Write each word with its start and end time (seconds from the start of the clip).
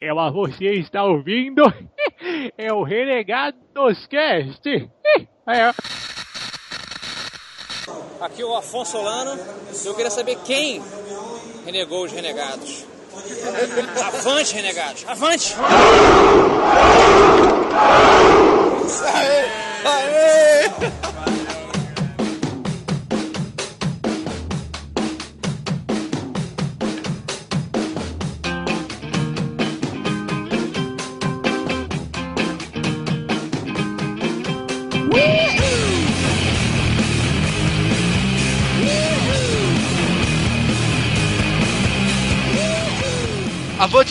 Ela, 0.00 0.30
você 0.30 0.72
está 0.72 1.04
ouvindo? 1.04 1.62
É 2.56 2.70
o 2.72 2.82
Renegados 2.82 4.06
Cast. 4.06 4.62
É. 5.48 5.74
Aqui 8.20 8.42
é 8.42 8.44
o 8.44 8.54
Afonso 8.54 8.92
Solano. 8.92 9.40
Eu 9.84 9.94
queria 9.94 10.10
saber 10.10 10.36
quem 10.44 10.80
renegou 11.64 12.04
os 12.04 12.12
renegados. 12.12 12.84
Avante, 14.06 14.54
renegados! 14.54 15.04
Avante! 15.08 15.56
Aê! 19.14 19.44
Aê! 19.84 20.99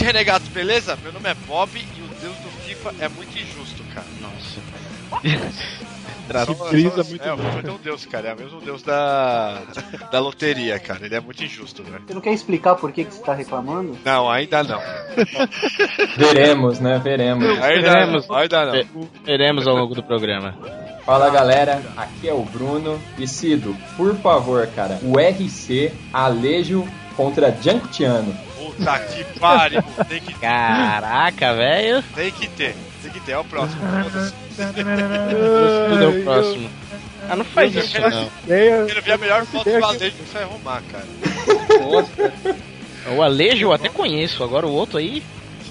Renegados, 0.09 0.47
beleza? 0.47 0.97
Meu 1.03 1.13
nome 1.13 1.29
é 1.29 1.35
Bob 1.45 1.69
e 1.77 2.01
o 2.01 2.07
deus 2.19 2.35
do 2.37 2.49
FIFA 2.65 2.95
é 2.99 3.07
muito 3.09 3.37
injusto, 3.37 3.83
cara. 3.93 4.07
Nossa. 4.19 4.59
Só- 6.45 6.69
brisa 6.69 7.03
muito 7.03 7.23
é, 7.23 7.33
o 7.33 7.37
FIFA 7.37 7.61
tem 7.63 7.71
um 7.71 7.77
deus, 7.77 8.05
cara. 8.07 8.29
É 8.29 8.33
o 8.33 8.37
mesmo 8.39 8.59
deus 8.59 8.81
da, 8.81 9.61
da 10.11 10.19
loteria, 10.19 10.79
cara. 10.79 11.05
Ele 11.05 11.13
é 11.15 11.19
muito 11.19 11.43
injusto, 11.43 11.83
velho. 11.83 12.01
Você 12.07 12.13
não 12.15 12.21
quer 12.21 12.33
explicar 12.33 12.73
por 12.75 12.91
que, 12.91 13.03
que 13.03 13.13
você 13.13 13.21
tá 13.21 13.35
reclamando? 13.35 13.97
Não, 14.03 14.27
ainda 14.29 14.63
não. 14.63 14.79
Veremos, 16.17 16.79
né? 16.79 16.99
Veremos. 17.03 17.45
Ainda 17.47 17.91
Veremos. 17.91 18.27
não. 18.27 18.35
Ainda 18.35 18.65
não. 18.65 18.71
Ve- 18.71 18.87
Veremos 19.23 19.67
ao 19.67 19.75
longo 19.75 19.93
do 19.93 20.01
programa. 20.03 20.55
Fala 21.05 21.29
galera, 21.29 21.83
aqui 21.95 22.27
é 22.27 22.33
o 22.33 22.41
Bruno. 22.43 22.99
E 23.17 23.27
Cido, 23.27 23.75
por 23.95 24.15
favor, 24.17 24.65
cara, 24.75 24.99
o 25.03 25.19
RC 25.19 25.91
Alejo 26.11 26.83
contra 27.15 27.51
Giancutiano. 27.51 28.35
Puta 28.75 28.99
que 28.99 29.23
pariu. 29.39 29.83
Tem 30.07 30.21
que, 30.21 30.33
Caraca, 30.33 31.53
velho. 31.53 32.03
tem 32.15 32.31
que 32.31 32.47
ter. 32.47 32.75
Tem 33.01 33.11
que 33.11 33.19
ter. 33.21 33.31
É 33.33 33.37
o 33.37 33.43
próximo. 33.43 33.81
Tudo 35.89 36.03
é 36.03 36.07
o 36.07 36.23
próximo. 36.23 36.69
Ah, 37.29 37.35
não 37.35 37.45
faz 37.45 37.75
isso 37.75 37.99
não. 37.99 38.29
Eu 38.47 38.87
quero 38.87 39.01
ver 39.01 39.11
a 39.11 39.17
melhor 39.17 39.45
foto 39.45 39.69
do 39.69 39.85
Alejo 39.85 40.15
que 40.15 40.23
você 40.23 40.33
vai 40.33 40.43
arrumar, 40.43 40.81
cara. 40.91 41.05
O 43.15 43.21
Alejo 43.21 43.65
eu 43.65 43.73
até 43.73 43.89
conheço, 43.89 44.43
agora 44.43 44.65
o 44.67 44.71
outro 44.71 44.97
aí. 44.97 45.23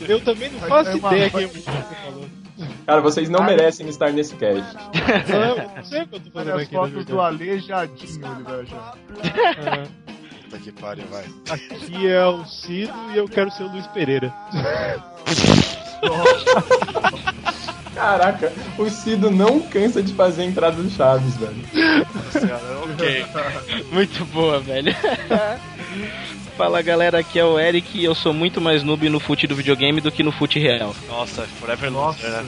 Eu 0.08 0.20
também 0.20 0.50
não 0.50 0.60
faço 0.60 0.96
ideia 0.96 1.30
quem 1.30 1.46
você 1.46 1.60
falou. 1.62 2.26
Cara, 2.86 3.00
vocês 3.00 3.28
não 3.28 3.44
merecem 3.44 3.88
estar 3.88 4.12
nesse 4.12 4.34
cast. 4.36 4.74
Não, 5.28 5.76
não 5.76 5.84
sei 5.84 6.02
o 6.02 6.06
que 6.08 6.14
eu 6.16 6.20
tô 6.20 6.30
fazendo 6.30 6.54
Olha 6.54 6.62
as 6.62 6.68
fotos 6.68 6.92
do 6.92 7.16
verdade. 7.16 7.20
Aleijadinho, 7.20 8.26
ele 8.26 8.42
vai 8.44 8.60
achar. 8.62 8.94
Puta 10.48 10.62
que 10.62 10.72
pariu, 10.72 11.04
vai. 11.10 11.24
Aqui 11.50 12.08
é 12.08 12.24
o 12.24 12.42
Cido 12.46 12.94
e 13.12 13.18
eu 13.18 13.28
quero 13.28 13.50
ser 13.50 13.64
o 13.64 13.68
Luiz 13.68 13.86
Pereira. 13.88 14.32
Caraca, 17.94 18.50
o 18.78 18.88
Cido 18.88 19.30
não 19.30 19.60
cansa 19.60 20.02
de 20.02 20.14
fazer 20.14 20.40
a 20.42 20.46
entrada 20.46 20.82
do 20.82 20.88
Chaves, 20.88 21.36
velho. 21.36 21.54
Nossa 22.14 22.40
senhora, 22.40 22.78
ok. 22.78 23.26
Muito 23.92 24.24
boa, 24.26 24.60
velho. 24.60 24.94
Fala 26.58 26.82
galera, 26.82 27.20
aqui 27.20 27.38
é 27.38 27.44
o 27.44 27.56
Eric 27.56 27.96
e 27.96 28.04
eu 28.04 28.16
sou 28.16 28.34
muito 28.34 28.60
mais 28.60 28.82
noob 28.82 29.08
no 29.08 29.20
fute 29.20 29.46
do 29.46 29.54
videogame 29.54 30.00
do 30.00 30.10
que 30.10 30.24
no 30.24 30.32
fute 30.32 30.58
real. 30.58 30.92
Nossa, 31.08 31.42
Forever 31.60 31.88
Nossa. 31.88 32.28
Né? 32.28 32.46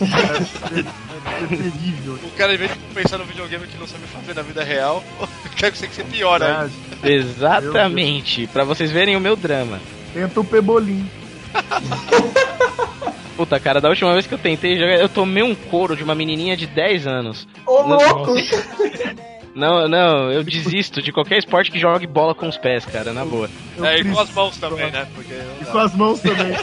É 0.00 1.46
terrível. 1.46 2.18
O 2.24 2.30
cara, 2.30 2.54
em 2.54 2.56
vez 2.56 2.70
de 2.72 2.78
pensar 2.94 3.18
no 3.18 3.26
videogame 3.26 3.66
que 3.66 3.76
não 3.76 3.86
sabe 3.86 4.06
fazer 4.06 4.34
na 4.34 4.40
vida 4.40 4.64
real, 4.64 5.04
quer 5.54 5.70
que 5.70 5.76
você 5.76 5.86
que 5.86 5.94
você 5.94 6.02
piora 6.02 6.62
aí. 6.62 6.70
É, 7.02 7.12
Exatamente, 7.12 8.46
pra 8.46 8.64
vocês 8.64 8.90
verem 8.90 9.16
o 9.16 9.20
meu 9.20 9.36
drama. 9.36 9.78
tenta 10.14 10.40
o 10.40 10.44
Pebolim. 10.44 11.06
Puta, 13.36 13.60
cara, 13.60 13.82
da 13.82 13.90
última 13.90 14.14
vez 14.14 14.26
que 14.26 14.32
eu 14.32 14.38
tentei 14.38 14.78
jogar, 14.78 14.94
eu 14.94 15.10
tomei 15.10 15.42
um 15.42 15.54
couro 15.54 15.94
de 15.94 16.02
uma 16.02 16.14
menininha 16.14 16.56
de 16.56 16.66
10 16.66 17.06
anos. 17.06 17.46
Ô, 17.66 17.82
louco! 17.82 18.34
Não, 19.54 19.86
não, 19.86 20.32
eu 20.32 20.42
desisto 20.42 21.02
de 21.02 21.12
qualquer 21.12 21.36
esporte 21.38 21.70
que 21.70 21.78
jogue 21.78 22.06
bola 22.06 22.34
com 22.34 22.48
os 22.48 22.56
pés, 22.56 22.86
cara, 22.86 23.12
na 23.12 23.22
boa. 23.24 23.50
Eu 23.76 23.84
É, 23.84 24.00
e 24.00 24.04
com 24.04 24.18
as 24.18 24.30
mãos 24.32 24.56
também, 24.56 24.90
né? 24.90 25.06
Porque 25.14 25.34
E 25.60 25.64
com 25.66 25.78
as 25.78 25.94
mãos 25.94 26.20
também. 26.20 26.56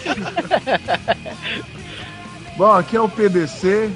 Bom, 2.57 2.71
aqui 2.71 2.95
é 2.95 3.01
o 3.01 3.07
PDC. 3.07 3.91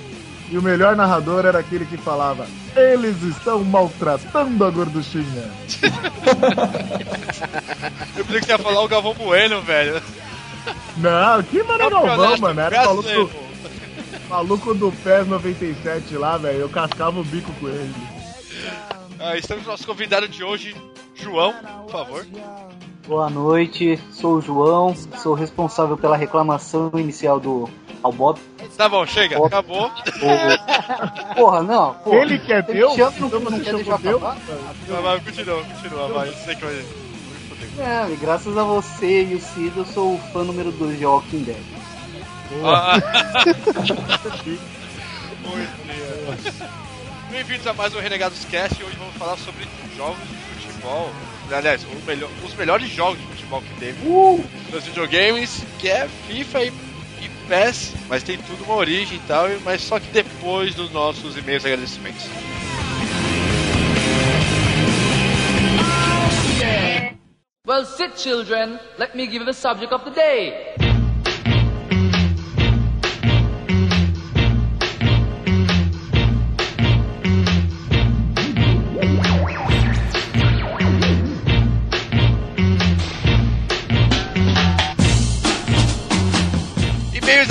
E 0.52 0.58
o 0.58 0.62
melhor 0.62 0.96
narrador 0.96 1.46
era 1.48 1.58
aquele 1.60 1.86
que 1.86 1.98
falava: 1.98 2.46
Eles 2.76 3.20
estão 3.24 3.64
maltratando 3.64 4.64
a 4.64 4.70
gorduchinha. 4.70 5.50
Eu 8.16 8.26
pensei 8.26 8.40
que 8.40 8.46
você 8.46 8.52
ia 8.52 8.58
falar 8.60 8.82
o 8.82 8.88
Galvão 8.88 9.16
Bueno, 9.16 9.62
velho. 9.62 10.00
Não, 10.98 11.42
que 11.42 11.64
mano 11.64 11.90
Galvão, 11.90 12.38
mano. 12.38 12.62
Era 12.62 12.86
maluco, 12.86 13.32
maluco 14.30 14.74
do 14.76 14.92
PES 14.92 15.28
97 15.28 16.16
lá, 16.16 16.38
velho. 16.38 16.60
Eu 16.60 16.70
cascava 16.70 17.20
o 17.20 17.24
bico 17.24 17.52
com 17.54 17.68
ele. 17.68 17.92
Ah, 19.20 19.38
estamos 19.38 19.64
com 19.64 19.70
o 19.70 19.72
nosso 19.74 19.86
convidado 19.86 20.28
de 20.28 20.44
hoje, 20.44 20.76
João, 21.16 21.54
por 21.84 21.92
favor. 21.92 22.26
Boa 23.08 23.30
noite, 23.30 24.00
sou 24.12 24.36
o 24.36 24.42
João, 24.42 24.96
sou 25.22 25.34
responsável 25.34 25.98
pela 25.98 26.16
reclamação 26.16 26.92
inicial 26.96 27.40
do 27.40 27.70
Albob. 28.02 28.40
Tá 28.78 28.88
bom, 28.88 29.06
chega, 29.06 29.40
Ó. 29.40 29.46
acabou. 29.46 29.92
Porra, 31.36 31.62
não, 31.64 31.94
porra. 31.96 32.18
Ele 32.18 32.40
quer 32.40 32.64
Você 32.66 32.72
me 32.74 32.80
Deus? 32.80 32.96
chama, 32.96 33.14
não, 33.20 33.40
não 33.40 33.60
quer 33.60 33.76
deixar 33.76 33.98
Deus? 34.00 34.24
acabar? 34.24 34.38
Vai, 34.88 35.02
vai, 35.02 35.20
continua, 35.20 35.64
continua, 35.64 36.08
vai. 36.08 36.30
Eu 36.30 36.34
sei 36.34 36.56
que 36.56 36.66
vai. 36.66 36.86
É, 37.80 38.12
e 38.12 38.16
graças 38.18 38.58
a 38.58 38.64
você 38.64 39.24
e 39.24 39.36
o 39.36 39.42
Cid, 39.42 39.78
eu 39.78 39.86
sou 39.86 40.16
o 40.16 40.20
fã 40.32 40.44
número 40.44 40.72
2 40.72 40.98
de 41.00 41.06
Walking 41.06 41.44
Dead. 41.44 41.58
Ah. 42.64 42.94
Muito 45.44 45.88
bem. 45.88 46.83
Bem-vindos 47.34 47.66
a 47.66 47.74
mais 47.74 47.96
um 47.96 48.00
Renegados 48.00 48.46
Cast. 48.46 48.84
Hoje 48.84 48.96
vamos 48.96 49.16
falar 49.16 49.36
sobre 49.38 49.66
jogos 49.98 50.20
de 50.60 50.68
futebol. 50.68 51.10
Aliás, 51.52 51.84
o 51.84 52.06
melhor- 52.06 52.30
os 52.46 52.54
melhores 52.54 52.88
jogos 52.92 53.20
de 53.20 53.26
futebol 53.26 53.60
que 53.62 53.80
teve 53.80 54.08
nos 54.72 54.84
videogames, 54.86 55.64
que 55.80 55.90
é 55.90 56.08
FIFA 56.28 56.64
e, 56.66 56.68
e 56.68 57.30
PES, 57.48 57.94
mas 58.08 58.22
tem 58.22 58.38
tudo 58.38 58.64
uma 58.66 58.76
origem 58.76 59.18
e 59.18 59.22
tal, 59.28 59.48
mas 59.66 59.82
só 59.82 60.00
que 60.00 60.08
depois 60.12 60.76
dos 60.76 60.92
nossos 60.92 61.36
e-mails 61.36 61.66
agradecimentos. 61.66 62.24
Well, 67.66 67.86
sit, 67.86 68.18
children. 68.18 68.80
Let 69.00 69.16
me 69.16 69.26
give 69.26 69.40
you 69.42 69.46
the 69.46 69.54
subject 69.54 69.92
of 69.94 70.04
the 70.06 70.12
day. 70.12 70.76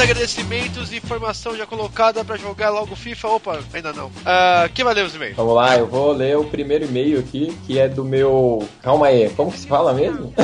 Agradecimentos, 0.03 0.93
informação 0.93 1.57
já 1.57 1.65
colocada 1.65 2.25
pra 2.25 2.37
jogar 2.37 2.71
logo 2.71 2.97
FIFA. 2.97 3.29
Opa, 3.29 3.61
ainda 3.73 3.93
não. 3.93 4.11
Ah, 4.27 4.69
quem 4.75 4.85
vai 4.85 4.95
ler 4.95 5.05
os 5.05 5.15
e-mails? 5.15 5.37
Vamos 5.37 5.55
lá, 5.55 5.79
eu 5.79 5.87
vou 5.87 6.11
ler 6.11 6.37
o 6.37 6.45
primeiro 6.45 6.87
e-mail 6.87 7.21
aqui, 7.21 7.57
que 7.65 7.79
é 7.79 7.89
do 7.89 8.05
meu. 8.05 8.69
Calma 8.83 9.07
aí, 9.07 9.31
como 9.31 9.53
que 9.53 9.61
se 9.61 9.67
fala 9.69 9.95
mesmo? 9.95 10.35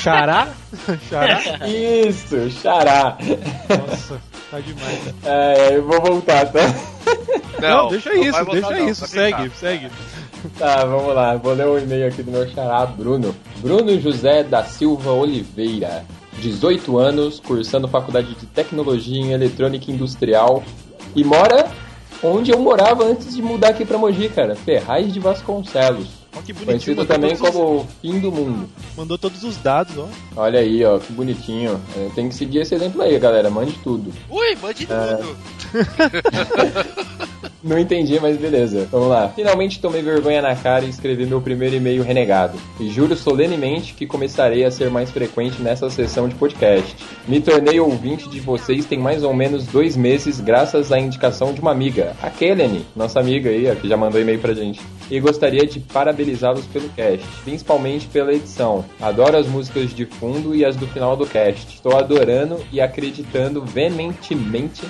Xará? 0.00 0.48
Xará? 1.10 1.40
Isso, 1.68 2.50
Xará. 2.52 3.18
Nossa, 3.68 4.18
tá 4.50 4.58
demais. 4.60 5.14
É, 5.24 5.76
eu 5.76 5.86
vou 5.86 6.00
voltar, 6.00 6.50
tá? 6.50 6.60
Não, 7.60 7.88
deixa 7.88 8.14
não 8.14 8.22
isso, 8.22 8.44
deixa 8.46 8.70
não, 8.70 8.88
isso, 8.88 9.06
segue, 9.06 9.50
segue. 9.56 9.90
Tá, 10.58 10.86
vamos 10.86 11.14
lá. 11.14 11.36
Vou 11.36 11.52
ler 11.52 11.66
o 11.66 11.78
e-mail 11.78 12.08
aqui 12.08 12.22
do 12.22 12.30
meu 12.30 12.48
xará, 12.48 12.86
Bruno. 12.86 13.36
Bruno 13.58 14.00
José 14.00 14.42
da 14.42 14.64
Silva 14.64 15.10
Oliveira. 15.12 16.04
18 16.40 16.98
anos, 16.98 17.40
cursando 17.40 17.88
faculdade 17.88 18.34
de 18.34 18.46
Tecnologia 18.46 19.20
em 19.20 19.32
Eletrônica 19.32 19.90
Industrial. 19.90 20.62
E 21.14 21.22
mora 21.24 21.70
onde 22.22 22.50
eu 22.50 22.58
morava 22.58 23.04
antes 23.04 23.34
de 23.34 23.42
mudar 23.42 23.68
aqui 23.68 23.84
pra 23.84 23.98
Mogi, 23.98 24.28
cara. 24.28 24.54
Ferraz 24.56 25.12
de 25.12 25.20
Vasconcelos. 25.20 26.08
Ó, 26.36 26.40
que. 26.42 26.52
Conhecido 26.52 27.04
também 27.04 27.34
os- 27.34 27.38
como 27.40 27.76
o 27.80 27.86
fim 28.02 28.18
do 28.18 28.32
mundo. 28.32 28.68
Mandou 28.96 29.16
todos 29.16 29.44
os 29.44 29.56
dados, 29.58 29.94
ó. 29.96 30.08
Olha 30.34 30.58
aí, 30.58 30.84
ó, 30.84 30.98
que 30.98 31.12
bonitinho. 31.12 31.80
É, 31.96 32.08
Tem 32.14 32.28
que 32.28 32.34
seguir 32.34 32.58
esse 32.58 32.74
exemplo 32.74 33.00
aí, 33.02 33.16
galera. 33.18 33.48
Mande 33.50 33.72
tudo. 33.84 34.12
Ui, 34.28 34.56
mande 34.60 34.88
É. 34.90 35.16
tudo. 35.16 35.36
Não 37.64 37.78
entendi, 37.78 38.20
mas 38.20 38.36
beleza. 38.36 38.86
Vamos 38.92 39.08
lá. 39.08 39.30
Finalmente 39.30 39.80
tomei 39.80 40.02
vergonha 40.02 40.42
na 40.42 40.54
cara 40.54 40.84
e 40.84 40.90
escrevi 40.90 41.24
meu 41.24 41.40
primeiro 41.40 41.74
e-mail 41.74 42.02
renegado. 42.02 42.58
E 42.78 42.90
juro 42.90 43.16
solenemente 43.16 43.94
que 43.94 44.06
começarei 44.06 44.66
a 44.66 44.70
ser 44.70 44.90
mais 44.90 45.10
frequente 45.10 45.62
nessa 45.62 45.88
sessão 45.88 46.28
de 46.28 46.34
podcast. 46.34 46.94
Me 47.26 47.40
tornei 47.40 47.80
ouvinte 47.80 48.28
de 48.28 48.38
vocês 48.38 48.84
tem 48.84 48.98
mais 48.98 49.24
ou 49.24 49.32
menos 49.32 49.64
dois 49.64 49.96
meses, 49.96 50.40
graças 50.40 50.92
à 50.92 50.98
indicação 50.98 51.54
de 51.54 51.62
uma 51.62 51.70
amiga, 51.70 52.14
a 52.22 52.28
Kelly, 52.28 52.84
nossa 52.94 53.18
amiga 53.18 53.48
aí, 53.48 53.74
que 53.76 53.88
já 53.88 53.96
mandou 53.96 54.20
e-mail 54.20 54.40
pra 54.40 54.52
gente. 54.52 54.82
E 55.10 55.18
gostaria 55.18 55.66
de 55.66 55.80
parabenizá-los 55.80 56.66
pelo 56.66 56.90
cast, 56.90 57.26
principalmente 57.44 58.06
pela 58.08 58.34
edição. 58.34 58.84
Adoro 59.00 59.38
as 59.38 59.46
músicas 59.46 59.94
de 59.94 60.04
fundo 60.04 60.54
e 60.54 60.66
as 60.66 60.76
do 60.76 60.86
final 60.86 61.16
do 61.16 61.26
cast. 61.26 61.74
Estou 61.74 61.96
adorando 61.96 62.58
e 62.70 62.78
acreditando 62.78 63.64
veementemente 63.64 64.82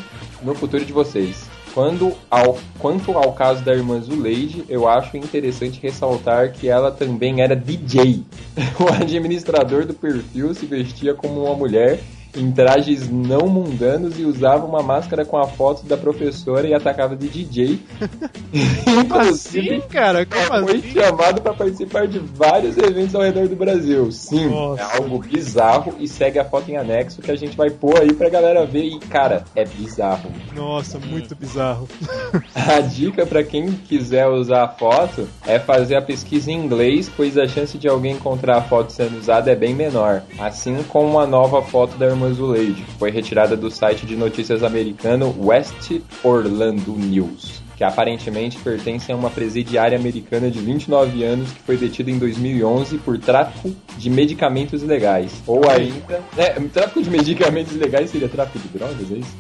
no 0.43 0.57
futuro 0.57 0.85
de 0.85 0.93
vocês. 0.93 1.54
Quando 1.75 2.13
ao, 2.31 2.57
quanto 2.79 3.19
ao 3.19 3.33
caso 3.33 3.65
da 3.65 3.75
irmã 3.75 4.01
Zuleide, 4.01 4.65
eu 4.69 4.89
acho 4.89 5.17
interessante 5.17 5.81
ressaltar 5.83 6.53
que 6.53 6.69
ela 6.69 6.93
também 6.93 7.43
era 7.43 7.57
DJ. 7.57 8.23
O 8.79 8.89
administrador 8.89 9.85
do 9.85 9.93
perfil 9.93 10.55
se 10.55 10.67
vestia 10.67 11.15
como 11.15 11.45
uma 11.45 11.57
mulher 11.57 11.99
em 12.37 12.51
trajes 12.51 13.09
não 13.09 13.49
mundanos 13.49 14.19
e 14.19 14.25
usava 14.25 14.67
uma 14.67 14.83
máscara 14.83 15.25
com 15.25 15.37
a 15.37 15.47
foto 15.47 15.87
da 15.87 15.97
professora 15.97 16.67
e 16.67 16.75
atacava 16.75 17.17
de 17.17 17.29
DJ. 17.29 17.81
Assim, 19.29 19.81
cara? 19.91 20.27
Como 20.27 20.67
foi 20.67 20.79
assim? 20.79 20.91
chamado 20.93 21.41
para 21.41 21.55
participar 21.55 22.07
de 22.07 22.19
vários 22.19 22.77
eventos 22.77 23.15
ao 23.15 23.23
redor 23.23 23.49
do 23.49 23.57
Brasil. 23.57 24.11
Sim, 24.13 24.49
Nossa. 24.49 24.83
é 24.83 24.97
algo 24.97 25.19
bizarro 25.19 25.95
e 25.99 26.07
segue 26.07 26.39
a 26.39 26.45
foto 26.45 26.71
em 26.71 26.77
anexo 26.77 27.21
que 27.21 27.31
a 27.31 27.37
gente 27.37 27.57
vai 27.57 27.71
pôr 27.71 28.01
aí 28.01 28.13
pra 28.13 28.29
galera 28.29 28.65
ver 28.65 28.85
e, 28.85 28.99
cara, 28.99 29.45
é 29.55 29.65
bizarro. 29.65 30.31
Nossa, 30.55 30.99
muito 30.99 31.35
bizarro. 31.35 31.89
A 32.55 32.81
dica 32.81 33.27
para 33.27 33.43
quem 33.43 33.73
quiser 33.73 34.27
usar 34.27 34.65
a 34.65 34.69
foto 34.69 35.29
é 35.47 35.59
fazer 35.59 35.97
a 35.97 36.03
pesquisa 36.03 36.51
em 36.51 36.65
inglês, 36.65 37.11
pois 37.15 37.37
a 37.37 37.47
chance 37.47 37.77
de 37.77 37.89
alguém 37.89 38.15
encontrar 38.15 38.59
a 38.59 38.63
foto 38.63 38.91
sendo 38.91 39.19
usada 39.19 39.51
é 39.51 39.55
bem 39.55 39.75
menor. 39.75 40.23
Assim 40.39 40.83
como 40.85 41.19
a 41.19 41.27
nova 41.27 41.63
foto 41.63 41.97
da 41.97 42.07
Zuleide, 42.33 42.83
que 42.83 42.93
foi 42.99 43.11
retirada 43.11 43.57
do 43.57 43.71
site 43.71 44.07
de 44.07 44.17
notícias 44.17 44.63
americano 44.63 45.35
West 45.39 45.93
Orlando 46.23 46.93
News. 46.97 47.63
Que 47.77 47.83
aparentemente 47.83 48.57
pertence 48.59 49.11
a 49.11 49.17
uma 49.17 49.31
presidiária 49.31 49.99
americana 49.99 50.49
de 50.49 50.61
29 50.61 51.25
anos 51.25 51.51
que 51.51 51.61
foi 51.63 51.77
detida 51.77 52.09
em 52.11 52.19
2011 52.19 52.99
por 52.99 53.19
tráfico 53.19 53.75
de 53.99 54.09
medicamentos 54.09 54.83
ilegais. 54.83 55.33
Ou 55.45 55.69
ainda. 55.69 56.23
É, 56.37 56.51
tráfico 56.73 57.03
de 57.03 57.11
medicamentos 57.11 57.75
ilegais 57.75 58.11
seria 58.11 58.29
tráfico 58.29 58.61
de 58.61 58.69
drogas, 58.79 59.11
é 59.11 59.15
isso? 59.17 59.37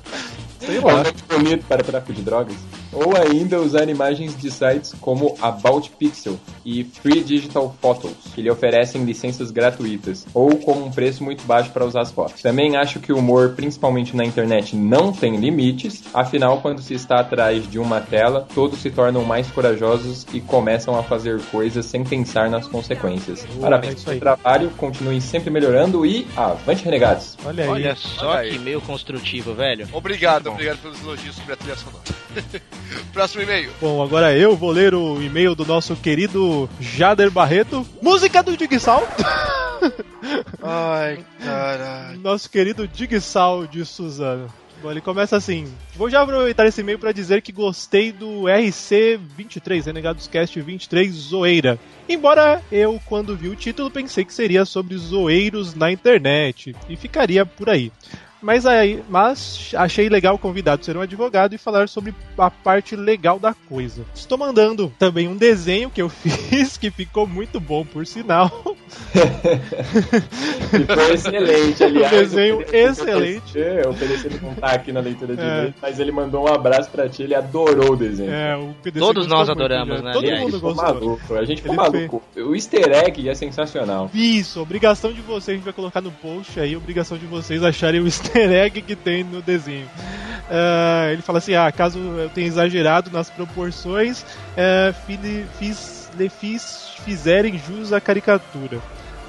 Sei 0.58 0.78
É 0.78 0.80
lá. 0.80 1.04
muito 1.04 1.24
bonito 1.28 1.64
para 1.68 1.84
tráfico 1.84 2.12
de 2.12 2.22
drogas. 2.22 2.56
Ou 2.92 3.16
ainda 3.16 3.60
usar 3.60 3.88
imagens 3.88 4.36
de 4.36 4.50
sites 4.50 4.94
como 5.00 5.36
About 5.40 5.90
Pixel 5.98 6.38
e 6.64 6.84
Free 6.84 7.22
Digital 7.22 7.74
Photos, 7.80 8.12
que 8.34 8.42
lhe 8.42 8.50
oferecem 8.50 9.04
licenças 9.04 9.50
gratuitas, 9.50 10.26
ou 10.32 10.56
com 10.56 10.72
um 10.72 10.90
preço 10.90 11.22
muito 11.22 11.44
baixo 11.44 11.70
para 11.70 11.84
usar 11.84 12.02
as 12.02 12.10
fotos. 12.10 12.42
Também 12.42 12.76
acho 12.76 13.00
que 13.00 13.12
o 13.12 13.18
humor, 13.18 13.54
principalmente 13.54 14.16
na 14.16 14.24
internet, 14.24 14.76
não 14.76 15.12
tem 15.12 15.36
limites, 15.36 16.02
afinal, 16.12 16.60
quando 16.60 16.80
se 16.82 16.94
está 16.94 17.20
atrás 17.20 17.68
de 17.68 17.78
uma 17.78 18.00
tela, 18.00 18.46
todos 18.54 18.80
se 18.80 18.90
tornam 18.90 19.24
mais 19.24 19.50
corajosos 19.50 20.26
e 20.32 20.40
começam 20.40 20.98
a 20.98 21.02
fazer 21.02 21.40
coisas 21.50 21.86
sem 21.86 22.04
pensar 22.04 22.48
nas 22.50 22.66
consequências. 22.66 23.44
Boa, 23.44 23.58
é 23.58 23.60
Parabéns 23.60 23.94
isso 23.94 24.04
pelo 24.04 24.14
aí. 24.14 24.20
trabalho, 24.20 24.70
continuem 24.76 25.20
sempre 25.20 25.50
melhorando 25.50 26.04
e 26.06 26.26
avante 26.36 26.84
renegados! 26.84 27.36
Olha 27.44 27.64
aí. 27.64 27.70
Olha 27.70 27.96
só 27.96 28.28
olha 28.28 28.40
aí. 28.40 28.52
que 28.52 28.58
meio 28.58 28.80
construtivo, 28.80 29.54
velho. 29.54 29.88
Obrigado, 29.92 30.50
obrigado 30.50 30.78
pelos 30.78 31.00
elogios 31.00 31.36
sobre 31.36 31.52
a 31.52 31.56
trilha 31.56 31.76
sonora. 31.76 32.04
Próximo 33.12 33.42
e-mail. 33.42 33.70
Bom, 33.80 34.02
agora 34.02 34.36
eu 34.36 34.56
vou 34.56 34.70
ler 34.70 34.94
o 34.94 35.20
e-mail 35.22 35.54
do 35.54 35.64
nosso 35.64 35.94
querido 35.96 36.68
Jader 36.80 37.30
Barreto. 37.30 37.86
Música 38.02 38.42
do 38.42 38.56
Digsal. 38.56 39.06
Ai, 40.62 41.24
caralho. 41.42 42.18
Nosso 42.20 42.50
querido 42.50 42.86
Digsal 42.88 43.66
de 43.66 43.84
Suzano. 43.84 44.52
Bom, 44.82 44.90
ele 44.90 45.00
começa 45.00 45.36
assim. 45.36 45.72
Vou 45.94 46.10
já 46.10 46.20
aproveitar 46.20 46.66
esse 46.66 46.82
e-mail 46.82 46.98
para 46.98 47.12
dizer 47.12 47.40
que 47.40 47.50
gostei 47.50 48.12
do 48.12 48.42
RC23, 48.42 49.86
Renegados 49.86 50.26
Cast 50.26 50.60
23 50.60 51.12
Zoeira. 51.12 51.78
Embora 52.08 52.62
eu, 52.70 53.00
quando 53.06 53.36
vi 53.36 53.48
o 53.48 53.56
título, 53.56 53.90
pensei 53.90 54.24
que 54.24 54.34
seria 54.34 54.64
sobre 54.66 54.96
zoeiros 54.96 55.74
na 55.74 55.90
internet. 55.90 56.76
E 56.88 56.96
ficaria 56.96 57.46
por 57.46 57.70
aí. 57.70 57.90
Mas, 58.42 58.66
aí, 58.66 59.02
mas 59.08 59.72
achei 59.76 60.08
legal 60.08 60.34
o 60.34 60.38
convidado 60.38 60.84
ser 60.84 60.96
um 60.96 61.00
advogado 61.00 61.54
e 61.54 61.58
falar 61.58 61.88
sobre 61.88 62.14
a 62.38 62.50
parte 62.50 62.94
legal 62.94 63.38
da 63.38 63.54
coisa. 63.54 64.04
Estou 64.14 64.36
mandando 64.38 64.92
também 64.98 65.26
um 65.26 65.36
desenho 65.36 65.90
que 65.90 66.00
eu 66.02 66.08
fiz, 66.10 66.76
que 66.76 66.90
ficou 66.90 67.26
muito 67.26 67.58
bom, 67.58 67.84
por 67.84 68.06
sinal. 68.06 68.76
Foi 70.86 71.14
excelente, 71.14 71.82
aliás. 71.84 72.12
Um 72.12 72.16
desenho 72.18 72.64
excelente. 72.72 73.58
Eu 73.58 73.90
ofereci 73.90 74.26
ele 74.26 74.38
não 74.42 74.54
tá 74.54 74.68
aqui 74.72 74.92
na 74.92 75.00
leitura 75.00 75.34
de 75.34 75.42
É. 75.42 75.74
mas 75.80 75.98
ele 75.98 76.12
mandou 76.12 76.44
um 76.44 76.52
abraço 76.52 76.90
pra 76.90 77.08
ti, 77.08 77.22
ele 77.22 77.34
adorou 77.34 77.92
o 77.92 77.96
desenho. 77.96 78.30
É, 78.32 78.56
o 78.56 78.74
Todos 78.98 79.26
nós 79.26 79.48
adoramos, 79.48 80.02
né, 80.02 80.12
Todo 80.12 80.24
aliás. 80.24 80.40
mundo 80.42 80.54
Ficou 80.56 80.74
gostou. 80.74 80.94
maluco, 80.94 81.34
a 81.34 81.44
gente 81.44 81.62
ficou 81.62 81.74
Ele 81.74 81.82
maluco. 81.98 82.22
O 82.36 82.54
easter 82.54 82.88
egg 82.92 83.28
é 83.28 83.34
sensacional. 83.34 84.10
Isso, 84.12 84.60
obrigação 84.60 85.12
de 85.12 85.20
vocês, 85.20 85.54
a 85.54 85.56
gente 85.56 85.64
vai 85.64 85.72
colocar 85.72 86.00
no 86.00 86.10
post 86.12 86.58
aí, 86.60 86.76
obrigação 86.76 87.16
de 87.18 87.26
vocês 87.26 87.62
acharem 87.62 88.00
o 88.00 88.06
easter 88.06 88.25
egg 88.34 88.82
que 88.82 88.96
tem 88.96 89.22
no 89.24 89.40
desenho. 89.42 89.88
Ah, 90.48 91.08
ele 91.12 91.22
fala 91.22 91.38
assim: 91.38 91.54
ah, 91.54 91.70
caso 91.72 91.98
eu 91.98 92.30
tenha 92.30 92.46
exagerado 92.46 93.10
nas 93.10 93.30
proporções, 93.30 94.24
fili- 95.06 95.46
fiz, 95.58 96.10
fiz, 96.38 96.90
fizerem 97.04 97.58
jus 97.58 97.92
à 97.92 98.00
caricatura. 98.00 98.80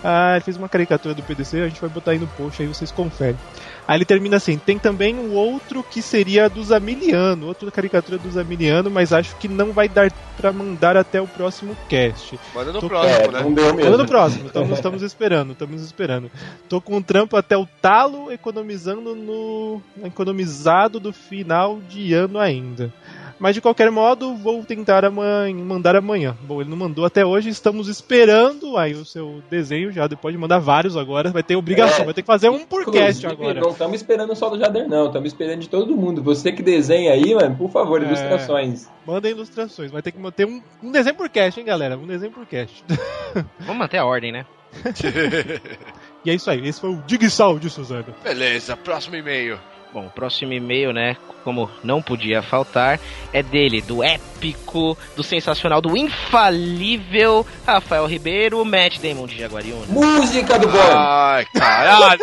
Ah, 0.04 0.34
ele 0.36 0.42
fez 0.44 0.58
uma 0.58 0.70
caricatura 0.70 1.16
do 1.16 1.24
PDC, 1.24 1.62
a 1.62 1.68
gente 1.68 1.82
vai 1.82 1.90
botar 1.90 2.12
aí 2.12 2.20
no 2.20 2.28
post, 2.28 2.62
aí 2.62 2.68
vocês 2.68 2.92
conferem. 2.92 3.38
Aí 3.88 3.98
ele 3.98 4.06
termina 4.06 4.36
assim: 4.38 4.58
tem 4.58 4.78
também 4.78 5.16
o 5.18 5.32
outro 5.32 5.82
que 5.84 6.02
seria 6.02 6.50
do 6.50 6.62
Zamiliano, 6.64 7.48
outra 7.48 7.72
caricatura 7.72 8.18
do 8.18 8.30
Zamiliano, 8.30 8.90
mas 8.92 9.14
acho 9.14 9.36
que 9.38 9.48
não 9.48 9.72
vai 9.72 9.88
dar 9.88 10.12
pra 10.36 10.52
mandar 10.52 10.98
até 10.98 11.20
o 11.22 11.28
próximo 11.28 11.76
cast. 11.90 12.38
Manda 12.54 12.74
no 12.74 12.80
Tô- 12.82 12.88
próximo, 12.88 13.16
É, 13.16 13.32
né? 13.32 13.42
não 13.42 13.54
deu 13.54 13.74
mesmo. 13.74 13.90
Manda 13.92 14.04
no 14.04 14.08
próximo, 14.10 14.48
estamos, 14.48 14.72
estamos 14.78 15.02
esperando, 15.02 15.54
estamos 15.54 15.82
esperando. 15.82 16.30
Tô 16.68 16.80
com 16.82 16.98
um 16.98 17.02
trampo 17.02 17.36
até 17.38 17.56
o 17.58 17.66
talo, 17.82 18.32
economizando 18.32 19.16
no. 19.16 19.82
economizado 20.04 21.00
do 21.00 21.14
final 21.14 21.80
de 21.90 22.14
ano 22.14 22.40
ainda. 22.40 22.94
Mas 23.40 23.54
de 23.54 23.62
qualquer 23.62 23.92
modo, 23.92 24.36
vou 24.36 24.64
tentar 24.64 25.06
amanhã, 25.06 25.54
mandar 25.54 25.96
amanhã. 25.96 26.36
Bom, 26.42 26.60
ele 26.60 26.70
não 26.70 26.78
mandou 26.78 27.06
até 27.06 27.26
hoje, 27.26 27.50
estamos 27.50 27.88
esperando 27.88 28.78
aí 28.78 28.94
o 28.94 29.06
seu 29.06 29.44
desenho 29.50 29.92
já. 29.92 30.08
Pode 30.10 30.38
mandar 30.38 30.60
vários 30.60 30.98
agora, 30.98 31.30
vai 31.32 31.44
ter 31.44 31.56
obrigação, 31.56 32.02
É, 32.02 32.06
vai 32.06 32.14
ter 32.14 32.22
que 32.22 32.28
fazer 32.28 32.50
um 32.50 32.66
por 32.66 32.86
cast 32.86 33.26
Inclusive, 33.26 33.28
agora. 33.28 33.62
Não 33.62 33.70
estamos 33.70 33.96
esperando 33.98 34.36
só 34.36 34.50
do 34.50 34.58
Jader, 34.58 34.88
não. 34.88 35.08
Estamos 35.08 35.28
esperando 35.28 35.60
de 35.60 35.70
todo 35.70 35.96
mundo. 35.96 36.24
Você 36.24 36.52
que 36.52 36.64
desenha 36.64 37.14
aí, 37.14 37.36
mano, 37.36 37.56
por 37.56 37.70
favor, 37.70 38.02
É. 38.02 38.06
ilustrações. 38.06 38.88
Manda 39.06 39.30
ilustrações, 39.30 39.92
vai 39.92 40.02
ter 40.02 40.12
que 40.12 40.20
manter 40.20 40.46
um, 40.48 40.62
um 40.82 40.92
desenho 40.92 41.16
por 41.16 41.30
cast, 41.30 41.60
hein, 41.60 41.66
galera? 41.66 41.98
Um 41.98 42.08
desenho 42.08 42.32
por 42.32 42.46
cast. 42.46 42.84
Vamos 43.60 43.78
manter 43.78 43.98
a 43.98 44.06
ordem, 44.06 44.32
né? 44.32 44.46
e 46.26 46.30
é 46.30 46.34
isso 46.34 46.50
aí, 46.50 46.68
esse 46.68 46.80
foi 46.82 46.90
o 46.90 47.02
Digsal 47.06 47.58
de 47.58 47.70
Suzano. 47.70 48.14
Beleza, 48.24 48.76
próximo 48.76 49.16
e-mail. 49.16 49.58
Bom, 49.98 50.06
o 50.06 50.12
próximo 50.12 50.54
e-mail, 50.54 50.94
né, 50.94 51.18
como 51.44 51.68
não 51.84 52.04
podia 52.04 52.44
faltar, 52.44 53.00
é 53.34 53.42
dele, 53.42 53.82
do 53.82 54.04
épico, 54.04 54.96
do 55.16 55.24
sensacional, 55.24 55.82
do 55.82 55.98
infalível 55.98 57.44
Rafael 57.66 58.06
Ribeiro, 58.06 58.64
Matt 58.64 59.00
Damon 59.00 59.26
de 59.26 59.40
Jaguariúna. 59.40 59.88
Música 59.88 60.60
do 60.60 60.68
Boy! 60.68 60.80
Ai, 60.94 61.46
caralho. 61.46 62.20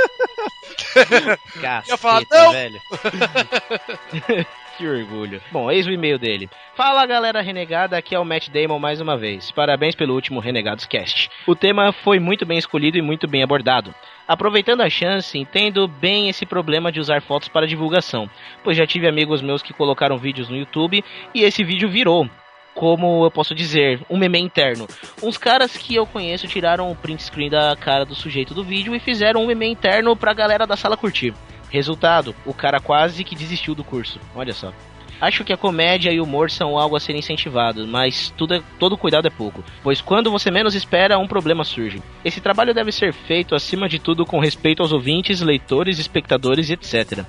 Caceta, 1.60 1.88
Ia 1.88 1.96
falar, 1.96 2.22
não! 2.30 2.52
velho. 2.52 2.80
que 4.76 4.86
orgulho. 4.86 5.40
Bom, 5.50 5.70
eis 5.70 5.86
o 5.86 5.90
e-mail 5.90 6.18
dele. 6.18 6.48
Fala 6.74 7.06
galera 7.06 7.40
renegada, 7.40 7.96
aqui 7.96 8.14
é 8.14 8.18
o 8.18 8.24
Matt 8.24 8.48
Damon 8.48 8.78
mais 8.78 9.00
uma 9.00 9.16
vez. 9.16 9.50
Parabéns 9.50 9.94
pelo 9.94 10.14
último 10.14 10.40
Renegados 10.40 10.86
Cast. 10.86 11.30
O 11.46 11.54
tema 11.54 11.92
foi 11.92 12.18
muito 12.18 12.44
bem 12.44 12.58
escolhido 12.58 12.98
e 12.98 13.02
muito 13.02 13.28
bem 13.28 13.42
abordado. 13.42 13.94
Aproveitando 14.26 14.80
a 14.80 14.90
chance, 14.90 15.38
entendo 15.38 15.86
bem 15.86 16.28
esse 16.28 16.46
problema 16.46 16.90
de 16.90 16.98
usar 16.98 17.20
fotos 17.22 17.48
para 17.48 17.66
divulgação, 17.66 18.28
pois 18.62 18.76
já 18.76 18.86
tive 18.86 19.06
amigos 19.06 19.42
meus 19.42 19.62
que 19.62 19.74
colocaram 19.74 20.18
vídeos 20.18 20.48
no 20.48 20.56
YouTube 20.56 21.04
e 21.34 21.42
esse 21.42 21.62
vídeo 21.62 21.88
virou. 21.88 22.28
Como 22.74 23.24
eu 23.24 23.30
posso 23.30 23.54
dizer, 23.54 24.00
um 24.10 24.16
meme 24.16 24.40
interno. 24.40 24.88
Uns 25.22 25.38
caras 25.38 25.76
que 25.76 25.94
eu 25.94 26.04
conheço 26.04 26.48
tiraram 26.48 26.90
o 26.90 26.96
print 26.96 27.22
screen 27.22 27.48
da 27.48 27.76
cara 27.76 28.04
do 28.04 28.16
sujeito 28.16 28.52
do 28.52 28.64
vídeo 28.64 28.96
e 28.96 28.98
fizeram 28.98 29.44
um 29.44 29.46
meme 29.46 29.68
interno 29.68 30.16
pra 30.16 30.34
galera 30.34 30.66
da 30.66 30.76
sala 30.76 30.96
curtir. 30.96 31.32
Resultado, 31.74 32.36
o 32.46 32.54
cara 32.54 32.78
quase 32.78 33.24
que 33.24 33.34
desistiu 33.34 33.74
do 33.74 33.82
curso. 33.82 34.20
Olha 34.32 34.54
só. 34.54 34.72
Acho 35.21 35.44
que 35.44 35.52
a 35.52 35.56
comédia 35.56 36.11
e 36.11 36.21
o 36.21 36.25
humor 36.25 36.50
são 36.50 36.78
algo 36.78 36.97
a 36.97 37.00
ser 37.00 37.14
incentivado, 37.14 37.87
mas 37.87 38.33
tudo 38.37 38.54
é, 38.54 38.62
todo 38.78 38.97
cuidado 38.97 39.26
é 39.26 39.30
pouco, 39.30 39.64
pois 39.83 40.00
quando 40.00 40.30
você 40.30 40.50
menos 40.50 40.75
espera, 40.75 41.18
um 41.18 41.26
problema 41.26 41.64
surge. 41.64 42.02
Esse 42.25 42.40
trabalho 42.40 42.75
deve 42.75 42.92
ser 42.92 43.12
feito, 43.12 43.54
acima 43.54 43.88
de 43.88 43.99
tudo, 43.99 44.26
com 44.26 44.38
respeito 44.38 44.83
aos 44.83 44.92
ouvintes, 44.92 45.40
leitores, 45.40 45.99
espectadores 45.99 46.68
e 46.68 46.75
etc. 46.75 47.25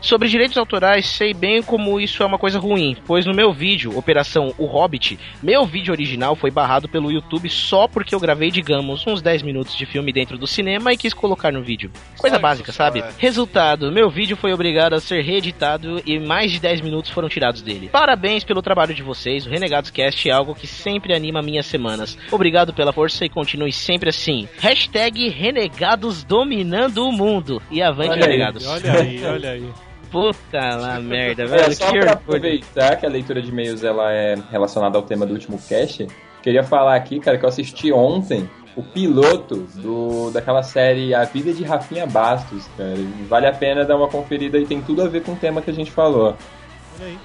Sobre 0.00 0.28
direitos 0.28 0.56
autorais, 0.56 1.06
sei 1.06 1.32
bem 1.32 1.62
como 1.62 2.00
isso 2.00 2.22
é 2.22 2.26
uma 2.26 2.38
coisa 2.38 2.58
ruim, 2.58 2.96
pois 3.06 3.26
no 3.26 3.34
meu 3.34 3.52
vídeo, 3.52 3.96
Operação 3.96 4.54
O 4.58 4.66
Hobbit, 4.66 5.18
meu 5.42 5.64
vídeo 5.64 5.92
original 5.92 6.36
foi 6.36 6.50
barrado 6.50 6.88
pelo 6.88 7.10
YouTube 7.10 7.48
só 7.48 7.88
porque 7.88 8.14
eu 8.14 8.20
gravei, 8.20 8.50
digamos, 8.50 9.06
uns 9.06 9.22
10 9.22 9.42
minutos 9.42 9.76
de 9.76 9.86
filme 9.86 10.12
dentro 10.12 10.38
do 10.38 10.46
cinema 10.46 10.92
e 10.92 10.96
quis 10.96 11.14
colocar 11.14 11.52
no 11.52 11.62
vídeo. 11.62 11.90
Coisa 12.18 12.38
básica, 12.38 12.72
sabe? 12.72 13.02
Resultado, 13.18 13.90
meu 13.92 14.10
vídeo 14.10 14.36
foi 14.36 14.52
obrigado 14.52 14.94
a 14.94 15.00
ser 15.00 15.22
reeditado 15.22 16.02
e 16.04 16.18
mais 16.18 16.50
de 16.50 16.60
10 16.60 16.80
minutos 16.80 17.10
foram 17.10 17.21
tirados 17.28 17.62
dele. 17.62 17.88
Parabéns 17.90 18.44
pelo 18.44 18.62
trabalho 18.62 18.94
de 18.94 19.02
vocês, 19.02 19.46
o 19.46 19.50
Renegados 19.50 19.90
Cast 19.90 20.28
é 20.28 20.32
algo 20.32 20.54
que 20.54 20.66
sempre 20.66 21.14
anima 21.14 21.42
minhas 21.42 21.66
semanas. 21.66 22.16
Obrigado 22.30 22.72
pela 22.72 22.92
força 22.92 23.24
e 23.24 23.28
continue 23.28 23.72
sempre 23.72 24.08
assim. 24.08 24.48
Hashtag 24.58 25.28
Renegados 25.28 26.24
dominando 26.24 27.06
o 27.06 27.12
mundo. 27.12 27.60
E 27.70 27.82
avante, 27.82 28.10
Olha 28.10 28.24
aí, 28.24 28.30
Renegados. 28.32 28.66
Olha 28.66 28.92
aí, 29.00 29.24
olha 29.26 29.50
aí. 29.50 29.68
Puta 30.10 30.58
lá, 30.76 31.00
merda, 31.00 31.44
É, 31.44 31.46
velho. 31.46 31.74
só 31.74 31.90
que 31.90 32.00
pra 32.00 32.12
aproveitar 32.12 32.96
que 32.96 33.06
a 33.06 33.08
leitura 33.08 33.40
de 33.40 33.48
e-mails 33.48 33.82
ela 33.82 34.12
é 34.12 34.36
relacionada 34.50 34.98
ao 34.98 35.02
tema 35.02 35.24
do 35.24 35.32
último 35.32 35.58
cast, 35.68 36.06
queria 36.42 36.62
falar 36.62 36.96
aqui, 36.96 37.18
cara, 37.18 37.38
que 37.38 37.44
eu 37.44 37.48
assisti 37.48 37.90
ontem 37.92 38.48
o 38.76 38.82
piloto 38.82 39.66
do, 39.76 40.30
daquela 40.30 40.62
série 40.62 41.14
A 41.14 41.24
Vida 41.24 41.52
de 41.52 41.62
Rafinha 41.62 42.06
Bastos, 42.06 42.66
cara. 42.76 42.94
Vale 43.28 43.46
a 43.46 43.52
pena 43.52 43.84
dar 43.84 43.96
uma 43.96 44.08
conferida 44.08 44.58
e 44.58 44.66
tem 44.66 44.80
tudo 44.80 45.02
a 45.02 45.08
ver 45.08 45.22
com 45.22 45.32
o 45.32 45.36
tema 45.36 45.60
que 45.62 45.70
a 45.70 45.74
gente 45.74 45.90
falou. 45.90 46.34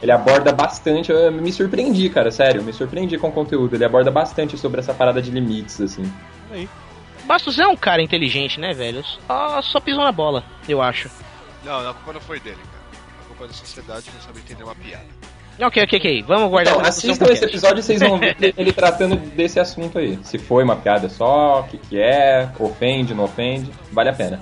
Ele 0.02 0.12
aborda 0.12 0.52
bastante, 0.52 1.12
eu 1.12 1.32
me 1.32 1.52
surpreendi, 1.52 2.10
cara, 2.10 2.32
sério, 2.32 2.64
me 2.64 2.74
surpreendi 2.74 3.18
com 3.18 3.30
o 3.30 3.32
conteúdo. 3.32 3.76
Ele 3.76 3.86
aborda 3.86 4.12
bastante 4.12 4.58
sobre 4.58 4.80
essa 4.80 4.94
parada 4.94 5.22
de 5.22 5.32
limites, 5.32 5.82
assim. 5.82 6.12
Aí. 6.52 6.70
Bastos 7.26 7.60
é 7.60 7.68
um 7.68 7.76
cara 7.76 8.02
inteligente, 8.02 8.60
né, 8.60 8.74
velho? 8.74 9.04
Só, 9.04 9.62
só 9.62 9.80
pisou 9.80 10.04
na 10.04 10.12
bola, 10.12 10.44
eu 10.68 10.82
acho. 10.82 11.10
Não, 11.66 11.90
a 11.90 11.94
culpa 11.94 12.14
não 12.14 12.22
foi 12.22 12.40
dele, 12.40 12.56
cara. 12.56 13.02
A 13.22 13.28
culpa 13.28 13.44
é 13.44 13.48
da 13.48 13.54
sociedade 13.54 14.06
não 14.14 14.22
sabe 14.22 14.40
entender 14.40 14.64
uma 14.64 14.76
piada. 14.76 15.06
Ok, 15.60 15.84
ok, 15.84 16.00
ok. 16.00 16.24
Vamos 16.24 16.50
guardar 16.50 16.76
Então, 16.76 16.86
assistam 16.86 17.26
esse 17.32 17.44
episódio 17.44 17.80
e 17.80 17.84
vocês 17.84 18.00
vão 18.00 18.20
ver 18.20 18.38
ele 18.56 18.72
tratando 18.72 19.16
desse 19.16 19.60
assunto 19.60 19.98
aí. 19.98 20.20
Se 20.24 20.38
foi 20.38 20.64
uma 20.64 20.76
piada 20.76 21.10
só, 21.10 21.62
o 21.62 21.64
que, 21.64 21.78
que 21.78 22.00
é, 22.00 22.50
ofende, 22.60 23.14
não 23.14 23.24
ofende, 23.24 23.72
vale 23.92 24.10
a 24.10 24.14
pena. 24.14 24.40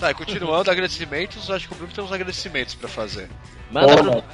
Tá, 0.00 0.10
e 0.10 0.14
continuando, 0.14 0.70
agradecimentos, 0.70 1.50
acho 1.50 1.66
que 1.68 1.74
o 1.74 1.76
Bruno 1.76 1.92
tem 1.92 2.04
uns 2.04 2.12
agradecimentos 2.12 2.74
pra 2.74 2.88
fazer. 2.88 3.28
Manda 3.70 4.02
mano, 4.02 4.24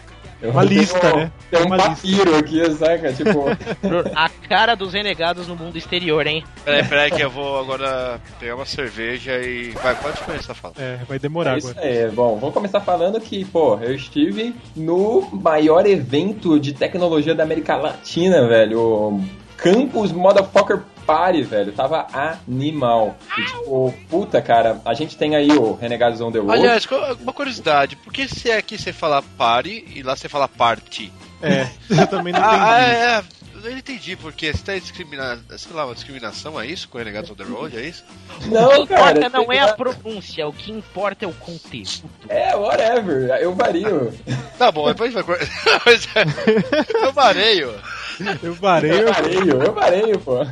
eu 0.43 0.51
Uma 0.51 0.63
lista, 0.63 1.17
né? 1.17 1.33
Tem 1.51 1.63
um 1.63 1.67
Uma 1.67 1.77
lista. 1.77 1.91
papiro 1.91 2.37
aqui, 2.37 2.71
saca? 2.75 3.13
Tipo, 3.13 3.45
a 4.15 4.29
cara 4.49 4.75
dos 4.75 4.93
renegados 4.93 5.49
no 5.49 5.57
mundo 5.57 5.77
exterior, 5.77 6.27
hein? 6.27 6.45
Peraí, 6.65 6.85
peraí 6.85 7.11
que 7.11 7.23
eu 7.23 7.31
vou 7.31 7.59
agora 7.59 8.21
pegar 8.39 8.57
uma 8.57 8.67
cerveja 8.67 9.33
e... 9.41 9.71
Vai, 9.71 9.95
pode 9.95 10.21
começar 10.21 10.53
a 10.53 10.55
falar. 10.55 10.75
É, 10.79 10.99
vai 11.09 11.19
demorar 11.19 11.55
é 11.55 11.59
isso 11.59 11.71
agora. 11.71 11.87
aí. 11.87 12.11
Bom, 12.11 12.39
vamos 12.39 12.55
começar 12.55 12.81
falando 12.81 13.21
que, 13.21 13.45
pô, 13.45 13.79
eu 13.81 13.95
estive 13.95 14.55
no 14.77 15.29
maior 15.33 15.87
evento 15.87 16.59
de 16.59 16.73
tecnologia 16.73 17.35
da 17.35 17.43
América 17.43 17.77
Latina, 17.77 18.47
velho. 18.47 18.81
o 18.81 19.25
Campus 19.57 20.13
Motherfucker 20.13 20.83
Party, 21.05 21.43
velho. 21.43 21.73
Tava 21.73 22.07
animal. 22.47 23.17
E, 23.39 23.45
tipo, 23.45 23.95
puta, 24.09 24.41
cara, 24.41 24.81
a 24.85 24.95
gente 24.95 25.17
tem 25.17 25.37
aí 25.37 25.51
o 25.53 25.75
Renegados 25.75 26.21
on 26.21 26.33
the 26.33 26.39
Road. 26.39 26.53
Aliás, 26.53 26.87
uma 27.21 27.33
curiosidade, 27.33 27.97
por 27.97 28.13
que 28.13 28.29
se 28.29 28.51
aqui 28.51 28.79
você 28.79 28.93
fala 28.93 29.23
party 29.37 29.85
e 29.95 30.03
lá 30.03 30.17
você 30.17 30.29
fala 30.29 30.49
party? 30.49 31.13
É, 31.43 31.69
eu 31.91 32.07
também 32.07 32.33
não 32.33 32.41
entendi. 32.41 32.57
Ah, 32.59 32.81
é, 32.81 33.19
é, 33.19 33.25
não 33.71 33.79
entendi 33.79 34.17
porque 34.17 34.53
você 34.53 34.63
tá 34.63 34.79
discriminando, 34.79 35.43
sei 35.59 35.73
lá, 35.73 35.87
uma 35.87 35.95
discriminação 35.95 36.61
é 36.61 36.67
isso 36.67 36.89
com 36.89 36.97
o 36.97 36.99
Renegados 36.99 37.31
on 37.31 37.35
the 37.35 37.45
Road, 37.45 37.77
é 37.77 37.87
isso? 37.87 38.05
Não, 38.47 38.69
o 38.69 38.87
que 38.87 38.95
importa 38.95 39.21
cara, 39.21 39.29
não 39.31 39.53
é 39.53 39.61
a 39.61 39.75
pronúncia, 39.75 40.47
o 40.47 40.53
que 40.53 40.71
importa 40.71 41.25
é 41.25 41.29
o 41.29 41.33
conteúdo. 41.33 42.11
É, 42.29 42.55
whatever, 42.55 43.31
eu 43.41 43.55
vario. 43.55 44.13
Tá 44.59 44.71
bom, 44.71 44.87
depois 44.87 45.15
a 45.15 45.21
gente 45.21 45.27
vai... 46.15 46.25
Eu 47.03 47.13
vareio. 47.13 47.75
Eu 48.43 48.57
parei, 48.57 48.91
Eu 48.93 48.97
eu... 48.99 49.13
vareio, 49.13 49.63
eu 49.63 49.73
vareio, 49.73 50.21
pô. 50.21 50.47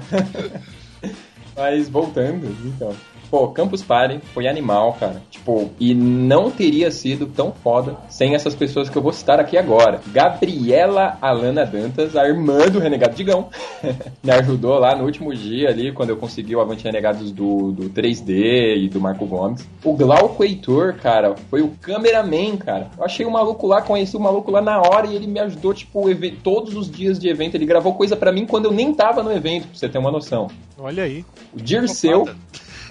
Mas 1.57 1.89
voltando, 1.89 2.47
então. 2.67 2.97
Pô, 3.33 3.49
Campus 3.49 3.83
Party 3.83 4.21
foi 4.35 4.47
animal, 4.47 4.95
cara. 5.01 5.23
Tipo, 5.31 5.71
e 5.81 5.95
não 5.95 6.51
teria 6.51 6.91
sido 6.91 7.27
tão 7.27 7.51
foda 7.51 7.97
sem 8.11 8.35
essas 8.35 8.55
pessoas 8.55 8.91
que 8.91 8.99
eu 8.99 9.01
vou 9.01 9.11
citar 9.11 9.41
aqui 9.41 9.57
agora. 9.57 10.03
Gabriela 10.09 11.17
Alana 11.19 11.65
Dantas, 11.65 12.15
a 12.15 12.29
irmã 12.29 12.69
do 12.69 12.79
Renegado 12.79 13.17
Digão, 13.17 13.49
me 14.23 14.31
ajudou 14.33 14.79
lá 14.79 14.95
no 14.95 15.05
último 15.05 15.35
dia 15.35 15.71
ali, 15.71 15.93
quando 15.93 16.11
eu 16.11 16.19
consegui 16.19 16.55
o 16.55 16.61
Avante 16.61 16.85
Renegados 16.85 17.33
do, 17.33 17.73
do 17.73 17.89
3D 17.89 18.77
e 18.77 18.91
do 18.91 19.01
Marco 19.01 19.25
Gomes. 19.25 19.67
O 19.83 19.95
Glauco 19.95 20.45
Heitor, 20.45 20.97
cara, 20.97 21.35
foi 21.49 21.63
o 21.63 21.71
cameraman, 21.81 22.59
cara. 22.59 22.91
Eu 22.99 23.03
achei 23.03 23.25
o 23.25 23.31
maluco 23.31 23.67
lá, 23.67 23.81
conheci 23.81 24.15
o 24.15 24.21
maluco 24.21 24.51
lá 24.51 24.61
na 24.61 24.79
hora 24.79 25.07
e 25.07 25.17
ele 25.17 25.27
me 25.27 25.41
ajudou, 25.41 25.73
tipo, 25.73 26.05
todos 26.43 26.77
os 26.77 26.91
dias 26.91 27.19
de 27.19 27.31
evento. 27.31 27.55
Ele 27.55 27.65
gravou 27.65 27.95
coisa 27.95 28.15
pra 28.15 28.31
mim 28.31 28.45
quando 28.45 28.67
eu 28.67 28.73
nem 28.73 28.93
tava 28.93 29.23
no 29.23 29.33
evento, 29.33 29.69
pra 29.69 29.79
você 29.79 29.89
ter 29.89 29.97
uma 29.97 30.11
noção. 30.11 30.49
Olha 30.79 31.05
aí. 31.05 31.25
O 31.55 31.63
Dirceu, 31.63 32.29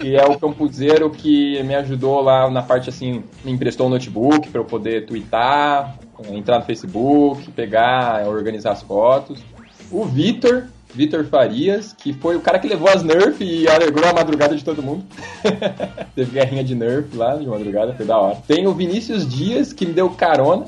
que 0.02 0.16
é 0.16 0.26
o 0.26 0.38
campuseiro 0.38 1.12
que 1.12 1.62
me 1.62 1.76
ajudou 1.76 2.22
lá 2.22 2.50
na 2.50 2.64
parte 2.64 2.90
assim, 2.90 3.24
me 3.46 3.52
emprestou 3.52 3.86
um 3.86 3.90
notebook 3.92 4.50
para 4.50 4.60
eu 4.60 4.66
poder 4.66 5.06
twittar, 5.06 5.96
entrar 6.32 6.58
no 6.58 6.66
Facebook, 6.66 7.52
pegar, 7.52 8.28
organizar 8.28 8.72
as 8.72 8.82
fotos. 8.82 9.40
O 9.92 10.04
Vitor, 10.04 10.66
Vitor 10.94 11.24
Farias, 11.26 11.94
que 11.94 12.14
foi 12.14 12.36
o 12.36 12.42
cara 12.42 12.58
que 12.58 12.68
levou 12.68 12.90
as 12.90 13.04
Nerf 13.04 13.44
e 13.44 13.68
alegrou 13.68 14.10
a 14.10 14.14
madrugada 14.14 14.56
de 14.56 14.64
todo 14.64 14.82
mundo. 14.82 15.06
Teve 16.16 16.32
guerrinha 16.32 16.64
de 16.64 16.74
Nerf 16.74 17.16
lá 17.16 17.36
de 17.36 17.46
madrugada, 17.46 17.94
foi 17.94 18.06
da 18.06 18.18
hora. 18.18 18.38
Tem 18.48 18.66
o 18.66 18.74
Vinícius 18.74 19.28
Dias, 19.28 19.72
que 19.72 19.86
me 19.86 19.94
deu 19.94 20.10
carona. 20.10 20.66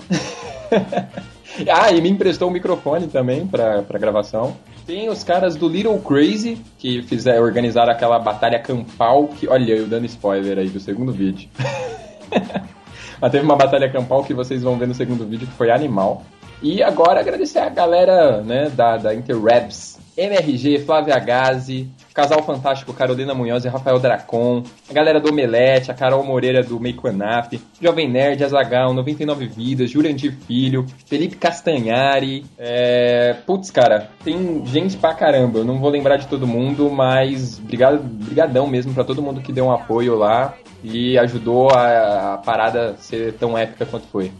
ah, 1.73 1.91
e 1.91 1.99
me 2.01 2.09
emprestou 2.09 2.49
o 2.49 2.51
microfone 2.51 3.07
também 3.07 3.47
pra, 3.47 3.81
pra 3.81 3.97
gravação. 3.97 4.55
Tem 4.85 5.09
os 5.09 5.23
caras 5.23 5.55
do 5.55 5.69
Little 5.69 5.99
Crazy, 5.99 6.57
que 6.77 7.01
fizeram, 7.03 7.41
organizaram 7.43 7.91
aquela 7.91 8.19
batalha 8.19 8.59
campal, 8.59 9.27
que, 9.27 9.47
olha, 9.47 9.73
eu 9.73 9.87
dando 9.87 10.05
spoiler 10.05 10.57
aí 10.57 10.69
do 10.69 10.79
segundo 10.79 11.11
vídeo. 11.11 11.49
Mas 13.21 13.31
teve 13.31 13.45
uma 13.45 13.55
batalha 13.55 13.89
campal 13.89 14.23
que 14.23 14.33
vocês 14.33 14.61
vão 14.61 14.77
ver 14.77 14.87
no 14.87 14.93
segundo 14.93 15.25
vídeo, 15.25 15.47
que 15.47 15.53
foi 15.53 15.71
animal. 15.71 16.23
E 16.61 16.83
agora 16.83 17.21
agradecer 17.21 17.59
a 17.59 17.69
galera 17.69 18.41
né, 18.41 18.69
da, 18.69 18.97
da 18.97 19.15
Interwebs, 19.15 19.99
MRG, 20.17 20.79
Flávia 20.79 21.17
Gazi, 21.19 21.89
Casal 22.13 22.43
Fantástico, 22.43 22.93
Carolina 22.93 23.33
Munhoz 23.33 23.65
e 23.65 23.67
Rafael 23.67 23.99
Dracon, 23.99 24.63
a 24.89 24.93
galera 24.93 25.19
do 25.19 25.29
Omelete, 25.29 25.91
a 25.91 25.93
Carol 25.93 26.23
Moreira 26.23 26.61
do 26.61 26.79
Make 26.79 27.05
One 27.05 27.21
Up, 27.23 27.59
Jovem 27.81 28.09
Nerd, 28.09 28.43
Azagal, 28.43 28.93
99 28.93 29.47
Vidas, 29.47 29.89
Jurandir 29.89 30.35
Filho, 30.45 30.85
Felipe 31.05 31.35
Castanhari, 31.35 32.45
é... 32.57 33.33
putz, 33.45 33.71
cara, 33.71 34.09
tem 34.23 34.65
gente 34.65 34.97
pra 34.97 35.13
caramba, 35.13 35.59
eu 35.59 35.65
não 35.65 35.79
vou 35.79 35.89
lembrar 35.89 36.17
de 36.17 36.27
todo 36.27 36.47
mundo, 36.47 36.89
mas 36.89 37.57
obrigado, 37.59 37.99
brigadão 38.03 38.67
mesmo 38.67 38.93
pra 38.93 39.03
todo 39.03 39.21
mundo 39.21 39.41
que 39.41 39.51
deu 39.51 39.65
um 39.65 39.71
apoio 39.71 40.15
lá 40.15 40.53
e 40.83 41.17
ajudou 41.17 41.69
a, 41.71 42.33
a 42.33 42.37
parada 42.37 42.95
ser 42.99 43.33
tão 43.33 43.57
épica 43.57 43.85
quanto 43.85 44.07
foi. 44.07 44.31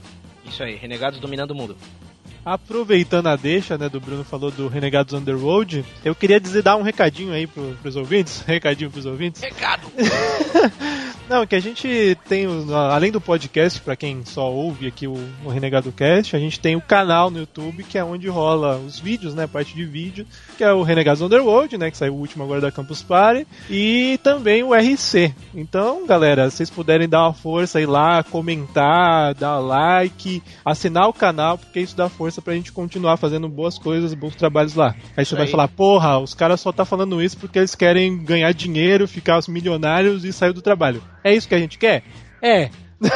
Isso 0.45 0.61
aí, 0.61 0.75
renegados 0.75 1.19
dominando 1.19 1.51
o 1.51 1.55
mundo. 1.55 1.75
Aproveitando 2.45 3.27
a 3.27 3.35
deixa, 3.35 3.77
né, 3.77 3.87
do 3.87 3.99
Bruno 3.99 4.23
falou 4.23 4.51
do 4.51 4.67
Renegados 4.67 5.13
Underworld, 5.13 5.85
eu 6.03 6.13
queria 6.13 6.39
dizer, 6.39 6.61
dar 6.61 6.75
um 6.75 6.81
recadinho 6.81 7.31
aí 7.31 7.47
pro, 7.47 7.77
pros 7.81 7.95
ouvintes, 7.95 8.41
recadinho 8.47 8.91
pros 8.91 9.05
ouvintes. 9.05 9.41
Recado! 9.41 9.87
Não, 11.29 11.47
que 11.47 11.55
a 11.55 11.59
gente 11.59 12.17
tem, 12.27 12.45
além 12.91 13.11
do 13.11 13.21
podcast, 13.21 13.79
pra 13.79 13.95
quem 13.95 14.25
só 14.25 14.51
ouve 14.51 14.87
aqui 14.87 15.07
o, 15.07 15.17
o 15.45 15.49
Renegado 15.49 15.91
Cast, 15.91 16.35
a 16.35 16.39
gente 16.39 16.59
tem 16.59 16.75
o 16.75 16.81
canal 16.81 17.31
no 17.31 17.39
YouTube, 17.39 17.83
que 17.83 17.97
é 17.97 18.03
onde 18.03 18.27
rola 18.27 18.77
os 18.77 18.99
vídeos, 18.99 19.33
né, 19.33 19.47
parte 19.47 19.73
de 19.73 19.85
vídeo, 19.85 20.27
que 20.57 20.63
é 20.63 20.73
o 20.73 20.83
Renegados 20.83 21.21
Underworld, 21.21 21.77
né, 21.77 21.89
que 21.89 21.97
saiu 21.97 22.13
o 22.13 22.17
último 22.17 22.43
agora 22.43 22.59
da 22.59 22.71
Campus 22.71 23.01
Party, 23.01 23.47
e 23.69 24.19
também 24.21 24.63
o 24.63 24.75
RC. 24.75 25.33
Então, 25.55 26.05
galera, 26.05 26.49
se 26.49 26.57
vocês 26.57 26.69
puderem 26.69 27.07
dar 27.07 27.23
uma 27.23 27.33
força 27.33 27.79
aí 27.79 27.85
lá, 27.85 28.21
comentar, 28.23 29.33
dar 29.33 29.59
like, 29.59 30.43
assinar 30.65 31.07
o 31.07 31.13
canal, 31.13 31.57
porque 31.57 31.79
isso 31.79 31.95
dá 31.95 32.09
força 32.09 32.32
pra 32.41 32.53
gente 32.53 32.71
continuar 32.71 33.17
fazendo 33.17 33.47
boas 33.49 33.77
coisas, 33.77 34.13
bons 34.13 34.35
trabalhos 34.35 34.75
lá. 34.75 34.95
Aí 35.15 35.25
você 35.25 35.35
vai 35.35 35.45
aí. 35.45 35.51
falar, 35.51 35.67
porra, 35.67 36.19
os 36.19 36.33
caras 36.33 36.61
só 36.61 36.71
tá 36.71 36.85
falando 36.85 37.21
isso 37.21 37.37
porque 37.37 37.59
eles 37.59 37.75
querem 37.75 38.23
ganhar 38.23 38.51
dinheiro, 38.53 39.07
ficar 39.07 39.37
os 39.37 39.47
milionários 39.47 40.23
e 40.25 40.33
sair 40.33 40.53
do 40.53 40.61
trabalho. 40.61 41.03
É 41.23 41.33
isso 41.33 41.47
que 41.47 41.55
a 41.55 41.59
gente 41.59 41.77
quer? 41.77 42.03
É. 42.41 42.69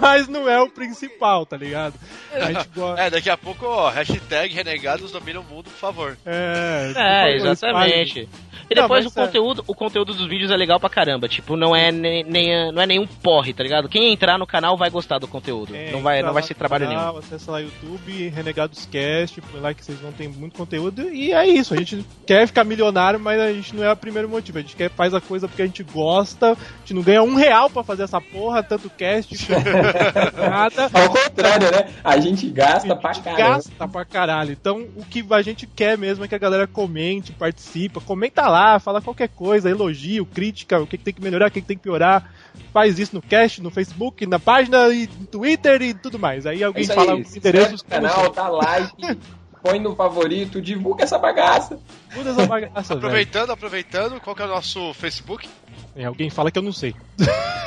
Mas 0.00 0.28
não 0.28 0.48
é 0.48 0.60
o 0.60 0.70
principal, 0.70 1.44
tá 1.44 1.56
ligado? 1.56 1.94
A 2.32 2.52
gente 2.52 2.68
gosta. 2.74 3.02
É, 3.02 3.10
daqui 3.10 3.30
a 3.30 3.36
pouco, 3.36 3.66
ó, 3.66 3.90
hashtag 3.90 4.54
Renegados 4.54 5.10
domina 5.10 5.40
o 5.40 5.44
mundo, 5.44 5.64
por 5.64 5.78
favor. 5.78 6.16
É, 6.24 6.92
por 6.92 7.00
É, 7.00 7.38
favor, 7.38 7.50
exatamente. 7.50 8.28
E 8.70 8.74
Não, 8.74 8.82
depois 8.82 9.04
mas 9.04 9.14
o 9.16 9.18
é- 9.20 9.24
conteúdo, 9.26 9.64
o 9.66 9.74
conteúdo 9.74 10.12
dos 10.14 10.26
vídeos 10.26 10.50
é 10.50 10.56
legal 10.56 10.78
pra 10.78 10.90
caramba. 10.90 11.26
Tipo, 11.28 11.56
não 11.56 11.74
é 11.74 11.90
nem, 11.90 12.22
nem- 12.24 12.70
não 12.72 12.82
é 12.82 12.86
nenhum 12.86 13.06
porre, 13.06 13.52
tá 13.54 13.62
ligado? 13.62 13.88
Quem 13.88 14.12
entrar 14.12 14.38
no 14.38 14.46
canal 14.46 14.76
vai 14.76 14.90
gostar 14.90 15.18
do 15.18 15.26
conteúdo. 15.26 15.74
É, 15.74 15.90
não 15.90 16.02
vai, 16.02 16.22
não 16.22 16.32
vai 16.34 16.42
ser 16.42 16.54
trabalho 16.54 16.86
canal, 16.86 17.06
nenhum. 17.14 17.18
Acessa 17.18 17.50
lá 17.52 17.60
YouTube, 17.60 18.28
Renegados 18.28 18.86
Cast, 18.86 19.40
põe 19.40 19.60
lá 19.60 19.72
que 19.74 19.84
vocês 19.84 19.98
vão 19.98 20.12
ter 20.12 20.28
muito 20.28 20.56
conteúdo. 20.56 21.08
E 21.08 21.32
é 21.32 21.46
isso, 21.46 21.72
a 21.72 21.76
gente 21.76 22.04
quer 22.26 22.46
ficar 22.46 22.64
milionário, 22.64 23.18
mas 23.18 23.40
a 23.40 23.52
gente 23.52 23.74
não 23.74 23.84
é 23.84 23.90
o 23.92 23.96
primeiro 23.96 24.28
motivo. 24.28 24.58
A 24.58 24.60
gente 24.60 24.76
quer 24.76 24.90
faz 24.90 25.14
a 25.14 25.20
coisa 25.20 25.48
porque 25.48 25.62
a 25.62 25.66
gente 25.66 25.82
gosta, 25.82 26.52
a 26.52 26.56
gente 26.80 26.94
não 26.94 27.02
ganha 27.02 27.22
um 27.22 27.34
real 27.34 27.70
pra 27.70 27.82
fazer 27.82 28.02
essa 28.02 28.20
porra, 28.20 28.62
tanto 28.62 28.90
cast, 28.90 29.34
nada. 30.36 30.90
Ao 30.92 31.08
contrário, 31.10 31.70
né? 31.70 31.88
A 32.02 32.18
gente 32.18 32.48
gasta 32.50 32.94
pra 32.96 33.14
caramba. 33.14 33.38
Gasta 33.54 33.88
pra 33.88 34.04
caralho. 34.04 34.52
Então, 34.52 34.86
o 34.96 35.04
que 35.04 35.24
a 35.30 35.42
gente 35.42 35.66
quer 35.66 35.96
mesmo 35.96 36.24
é 36.24 36.28
que 36.28 36.34
a 36.34 36.38
galera 36.38 36.66
comente, 36.66 37.32
participa, 37.32 38.00
comenta 38.00 38.46
lá, 38.48 38.57
fala 38.80 39.00
qualquer 39.00 39.28
coisa, 39.28 39.70
elogio, 39.70 40.26
crítica, 40.26 40.80
o 40.80 40.86
que, 40.86 40.98
que 40.98 41.04
tem 41.04 41.14
que 41.14 41.22
melhorar, 41.22 41.48
o 41.48 41.50
que, 41.50 41.60
que 41.60 41.66
tem 41.66 41.76
que 41.76 41.82
piorar. 41.82 42.32
Faz 42.72 42.98
isso 42.98 43.14
no 43.14 43.22
cast, 43.22 43.62
no 43.62 43.70
Facebook, 43.70 44.26
na 44.26 44.38
página, 44.38 44.88
e 44.88 45.08
no 45.18 45.26
Twitter 45.26 45.80
e 45.82 45.94
tudo 45.94 46.18
mais. 46.18 46.46
Aí 46.46 46.62
É 46.62 46.64
alguém 46.64 46.84
fala 46.86 47.12
aí, 47.12 47.22
os 47.22 47.28
se 47.28 47.38
inscreve 47.38 47.58
endereços 47.58 47.82
canal, 47.82 48.30
dá 48.30 48.48
like, 48.48 49.18
põe 49.62 49.78
no 49.78 49.94
favorito, 49.94 50.60
divulga 50.60 51.04
essa 51.04 51.18
bagaça. 51.18 51.78
Muda 52.14 52.30
essa 52.30 52.46
bagaça, 52.46 52.94
velho. 52.94 53.06
Aproveitando, 53.06 53.50
aproveitando, 53.50 54.20
qual 54.20 54.34
que 54.34 54.42
é 54.42 54.44
o 54.44 54.48
nosso 54.48 54.92
Facebook? 54.94 55.48
É, 55.96 56.04
alguém 56.04 56.30
fala 56.30 56.50
que 56.50 56.58
eu 56.58 56.62
não 56.62 56.72
sei. 56.72 56.94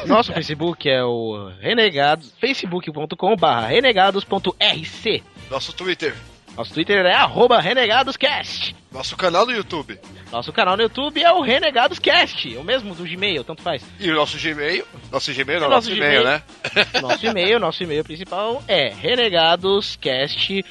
Nosso 0.05 0.33
Facebook 0.33 0.89
é 0.89 1.03
o 1.03 1.51
renegados, 1.59 2.33
facebook.com 2.39 3.35
barra 3.35 3.67
renegados.rc. 3.67 5.23
Nosso 5.49 5.73
Twitter. 5.73 6.15
Nosso 6.55 6.73
Twitter 6.73 7.05
é 7.05 7.13
arroba 7.13 7.59
renegadoscast. 7.59 8.75
Nosso 8.91 9.15
canal 9.15 9.45
no 9.45 9.51
YouTube. 9.51 9.97
Nosso 10.31 10.53
canal 10.53 10.77
no 10.77 10.83
YouTube 10.83 11.21
é 11.21 11.31
o 11.33 11.41
Renegadoscast, 11.41 12.55
o 12.55 12.63
mesmo 12.63 12.95
do 12.95 13.03
Gmail, 13.03 13.43
tanto 13.43 13.61
faz. 13.61 13.83
E 13.99 14.09
o 14.09 14.15
nosso 14.15 14.37
Gmail. 14.37 14.85
Nosso 15.11 15.33
Gmail 15.33 15.59
não, 15.59 15.69
nosso, 15.69 15.89
nosso 15.89 15.97
e-mail, 15.97 16.21
Gmail. 16.21 16.23
né? 16.23 17.01
Nosso 17.01 17.25
e-mail, 17.25 17.59
nosso 17.59 17.83
e-mail 17.83 18.03
principal 18.03 18.63
é 18.67 18.93
renegadoscast. 18.93 20.65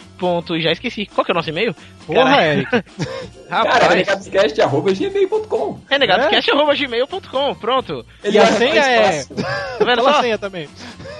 Já 0.60 0.72
esqueci. 0.72 1.06
Qual 1.06 1.24
que 1.24 1.30
é 1.30 1.34
o 1.34 1.36
nosso 1.36 1.50
e-mail? 1.50 1.74
Porra, 2.06 2.24
Cara- 2.30 2.46
Eric. 2.46 2.70
Cara, 2.70 2.84
Rapaz, 3.50 3.88
renegadoscast.gmail.com 3.88 5.80
renegadoscast.gmail.com, 5.88 7.54
pronto. 7.56 8.06
E 8.24 8.38
a 8.38 8.46
senha 8.46 8.80
é. 8.82 9.24
Tá 9.24 9.84
vendo 9.84 10.02
Fala 10.04 10.10
a 10.10 10.14
só? 10.14 10.20
senha 10.22 10.38
também. 10.38 10.68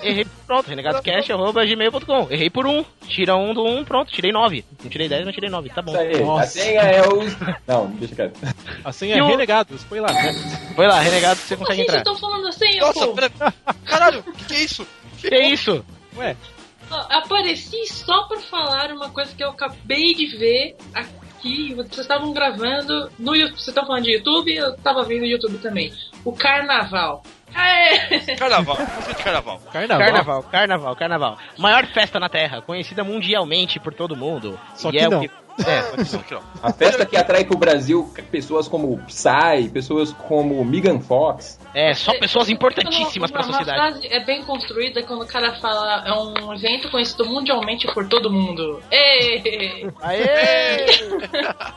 Errei, 0.02 0.26
pronto, 0.46 0.68
renegadoscast.gmail.com. 0.68 2.28
Errei 2.30 2.49
por 2.50 2.66
um, 2.66 2.84
tira 3.06 3.37
um 3.37 3.52
do 3.52 3.64
um, 3.64 3.84
pronto, 3.84 4.10
tirei 4.12 4.32
nove. 4.32 4.64
Não 4.82 4.88
tirei 4.90 5.08
dez, 5.08 5.25
não 5.25 5.32
tirei 5.32 5.50
nove, 5.50 5.68
tá 5.70 5.82
bom. 5.82 5.94
A 6.38 6.46
senha 6.46 6.80
é 6.80 7.02
os... 7.06 7.37
Não, 7.66 7.87
deixa 7.90 8.14
quieto. 8.14 8.38
A 8.84 8.92
senha 8.92 9.16
E 9.16 9.18
é 9.18 9.22
o- 9.22 9.26
renegados, 9.26 9.84
põe 9.84 10.00
lá. 10.00 10.08
Foi 10.75 10.87
lá, 10.87 11.00
renegado, 11.00 11.38
você 11.40 11.56
consegue 11.56 11.82
assim 11.82 11.90
vocês 11.90 11.99
entrar. 12.00 12.12
estão 12.12 12.16
falando 12.16 12.46
assim, 12.49 12.78
Nossa, 12.80 13.06
pô? 13.06 13.12
pera... 13.14 13.30
Caralho, 13.84 14.20
o 14.20 14.32
que, 14.32 14.44
que 14.44 14.54
é 14.54 14.60
isso? 14.60 14.87
Que 15.18 15.38
isso? 15.38 15.84
Ué, 16.16 16.34
Apareci 16.90 17.87
só 17.87 18.25
pra 18.25 18.38
falar 18.40 18.90
uma 18.92 19.11
coisa 19.11 19.35
que 19.35 19.42
eu 19.42 19.50
acabei 19.50 20.14
de 20.14 20.37
ver 20.37 20.76
aqui. 20.94 21.75
Vocês 21.75 21.99
estavam 22.00 22.32
gravando 22.32 23.11
no 23.18 23.35
YouTube. 23.35 23.56
Vocês 23.56 23.68
estão 23.68 23.87
falando 23.87 24.04
de 24.04 24.14
YouTube? 24.14 24.54
Eu 24.54 24.76
tava 24.78 25.02
vendo 25.04 25.23
o 25.23 25.26
YouTube 25.26 25.59
também. 25.59 25.92
O 26.25 26.32
Carnaval. 26.32 27.23
Aê! 27.54 28.37
Carnaval, 28.37 28.76
música 28.78 29.14
de 29.14 29.23
carnaval. 29.25 29.61
carnaval. 29.73 29.99
Carnaval, 29.99 30.42
carnaval, 30.44 30.97
carnaval. 30.97 31.38
Maior 31.59 31.87
festa 31.87 32.20
na 32.20 32.28
Terra, 32.28 32.62
conhecida 32.62 33.02
mundialmente 33.02 33.80
por 33.80 33.92
todo 33.92 34.16
mundo. 34.16 34.59
Só 34.75 34.88
E 34.90 34.92
que 34.92 34.99
é 34.99 35.09
o 35.09 35.11
não. 35.11 35.23
Só 35.23 35.28
que 35.28 35.35
Ó. 36.35 36.40
A 36.62 36.73
festa 36.73 37.04
que 37.04 37.16
atrai 37.16 37.45
pro 37.45 37.57
Brasil 37.59 38.12
pessoas 38.30 38.69
como 38.69 38.99
Psy, 39.07 39.69
pessoas 39.73 40.12
como 40.12 40.64
Megan 40.64 41.00
Fox. 41.00 41.59
É, 41.75 41.95
só 41.95 42.12
pessoas 42.19 42.49
importantíssimas 42.49 43.30
sociedade. 43.30 43.71
Uma 43.71 43.90
frase 43.92 44.07
é 44.09 44.25
bem 44.25 44.42
construída 44.45 45.02
quando 45.02 45.23
o 45.23 45.26
cara 45.26 45.54
fala 45.61 46.04
é 46.07 46.12
um 46.12 46.54
evento 46.54 46.90
conhecido 46.90 47.26
mundialmente 47.26 47.87
por 47.92 48.09
todo 48.09 48.30
mundo. 48.30 48.83
Ê! 48.90 49.87
Aê! 50.02 50.87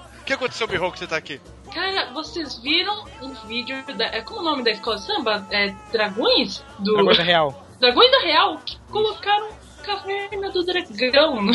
O 0.24 0.26
que 0.26 0.32
aconteceu, 0.32 0.66
Birro, 0.66 0.90
que 0.90 1.00
você 1.00 1.06
tá 1.06 1.18
aqui? 1.18 1.42
Cara, 1.74 2.14
vocês 2.14 2.58
viram 2.60 3.04
um 3.22 3.34
vídeo 3.46 3.76
da. 3.98 4.06
é, 4.06 4.22
Como 4.22 4.40
é 4.40 4.42
o 4.42 4.46
nome 4.46 4.64
da 4.64 4.72
escola 4.72 4.96
de 4.96 5.06
samba? 5.06 5.46
É 5.52 5.74
Dragões? 5.92 6.64
Do. 6.80 6.94
Dragões 6.94 7.18
da 7.18 7.24
Real. 7.24 7.66
Dragões 7.78 8.10
da 8.10 8.20
Real 8.20 8.58
que 8.66 8.78
colocaram 8.90 9.50
Caverna 9.84 10.50
do 10.50 10.64
Dragão 10.64 11.42
no 11.42 11.54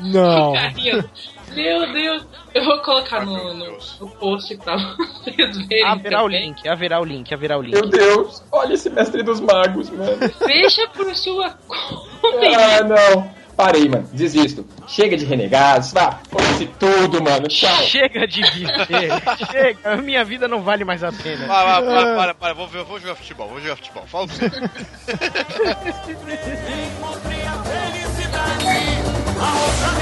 Não. 0.00 0.54
Meu 1.54 1.92
Deus, 1.92 2.26
eu 2.54 2.64
vou 2.64 2.78
colocar 2.82 3.24
no, 3.24 3.54
no, 3.54 3.78
no 4.00 4.10
post 4.16 4.56
pra 4.58 4.76
vocês 5.24 5.56
verem. 5.66 5.84
Haverá 5.84 6.22
o 6.22 6.28
link, 6.28 6.68
haverá 6.68 7.00
o 7.00 7.04
link, 7.04 7.32
haverá 7.34 7.58
o 7.58 7.62
link. 7.62 7.74
Meu 7.74 7.88
Deus, 7.88 8.42
olha 8.52 8.74
esse 8.74 8.90
mestre 8.90 9.22
dos 9.22 9.40
magos, 9.40 9.88
mano. 9.90 10.16
Veja 10.46 10.86
por 10.88 11.14
sua 11.14 11.50
conta. 11.66 12.46
Ah, 12.56 12.84
não. 12.84 13.40
Parei, 13.56 13.88
mano. 13.90 14.08
Desisto. 14.12 14.64
Chega 14.88 15.18
de 15.18 15.26
renegados. 15.26 15.92
Vá, 15.92 16.18
foda-se 16.30 16.64
tudo, 16.78 17.22
mano. 17.22 17.46
Tchau. 17.46 17.68
Chega 17.82 18.26
de 18.26 18.40
viver, 18.42 19.10
chega, 19.52 19.96
minha 19.98 20.24
vida 20.24 20.48
não 20.48 20.62
vale 20.62 20.82
mais 20.82 21.04
a 21.04 21.12
pena. 21.12 21.46
Para, 21.46 21.82
para, 21.82 21.84
para, 21.92 22.16
para, 22.16 22.34
para. 22.34 22.54
Vou, 22.54 22.66
ver- 22.68 22.84
vou 22.84 22.98
jogar 22.98 23.16
futebol, 23.16 23.48
vou 23.48 23.60
jogar 23.60 23.76
futebol. 23.76 24.04
Fala 24.06 24.26
pra 24.28 24.36
você. 24.36 24.50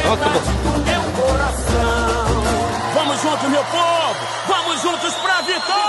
Pronto, 0.02 0.97
acabou. 1.48 2.42
Vamos 2.94 3.22
juntos, 3.22 3.48
meu 3.48 3.64
povo! 3.64 4.16
Vamos 4.46 4.82
juntos 4.82 5.14
pra 5.14 5.40
vitória! 5.42 5.88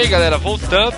Bem, 0.00 0.08
galera, 0.08 0.38
voltando. 0.38 0.96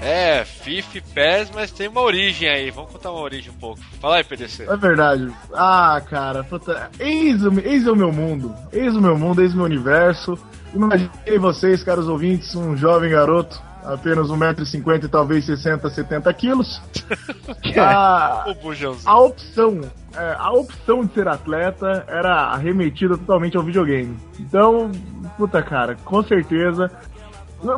É, 0.00 0.44
FIFA, 0.44 1.00
PES, 1.14 1.50
mas 1.54 1.70
tem 1.70 1.86
uma 1.86 2.00
origem 2.00 2.48
aí. 2.48 2.68
Vamos 2.72 2.90
contar 2.90 3.12
uma 3.12 3.20
origem 3.20 3.52
um 3.52 3.54
pouco. 3.54 3.80
Fala 4.00 4.16
aí, 4.16 4.24
PDC. 4.24 4.64
É 4.68 4.76
verdade. 4.76 5.30
Ah, 5.54 6.02
cara, 6.10 6.42
puta. 6.42 6.90
Eis 6.98 7.44
o, 7.44 7.60
eis 7.60 7.86
o 7.86 7.94
meu 7.94 8.10
mundo. 8.10 8.52
Eis 8.72 8.96
o 8.96 9.00
meu 9.00 9.16
mundo, 9.16 9.40
eis 9.40 9.54
o 9.54 9.56
meu 9.56 9.66
universo. 9.66 10.36
Imaginei 10.74 11.38
vocês, 11.38 11.84
caros 11.84 12.08
ouvintes, 12.08 12.52
um 12.56 12.76
jovem 12.76 13.12
garoto, 13.12 13.62
apenas 13.84 14.26
1,50m 14.26 15.04
e 15.04 15.08
talvez 15.08 15.46
60, 15.46 15.88
70 15.88 16.34
quilos. 16.34 16.82
Bujãozinho. 18.60 19.08
a 19.08 19.20
opção, 19.20 19.80
é, 20.16 20.34
a 20.36 20.50
opção 20.50 21.04
de 21.04 21.14
ser 21.14 21.28
atleta 21.28 22.04
era 22.08 22.46
arremetida 22.46 23.16
totalmente 23.16 23.56
ao 23.56 23.62
videogame. 23.62 24.16
Então, 24.40 24.90
puta 25.36 25.62
cara, 25.62 25.94
com 26.04 26.20
certeza. 26.24 26.90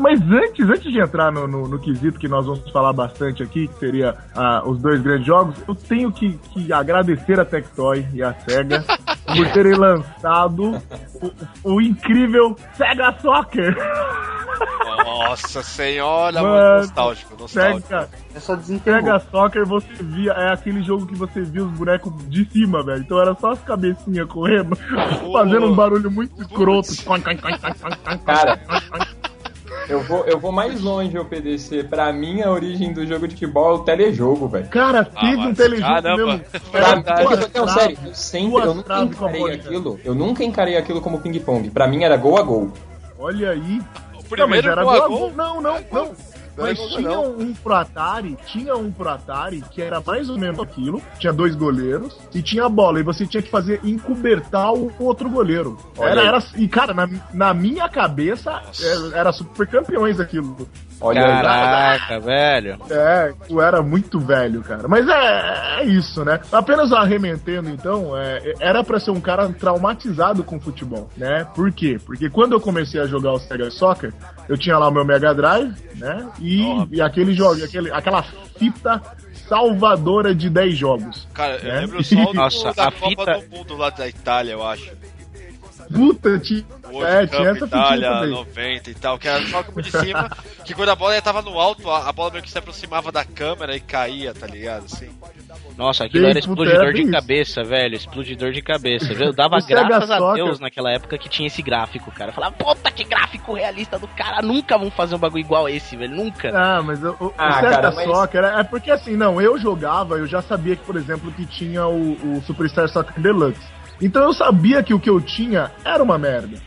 Mas 0.00 0.20
antes, 0.22 0.68
antes 0.68 0.92
de 0.92 1.00
entrar 1.00 1.32
no, 1.32 1.46
no, 1.46 1.66
no 1.66 1.78
quesito 1.78 2.18
que 2.18 2.28
nós 2.28 2.46
vamos 2.46 2.70
falar 2.70 2.92
bastante 2.92 3.42
aqui, 3.42 3.66
que 3.66 3.78
seria 3.78 4.14
ah, 4.34 4.62
os 4.64 4.80
dois 4.80 5.00
grandes 5.02 5.26
jogos, 5.26 5.56
eu 5.66 5.74
tenho 5.74 6.12
que, 6.12 6.38
que 6.52 6.72
agradecer 6.72 7.40
a 7.40 7.44
Tectoy 7.44 8.06
e 8.12 8.22
a 8.22 8.32
SEGA 8.32 8.84
por 9.26 9.52
terem 9.52 9.74
lançado 9.74 10.80
o, 11.64 11.74
o 11.74 11.80
incrível 11.80 12.56
SEGA 12.76 13.14
Soccer. 13.20 13.76
Nossa 15.04 15.62
senhora, 15.62 16.40
Mano, 16.42 16.54
mano, 16.54 16.76
nostálgico, 16.78 17.36
nostálgico. 17.38 17.88
SEGA, 17.88 18.08
só. 18.40 18.56
Sega 18.56 19.18
Soccer 19.18 19.66
você 19.66 19.88
via, 20.00 20.32
é 20.32 20.52
aquele 20.52 20.82
jogo 20.82 21.06
que 21.06 21.14
você 21.14 21.42
via 21.42 21.64
os 21.64 21.72
bonecos 21.72 22.12
de 22.28 22.44
cima, 22.50 22.84
velho. 22.84 23.00
Então 23.00 23.20
era 23.20 23.34
só 23.34 23.50
as 23.50 23.60
cabecinhas 23.62 24.28
correndo, 24.28 24.76
fazendo 25.32 25.66
um 25.66 25.74
barulho 25.74 26.10
muito 26.10 26.40
escroto. 26.40 26.88
Cara, 28.24 28.60
eu 29.88 30.00
vou, 30.02 30.24
eu 30.24 30.38
vou 30.38 30.52
mais 30.52 30.80
longe, 30.80 31.18
o 31.18 31.24
PDC. 31.24 31.84
Pra 31.84 32.12
mim, 32.12 32.42
a 32.42 32.50
origem 32.50 32.92
do 32.92 33.06
jogo 33.06 33.26
de 33.26 33.34
futebol 33.34 33.70
é 33.70 33.74
o 33.74 33.78
telejogo, 33.80 34.48
velho. 34.48 34.68
Cara, 34.68 35.04
teve 35.04 35.36
um 35.36 35.44
mas 35.48 35.56
telejogo 35.56 35.92
caramba. 35.92 36.26
mesmo. 36.26 36.44
Pra 36.70 36.96
não, 37.54 37.68
sério, 37.68 37.98
eu 38.04 38.14
sempre, 38.14 38.62
eu 38.62 38.74
nunca 38.74 39.02
encarei 39.02 39.52
aquilo. 39.52 40.00
Eu 40.04 40.14
nunca 40.14 40.44
encarei 40.44 40.76
aquilo 40.76 41.00
como 41.00 41.20
ping-pong. 41.20 41.70
Pra 41.70 41.86
mim 41.86 42.04
era 42.04 42.16
gol 42.16 42.38
a 42.38 42.42
gol. 42.42 42.72
Olha 43.18 43.50
aí. 43.50 43.80
O 44.30 44.36
Não, 44.36 44.48
mas 44.48 44.60
primeiro 44.60 44.70
era 44.70 44.82
gol 44.82 44.90
a 44.92 44.96
gol 44.98 45.04
a 45.04 45.08
gol. 45.08 45.18
gol. 45.18 45.32
Não, 45.32 45.60
não, 45.60 45.78
não. 45.92 46.10
Era 46.56 46.66
Mas 46.66 46.78
tinha 46.78 47.00
não. 47.00 47.32
um 47.38 47.54
pro 47.54 47.74
Atari, 47.74 48.36
tinha 48.46 48.76
um 48.76 48.90
pro 48.92 49.08
Atari 49.08 49.62
que 49.70 49.80
era 49.80 50.00
mais 50.00 50.28
ou 50.28 50.38
menos 50.38 50.60
aquilo, 50.60 51.02
tinha 51.18 51.32
dois 51.32 51.54
goleiros 51.54 52.16
e 52.34 52.42
tinha 52.42 52.66
a 52.66 52.68
bola, 52.68 53.00
e 53.00 53.02
você 53.02 53.26
tinha 53.26 53.42
que 53.42 53.50
fazer 53.50 53.80
encobertar 53.82 54.72
o 54.72 54.92
outro 54.98 55.30
goleiro. 55.30 55.78
Olha 55.96 56.10
Era, 56.10 56.20
aí. 56.20 56.26
era, 56.26 56.44
e 56.56 56.68
cara, 56.68 56.92
na, 56.92 57.08
na 57.32 57.54
minha 57.54 57.88
cabeça 57.88 58.62
era, 58.80 59.16
era 59.18 59.32
super 59.32 59.66
campeões 59.66 60.20
aquilo. 60.20 60.68
Olha 61.02 61.26
aí. 61.26 61.42
Caraca, 61.42 62.20
velho. 62.20 62.78
É, 62.90 63.34
eu 63.50 63.60
era 63.60 63.82
muito 63.82 64.18
velho, 64.20 64.62
cara. 64.62 64.86
Mas 64.88 65.06
é, 65.08 65.80
é 65.80 65.84
isso, 65.84 66.24
né? 66.24 66.40
Apenas 66.52 66.92
arremetendo, 66.92 67.68
então, 67.70 68.16
é, 68.16 68.54
era 68.60 68.82
pra 68.84 68.98
ser 69.00 69.10
um 69.10 69.20
cara 69.20 69.48
traumatizado 69.50 70.44
com 70.44 70.60
futebol, 70.60 71.10
né? 71.16 71.46
Por 71.54 71.72
quê? 71.72 71.98
Porque 72.04 72.30
quando 72.30 72.52
eu 72.52 72.60
comecei 72.60 73.00
a 73.00 73.06
jogar 73.06 73.32
o 73.32 73.38
Sega 73.38 73.70
Soccer, 73.70 74.12
eu 74.48 74.56
tinha 74.56 74.78
lá 74.78 74.88
o 74.88 74.92
meu 74.92 75.04
Mega 75.04 75.34
Drive, 75.34 75.74
né? 75.96 76.28
E, 76.40 76.64
e 76.90 77.00
aquele 77.02 77.34
jogo, 77.34 77.62
aquele, 77.64 77.90
aquela 77.90 78.22
fita 78.58 79.00
salvadora 79.48 80.34
de 80.34 80.48
10 80.48 80.76
jogos. 80.76 81.28
Cara, 81.34 81.56
eu 81.56 81.64
né? 81.64 81.80
lembro 81.80 82.02
só 82.04 82.24
do, 82.24 82.32
Nossa, 82.34 82.72
da 82.72 82.88
a 82.88 82.92
Copa 82.92 83.08
fita- 83.08 83.38
do 83.38 83.56
Mundo 83.56 83.76
lá 83.76 83.90
da 83.90 84.08
Itália, 84.08 84.52
eu 84.52 84.66
acho. 84.66 84.90
Puta, 85.92 86.38
tinha, 86.38 86.64
World 86.90 87.12
é, 87.12 87.26
Cup 87.26 87.37
tinha 87.37 87.50
essa 87.50 87.64
Itália 87.66 88.11
também. 88.12 88.31
90 88.31 88.90
e 88.90 88.94
tal, 88.94 89.18
que 89.18 89.28
era 89.28 89.46
só 89.46 89.62
como 89.62 89.81
de 89.83 89.90
cima, 89.90 90.31
que 90.64 90.74
quando 90.74 90.88
a 90.90 90.94
bola 90.96 91.20
tava 91.22 91.42
no 91.42 91.59
alto, 91.59 91.88
a, 91.90 92.09
a 92.09 92.12
bola 92.12 92.31
meio 92.33 92.42
que 92.42 92.50
se 92.50 92.59
aproximava 92.59 93.11
da 93.12 93.24
câmera 93.24 93.74
e 93.76 93.81
caía, 93.81 94.33
tá 94.35 94.46
ligado? 94.46 94.85
Assim. 94.85 95.11
Nossa, 95.76 96.05
aquilo 96.05 96.22
Bem, 96.24 96.31
era 96.31 96.38
explodidor 96.38 96.87
de 96.88 96.92
bem 96.92 97.02
isso. 97.02 97.11
cabeça, 97.12 97.64
velho. 97.64 97.94
Explodidor 97.94 98.52
de 98.52 98.62
cabeça. 98.62 99.14
viu? 99.14 99.26
Eu 99.26 99.33
dava 99.33 99.57
O 99.59 99.61
Sega 99.61 99.85
graças 99.85 100.11
a 100.11 100.18
Soccer- 100.18 100.44
Deus 100.44 100.61
naquela 100.61 100.90
época 100.92 101.16
que 101.18 101.28
tinha 101.28 101.46
esse 101.46 101.62
gráfico, 101.62 102.11
cara. 102.11 102.31
Eu 102.31 102.35
falava, 102.35 102.55
puta 102.57 102.90
que 102.90 103.05
gráfico 103.05 103.55
realista 103.55 103.98
do 103.98 104.09
cara. 104.09 104.42
Nunca 104.42 104.76
vão 104.76 104.90
fazer 104.90 105.14
um 105.14 105.18
bagulho 105.18 105.40
igual 105.40 105.68
esse, 105.68 105.96
velho. 105.96 106.14
Nunca. 106.14 106.50
Ah, 106.55 106.83
mas 106.83 107.02
o, 107.02 107.11
o, 107.20 107.35
Ah, 107.38 107.50
o 107.50 107.55
Sega 107.55 107.70
cara, 107.70 107.90
mas- 107.92 108.05
Soccer 108.05 108.44
é 108.44 108.61
é 108.61 108.64
porque 108.64 108.90
assim, 108.90 109.16
não, 109.16 109.40
eu 109.40 109.59
jogava, 109.59 110.16
eu 110.16 110.26
já 110.26 110.42
sabia 110.42 110.76
que, 110.76 110.85
por 110.85 110.96
exemplo, 110.96 111.33
que 111.33 111.46
tinha 111.46 111.87
o, 111.87 112.12
o 112.37 112.42
Superstar 112.46 112.88
Soccer 112.88 113.18
Deluxe. 113.20 113.61
Então 114.02 114.22
eu 114.24 114.34
sabia 114.34 114.82
que 114.82 114.92
o 114.92 114.98
que 114.98 115.08
eu 115.08 115.20
tinha 115.20 115.70
era 115.84 116.02
uma 116.02 116.18
merda. 116.18 116.58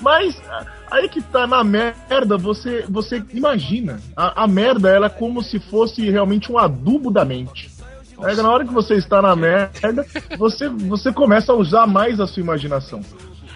Mas 0.00 0.40
ah, 0.48 0.64
aí 0.90 1.08
que 1.08 1.20
tá 1.20 1.46
na 1.46 1.64
merda, 1.64 2.38
você, 2.38 2.84
você 2.88 3.22
imagina. 3.32 4.00
A, 4.16 4.44
a 4.44 4.46
merda 4.46 4.88
ela 4.88 5.06
é 5.06 5.10
como 5.10 5.42
se 5.42 5.58
fosse 5.58 6.08
realmente 6.08 6.50
um 6.52 6.58
adubo 6.58 7.10
da 7.10 7.24
mente. 7.24 7.70
É, 8.22 8.34
na 8.34 8.50
hora 8.50 8.64
que 8.64 8.72
você 8.72 8.94
está 8.94 9.20
na 9.20 9.34
merda, 9.36 10.06
você, 10.38 10.68
você 10.68 11.12
começa 11.12 11.52
a 11.52 11.56
usar 11.56 11.86
mais 11.86 12.20
a 12.20 12.26
sua 12.26 12.40
imaginação. 12.40 13.00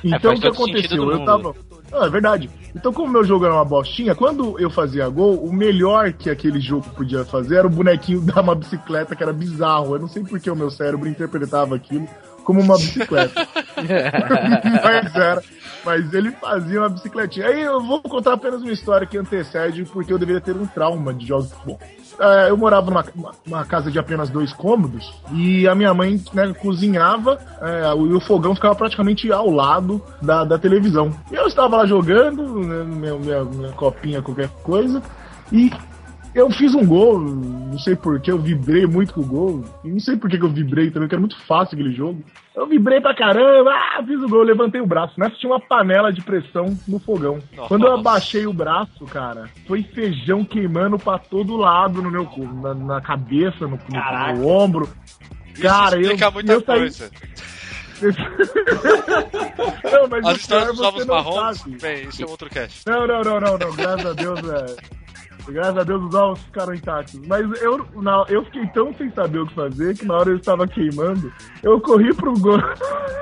Então 0.03 0.37
faz 0.37 0.39
o 0.39 0.43
que 0.43 0.49
aconteceu? 0.49 1.11
Eu 1.11 1.25
tava. 1.25 1.55
Não, 1.91 2.05
é 2.05 2.09
verdade. 2.09 2.51
Então, 2.75 2.93
como 2.93 3.13
meu 3.13 3.25
jogo 3.25 3.45
era 3.45 3.55
uma 3.55 3.65
bostinha, 3.65 4.15
quando 4.15 4.59
eu 4.61 4.71
fazia 4.71 5.09
gol, 5.09 5.43
o 5.43 5.53
melhor 5.53 6.13
que 6.13 6.31
aquele 6.31 6.61
jogo 6.61 6.89
podia 6.91 7.25
fazer 7.25 7.57
era 7.57 7.67
o 7.67 7.71
bonequinho 7.71 8.21
dar 8.23 8.43
uma 8.43 8.55
bicicleta, 8.55 9.17
que 9.17 9.23
era 9.23 9.33
bizarro. 9.33 9.95
Eu 9.95 10.01
não 10.01 10.09
sei 10.09 10.23
porque 10.23 10.51
o 10.51 10.57
meu 10.57 10.71
cérebro 10.71 11.09
interpretava 11.09 11.75
aquilo 11.75 12.09
como 12.51 12.61
uma 12.63 12.77
bicicleta. 12.77 13.47
mas 14.83 15.15
era. 15.15 15.43
Mas 15.85 16.13
ele 16.13 16.31
fazia 16.33 16.81
uma 16.81 16.89
bicicletinha. 16.89 17.47
Aí 17.47 17.63
eu 17.63 17.81
vou 17.81 18.03
contar 18.03 18.33
apenas 18.35 18.61
uma 18.61 18.73
história 18.73 19.07
que 19.07 19.17
antecede, 19.17 19.85
porque 19.85 20.13
eu 20.13 20.19
deveria 20.19 20.41
ter 20.41 20.55
um 20.57 20.67
trauma 20.67 21.15
de 21.15 21.27
jogos 21.27 21.47
de 21.49 21.55
futebol. 21.55 21.79
É, 22.19 22.51
eu 22.51 22.57
morava 22.57 22.91
numa 22.91 23.33
uma- 23.47 23.65
casa 23.65 23.91
de 23.91 23.99
apenas 23.99 24.29
dois 24.29 24.53
cômodos 24.53 25.11
e 25.33 25.67
a 25.67 25.75
minha 25.75 25.95
mãe 25.95 26.23
né, 26.35 26.53
cozinhava 26.53 27.39
é, 27.63 27.95
o- 27.95 28.09
e 28.09 28.13
o 28.13 28.21
fogão 28.21 28.55
ficava 28.55 28.75
praticamente 28.75 29.31
ao 29.33 29.49
lado 29.49 30.03
da, 30.21 30.45
da 30.45 30.59
televisão. 30.59 31.15
Eu 31.31 31.47
estava 31.47 31.79
lá 31.79 31.87
jogando, 31.87 32.43
né, 32.61 32.85
minha, 32.85 33.15
minha, 33.15 33.45
minha 33.45 33.73
copinha, 33.73 34.21
qualquer 34.21 34.49
coisa, 34.63 35.01
e 35.51 35.71
eu 36.35 36.51
fiz 36.51 36.75
um 36.75 36.85
gol, 36.87 37.19
não 37.21 37.79
sei 37.79 37.97
porquê, 37.97 38.31
eu 38.31 38.39
vibrei 38.39 38.87
muito 38.87 39.15
com 39.15 39.21
o 39.21 39.27
gol. 39.27 39.65
Não 39.85 39.99
sei 40.01 40.17
por 40.17 40.31
que 40.31 40.37
eu 40.41 40.49
vibrei 40.49 40.91
também, 40.91 41.09
que 41.09 41.15
era 41.15 41.21
muito 41.21 41.41
fácil 41.45 41.75
aquele 41.79 41.93
jogo. 41.95 42.23
Eu 42.55 42.67
vibrei 42.67 43.01
pra 43.01 43.15
caramba, 43.15 43.71
ah, 43.71 44.03
fiz 44.07 44.21
o 44.23 44.29
gol, 44.29 44.43
levantei 44.43 44.81
o 44.81 44.87
braço. 44.87 45.19
Nessa 45.19 45.37
tinha 45.37 45.53
uma 45.53 45.61
panela 45.61 46.13
de 46.13 46.21
pressão 46.23 46.77
no 46.87 46.99
fogão. 46.99 47.39
Nossa. 47.57 47.69
Quando 47.69 47.87
eu 47.87 47.95
abaixei 47.95 48.47
o 48.47 48.53
braço, 48.53 49.05
cara, 49.07 49.49
foi 49.67 49.83
feijão 49.83 50.45
queimando 50.45 50.99
pra 50.99 51.19
todo 51.19 51.57
lado 51.57 52.03
no 52.03 52.11
meu 52.11 52.27
corpo, 52.27 52.55
na, 52.55 52.75
na 52.75 53.01
cabeça, 53.01 53.67
no, 53.67 53.79
no, 53.89 54.37
no 54.39 54.49
ombro. 54.49 54.89
Cara, 55.61 55.97
eu, 55.97 56.03
Explica 56.03 56.31
muita 56.31 56.53
eu 56.53 56.61
saí. 56.65 56.79
coisa. 56.81 57.11
Não, 59.93 60.09
mas 60.09 60.25
As 60.27 60.33
o 60.33 60.37
histórias 60.41 60.69
dos 60.69 60.79
você 60.79 60.87
ovos 60.87 61.07
não 61.07 61.15
marrons, 61.17 61.59
sabe. 61.59 61.77
bem, 61.83 62.09
isso 62.09 62.23
é 62.23 62.27
outro 62.27 62.49
cast. 62.49 62.83
Não, 62.87 63.07
não, 63.07 63.21
não, 63.23 63.41
não, 63.41 63.59
não. 63.59 63.77
Graças 63.77 64.07
a 64.07 64.13
Deus, 64.15 64.41
é. 64.41 64.67
Graças 65.49 65.77
a 65.79 65.83
Deus 65.85 66.03
os 66.05 66.15
ovos 66.15 66.43
ficaram 66.43 66.75
intactos. 66.75 67.21
Mas 67.27 67.63
eu, 67.63 67.87
na, 67.97 68.25
eu 68.29 68.45
fiquei 68.45 68.67
tão 68.69 68.93
sem 68.95 69.11
saber 69.13 69.41
o 69.41 69.47
que 69.47 69.55
fazer 69.55 69.97
que 69.97 70.05
na 70.05 70.17
hora 70.17 70.31
eu 70.31 70.37
estava 70.37 70.67
queimando, 70.67 71.33
eu 71.63 71.81
corri 71.81 72.15
pro 72.15 72.33
gol. 72.35 72.59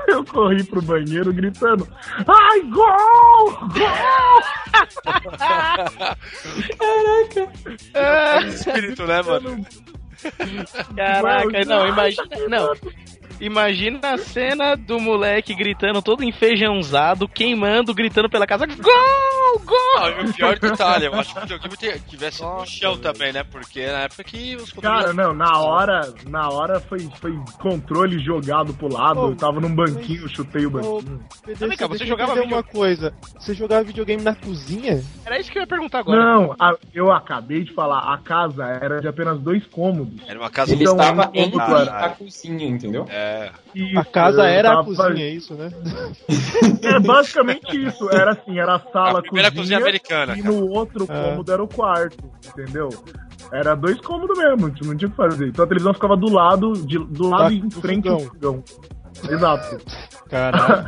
Eu 0.09 0.25
corri 0.25 0.63
pro 0.63 0.81
banheiro 0.81 1.31
gritando: 1.31 1.87
Ai, 2.27 2.61
gol! 2.63 3.59
Gol! 3.77 4.41
É 7.93 8.43
espírito, 8.47 9.05
né, 9.05 9.21
mano? 9.21 9.63
Caraca, 10.95 11.65
não, 11.65 11.87
imagina. 11.87 12.27
Não. 12.49 12.73
Imagina 13.39 13.99
a 14.03 14.17
cena 14.17 14.75
do 14.75 14.99
moleque 14.99 15.55
gritando 15.55 16.01
todo 16.01 16.23
enfeijãozado, 16.23 17.27
queimando, 17.27 17.93
gritando 17.93 18.29
pela 18.29 18.45
casa. 18.45 18.65
Gol! 18.67 19.61
Gol! 19.65 19.77
Ah, 19.97 20.21
o 20.23 20.33
pior 20.33 20.59
detalhe, 20.59 21.05
eu 21.05 21.13
acho 21.15 21.33
que 21.33 21.39
o 21.39 21.69
videogame 21.69 21.99
tivesse 22.07 22.43
no 22.43 22.65
chão 22.65 22.97
também, 22.97 23.33
né? 23.33 23.43
Porque 23.43 23.85
na 23.85 24.01
época 24.01 24.23
que 24.23 24.55
os 24.55 24.71
Cara, 24.73 25.11
não, 25.13 25.33
na 25.33 25.57
hora, 25.59 26.13
na 26.27 26.49
hora 26.49 26.79
foi, 26.79 26.99
foi 27.19 27.33
controle 27.59 28.19
jogado 28.19 28.73
pro 28.73 28.91
lado. 28.91 29.19
Ô, 29.21 29.29
eu 29.29 29.35
tava 29.35 29.59
num 29.59 29.73
banquinho, 29.73 30.27
chutei 30.29 30.65
o 30.65 30.69
banquinho. 30.71 31.19
Vem 31.45 31.69
cá, 31.77 31.87
você 31.87 32.05
jogava 32.05 32.31
entender 32.33 32.45
video- 32.45 32.57
uma 32.57 32.63
coisa. 32.63 33.13
Você 33.39 33.53
jogava 33.53 33.83
videogame 33.83 34.21
na 34.21 34.35
cozinha? 34.35 35.01
Era 35.25 35.39
isso 35.39 35.51
que 35.51 35.57
eu 35.57 35.61
ia 35.61 35.67
perguntar 35.67 35.99
agora. 35.99 36.19
Não, 36.21 36.55
a- 36.59 36.75
eu 36.93 37.11
acabei 37.11 37.63
de 37.63 37.73
falar, 37.73 38.13
a 38.13 38.17
casa 38.19 38.65
era 38.65 38.99
de 39.01 39.07
apenas 39.07 39.39
dois 39.39 39.65
cômodos. 39.67 40.21
Era 40.27 40.39
uma 40.39 40.49
casa 40.49 40.71
Ele 40.73 40.83
Então, 40.83 40.95
estava 40.95 41.27
um 41.29 41.31
entre 41.33 41.51
cômodo 41.59 41.89
a 41.89 42.09
cozinha, 42.09 42.67
entendeu? 42.67 43.05
É. 43.09 43.28
Isso, 43.75 43.99
A 43.99 44.05
casa 44.05 44.47
era 44.47 44.79
a 44.79 44.83
cozinha, 44.83 45.25
é 45.25 45.29
isso, 45.29 45.53
né? 45.55 45.69
É 46.83 46.99
basicamente 46.99 47.85
isso. 47.85 48.09
Era 48.09 48.31
assim, 48.31 48.59
era 48.59 48.75
a 48.75 48.79
sala, 48.79 49.19
A 49.19 49.21
primeira 49.21 49.49
cozinha, 49.49 49.77
cozinha 49.77 49.79
americana, 49.79 50.37
e 50.37 50.41
cara. 50.41 50.53
no 50.55 50.67
outro 50.69 51.05
Ah. 51.09 51.13
cômodo 51.23 51.51
era 51.51 51.63
o 51.63 51.67
quarto, 51.67 52.17
entendeu? 52.47 52.89
Era 53.51 53.73
dois 53.75 53.99
cômodos 54.01 54.37
mesmo, 54.37 54.67
não 54.67 54.95
tinha 54.95 55.07
o 55.07 55.11
que 55.11 55.15
fazer. 55.17 55.47
Então 55.47 55.65
a 55.65 55.67
televisão 55.67 55.93
ficava 55.93 56.15
do 56.15 56.31
lado, 56.31 56.73
de, 56.73 56.97
do 56.99 57.27
lado 57.29 57.49
Da- 57.49 57.53
em 57.53 57.67
do 57.67 57.81
frente 57.81 58.07
ao 58.07 58.19
fogão. 58.19 58.63
Exato. 59.27 59.77
Caralho. 60.29 60.85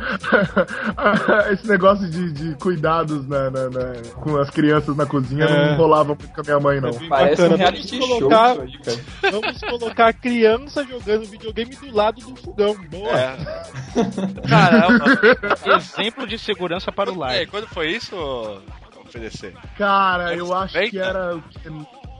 Esse 1.52 1.66
negócio 1.66 2.08
de, 2.08 2.32
de 2.32 2.54
cuidados 2.56 3.26
na, 3.28 3.50
na- 3.50 3.68
na- 3.70 3.92
com 4.20 4.36
as 4.38 4.48
crianças 4.50 4.96
na 4.96 5.04
cozinha 5.04 5.44
É. 5.44 5.70
não 5.70 5.76
rolava 5.76 6.14
muito 6.14 6.28
com 6.28 6.40
a 6.40 6.44
minha 6.44 6.60
mãe, 6.60 6.80
não. 6.80 6.90
É 6.90 7.08
Parece 7.08 7.42
um 7.42 7.48
bacana. 7.48 7.56
reality 7.56 7.98
Vamos 7.98 8.08
show 8.18 8.28
colocar- 8.28 8.52
isso 8.52 8.60
aí, 8.62 8.78
cara. 8.78 9.32
Vamos 9.32 9.60
colocar 9.60 10.06
a 10.08 10.12
criança 10.12 10.84
jogando 10.84 11.24
videogame 11.26 11.74
do 11.74 11.94
lado 11.96 12.20
do 12.20 12.36
fogão. 12.36 12.76
Boa. 12.88 13.10
É. 13.18 13.36
Caramba. 14.48 15.04
Exemplo 15.76 16.26
de 16.26 16.38
segurança 16.38 16.92
para 16.92 17.10
o 17.10 17.14
E 17.14 17.18
lar. 17.18 17.30
aí, 17.30 17.46
quando 17.46 17.66
foi 17.66 17.88
isso, 17.90 18.14
oferecer? 19.04 19.54
Cara, 19.76 20.34
eu 20.34 20.54
acho 20.54 20.74
90? 20.74 20.90
que 20.90 20.98
era. 20.98 21.38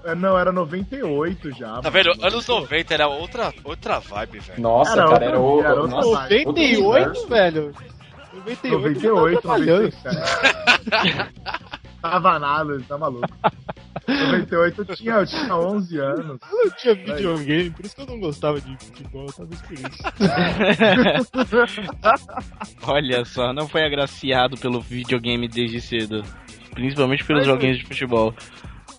É, 0.04 0.14
Não, 0.14 0.38
era 0.38 0.52
98 0.52 1.50
já. 1.52 1.80
Tá 1.80 1.90
vendo? 1.90 2.10
Anos 2.24 2.46
90 2.46 2.94
era 2.94 3.06
outra, 3.08 3.52
outra 3.64 3.98
vibe, 3.98 4.38
velho. 4.40 4.60
Nossa, 4.60 4.92
Era 4.92 5.02
cara, 5.04 5.10
outra 5.12 5.26
era 5.26 5.40
o. 5.40 5.60
era 5.60 5.74
outra 5.82 5.96
nossa, 5.96 6.08
vibe. 6.28 6.46
outro 6.46 6.62
98, 6.62 6.88
universo. 6.88 7.28
velho. 7.28 7.74
98, 8.34 8.68
98, 8.70 9.34
tá 9.34 9.40
trabalhando. 9.42 9.92
97. 9.92 11.32
Tava 12.02 12.38
nada, 12.38 12.80
tá 12.88 12.98
maluco. 12.98 13.28
98 14.08 14.82
eu 14.88 14.96
tinha, 14.96 15.12
eu 15.14 15.26
tinha 15.26 15.54
11 15.56 15.98
anos. 15.98 16.38
Eu 16.50 16.64
não 16.64 16.70
tinha 16.76 16.94
videogame, 16.94 17.70
por 17.70 17.84
isso 17.84 17.94
que 17.94 18.02
eu 18.02 18.06
não 18.06 18.18
gostava 18.18 18.60
de 18.60 18.76
futebol, 18.84 19.26
talvez 19.26 19.62
por 19.62 19.72
isso. 19.74 20.02
Olha 22.86 23.24
só, 23.24 23.52
não 23.52 23.68
foi 23.68 23.84
agraciado 23.84 24.56
pelo 24.56 24.80
videogame 24.80 25.46
desde 25.48 25.80
cedo. 25.80 26.22
Principalmente 26.74 27.24
pelos 27.24 27.46
Mas- 27.46 27.54
joguinhos 27.54 27.78
de 27.78 27.84
futebol. 27.86 28.34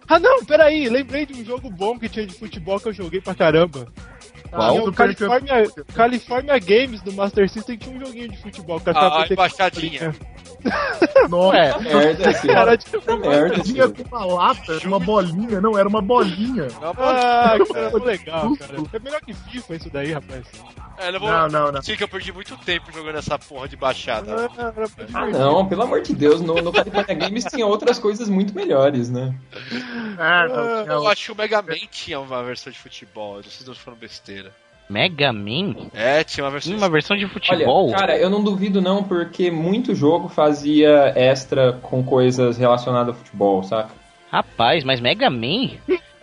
Ah 0.07 0.19
não, 0.19 0.43
peraí, 0.45 0.89
lembrei 0.89 1.25
de 1.25 1.33
um 1.33 1.45
jogo 1.45 1.69
bom 1.69 1.97
que 1.97 2.09
tinha 2.09 2.25
de 2.25 2.33
futebol 2.33 2.79
que 2.79 2.89
eu 2.89 2.93
joguei 2.93 3.21
pra 3.21 3.33
caramba. 3.33 3.87
Qual? 4.51 4.71
Tinha 4.71 4.83
o 4.89 4.93
California, 4.93 5.67
California 5.95 6.59
Games 6.59 7.01
do 7.01 7.11
Master 7.13 7.49
System 7.49 7.77
tinha 7.77 7.95
um 7.95 8.05
joguinho 8.05 8.29
de 8.29 8.37
futebol. 8.37 8.79
que 8.79 8.89
Ah, 8.89 8.91
acabou 8.91 9.17
a 9.17 9.21
de 9.23 9.27
ter- 9.29 9.33
embaixadinha. 9.33 10.15
Nossa, 11.29 11.57
Ué, 11.57 11.79
Merda, 11.81 12.29
esse 12.29 12.47
cara, 12.47 12.71
jogo. 12.71 12.83
tipo, 12.83 13.17
Merda, 13.17 13.59
tinha 13.63 13.83
jogo. 13.83 14.03
com 14.03 14.15
uma 14.15 14.25
lata, 14.25 14.79
uma 14.85 14.99
bolinha, 14.99 15.59
não, 15.59 15.77
era 15.77 15.87
uma 15.89 16.01
bolinha. 16.01 16.67
Ah, 16.81 16.93
cara, 17.57 17.65
foi 17.65 17.99
legal, 18.05 18.55
cara. 18.57 18.75
É 18.93 18.99
melhor 18.99 19.21
que 19.21 19.33
FIFA 19.33 19.75
isso 19.75 19.89
daí, 19.91 20.11
rapaz. 20.13 20.45
É, 20.97 21.09
levou... 21.09 21.29
Não, 21.29 21.47
não, 21.47 21.71
não. 21.71 21.81
Sim, 21.81 21.95
que 21.95 22.03
eu 22.03 22.07
perdi 22.07 22.31
muito 22.31 22.55
tempo 22.57 22.91
jogando 22.91 23.17
essa 23.17 23.37
porra 23.39 23.67
de 23.67 23.75
baixada. 23.75 24.49
Ah, 25.13 25.27
não, 25.27 25.67
pelo 25.67 25.83
amor 25.83 26.01
de 26.01 26.13
Deus, 26.13 26.41
no, 26.41 26.55
no 26.55 26.71
California 26.71 27.15
Games 27.15 27.45
tinha 27.45 27.65
outras 27.65 27.99
coisas 27.99 28.29
muito 28.29 28.53
melhores, 28.53 29.09
né? 29.09 29.33
É, 29.51 30.47
não, 30.47 30.83
tinha 30.83 30.93
Eu 30.93 31.07
acho 31.07 31.25
que 31.25 31.31
o 31.31 31.35
Mega 31.35 31.61
Man 31.61 31.75
tinha 31.91 32.19
uma 32.19 32.43
versão 32.43 32.71
de 32.71 32.79
futebol, 32.79 33.37
eu 33.37 33.43
não 33.43 33.67
não 33.67 33.75
falando 33.75 33.99
besteira. 33.99 34.51
Mega 34.89 35.31
Man? 35.31 35.87
É, 35.93 36.23
tinha 36.23 36.43
uma 36.43 36.51
versão 36.51 36.71
Tinha 36.71 36.77
uma 36.77 36.89
versão 36.89 37.17
de 37.17 37.27
futebol? 37.27 37.87
Olha, 37.87 37.97
cara, 37.97 38.17
eu 38.17 38.29
não 38.29 38.43
duvido 38.43 38.81
não, 38.81 39.03
porque 39.03 39.49
muito 39.49 39.95
jogo 39.95 40.27
fazia 40.27 41.13
extra 41.15 41.73
com 41.81 42.03
coisas 42.03 42.57
relacionadas 42.57 43.09
ao 43.09 43.15
futebol, 43.15 43.63
saca? 43.63 43.89
Rapaz, 44.31 44.83
mas 44.83 44.99
Mega 44.99 45.29
Man? 45.29 45.71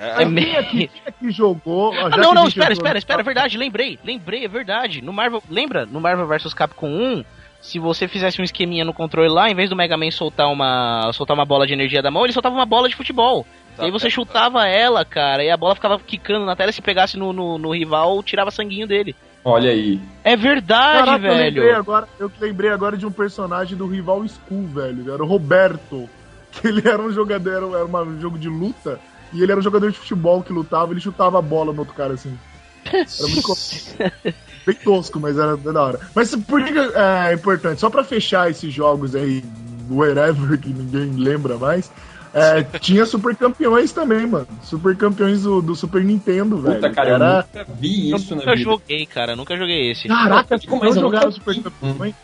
É, 0.00 0.22
É 0.22 0.24
me- 0.24 0.44
Quem 0.46 0.56
aqui, 0.56 0.88
quem 0.88 1.02
aqui 1.06 1.30
jogou. 1.30 1.92
Ah, 1.92 2.08
já 2.08 2.16
não, 2.16 2.30
que 2.30 2.34
não, 2.34 2.48
espera, 2.48 2.72
espera, 2.72 2.98
espera, 2.98 3.20
é 3.20 3.24
verdade, 3.24 3.58
lembrei, 3.58 3.98
lembrei, 4.02 4.44
é 4.46 4.48
verdade. 4.48 5.02
No 5.02 5.12
Marvel, 5.12 5.42
lembra? 5.50 5.84
No 5.84 6.00
Marvel 6.00 6.26
vs 6.26 6.54
Capcom 6.54 6.88
1, 6.88 7.24
se 7.60 7.78
você 7.78 8.08
fizesse 8.08 8.40
um 8.40 8.44
esqueminha 8.44 8.82
no 8.82 8.94
controle 8.94 9.28
lá, 9.28 9.50
em 9.50 9.54
vez 9.54 9.68
do 9.68 9.76
Mega 9.76 9.98
Man 9.98 10.10
soltar 10.10 10.50
uma, 10.50 11.10
soltar 11.12 11.36
uma 11.36 11.44
bola 11.44 11.66
de 11.66 11.74
energia 11.74 12.00
da 12.00 12.10
mão, 12.10 12.24
ele 12.24 12.32
soltava 12.32 12.54
uma 12.54 12.64
bola 12.64 12.88
de 12.88 12.96
futebol. 12.96 13.46
Tá 13.76 13.82
e 13.82 13.86
aí 13.86 13.92
você 13.92 14.06
vendo? 14.06 14.14
chutava 14.14 14.66
ela, 14.66 15.04
cara, 15.04 15.44
e 15.44 15.50
a 15.50 15.56
bola 15.56 15.74
ficava 15.74 16.00
quicando 16.00 16.46
na 16.46 16.56
tela, 16.56 16.72
se 16.72 16.80
pegasse 16.80 17.18
no, 17.18 17.32
no, 17.34 17.58
no 17.58 17.74
rival, 17.74 18.22
tirava 18.22 18.50
sanguinho 18.50 18.86
dele. 18.86 19.14
Olha 19.44 19.70
aí. 19.70 20.00
É 20.24 20.34
verdade, 20.36 21.04
Caraca, 21.06 21.26
eu 21.26 21.32
lembrei, 21.34 21.64
velho. 21.66 21.76
agora, 21.76 22.08
eu 22.18 22.32
lembrei 22.40 22.70
agora 22.70 22.96
de 22.96 23.06
um 23.06 23.12
personagem 23.12 23.76
do 23.76 23.86
rival 23.86 24.24
Skull, 24.24 24.66
velho. 24.66 25.12
Era 25.12 25.22
o 25.22 25.26
Roberto. 25.26 26.08
Que 26.50 26.66
ele 26.66 26.82
era 26.84 27.00
um 27.00 27.12
jogador, 27.12 27.76
era, 27.76 27.84
um 27.86 28.20
jogo 28.20 28.36
de 28.36 28.48
luta. 28.48 28.98
E 29.32 29.42
ele 29.42 29.52
era 29.52 29.60
um 29.60 29.62
jogador 29.62 29.90
de 29.90 29.98
futebol 29.98 30.42
que 30.42 30.52
lutava, 30.52 30.92
ele 30.92 31.00
chutava 31.00 31.38
a 31.38 31.42
bola 31.42 31.72
no 31.72 31.80
outro 31.80 31.94
cara 31.94 32.14
assim. 32.14 32.36
Era 32.84 33.28
muito 33.28 33.54
bem 34.66 34.74
tosco, 34.82 35.20
mas 35.20 35.38
era 35.38 35.56
da 35.56 35.82
hora. 35.82 36.00
Mas 36.14 36.34
por 36.34 36.62
que 36.64 36.72
que 36.72 36.78
é 36.78 37.32
importante? 37.34 37.80
Só 37.80 37.88
pra 37.90 38.02
fechar 38.02 38.50
esses 38.50 38.72
jogos 38.72 39.14
aí, 39.14 39.44
wherever, 39.90 40.58
que 40.58 40.70
ninguém 40.70 41.12
lembra 41.22 41.56
mais. 41.58 41.90
é, 42.34 42.62
tinha 42.80 43.04
Super 43.06 43.36
Campeões 43.36 43.92
também, 43.92 44.26
mano. 44.26 44.46
Super 44.62 44.96
Campeões 44.96 45.42
do, 45.42 45.60
do 45.62 45.74
Super 45.76 46.02
Nintendo, 46.04 46.58
velho. 46.58 46.76
Puta, 46.76 46.90
cara, 46.90 47.10
eu 47.10 47.14
era... 47.16 47.36
nunca 47.42 47.66
vi 47.78 48.10
Eu 48.10 48.16
isso 48.16 48.30
na 48.34 48.40
nunca 48.40 48.56
vida. 48.56 48.70
joguei, 48.70 49.06
cara, 49.06 49.36
nunca 49.36 49.56
joguei 49.56 49.90
esse. 49.90 50.08
Caraca, 50.08 50.58
Como 50.66 50.82
mas 50.84 50.96
eu 50.96 51.02
jogaram 51.02 51.30
Super. 51.30 51.62
Campeões? 51.62 52.14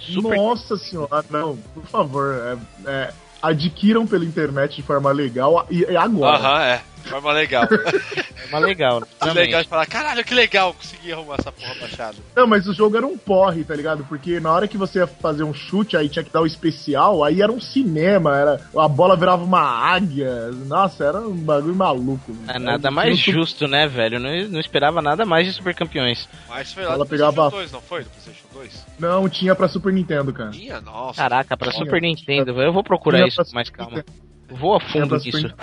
Super- 0.00 0.36
Nossa 0.36 0.76
senhora, 0.76 1.24
não, 1.30 1.56
por 1.74 1.84
favor, 1.86 2.34
é, 2.34 2.90
é, 2.90 3.12
adquiram 3.48 4.06
pela 4.06 4.24
internet 4.24 4.76
de 4.76 4.82
forma 4.82 5.12
legal 5.12 5.66
e, 5.70 5.82
e 5.82 5.96
agora. 5.96 6.36
Aham, 6.38 6.62
é. 6.62 6.82
Forma 7.04 7.32
legal. 7.32 7.64
É 7.64 8.46
uma 8.48 8.58
legal, 8.58 9.00
né? 9.00 9.06
Que 9.20 9.30
legal 9.30 9.62
de 9.62 9.68
falar, 9.68 9.86
caralho, 9.86 10.24
que 10.24 10.34
legal, 10.34 10.74
consegui 10.74 11.12
arrumar 11.12 11.36
essa 11.38 11.52
porra 11.52 11.74
baixada. 11.80 12.16
Não, 12.34 12.46
mas 12.46 12.66
o 12.66 12.72
jogo 12.74 12.96
era 12.96 13.06
um 13.06 13.16
porre, 13.16 13.62
tá 13.64 13.74
ligado? 13.74 14.04
Porque 14.04 14.40
na 14.40 14.50
hora 14.52 14.66
que 14.68 14.76
você 14.76 14.98
ia 15.00 15.06
fazer 15.06 15.44
um 15.44 15.52
chute, 15.54 15.96
aí 15.96 16.08
tinha 16.08 16.24
que 16.24 16.30
dar 16.32 16.40
o 16.40 16.46
especial, 16.46 17.22
aí 17.24 17.40
era 17.42 17.52
um 17.52 17.60
cinema, 17.60 18.36
era 18.36 18.60
a 18.78 18.88
bola 18.88 19.16
virava 19.16 19.44
uma 19.44 19.60
águia. 19.60 20.50
Nossa, 20.66 21.04
era 21.04 21.20
um 21.20 21.34
bagulho 21.36 21.74
maluco. 21.74 22.34
É 22.48 22.58
nada 22.58 22.90
mais 22.90 23.12
um 23.14 23.16
justo, 23.32 23.66
né, 23.68 23.86
velho? 23.86 24.16
Eu 24.16 24.20
Não, 24.20 24.48
não 24.50 24.60
esperava 24.60 25.00
nada 25.02 25.24
mais 25.24 25.46
de 25.46 25.52
Super 25.52 25.74
Campeões. 25.74 26.28
Mas 26.48 26.72
foi 26.72 26.84
lá 26.84 26.94
Ela 26.94 27.04
do 27.04 27.08
pegava- 27.10 27.50
PlayStation 27.50 27.58
2, 27.60 27.72
não 27.72 27.80
foi? 27.80 28.02
Do 28.04 28.10
PlayStation 28.10 28.46
2? 28.52 28.86
Não, 28.98 29.28
tinha 29.28 29.54
pra 29.54 29.68
Super 29.68 29.92
Nintendo, 29.92 30.32
cara. 30.32 30.50
Tinha, 30.50 30.80
nossa. 30.80 31.20
Caraca, 31.20 31.56
pra 31.56 31.70
Tinha. 31.70 31.84
Super 31.84 32.00
Nintendo, 32.00 32.54
velho. 32.54 32.68
Eu 32.68 32.72
vou 32.72 32.82
procurar 32.84 33.18
Tinha 33.18 33.28
isso 33.28 33.42
com 33.44 33.54
mais 33.54 33.68
calma. 33.70 33.96
Nintendo. 33.96 34.24
Vou 34.50 34.76
a 34.76 34.80
fundo 34.80 35.08
pra 35.08 35.18
Super 35.18 35.54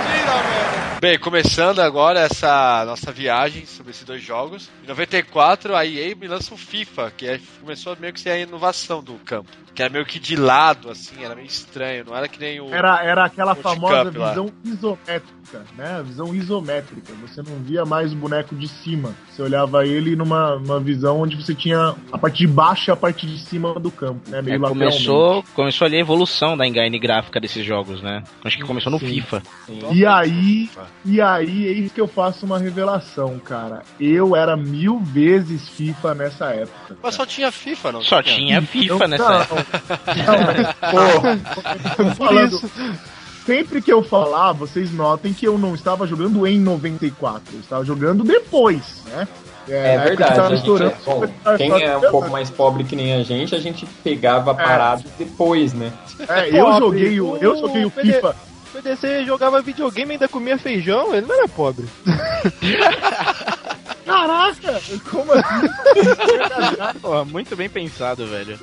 Bem, 1.05 1.19
começando 1.19 1.81
agora 1.81 2.21
essa 2.21 2.83
nossa 2.87 3.13
viagem 3.13 3.67
sobre 3.67 3.91
esses 3.91 4.05
dois 4.05 4.23
jogos. 4.23 4.71
Em 4.83 4.87
94, 4.87 5.77
a 5.77 5.85
EA 5.85 6.17
me 6.17 6.27
lança 6.27 6.55
o 6.55 6.57
FIFA, 6.57 7.13
que 7.15 7.27
é- 7.27 7.39
começou 7.61 7.95
meio 8.01 8.11
que 8.11 8.21
ser 8.21 8.31
a 8.31 8.39
inovação 8.39 9.03
do 9.03 9.13
campo. 9.17 9.51
Que 9.75 9.83
era 9.83 9.93
meio 9.93 10.07
que 10.07 10.19
de 10.19 10.35
lado, 10.35 10.89
assim, 10.89 11.23
era 11.23 11.35
meio 11.35 11.47
estranho, 11.49 12.05
não 12.07 12.17
era 12.17 12.27
que 12.27 12.41
nem 12.41 12.61
o. 12.61 12.73
Era, 12.73 13.05
era 13.05 13.25
aquela 13.25 13.55
famosa 13.57 14.05
lá. 14.17 14.31
visão 14.31 14.51
isométrica, 14.65 15.65
né? 15.77 15.97
A 15.99 16.03
visão 16.03 16.35
isométrica. 16.35 17.13
Você 17.21 17.43
não 17.43 17.57
via 17.59 17.85
mais 17.85 18.13
o 18.13 18.17
boneco 18.17 18.55
de 18.55 18.69
cima. 18.69 19.15
Você 19.29 19.43
olhava 19.43 19.85
ele 19.85 20.15
numa, 20.15 20.59
numa 20.61 20.79
visão 20.81 21.21
onde 21.21 21.37
você 21.37 21.55
tinha 21.55 21.97
a 22.13 22.17
parte 22.17 22.39
de 22.39 22.47
baixo 22.47 22.89
e 22.89 22.93
a 22.93 22.97
parte 22.97 23.27
de 23.27 23.39
cima 23.41 23.75
do 23.75 23.91
campo, 23.91 24.31
né? 24.31 24.39
É, 24.39 24.43
Meio 24.43 24.61
lateralmente. 24.61 25.05
começou, 25.05 25.45
começou 25.55 25.87
ali 25.87 25.97
a 25.97 26.01
evolução 26.01 26.57
da 26.57 26.67
engine 26.67 26.99
gráfica 26.99 27.41
desses 27.41 27.67
jogos, 27.67 28.01
né? 28.01 28.23
Acho 28.45 28.57
que 28.57 28.63
começou 28.63 28.93
no 28.93 29.01
Sim. 29.01 29.07
FIFA. 29.07 29.43
E 29.93 30.07
aí, 30.07 30.71
e 31.05 31.21
aí, 31.21 31.67
eis 31.67 31.93
que 31.93 32.01
eu 32.01 32.09
faço 32.09 32.47
uma 32.47 32.59
revelação, 32.59 33.39
cara. 33.39 33.83
Eu 34.01 34.35
era 34.35 34.57
mil 34.57 34.99
vezes 35.01 35.69
FIFA 35.69 36.15
nessa 36.15 36.47
época. 36.47 36.97
Mas 37.03 37.15
só 37.15 37.27
tinha 37.27 37.53
FIFA, 37.53 37.93
não? 37.93 38.03
Só 38.03 38.23
tinha 38.23 38.63
FIFA 38.63 38.95
Então, 38.95 39.09
nessa 39.09 39.29
não, 39.29 39.41
época. 39.41 39.83
Não, 40.27 40.39
mas, 40.47 42.15
pô, 42.17 42.25
falando, 42.25 42.71
sempre 43.45 43.83
que 43.83 43.93
eu 43.93 44.03
falar, 44.03 44.53
vocês 44.53 44.93
notem 44.93 45.33
que 45.35 45.47
eu 45.47 45.59
não 45.59 45.75
estava 45.75 46.07
jogando 46.07 46.47
em 46.47 46.59
94, 46.59 47.55
eu 47.55 47.61
estava 47.61 47.85
jogando 47.85 48.25
depois, 48.25 49.03
né? 49.07 49.29
É 49.69 49.99
que 49.99 50.09
verdade. 50.17 50.41
a 50.41 50.57
gente 50.57 50.83
é- 50.83 50.95
bom, 51.07 51.23
quem 51.57 51.83
é 51.83 51.97
um 51.97 52.11
pouco 52.11 52.29
mais 52.31 52.51
pobre 52.51 52.85
que 52.85 52.95
nem 52.95 53.15
a 53.15 53.23
gente, 53.23 53.55
a 53.55 53.59
gente 53.59 53.87
pegava 54.03 54.55
parado 54.55 55.05
depois, 55.19 55.73
né? 55.73 55.91
É, 56.29 56.49
eu 56.51 56.73
joguei 56.79 57.21
o, 57.21 57.37
eu 57.39 57.57
joguei 57.59 57.85
o 57.85 57.91
FIFA. 57.91 58.37
PDC 58.75 59.25
jogava 59.25 59.63
videogame 59.63 60.11
e 60.11 60.13
ainda 60.15 60.29
comia 60.29 60.59
feijão, 60.59 61.15
ele 61.15 61.27
não 61.27 61.35
era 61.35 61.47
pobre. 61.47 61.87
Caraca, 64.05 64.81
como 65.11 65.33
assim? 65.35 66.99
Pô, 67.01 67.25
muito 67.25 67.57
bem 67.57 67.69
pensado, 67.69 68.27
velho. 68.27 68.59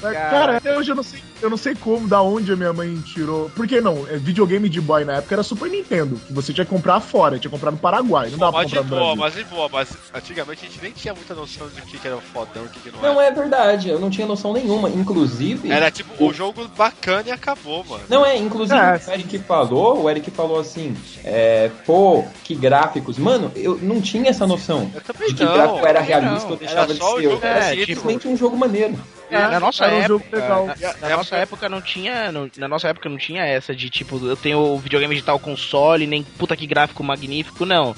Cara, 0.00 0.56
até 0.58 0.76
hoje 0.76 0.90
eu 0.92 0.94
não 0.96 1.02
sei, 1.02 1.20
eu 1.40 1.50
não 1.50 1.56
sei 1.56 1.74
como, 1.74 2.06
da 2.06 2.20
onde 2.22 2.52
a 2.52 2.56
minha 2.56 2.72
mãe 2.72 2.96
tirou. 3.00 3.50
Porque 3.56 3.80
não, 3.80 4.06
é, 4.08 4.16
videogame 4.16 4.68
de 4.68 4.80
boy 4.80 5.04
na 5.04 5.14
época 5.14 5.34
era 5.34 5.42
Super 5.42 5.70
Nintendo, 5.70 6.16
que 6.16 6.32
você 6.32 6.52
tinha 6.52 6.64
que 6.64 6.70
comprar 6.70 7.00
fora, 7.00 7.38
tinha 7.38 7.50
que 7.50 7.56
comprar 7.56 7.70
no 7.70 7.78
Paraguai, 7.78 8.30
não 8.30 8.38
dava 8.38 8.52
pra 8.52 8.62
comprar 8.64 8.82
no 8.82 8.88
boa, 8.88 9.00
Brasil. 9.00 9.16
mas 9.16 9.34
de 9.34 9.44
boa, 9.44 9.68
mas 9.72 9.88
antigamente 10.14 10.64
a 10.64 10.68
gente 10.68 10.82
nem 10.82 10.92
tinha 10.92 11.14
muita 11.14 11.34
noção 11.34 11.68
de 11.68 11.80
que 11.82 11.98
que 11.98 12.06
era 12.06 12.16
fodão 12.18 12.64
e 12.64 12.66
o 12.66 12.68
que, 12.68 12.80
que 12.80 12.90
não, 12.90 13.00
Não, 13.02 13.20
era. 13.20 13.30
é 13.32 13.34
verdade, 13.34 13.88
eu 13.88 13.98
não 13.98 14.10
tinha 14.10 14.26
noção 14.26 14.52
nenhuma. 14.52 14.88
Inclusive. 14.90 15.70
Era 15.70 15.90
tipo 15.90 16.24
o 16.24 16.32
jogo 16.32 16.68
bacana 16.76 17.24
e 17.28 17.32
acabou, 17.32 17.84
mano. 17.84 18.02
Não, 18.08 18.24
é, 18.26 18.36
inclusive 18.36 18.78
É. 18.78 19.00
o 19.08 19.10
Eric 19.12 19.38
falou, 19.40 20.02
o 20.02 20.10
Eric 20.10 20.30
falou 20.30 20.58
assim, 20.60 20.96
é, 21.24 21.70
pô, 21.86 22.24
que 22.42 22.54
gráficos. 22.54 23.18
Mano, 23.18 23.50
eu 23.56 23.78
não 23.80 24.00
tinha 24.00 24.28
essa 24.30 24.46
noção 24.46 24.90
Eu 24.94 25.00
também 25.00 25.28
de 25.28 25.34
que 25.34 25.44
não. 25.44 25.54
gráfico 25.54 25.86
era 25.86 26.00
realista 26.00 26.44
não. 26.44 26.50
ou 26.52 26.56
deixava 26.56 26.80
Era 26.80 26.86
de 26.94 26.94
ser. 26.94 27.22
jogo 27.22 27.38
Era 27.46 27.58
é, 27.58 27.74
simplesmente 27.74 28.28
um 28.28 28.36
jogo 28.36 28.56
maneiro. 28.56 28.98
na 29.30 29.58
nossa 29.58 29.84
era 29.86 29.96
um 29.96 30.02
jogo 30.08 30.24
época, 30.24 30.36
legal. 30.40 30.66
na, 31.00 31.08
na 31.08 31.16
nossa 31.16 31.36
época 31.36 31.68
não 31.68 31.80
tinha, 31.82 32.30
no- 32.30 32.50
na 32.56 32.68
nossa 32.68 32.88
época 32.88 33.08
não 33.08 33.16
tinha 33.16 33.44
essa 33.44 33.74
de 33.74 33.90
tipo, 33.90 34.24
eu 34.24 34.36
tenho 34.36 34.58
o 34.58 34.78
videogame 34.78 35.16
de 35.16 35.22
tal 35.22 35.38
console, 35.40 36.06
nem 36.06 36.22
puta 36.22 36.56
que 36.56 36.66
gráfico 36.66 37.02
magnífico, 37.02 37.64
não. 37.66 37.96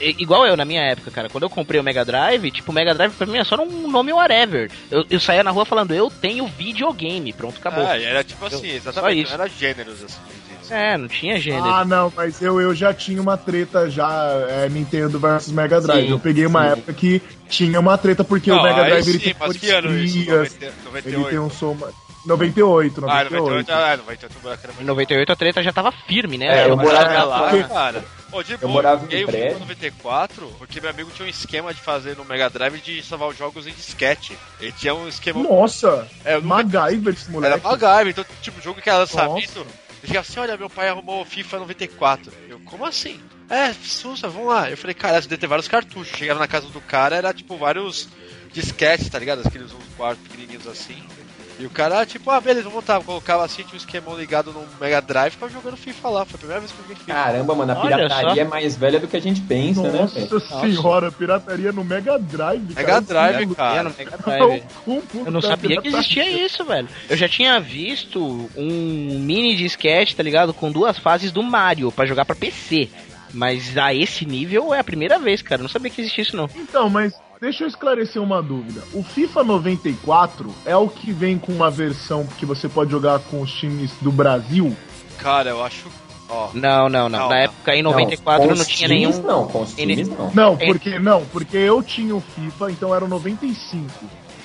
I- 0.00 0.16
igual 0.18 0.46
eu 0.46 0.56
na 0.56 0.64
minha 0.64 0.82
época, 0.82 1.10
cara, 1.10 1.28
quando 1.28 1.42
eu 1.44 1.50
comprei 1.50 1.78
o 1.78 1.84
Mega 1.84 2.04
Drive, 2.04 2.50
tipo, 2.50 2.70
o 2.70 2.74
Mega 2.74 2.94
Drive 2.94 3.12
pra 3.12 3.26
mim 3.26 3.38
é 3.38 3.44
só 3.44 3.56
um 3.62 3.90
nome 3.90 4.12
whatever. 4.12 4.70
Eu, 4.90 5.04
eu 5.10 5.20
saía 5.20 5.42
na 5.44 5.50
rua 5.50 5.66
falando, 5.66 5.92
eu 5.94 6.10
tenho 6.10 6.46
videogame, 6.46 7.32
pronto, 7.32 7.58
acabou. 7.58 7.84
É, 7.84 8.02
era 8.02 8.24
tipo 8.24 8.44
assim, 8.46 8.68
Eu- 8.68 8.76
exatamente. 8.76 8.94
só 9.16 9.22
isso. 9.22 9.36
Não 9.36 9.44
era 9.44 9.50
gêneros 9.52 10.02
assim. 10.04 10.18
É, 10.70 10.96
não 10.96 11.08
tinha 11.08 11.38
gênero. 11.40 11.64
Ah, 11.64 11.84
não, 11.84 12.12
mas 12.14 12.40
eu, 12.42 12.60
eu 12.60 12.74
já 12.74 12.92
tinha 12.94 13.20
uma 13.20 13.36
treta 13.36 13.90
já, 13.90 14.08
é, 14.48 14.68
Nintendo 14.68 15.18
versus 15.18 15.52
Mega 15.52 15.80
Drive. 15.80 16.06
Sim, 16.06 16.10
eu 16.12 16.18
peguei 16.18 16.46
uma 16.46 16.62
sim. 16.64 16.72
época 16.72 16.92
que 16.94 17.22
tinha 17.48 17.78
uma 17.80 17.96
treta 17.98 18.22
porque 18.24 18.50
Não, 18.50 18.58
o 18.58 18.62
Mega 18.62 18.84
Drive 18.84 19.08
ele 19.08 19.18
sim, 19.18 19.24
tem 19.24 19.36
mas 19.38 19.46
cores 19.48 19.60
que 19.60 19.70
ano 19.70 19.98
isso? 19.98 20.14
frias, 20.22 20.52
90, 20.52 20.64
ele 20.66 21.16
98. 21.16 21.28
tem 21.30 21.38
um 21.38 21.50
som... 21.50 21.76
98, 22.26 23.00
98. 23.00 23.08
Ah, 23.08 23.24
98, 23.30 23.72
ah, 23.72 23.96
98 23.96 24.36
o 24.36 24.40
buraco 24.42 24.60
era 24.64 24.82
Em 24.82 24.84
98 24.84 25.32
a 25.32 25.36
treta 25.36 25.62
já 25.62 25.72
tava 25.72 25.90
firme, 25.92 26.36
né? 26.36 26.46
É, 26.64 26.68
eu 26.68 26.76
morava 26.76 27.22
lá, 27.24 27.48
porque- 27.48 27.64
cara. 27.64 28.04
Ô, 28.30 28.42
de 28.42 28.56
boa, 28.58 28.70
morava 28.72 28.96
em 28.98 29.00
joguei 29.04 29.24
o 29.24 29.26
prédio. 29.28 29.48
FIFA 29.52 29.60
94 29.60 30.46
porque 30.58 30.80
meu 30.80 30.90
amigo 30.90 31.10
tinha 31.14 31.24
um 31.24 31.30
esquema 31.30 31.72
de 31.72 31.80
fazer 31.80 32.16
no 32.16 32.24
Mega 32.26 32.50
Drive 32.50 32.78
de 32.82 33.02
salvar 33.02 33.28
os 33.30 33.38
jogos 33.38 33.66
em 33.66 33.72
disquete. 33.72 34.36
Ele 34.60 34.72
tinha 34.72 34.94
um 34.94 35.08
esquema. 35.08 35.42
Nossa, 35.42 36.06
É, 36.24 36.34
eu 36.34 36.42
nunca- 36.42 36.56
MacGyver 36.56 37.14
esse 37.14 37.30
moleque. 37.30 37.54
Era 37.54 37.62
MacGyver, 37.62 38.08
então, 38.08 38.24
tipo, 38.42 38.60
jogo 38.60 38.82
que 38.82 38.90
era 38.90 38.98
lançamento. 38.98 39.66
Ele 40.02 40.06
chegava 40.08 40.26
assim: 40.26 40.40
olha, 40.40 40.56
meu 40.56 40.70
pai 40.70 40.88
arrumou 40.88 41.22
o 41.22 41.24
FIFA 41.24 41.60
94. 41.60 42.32
Eu, 42.48 42.58
como 42.60 42.84
assim? 42.84 43.20
É, 43.50 43.72
Sussa, 43.72 44.28
vamos 44.28 44.48
lá. 44.48 44.70
Eu 44.70 44.76
falei, 44.76 44.94
cara, 44.94 45.20
deve 45.20 45.38
ter 45.38 45.46
vários 45.46 45.68
cartuchos. 45.68 46.16
Chegava 46.16 46.38
na 46.38 46.48
casa 46.48 46.68
do 46.68 46.80
cara, 46.80 47.16
era 47.16 47.32
tipo 47.32 47.56
vários 47.56 48.08
disquetes, 48.52 49.08
tá 49.08 49.18
ligado? 49.18 49.46
Aqueles 49.46 49.72
uns 49.72 49.94
quartos 49.96 50.22
pequenininhos 50.26 50.66
assim. 50.66 51.02
E 51.58 51.66
o 51.66 51.70
cara, 51.70 52.06
tipo, 52.06 52.30
ah, 52.30 52.40
beleza, 52.40 52.62
vamos 52.68 52.74
voltar. 52.74 53.02
Colocava 53.02 53.44
assim, 53.44 53.62
tinha 53.62 53.74
um 53.74 53.76
esquemão 53.76 54.16
ligado 54.16 54.52
no 54.52 54.64
Mega 54.80 55.00
Drive 55.02 55.28
e 55.28 55.30
ficava 55.32 55.50
jogando 55.52 55.76
FIFA 55.76 56.08
lá. 56.08 56.24
Foi 56.24 56.36
a 56.36 56.38
primeira 56.38 56.60
vez 56.60 56.70
que 56.72 56.78
eu 56.78 56.82
joguei 56.82 56.96
FIFA. 56.96 57.12
Caramba, 57.12 57.54
mano, 57.54 57.72
a 57.72 57.76
pirataria 57.76 58.42
é 58.42 58.44
mais 58.44 58.76
velha 58.76 59.00
do 59.00 59.08
que 59.08 59.16
a 59.16 59.20
gente 59.20 59.40
pensa, 59.40 59.82
né? 59.82 60.02
Nossa 60.02 60.20
velho? 60.20 60.40
senhora, 60.40 61.10
pirataria 61.10 61.72
no 61.72 61.84
Mega 61.84 62.16
Drive. 62.18 62.74
Mega 62.74 62.84
cara. 62.84 63.00
Drive, 63.00 63.42
Esse 63.42 63.52
É, 63.52 63.54
cara. 63.56 63.82
no 63.88 63.94
Mega 63.98 64.14
é 64.14 64.18
Drive. 64.18 64.62
Eu 65.26 65.32
não 65.32 65.40
sabia 65.40 65.80
que 65.82 65.88
existia 65.88 66.44
isso, 66.44 66.64
velho. 66.64 66.88
Eu 67.10 67.16
já 67.16 67.28
tinha 67.28 67.58
visto 67.58 68.48
um 68.56 69.18
mini 69.18 69.56
disquete, 69.56 70.14
tá 70.14 70.22
ligado? 70.22 70.54
Com 70.54 70.70
duas 70.70 70.96
fases 70.98 71.32
do 71.32 71.42
Mario 71.42 71.90
pra 71.90 72.06
jogar 72.06 72.24
pra 72.24 72.36
PC. 72.36 72.88
Mas 73.34 73.76
a 73.76 73.92
esse 73.92 74.24
nível 74.24 74.72
é 74.72 74.78
a 74.78 74.84
primeira 74.84 75.18
vez, 75.18 75.42
cara. 75.42 75.60
Eu 75.60 75.64
não 75.64 75.68
sabia 75.70 75.90
que 75.90 76.00
existia 76.00 76.22
isso, 76.22 76.36
não. 76.36 76.48
Então, 76.56 76.88
mas 76.88 77.12
deixa 77.40 77.64
eu 77.64 77.68
esclarecer 77.68 78.22
uma 78.22 78.42
dúvida. 78.42 78.82
O 78.92 79.02
FIFA 79.02 79.44
94 79.44 80.54
é 80.64 80.76
o 80.76 80.88
que 80.88 81.12
vem 81.12 81.38
com 81.38 81.52
uma 81.52 81.70
versão 81.70 82.26
que 82.38 82.44
você 82.46 82.68
pode 82.68 82.90
jogar 82.90 83.18
com 83.20 83.40
os 83.40 83.50
times 83.52 83.92
do 84.00 84.10
Brasil? 84.12 84.76
Cara, 85.18 85.50
eu 85.50 85.64
acho. 85.64 85.86
Ó, 86.30 86.50
Não, 86.52 86.88
não, 86.88 87.08
não. 87.08 87.08
Não, 87.08 87.18
Na 87.20 87.28
não. 87.28 87.34
época, 87.34 87.74
em 87.74 87.82
94, 87.82 88.42
com 88.48 88.54
não, 88.54 88.60
os 88.60 88.66
tinha 88.68 88.88
times, 88.88 89.16
nenhum. 89.16 89.26
Não, 89.26 89.46
com 89.48 89.62
os 89.62 89.74
times 89.74 90.08
não. 90.08 90.30
Não, 90.34 90.56
É. 90.60 90.66
porque 90.66 90.98
não, 90.98 91.24
porque 91.26 91.56
eu 91.56 91.82
tinha 91.82 92.14
o 92.14 92.20
FIFA, 92.20 92.70
então 92.70 92.94
era 92.94 93.04
o 93.04 93.08
95. 93.08 93.86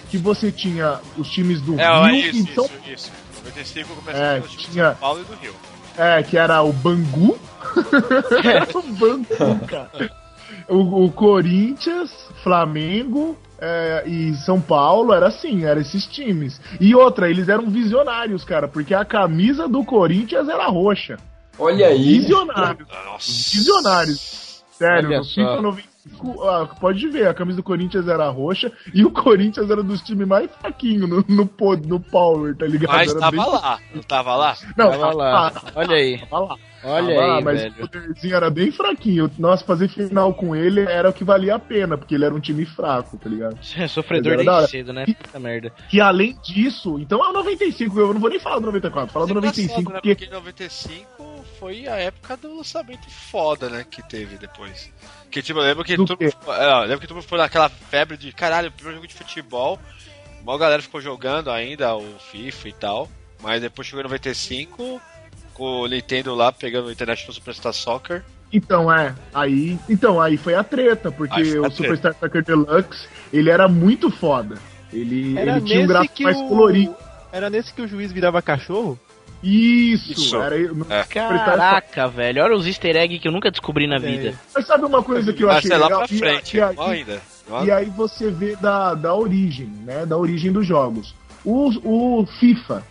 Que 0.10 0.18
você 0.18 0.52
tinha 0.52 1.00
os 1.18 1.30
times 1.30 1.60
do 1.62 1.78
é, 1.80 2.08
Rio 2.08 2.16
isso, 2.16 2.38
e 2.52 2.54
São 2.56 2.66
isso, 2.66 2.74
isso. 2.94 3.12
95 3.44 3.96
começou 3.96 4.24
É, 4.24 4.34
pelos 4.36 4.52
tinha- 4.56 4.84
de 4.86 4.90
São 4.92 4.96
Paulo 4.96 5.20
e 5.22 5.24
do 5.26 5.34
Rio. 5.42 5.54
É, 5.98 6.24
que 6.24 6.38
era 6.38 6.62
o 6.64 6.72
Bangu. 6.72 7.38
era 8.44 8.78
o 8.78 8.82
Bangu, 8.94 9.66
cara. 9.68 10.23
O, 10.70 11.06
o 11.06 11.12
Corinthians, 11.12 12.12
Flamengo 12.44 13.38
é, 13.60 14.04
e 14.06 14.34
São 14.36 14.60
Paulo, 14.60 15.14
era 15.14 15.28
assim, 15.28 15.64
eram 15.66 15.82
esses 15.82 16.06
times. 16.06 16.60
E 16.80 16.94
outra, 16.96 17.30
eles 17.30 17.48
eram 17.50 17.70
visionários, 17.70 18.44
cara, 18.44 18.68
porque 18.68 18.94
a 18.94 19.06
camisa 19.06 19.68
do 19.68 19.84
Corinthians 19.84 20.48
era 20.50 20.68
roxa. 20.68 21.18
Olha 21.58 21.88
aí. 21.88 22.20
Visionários. 22.20 22.88
Nossa. 23.06 23.28
Visionários. 23.56 24.64
Sério, 24.72 25.10
Olha 25.10 25.18
no. 25.20 25.24
FIFA 25.24 25.62
95, 25.62 26.44
ah, 26.50 26.68
pode 26.82 27.08
ver, 27.10 27.28
a 27.28 27.34
camisa 27.34 27.58
do 27.58 27.64
Corinthians 27.64 28.08
era 28.08 28.28
roxa 28.30 28.72
e 28.94 29.06
o 29.06 29.12
Corinthians 29.12 29.70
era 29.70 29.84
dos 29.84 30.02
times 30.02 30.28
mais 30.28 30.50
fraquinhos 30.60 31.08
no, 31.08 31.24
no, 31.28 31.50
no 31.88 32.00
Power, 32.00 32.56
tá 32.58 32.66
ligado? 32.66 32.92
Mas 32.92 33.12
Era 33.12 33.20
tava 33.20 33.32
bem- 33.32 33.40
lá, 33.46 33.80
não 33.94 34.02
tava 34.02 34.36
lá? 34.36 34.58
Não, 34.76 34.90
Tava 34.92 35.14
lá. 35.14 35.54
Olha 35.76 35.96
aí. 35.96 36.18
Tava 36.18 36.40
lá. 36.40 36.56
Olha 36.84 37.16
lá, 37.20 37.38
aí, 37.38 37.44
mas 37.44 37.62
velho. 37.62 37.74
o 37.78 37.90
poderzinho 37.90 38.36
era 38.36 38.50
bem 38.50 38.72
fraquinho. 38.72 39.32
Nossa, 39.40 39.64
fazer 39.64 39.88
final 39.88 40.34
com 40.34 40.56
ele 40.56 40.82
era 40.82 41.10
o 41.10 41.14
que 41.14 41.24
valia 41.24 41.56
a 41.56 41.60
pena, 41.60 41.98
porque 41.98 42.16
ele 42.16 42.26
era 42.26 42.34
um 42.34 42.40
time 42.40 42.66
fraco, 42.66 43.18
tá 43.18 43.30
ligado? 43.30 43.58
Sofredor 43.88 44.44
da 44.44 44.52
hora. 44.52 44.60
desde 44.62 44.72
cedo, 44.78 44.94
né? 44.94 45.06
Puta 45.06 45.40
merda. 45.40 45.72
Que 45.90 46.02
além 46.02 46.38
disso, 46.44 47.00
então 47.00 47.24
é 47.24 47.30
o 47.30 47.34
95, 47.34 48.00
eu 48.00 48.14
não 48.14 48.20
vou 48.22 48.30
nem 48.30 48.40
falar 48.40 48.60
do 48.60 48.66
94, 48.66 49.12
falar 49.14 49.26
do 49.26 49.34
95, 49.34 49.80
Engraçado, 49.80 49.94
né? 49.94 50.00
porque 50.02 50.26
Porque 50.28 50.36
95 50.36 51.46
foi 51.60 51.88
a 51.88 51.96
época 51.96 52.38
do 52.38 52.58
lançamento 52.58 53.10
foda, 53.10 53.70
né? 53.70 53.86
Que 53.90 54.02
teve 54.04 54.38
depois. 54.38 54.92
Que 55.32 55.42
tipo, 55.42 55.60
eu 55.60 55.64
lembro 55.64 55.84
que 55.84 55.96
Do 55.96 56.06
ficou- 56.06 56.54
é, 56.56 56.66
eu 56.74 56.82
lembro 56.82 57.00
que 57.00 57.08
todo 57.08 57.16
mundo 57.16 57.24
ficou 57.24 57.38
naquela 57.38 57.70
febre 57.70 58.18
de 58.18 58.32
caralho, 58.32 58.72
primeiro 58.72 58.98
jogo 58.98 59.08
de 59.08 59.14
futebol. 59.14 59.80
Uma 60.42 60.58
galera 60.58 60.82
ficou 60.82 61.00
jogando 61.00 61.50
ainda 61.50 61.96
o 61.96 62.04
FIFA 62.32 62.68
e 62.70 62.74
tal. 62.74 63.10
Mas 63.42 63.62
depois 63.62 63.86
chegou 63.88 64.00
em 64.02 64.04
95, 64.04 65.02
com 65.54 65.82
o 65.82 65.88
Nintendo 65.88 66.34
lá 66.36 66.52
pegando 66.52 66.88
o 66.88 66.92
International 66.92 67.34
Superstar 67.34 67.74
Soccer. 67.74 68.24
Então, 68.52 68.92
é. 68.92 69.16
Aí, 69.34 69.78
então, 69.90 70.22
aí 70.22 70.38
foi 70.38 70.54
a 70.56 70.64
treta, 70.64 71.12
porque 71.12 71.34
a 71.40 71.44
o 71.44 71.44
treta. 71.62 71.70
Superstar 71.72 72.16
Soccer 72.20 72.44
Deluxe, 72.44 73.08
ele 73.32 73.50
era 73.50 73.68
muito 73.68 74.10
foda. 74.12 74.56
Ele, 74.92 75.36
Era 75.38 75.58
ele 75.58 75.62
tinha 75.66 75.84
um 75.84 75.88
gráfico 75.88 76.22
mais 76.24 76.38
o... 76.38 76.48
colorido. 76.48 76.96
Era 77.32 77.50
nesse 77.50 77.74
que 77.74 77.82
o 77.82 77.88
juiz 77.88 78.12
virava 78.12 78.42
cachorro? 78.44 79.00
Isso, 79.42 80.12
Isso. 80.14 80.36
era 80.42 80.56
no 80.72 80.86
É. 80.90 81.04
Superstar 81.04 81.46
Caraca, 81.46 82.08
velho. 82.08 82.44
Olha 82.44 82.56
os 82.56 82.66
easter 82.68 82.96
eggs 82.96 83.20
que 83.20 83.28
eu 83.28 83.32
nunca 83.32 83.50
descobri 83.52 83.88
na 83.88 83.98
vida. 83.98 84.34
Mas 84.54 84.66
sabe 84.68 84.86
uma 84.86 85.02
coisa 85.04 85.34
que 85.34 85.44
eu 85.44 85.48
Mas 85.48 85.58
achei 85.58 85.70
sei 85.70 85.78
lá 85.80 85.86
legal? 85.88 86.08
pra 86.08 86.16
E- 86.16 86.20
frente, 86.20 86.58
e, 86.58 86.62
aí- 86.62 86.76
ainda. 86.80 87.22
e 87.66 87.72
aí 87.72 87.86
você 87.90 88.30
vê 88.32 88.56
da, 88.56 88.94
da 88.94 89.14
origem, 89.16 89.66
né? 89.84 90.06
Da 90.06 90.16
origem 90.16 90.52
dos 90.52 90.66
jogos. 90.66 91.14
O, 91.44 92.22
o 92.22 92.26
FIFA, 92.40 92.84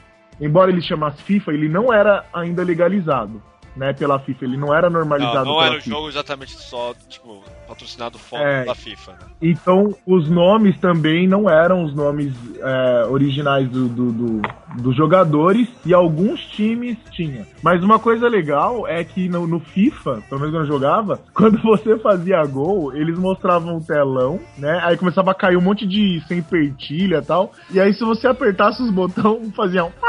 embora 0.42 0.70
ele 0.70 0.82
chamasse 0.82 1.22
FIFA, 1.22 1.52
ele 1.52 1.68
não 1.68 1.92
era 1.92 2.26
ainda 2.34 2.62
legalizado, 2.62 3.42
né? 3.76 3.92
Pela 3.92 4.18
FIFA. 4.18 4.44
Ele 4.44 4.56
não 4.56 4.74
era 4.74 4.90
Não, 4.90 4.98
normalizado 4.98 5.46
não 5.46 5.54
pela 5.54 5.66
era 5.66 5.76
o 5.76 5.80
FIFA. 5.80 5.90
jogo 5.96 6.08
exatamente 6.08 6.52
só, 6.52 6.92
tipo, 7.08 7.42
patrocinado 7.72 8.18
fora 8.18 8.42
É. 8.42 8.64
da 8.64 8.74
FIFA, 8.74 9.12
né? 9.12 9.18
Então, 9.40 9.94
os 10.06 10.28
nomes 10.28 10.78
também 10.78 11.26
não 11.26 11.48
eram 11.48 11.84
os 11.84 11.94
nomes 11.94 12.32
é, 12.60 13.06
originais 13.08 13.68
do, 13.68 13.88
do- 13.88 14.12
do- 14.12 14.42
dos 14.82 14.94
jogadores 14.96 15.68
e 15.84 15.92
alguns 15.92 16.40
times 16.46 16.96
tinha. 17.10 17.46
Mas 17.62 17.82
uma 17.82 17.98
coisa 17.98 18.28
legal 18.28 18.86
é 18.86 19.02
que 19.04 19.28
no, 19.28 19.46
no 19.46 19.58
FIFA, 19.60 20.22
pelo 20.28 20.40
menos 20.40 20.54
quando 20.54 20.64
eu 20.64 20.72
jogava, 20.72 21.20
quando 21.34 21.60
você 21.62 21.98
fazia 21.98 22.44
gol, 22.44 22.94
eles 22.94 23.18
mostravam 23.18 23.76
um 23.76 23.80
telão, 23.80 24.38
né? 24.58 24.80
Aí 24.84 24.96
começava 24.96 25.30
a 25.30 25.34
cair 25.34 25.56
um 25.56 25.60
monte 25.62 25.86
de 25.86 26.22
sem 26.28 26.42
pertilha 26.42 27.16
e 27.18 27.22
tal. 27.22 27.52
E 27.70 27.80
aí, 27.80 27.92
se 27.94 28.04
você 28.04 28.26
apertasse 28.28 28.82
os 28.82 28.90
botões, 28.90 29.54
faziam. 29.54 29.92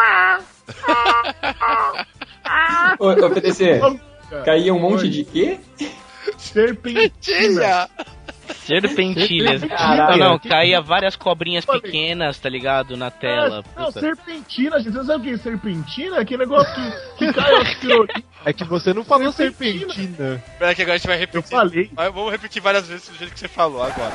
Ô, 3.00 3.10
ô 3.10 3.30
PTC, 3.30 3.82
caía 4.46 4.74
um 4.74 4.80
monte 4.80 5.10
de 5.10 5.24
quê? 5.24 5.60
Serpentina. 6.38 7.90
Serpentilhas. 8.66 9.64
Caralho. 9.64 10.18
Não, 10.18 10.30
não, 10.32 10.40
caía 10.40 10.82
várias 10.82 11.16
cobrinhas 11.16 11.66
pequenas, 11.66 12.38
tá 12.40 12.50
ligado? 12.50 12.98
Na 12.98 13.10
tela. 13.10 13.64
É, 13.76 13.80
não, 13.80 13.86
Puta. 13.88 14.00
serpentina, 14.02 14.80
gente. 14.80 14.94
Você 14.94 15.06
sabe 15.06 15.20
o 15.20 15.24
que 15.24 15.30
é 15.34 15.38
serpentina? 15.38 16.20
Aquele 16.20 16.40
negócio 16.46 16.74
que, 17.18 17.28
que 17.28 17.34
cai. 17.34 17.54
É 18.46 18.52
que 18.54 18.64
você 18.66 18.94
não 18.94 19.04
falou 19.06 19.32
Serpentina. 19.32 19.94
serpentina. 19.94 20.44
Pera 20.60 20.76
que 20.76 20.82
agora 20.82 20.96
a 20.96 20.98
gente 20.98 21.08
vai 21.08 21.16
Eu 21.16 21.20
repetir. 21.22 21.50
falei. 21.50 21.90
Vai- 21.94 22.12
Vamos 22.12 22.32
repetir 22.32 22.62
várias 22.62 22.88
vezes 22.88 23.08
do 23.10 23.18
jeito 23.18 23.34
que 23.34 23.40
você 23.40 23.48
falou 23.48 23.82
agora. 23.82 24.14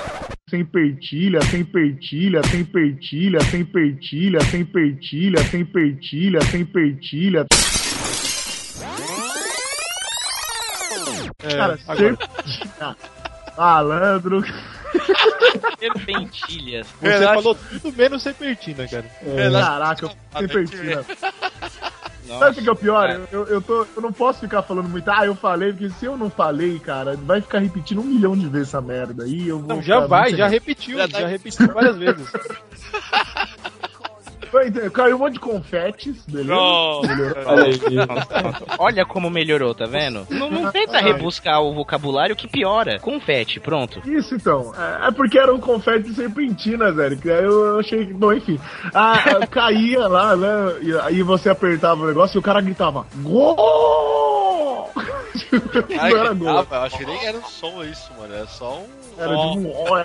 sem 0.51 0.65
pertilha, 0.65 1.41
sem 1.43 1.65
pertilha, 1.65 2.43
sem 2.45 2.65
pertilha, 2.65 3.41
sem 3.41 3.65
pertilha, 3.65 4.41
sem 4.45 4.65
pertilha, 4.65 5.39
sem 5.45 5.65
pertilha, 5.65 6.41
sem 6.43 6.65
pertilha. 6.67 7.47
É, 11.41 11.55
Cara, 11.57 11.79
agora. 11.87 11.99
serpentina. 12.17 12.97
Malandro. 13.57 14.43
Serpentilhas. 15.79 16.87
Você 17.01 17.09
Relaxa. 17.09 17.35
falou 17.35 17.55
tudo 17.55 17.97
menos 17.97 18.23
serpentina, 18.25 18.89
cara. 18.89 19.05
Caraca, 19.53 20.05
eu 20.05 20.11
Ah, 20.35 20.39
sem 20.41 20.49
tem 20.49 20.49
que 20.49 20.55
pertilha. 20.73 21.05
Sabe 22.27 22.59
o 22.61 22.63
que 22.65 22.69
é 22.69 22.73
o 22.73 22.77
pior? 22.77 23.21
Eu, 23.31 23.47
eu, 23.47 23.63
tô, 23.63 23.87
eu 23.97 24.03
não 24.03 24.13
posso 24.13 24.41
ficar 24.41 24.63
falando 24.63 24.89
muito, 24.89 25.09
ah, 25.09 25.25
eu 25.27 25.37
falei, 25.37 25.71
porque 25.73 25.89
se 25.91 26.07
eu 26.07 26.17
não 26.17 26.29
falei, 26.29 26.77
cara, 26.81 27.17
vai 27.17 27.41
ficar 27.41 27.61
repetindo 27.61 28.01
um 28.01 28.05
milhão 28.05 28.37
de 28.37 28.49
vezes 28.49 28.69
essa 28.69 28.81
merda 28.81 29.23
aí. 29.23 29.47
Eu 29.49 29.61
vou 29.61 29.77
Não, 29.77 29.81
já 29.83 30.01
vai, 30.09 30.35
já 30.35 30.49
repetiu, 30.49 30.99
Já 30.99 31.07
já, 31.07 31.21
tá- 31.21 31.27
repetiu 31.29 31.73
várias 31.73 31.97
vezes. 31.97 32.29
Foi, 34.51 34.71
Caiu 34.91 35.17
um 35.17 35.19
monte 35.19 35.35
de 35.35 35.41
confetes, 35.41 36.25
beleza? 36.27 36.55
Não. 36.55 37.03
Olha 38.79 39.05
como 39.05 39.31
melhorou, 39.31 39.75
tá 39.75 39.87
vendo? 39.87 40.27
Não, 40.31 40.51
não 40.51 40.71
tenta 40.73 40.99
rebuscar 40.99 41.63
o 41.63 41.75
vocabulário 41.75 42.37
que 42.37 42.49
piora. 42.49 42.99
Confete, 42.99 43.61
pronto. 43.61 44.01
Isso 44.09 44.35
então. 44.35 44.73
É, 44.77 45.09
é 45.09 45.11
porque 45.11 45.39
era 45.39 45.55
um 45.55 45.61
confete 45.61 46.09
de 46.09 46.15
serpentina, 46.15 46.93
velho. 46.93 47.17
Que 47.17 47.31
aí 47.31 47.45
eu 47.45 47.79
achei 47.79 48.07
que. 48.07 48.13
Bom, 48.13 48.33
enfim. 48.33 48.59
Ah, 48.95 49.13
ah, 49.13 49.47
caía 49.49 50.07
lá, 50.07 50.37
né? 50.37 50.79
E 50.83 50.99
aí 50.99 51.23
você 51.23 51.49
apertava 51.49 52.03
o 52.03 52.07
negócio 52.07 52.39
e 52.39 52.41
o 52.41 52.43
cara 52.43 52.61
gritava: 52.61 53.07
Gol! 53.23 54.88
Cara, 55.51 56.09
Não 56.11 56.19
era 56.21 56.35
gol. 56.35 56.65
tava, 56.65 56.77
eu 56.77 56.83
acho 56.83 56.99
que 56.99 57.07
nem 57.07 57.27
era 57.27 57.39
um 57.39 57.45
som 57.45 57.83
isso, 57.85 58.11
mano. 58.19 58.35
Era 58.35 58.47
só 58.47 58.79
um. 58.79 58.87
Era 59.19 59.29
de 59.29 59.59
um 59.59 59.73
ó. 59.75 60.05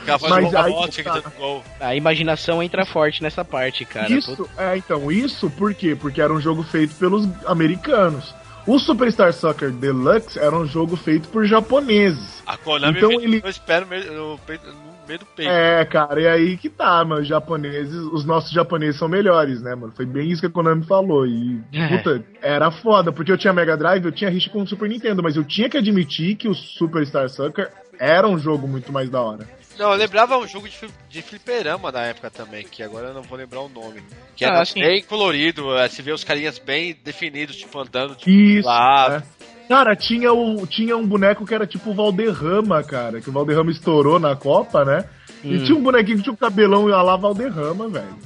Ficava 0.00 0.28
Mas 0.28 0.44
fazendo 0.52 0.56
aí 0.58 0.72
que 0.72 0.78
bote 0.78 1.02
tá. 1.02 1.22
gol. 1.38 1.64
A 1.80 1.94
imaginação 1.94 2.62
entra 2.62 2.84
forte 2.84 3.22
nessa 3.22 3.44
parte, 3.44 3.84
cara. 3.84 4.12
Isso, 4.12 4.48
é, 4.56 4.76
então, 4.76 5.10
isso 5.10 5.48
por 5.50 5.74
quê? 5.74 5.96
Porque 5.98 6.20
era 6.20 6.32
um 6.32 6.40
jogo 6.40 6.62
feito 6.62 6.94
pelos 6.96 7.26
americanos. 7.46 8.34
O 8.66 8.78
Superstar 8.78 9.32
Soccer 9.32 9.72
Deluxe 9.72 10.38
era 10.38 10.54
um 10.54 10.64
jogo 10.66 10.96
feito 10.96 11.28
por 11.28 11.44
japoneses. 11.44 12.42
A 12.46 12.56
Konami 12.56 12.96
Então 12.96 13.10
ele- 13.10 13.40
eu 13.42 13.50
espero 13.50 13.86
no 13.86 14.38
peito- 14.46 14.66
no 14.68 14.91
meio 15.06 15.18
do 15.18 15.26
peito. 15.26 15.50
É, 15.50 15.84
cara, 15.84 16.20
e 16.20 16.26
aí 16.28 16.56
que 16.56 16.68
tá, 16.68 17.04
mano. 17.04 17.22
Os 17.22 17.28
japoneses, 17.28 17.94
os 18.12 18.24
nossos 18.24 18.50
japoneses 18.50 18.96
são 18.98 19.08
melhores, 19.08 19.60
né, 19.62 19.74
mano? 19.74 19.92
Foi 19.96 20.06
bem 20.06 20.30
isso 20.30 20.40
que 20.40 20.46
a 20.46 20.50
Konami 20.50 20.84
falou. 20.86 21.26
E, 21.26 21.60
É. 21.72 21.88
puta, 21.98 22.24
era 22.40 22.70
foda, 22.70 23.12
porque 23.12 23.30
eu 23.32 23.38
tinha 23.38 23.52
Mega 23.52 23.76
Drive, 23.76 24.04
eu 24.04 24.12
tinha 24.12 24.30
rixa 24.30 24.50
com 24.50 24.62
o 24.62 24.66
Super 24.66 24.88
Nintendo, 24.88 25.22
mas 25.22 25.36
eu 25.36 25.44
tinha 25.44 25.68
que 25.68 25.76
admitir 25.78 26.36
que 26.36 26.48
o 26.48 26.54
Superstar 26.54 27.28
Soccer 27.28 27.70
era 27.98 28.26
um 28.28 28.38
jogo 28.38 28.66
muito 28.66 28.92
mais 28.92 29.08
da 29.10 29.20
hora. 29.20 29.48
Não, 29.78 29.90
eu 29.92 29.96
lembrava 29.98 30.36
um 30.36 30.46
jogo 30.46 30.68
de, 30.68 30.76
de 31.08 31.22
fliperama 31.22 31.90
da 31.90 32.02
época 32.02 32.30
também, 32.30 32.62
que 32.62 32.82
agora 32.82 33.08
eu 33.08 33.14
não 33.14 33.22
vou 33.22 33.38
lembrar 33.38 33.60
o 33.62 33.68
nome. 33.70 34.02
Que 34.36 34.44
era 34.44 34.60
Ah, 34.60 34.64
bem 34.74 35.02
colorido, 35.02 35.74
é, 35.78 35.88
se 35.88 36.02
vê 36.02 36.12
os 36.12 36.22
carinhas 36.22 36.58
bem 36.58 36.94
definidos, 37.02 37.56
tipo, 37.56 37.78
andando, 37.80 38.14
tipo, 38.14 38.30
Isso. 38.30 38.68
lá. 38.68 39.08
né? 39.08 39.22
Cara, 39.68 39.96
tinha, 39.96 40.32
o, 40.32 40.66
tinha 40.66 40.96
um 40.96 41.06
boneco 41.06 41.46
que 41.46 41.54
era 41.54 41.66
tipo 41.66 41.90
o 41.90 41.94
Valderrama, 41.94 42.82
cara. 42.82 43.20
Que 43.20 43.30
o 43.30 43.32
Valderrama 43.32 43.70
estourou 43.70 44.18
na 44.18 44.36
Copa, 44.36 44.84
né? 44.84 45.04
E 45.42 45.56
Hum. 45.56 45.64
tinha 45.64 45.78
um 45.78 45.82
bonequinho 45.82 46.18
que 46.18 46.22
tinha 46.24 46.32
um 46.32 46.36
cabelão 46.36 46.88
e 46.88 46.92
lá 46.92 47.16
Valderrama, 47.16 47.88
velho. 47.88 48.16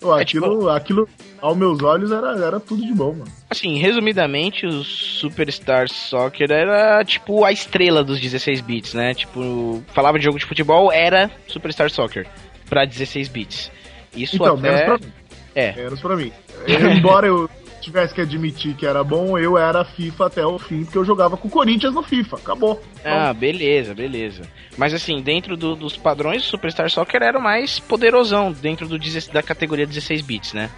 Pô, 0.00 0.18
É, 0.18 0.22
aquilo, 0.22 0.68
aquilo, 0.68 1.08
aos 1.40 1.56
meus 1.56 1.80
olhos, 1.82 2.10
era, 2.10 2.36
era 2.44 2.58
tudo 2.60 2.82
de 2.84 2.92
bom, 2.92 3.12
mano. 3.12 3.30
Assim, 3.48 3.78
resumidamente, 3.78 4.66
o 4.66 4.82
Superstar 4.82 5.88
Soccer 5.88 6.50
era 6.50 7.04
tipo 7.04 7.44
a 7.44 7.52
estrela 7.52 8.02
dos 8.02 8.20
16 8.20 8.60
bits, 8.60 8.94
né? 8.94 9.14
Tipo, 9.14 9.82
falava 9.94 10.18
de 10.18 10.24
jogo 10.24 10.38
de 10.40 10.44
futebol, 10.44 10.92
era 10.92 11.30
Superstar 11.46 11.88
Soccer 11.90 12.26
pra 12.68 12.84
16 12.84 13.28
bits. 13.28 13.70
Isso 14.14 14.34
Então, 14.36 14.54
até 14.54 14.60
menos 14.62 14.82
pra 14.82 14.98
mim. 14.98 15.12
é. 15.54 15.72
Menos 15.72 16.00
pra 16.00 16.16
mim. 16.16 16.32
Embora 16.96 17.26
eu, 17.28 17.48
tivesse 17.82 18.14
que 18.14 18.20
admitir 18.20 18.74
que 18.74 18.86
era 18.86 19.02
bom, 19.04 19.36
eu 19.38 19.58
era 19.58 19.84
FIFA 19.84 20.26
até 20.26 20.46
o 20.46 20.58
fim, 20.58 20.84
porque 20.84 20.96
eu 20.98 21.04
jogava 21.04 21.36
com 21.36 21.48
o 21.48 21.50
Corinthians 21.50 21.92
no 21.94 22.02
FIFA. 22.02 22.36
Acabou. 22.36 22.82
Ah, 23.04 23.32
beleza, 23.34 23.94
beleza. 23.94 24.42
Mas 24.76 24.94
assim, 24.94 25.20
dentro 25.20 25.56
do- 25.56 25.76
dos 25.76 25.96
padrões, 25.96 26.42
o 26.44 26.48
Superstar 26.48 26.88
Soccer 26.90 27.22
era 27.22 27.38
o 27.38 27.42
mais 27.42 27.78
poderosão 27.78 28.52
dentro 28.52 28.88
do, 28.88 28.98
16 28.98 29.28
da 29.32 29.42
categoria 29.42 29.86
16 29.86 30.22
bits, 30.22 30.52
né? 30.54 30.70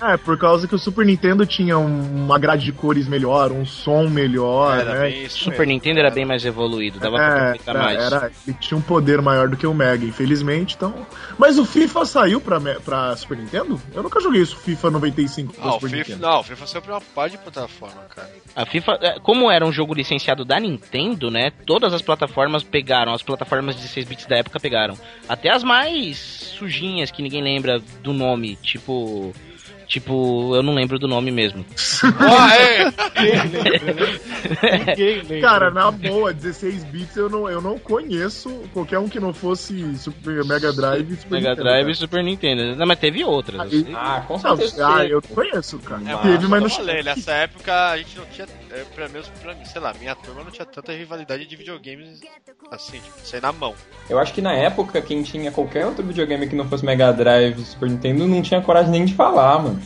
É, 0.00 0.16
por 0.16 0.38
causa 0.38 0.68
que 0.68 0.74
o 0.74 0.78
Super 0.78 1.04
Nintendo 1.04 1.44
tinha 1.44 1.76
um- 1.78 2.24
uma 2.24 2.38
grade 2.38 2.64
de 2.64 2.72
cores 2.72 3.08
melhor, 3.08 3.50
um 3.52 3.64
som 3.66 4.08
melhor, 4.08 4.78
Era 4.78 4.94
né? 5.00 5.06
O 5.06 5.08
isso 5.08 5.38
Super 5.38 5.58
mesmo. 5.60 5.72
Nintendo 5.72 5.98
era 6.00 6.10
bem 6.10 6.24
mais 6.24 6.44
evoluído, 6.44 6.98
dava 7.00 7.16
pra 7.16 7.24
É, 7.26 7.38
aproveitar 7.38 7.70
era, 7.72 7.82
mais. 7.82 7.98
era- 8.12 8.32
ele 8.46 8.56
tinha 8.60 8.78
um 8.78 8.80
poder 8.80 9.20
maior 9.20 9.48
do 9.48 9.56
que 9.56 9.66
o 9.66 9.74
Mega, 9.74 10.04
infelizmente, 10.04 10.76
então... 10.76 10.94
Mas 11.36 11.58
o 11.58 11.64
FIFA 11.64 12.04
saiu 12.04 12.40
pra, 12.40 12.60
pra 12.84 13.16
Super 13.16 13.36
Nintendo? 13.38 13.80
Eu 13.94 14.02
nunca 14.02 14.20
joguei 14.20 14.42
isso, 14.42 14.56
FIFA 14.56 14.90
95 14.90 15.52
pra 15.54 15.64
Ah, 15.64 15.68
o 15.68 15.72
Super 15.74 15.88
FIFA, 15.90 15.98
Nintendo. 16.12 16.20
não, 16.26 16.40
o 16.40 16.42
FIFA 16.44 16.66
sempre 16.66 16.90
uma 16.92 17.00
par 17.00 17.28
de 17.30 17.38
plataforma, 17.38 18.02
cara. 18.14 18.30
A 18.54 18.66
FIFA, 18.66 18.98
é, 19.00 19.20
como 19.20 19.50
era 19.50 19.64
um 19.64 19.72
jogo 19.72 19.94
licenciado 19.94 20.44
da 20.44 20.58
Nintendo, 20.60 21.30
né? 21.30 21.50
Todas 21.66 21.92
as 21.92 22.02
plataformas 22.02 22.62
pegaram, 22.62 23.12
as 23.12 23.22
plataformas 23.22 23.74
16 23.76 24.06
bits 24.06 24.26
da 24.26 24.36
época 24.36 24.58
pegaram. 24.60 24.96
Até 25.28 25.50
as 25.50 25.62
mais 25.62 26.16
sujinhas 26.18 27.10
que 27.10 27.22
ninguém 27.22 27.42
lembra 27.42 27.80
do 28.02 28.12
nome, 28.12 28.56
tipo. 28.56 29.32
Tipo, 29.88 30.54
eu 30.54 30.62
não 30.62 30.74
lembro 30.74 30.98
do 30.98 31.08
nome 31.08 31.30
mesmo. 31.30 31.64
Ah, 32.20 32.54
é! 32.56 32.84
Ninguém 34.88 35.16
lembra. 35.22 35.40
Cara, 35.40 35.70
na 35.70 35.90
boa, 35.90 36.32
16 36.32 36.84
bits 36.84 37.16
eu 37.16 37.28
não, 37.28 37.48
eu 37.48 37.60
não 37.60 37.78
conheço 37.78 38.50
qualquer 38.72 38.98
um 38.98 39.08
que 39.08 39.18
não 39.18 39.32
fosse 39.32 39.96
Super 39.96 40.44
Mega 40.44 40.72
Drive 40.72 41.10
e 41.10 41.16
Super 41.16 41.30
Mega 41.32 41.50
Nintendo, 41.50 41.68
Drive 41.68 41.90
e. 41.90 41.94
Super 41.94 42.24
Nintendo. 42.24 42.76
Não, 42.76 42.86
mas 42.86 42.98
teve 42.98 43.24
outras. 43.24 43.60
Ah, 43.94 44.22
com 44.26 44.34
Não, 44.34 44.56
certeza. 44.56 44.88
ah, 44.88 45.04
eu 45.04 45.22
não 45.28 45.34
conheço, 45.34 45.78
cara. 45.78 46.02
É, 46.06 46.16
Teve, 46.18 46.46
mas 46.46 46.60
não 46.60 46.68
eu 46.68 46.70
falei, 46.70 47.02
nessa 47.02 47.32
época 47.32 47.90
a 47.90 47.96
gente 47.98 48.18
não 48.18 48.26
tinha, 48.26 48.46
é, 48.70 48.84
pra 48.94 49.08
mesmo 49.08 49.32
pra 49.42 49.54
mim, 49.54 49.64
sei 49.64 49.80
lá, 49.80 49.92
minha 49.98 50.14
turma 50.14 50.44
não 50.44 50.50
tinha 50.50 50.64
tanta 50.66 50.92
rivalidade 50.92 51.46
de 51.46 51.56
videogames 51.56 52.20
assim, 52.70 52.98
tipo, 53.00 53.18
sair 53.24 53.40
na 53.42 53.52
mão. 53.52 53.74
Eu 54.08 54.18
acho 54.18 54.32
que 54.32 54.40
na 54.42 54.52
época, 54.54 55.00
quem 55.00 55.22
tinha 55.22 55.50
qualquer 55.50 55.86
outro 55.86 56.04
videogame 56.04 56.48
que 56.48 56.56
não 56.56 56.68
fosse 56.68 56.84
Mega 56.84 57.12
Drive 57.12 57.58
Super 57.64 57.88
Nintendo 57.88 58.26
não 58.26 58.42
tinha 58.42 58.60
coragem 58.60 58.90
nem 58.90 59.04
de 59.04 59.14
falar, 59.14 59.58
mano. 59.62 59.80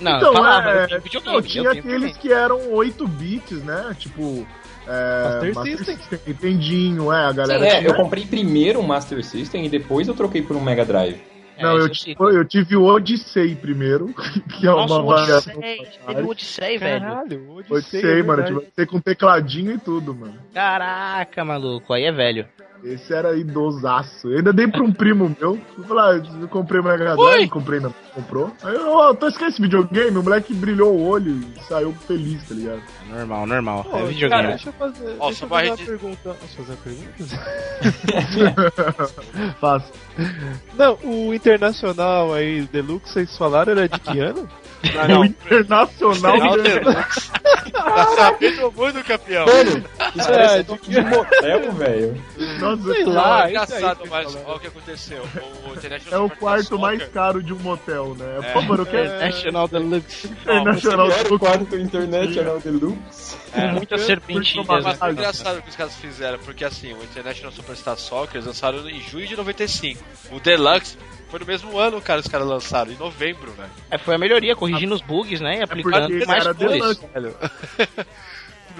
Não, 0.00 0.16
Então, 0.16 0.32
falava, 0.32 0.70
é, 0.70 0.84
eu 0.84 1.00
tinha 1.02 1.22
eu 1.22 1.42
tenho 1.42 1.70
aqueles 1.70 2.16
que 2.16 2.32
eram 2.32 2.72
8 2.72 3.06
bits, 3.06 3.62
né? 3.62 3.94
Tipo. 3.98 4.46
É, 4.88 5.52
Master 5.52 5.76
System. 5.76 5.98
Nintendinho, 6.26 7.12
é, 7.12 7.26
a 7.26 7.32
galera. 7.32 7.66
é, 7.66 7.78
tinha- 7.80 7.90
eu 7.90 7.94
comprei 7.94 8.24
primeiro 8.24 8.80
um 8.80 8.82
Master 8.82 9.22
System 9.24 9.66
e 9.66 9.68
depois 9.68 10.08
eu 10.08 10.14
troquei 10.14 10.40
por 10.42 10.56
um 10.56 10.60
Mega 10.60 10.84
Drive. 10.84 11.20
Não, 11.60 11.70
É, 11.70 11.74
eu, 11.74 11.86
isso 11.86 11.90
ti- 11.90 12.02
sim. 12.04 12.16
eu 12.18 12.44
tive 12.44 12.76
o 12.76 12.84
Odyssey 12.84 13.54
primeiro, 13.54 14.14
que 14.58 14.66
é 14.66 14.70
Nossa, 14.70 14.94
uma. 15.00 15.14
Odyssey, 15.14 15.54
teve 16.06 16.22
o 16.22 16.28
Odyssey, 16.28 16.78
velho. 16.78 17.00
Caralho, 17.00 17.50
Odyssey, 17.52 17.76
Odyssey, 17.76 18.10
é 18.20 18.22
mano, 18.22 18.42
verdade. 18.42 18.46
tive 18.60 18.60
que 18.70 18.74
ser 18.74 18.86
com 18.86 19.00
tecladinho 19.00 19.72
e 19.72 19.78
tudo, 19.78 20.14
mano. 20.14 20.38
Caraca, 20.54 21.44
maluco, 21.44 21.92
aí 21.92 22.04
é 22.04 22.12
velho. 22.12 22.48
Esse 22.82 23.12
era 23.12 23.36
idosaço. 23.36 24.28
Eu 24.28 24.38
ainda 24.38 24.52
dei 24.52 24.66
pra 24.66 24.82
um 24.82 24.92
primo 24.92 25.34
meu. 25.38 25.58
Eu 25.76 25.84
falei, 25.84 26.20
ah, 26.20 26.22
eu 26.40 26.48
comprei 26.48 26.80
o 26.80 26.84
Mega 26.84 27.14
Drive, 27.14 27.48
comprei 27.48 27.80
não, 27.80 27.92
comprou. 28.14 28.52
Aí 28.62 28.74
eu, 28.74 28.90
ó, 28.90 29.14
tô 29.14 29.28
esquecendo 29.28 29.50
esse 29.50 29.62
videogame, 29.62 30.16
o 30.16 30.22
moleque 30.22 30.54
brilhou 30.54 30.94
o 30.94 31.06
olho 31.06 31.32
e 31.32 31.60
saiu 31.68 31.92
feliz, 32.06 32.42
tá 32.48 32.54
ligado? 32.54 32.82
Normal, 33.08 33.46
normal. 33.46 33.84
Pô, 33.84 33.98
é 33.98 34.04
videogame. 34.04 34.30
cara, 34.30 34.48
deixa 34.48 34.68
eu 34.68 34.72
fazer, 34.72 35.16
Ó, 35.18 35.26
deixa 35.26 35.40
só 35.40 35.46
eu 35.46 35.48
fazer 35.48 35.68
uma 35.68 35.76
pergunta. 35.76 36.36
Posso 36.40 36.56
fazer 36.56 36.72
uma 36.72 36.78
pergunta? 36.82 37.14
Fácil. 39.60 39.94
Não, 40.76 40.98
o 41.04 41.34
Internacional 41.34 42.32
aí, 42.32 42.62
Deluxe, 42.62 43.12
vocês 43.12 43.36
falaram, 43.36 43.72
era 43.72 43.88
de 43.88 44.00
que 44.00 44.18
ano? 44.20 44.48
Não, 45.08 45.20
o 45.22 45.24
Internacional. 45.24 46.56
Deluxe. 46.56 47.30
tá 47.72 48.06
sabendo 48.16 48.72
muito, 48.72 49.04
campeão. 49.04 49.46
Mano, 49.46 49.84
isso 50.16 50.30
É, 50.30 50.62
de 50.62 50.78
de 50.78 51.00
motel, 51.00 51.72
velho. 51.72 52.24
Nossa 52.58 52.94
Sei 52.94 53.04
lá, 53.04 53.46
é 53.46 53.50
engraçado, 53.50 54.02
que 54.02 54.08
mas 54.08 54.34
olha 54.34 54.56
o 54.56 54.60
que 54.60 54.66
aconteceu. 54.66 55.22
O 55.66 55.72
International 55.72 56.20
É 56.20 56.24
o 56.24 56.30
quarto 56.30 56.78
mais 56.78 57.08
caro 57.08 57.42
de 57.42 57.52
um 57.52 57.58
motel, 57.58 58.14
né? 58.14 58.38
É. 58.42 58.52
Pô, 58.52 58.62
mano, 58.62 58.82
eu 58.82 58.86
quero. 58.86 59.06
International 59.06 59.68
Deluxe. 59.68 60.26
Internacional 60.42 61.10
Era 61.10 61.34
o 61.34 61.38
quarto 61.38 61.76
International 61.76 62.60
Deluxe. 62.60 63.36
Com 63.52 63.68
muitas 63.68 64.00
serpentilhas. 64.02 64.66
Mas 64.66 64.84
né? 64.84 64.90
Mas 64.90 64.98
foi 64.98 65.10
engraçado 65.12 65.58
o 65.58 65.62
que 65.62 65.70
os 65.70 65.76
caras 65.76 65.94
fizeram, 65.96 66.38
porque 66.38 66.64
assim, 66.64 66.92
o 66.92 67.02
International 67.02 67.52
Superstar 67.52 67.96
Soccer 67.96 68.36
eles 68.36 68.46
lançaram 68.46 68.88
em 68.88 69.00
junho 69.00 69.26
de 69.26 69.36
95. 69.36 70.02
O 70.32 70.40
Deluxe 70.40 70.96
foi 71.28 71.38
no 71.38 71.46
mesmo 71.46 71.78
ano, 71.78 72.00
cara, 72.00 72.20
os 72.20 72.26
caras 72.26 72.46
lançaram, 72.46 72.90
em 72.90 72.96
novembro, 72.96 73.52
velho. 73.52 73.70
É, 73.90 73.96
foi 73.98 74.16
a 74.16 74.18
melhoria, 74.18 74.56
corrigindo 74.56 74.94
os 74.94 75.00
bugs, 75.00 75.40
né? 75.40 75.58
E 75.58 75.62
aplicando 75.62 76.08
porque 76.08 76.26
mais 76.26 76.44
era 76.44 76.54
cores. 76.54 76.72
Deluxe. 76.72 77.06
Velho. 77.14 77.36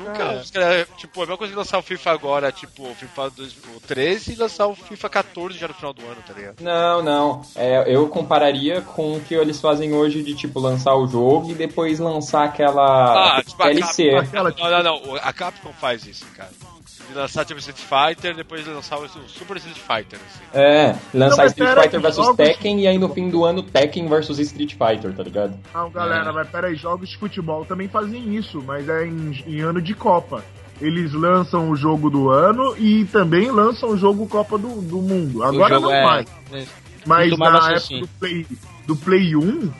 Nunca, 0.01 0.32
os 0.40 0.51
caras, 0.51 0.86
tipo, 0.96 1.20
a 1.20 1.22
mesma 1.22 1.36
coisa 1.36 1.53
que 1.53 1.59
lançar 1.59 1.78
o 1.78 1.82
FIFA 1.82 2.11
agora, 2.11 2.53
tipo, 2.53 2.88
o 2.88 2.94
FIFA 2.94 3.30
2013 3.30 4.32
e 4.32 4.36
lançar 4.36 4.66
o 4.66 4.74
FIFA 4.74 5.09
14 5.09 5.59
já 5.59 5.68
no 5.68 5.74
final 5.74 5.92
do 5.92 6.03
ano, 6.03 6.22
tá 6.26 6.32
ligado? 6.32 6.61
Não, 6.61 7.03
não. 7.03 7.42
É, 7.55 7.84
eu 7.94 8.09
compararia 8.09 8.80
com 8.80 9.16
o 9.16 9.20
que 9.20 9.34
eles 9.34 9.61
fazem 9.61 9.92
hoje 9.92 10.22
de, 10.22 10.34
tipo, 10.34 10.59
lançar 10.61 10.94
o 10.94 11.07
jogo 11.07 11.51
e 11.51 11.55
depois 11.55 11.98
lançar 11.98 12.44
aquela 12.44 13.38
Ah, 13.38 13.42
tipo, 13.42 13.62
a 13.62 13.66
DLC. 13.66 14.11
Capcom, 14.11 14.18
Aquela, 14.20 14.55
não, 14.59 14.70
não, 14.70 14.82
não, 15.07 15.14
a 15.16 15.32
Capcom 15.32 15.72
faz 15.74 16.07
isso, 16.07 16.26
cara. 16.36 16.51
De 17.09 17.14
lançar 17.16 17.44
tipo 17.44 17.59
Street 17.59 17.78
Fighter, 17.78 18.36
depois 18.36 18.64
de 18.64 18.70
lançar 18.70 18.98
o 18.98 19.09
Super 19.26 19.57
Street 19.57 19.76
Fighter, 19.78 20.18
assim. 20.24 20.40
É, 20.55 20.94
lançar 21.12 21.30
Não, 21.30 21.36
mas 21.38 21.53
Street 21.53 21.74
Fighter 21.82 22.01
aí, 22.01 22.07
vs 22.07 22.16
jogos- 22.16 22.36
Tekken 22.36 22.80
e 22.80 22.86
aí 22.86 22.98
no 22.98 23.09
fim 23.09 23.28
do 23.30 23.44
ano 23.44 23.62
Tekken 23.62 24.07
vs 24.09 24.38
Street 24.38 24.72
Fighter, 24.74 25.12
tá 25.12 25.22
ligado? 25.22 25.59
Não, 25.74 25.90
galera, 25.90 26.32
mas 26.32 26.48
peraí, 26.48 26.76
jogos 26.76 27.09
de 27.09 27.16
futebol 27.18 27.64
também 27.64 27.88
fazem 27.88 28.36
isso, 28.36 28.62
mas 28.64 28.88
é 28.88 29.07
em, 29.07 29.42
em 29.46 29.61
ano 29.61 29.82
de 29.82 29.92
Copa. 29.94 30.44
Eles 30.80 31.12
lançam 31.12 31.68
o 31.68 31.76
jogo 31.76 32.09
do 32.09 32.30
ano 32.30 32.74
e 32.78 33.05
também 33.07 33.51
lançam 33.51 33.90
o 33.90 33.96
jogo 33.98 34.26
Copa 34.28 34.57
do, 34.57 34.80
do 34.80 34.98
Mundo. 34.98 35.42
Agora 35.42 35.78
não 35.80 35.92
é- 35.92 36.05
mais. 36.05 36.26
Mas 37.07 37.28
costumava 37.30 37.53
na 37.53 37.61
ser 37.61 37.66
época 37.66 37.76
assim. 37.84 38.01
do, 38.01 38.09
Play, 38.09 38.46
do 38.86 38.96
Play 38.96 39.36
1, 39.36 39.40
se 39.42 39.46
eu 39.59 39.70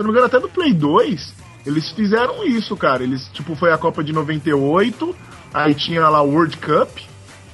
não 0.00 0.04
me 0.06 0.10
engano, 0.12 0.26
até 0.26 0.40
do 0.40 0.48
Play 0.48 0.72
2, 0.72 1.34
eles 1.66 1.90
fizeram 1.90 2.44
isso, 2.46 2.76
cara. 2.76 3.02
Eles, 3.02 3.28
tipo, 3.32 3.54
foi 3.54 3.72
a 3.72 3.78
Copa 3.78 4.02
de 4.02 4.12
98, 4.12 5.14
aí 5.54 5.74
tinha 5.74 6.08
lá 6.08 6.22
o 6.22 6.30
World 6.30 6.56
Cup. 6.58 6.88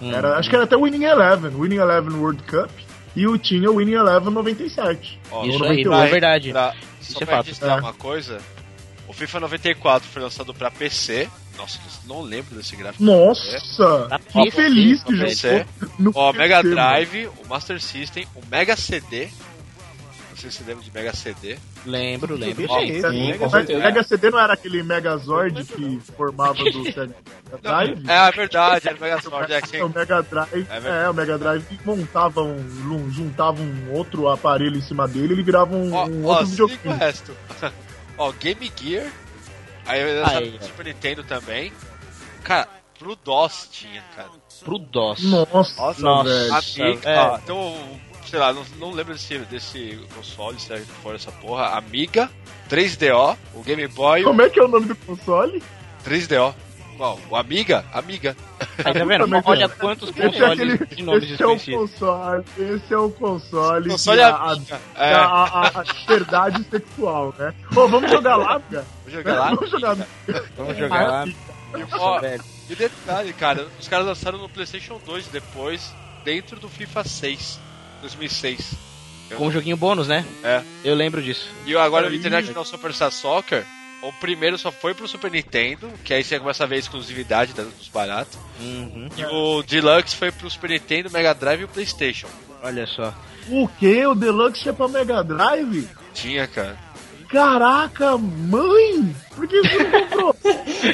Hum. 0.00 0.12
Era, 0.12 0.36
acho 0.38 0.48
que 0.48 0.54
era 0.54 0.64
até 0.64 0.76
o 0.76 0.82
Winning 0.82 1.04
Eleven, 1.04 1.50
Winning 1.50 1.76
Eleven 1.76 2.14
World 2.14 2.42
Cup. 2.44 2.70
E 3.16 3.26
o 3.26 3.36
tinha 3.36 3.68
o 3.70 3.76
Winning 3.76 3.94
Eleven 3.94 4.32
97. 4.32 5.18
Ó, 5.30 5.44
Isso 5.44 5.58
Ou 5.58 5.64
aí, 5.70 5.82
98. 5.84 5.90
não 5.90 6.02
é 6.02 6.06
verdade. 6.06 6.50
Pra, 6.52 6.74
Isso 7.00 7.12
só 7.14 7.18
é 7.20 7.26
pra 7.26 7.36
registrar 7.38 7.78
É. 7.78 7.80
uma 7.80 7.92
coisa, 7.92 8.38
o 9.08 9.12
FIFA 9.12 9.40
94 9.40 10.08
foi 10.08 10.22
lançado 10.22 10.54
pra 10.54 10.70
PC. 10.70 11.28
Nossa, 11.56 11.80
não 12.06 12.22
lembro 12.22 12.54
desse 12.54 12.76
gráfico. 12.76 13.02
Nossa! 13.02 14.06
Tá 14.08 14.20
Que 14.44 14.50
feliz 14.52 15.02
que 15.02 15.10
no 15.98 16.12
Ó, 16.14 16.32
PC, 16.32 16.38
Mega 16.38 16.56
mano. 16.62 16.70
Drive, 16.76 17.26
o 17.26 17.48
Master 17.48 17.80
System, 17.82 18.24
o 18.36 18.40
Mega 18.48 18.76
CD. 18.76 19.28
Não 20.38 20.42
sei 20.42 20.50
se 20.52 20.58
você 20.58 20.64
lembra 20.70 20.84
de 20.84 20.92
Mega 20.94 21.12
CD. 21.16 21.58
Lembro, 21.84 22.36
lembro. 22.36 22.68
Sim. 22.68 23.02
Sim, 23.02 23.38
com 23.38 23.50
certeza. 23.50 23.78
Mega 23.80 24.02
CD 24.04 24.30
não 24.30 24.38
era 24.38 24.52
aquele 24.52 24.82
Megazord 24.84 25.64
que 25.64 26.00
formava 26.16 26.62
do 26.62 26.84
Sega 26.92 27.12
Drive? 27.60 28.08
É, 28.08 28.28
é 28.28 28.30
verdade, 28.30 28.88
era 28.88 28.96
o 28.96 29.00
Mega 29.00 29.20
Sword. 29.20 29.52
É, 29.52 29.60
que 29.60 29.76
É, 29.76 29.84
o 29.84 29.88
Mega 29.88 30.22
Drive, 30.22 30.66
É 30.70 31.04
é, 31.04 31.10
o 31.10 31.14
Mega 31.14 31.36
Drive 31.36 31.64
montava 31.84 32.42
um, 32.42 32.54
um- 32.56 33.10
juntava 33.10 33.60
um 33.60 33.92
outro 33.92 34.28
aparelho 34.28 34.76
em 34.76 34.80
cima 34.82 35.08
dele, 35.08 35.32
ele 35.34 35.42
virava 35.42 35.74
um, 35.74 35.92
Ó, 35.92 36.06
um 36.06 36.24
ó, 36.26 36.38
outro 36.38 36.46
liga 36.50 36.64
o 36.64 36.68
videogame. 36.68 37.00
resto. 37.00 37.36
ó, 38.16 38.30
Game 38.32 38.72
Gear. 38.80 39.10
Aí 39.86 40.04
lançaram 40.20 40.38
Aí, 40.46 40.58
ó. 40.60 40.64
Super 40.64 40.84
Nintendo 40.86 41.24
também. 41.24 41.72
Cara, 42.44 42.68
pro 42.96 43.16
DOS 43.16 43.68
tinha, 43.72 44.02
cara. 44.14 44.28
Pro 44.64 44.78
DOS. 44.78 45.22
Nossa, 45.24 46.00
Nossa. 46.00 46.22
velho. 46.28 46.54
Amiga, 46.54 47.08
é. 47.10 47.18
ó, 47.18 47.38
então, 47.38 48.00
sei 48.28 48.38
lá, 48.38 48.52
não, 48.52 48.64
não 48.78 48.90
lembro 48.92 49.14
desse, 49.14 49.38
desse 49.38 49.98
console, 50.14 50.60
se 50.60 50.72
é 50.72 50.78
que 50.78 50.86
for 51.02 51.14
essa 51.14 51.32
porra. 51.32 51.76
Amiga, 51.76 52.30
3DO, 52.68 53.36
o 53.54 53.62
Game 53.62 53.86
Boy, 53.88 54.22
Como 54.22 54.42
é 54.42 54.50
que 54.50 54.60
é 54.60 54.64
o 54.64 54.68
nome 54.68 54.86
do 54.86 54.96
console? 54.96 55.62
3DO. 56.04 56.54
Qual? 56.98 57.18
O 57.30 57.36
Amiga? 57.36 57.84
Amiga. 57.92 58.36
Aí 58.84 58.92
tá 58.92 59.04
vendo? 59.04 59.24
Olha 59.44 59.68
quantos 59.68 60.10
Esse 60.10 60.20
é, 60.20 60.26
consoles 60.26 60.52
aquele, 60.52 60.96
de 60.96 61.02
nomes 61.04 61.30
esse 61.30 61.42
é 61.42 61.46
o 61.46 61.56
console, 61.60 62.44
esse 62.58 62.92
é 62.92 62.98
o 62.98 63.10
console, 63.10 63.90
Console 63.90 64.20
a, 64.20 64.28
a, 64.30 64.52
Amiga. 64.52 64.80
a, 64.96 65.06
É, 65.06 65.14
a, 65.14 65.70
a 65.78 65.82
liberdade 65.84 66.64
sexual, 66.64 67.32
né? 67.38 67.54
Pô, 67.72 67.86
vamos 67.86 68.10
jogar 68.10 68.34
lá, 68.34 68.60
cara. 68.60 68.84
vou 69.04 69.12
jogar 69.12 69.34
lá. 69.36 69.54
Vamos 69.54 69.70
jogar. 69.70 69.96
Vamos 70.56 70.76
jogar 70.76 71.08
lá. 71.08 71.26
E, 71.26 71.86
ó, 71.92 72.20
e 72.68 72.74
detalhe, 72.74 73.32
cara, 73.32 73.68
os 73.78 73.86
caras 73.86 74.06
lançaram 74.06 74.38
no 74.38 74.48
PlayStation 74.48 75.00
2 75.06 75.28
depois, 75.28 75.94
dentro 76.24 76.58
do 76.58 76.68
FIFA 76.68 77.04
6, 77.04 77.60
2006. 78.00 78.72
Com 79.36 79.46
um 79.46 79.52
joguinho 79.52 79.76
bônus, 79.76 80.08
né? 80.08 80.24
É. 80.42 80.62
Eu 80.84 80.94
lembro 80.94 81.22
disso. 81.22 81.48
E 81.66 81.76
agora 81.76 82.08
o. 82.08 82.14
International 82.14 82.64
Superstar 82.64 83.12
Soccer, 83.12 83.64
o 84.02 84.10
primeiro 84.14 84.56
só 84.56 84.72
foi 84.72 84.94
pro 84.94 85.06
Super 85.06 85.30
Nintendo, 85.30 85.90
que 86.04 86.14
aí 86.14 86.24
você 86.24 86.38
começa 86.38 86.64
a 86.64 86.66
ver 86.66 86.76
a 86.76 86.78
exclusividade 86.78 87.52
da- 87.52 87.64
dos 87.64 87.88
baratos. 87.88 88.38
Uhum. 88.60 89.08
E 89.16 89.24
o 89.26 89.62
Deluxe 89.62 90.16
foi 90.16 90.32
pro 90.32 90.48
Super 90.48 90.70
Nintendo, 90.70 91.10
Mega 91.10 91.34
Drive 91.34 91.60
e 91.60 91.64
o 91.64 91.68
PlayStation. 91.68 92.28
Olha 92.62 92.86
só. 92.86 93.12
O 93.50 93.68
que? 93.68 94.06
O 94.06 94.14
Deluxe 94.14 94.68
é 94.68 94.72
pra 94.72 94.88
Mega 94.88 95.22
Drive? 95.22 95.86
Tinha, 96.14 96.46
cara. 96.46 96.78
caraca, 97.28 98.16
mãe! 98.16 99.14
Por 99.36 99.46
que 99.46 99.60
você 99.60 99.78
não 99.84 99.90
comprou? 99.90 100.36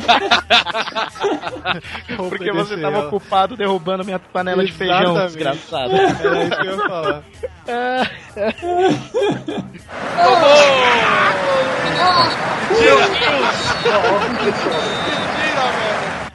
Porque 2.17 2.53
você 2.53 2.77
tava 2.81 3.07
ocupado 3.07 3.57
derrubando 3.57 4.05
minha 4.05 4.19
panela 4.19 4.65
de 4.65 4.73
feijão, 4.73 4.99
Exatamente. 5.17 5.35
desgraçado. 5.35 5.95
Era 5.97 6.45
isso 6.45 6.57
que 6.57 6.67
eu 6.67 6.77
ia 6.77 6.89
falar. 6.89 7.23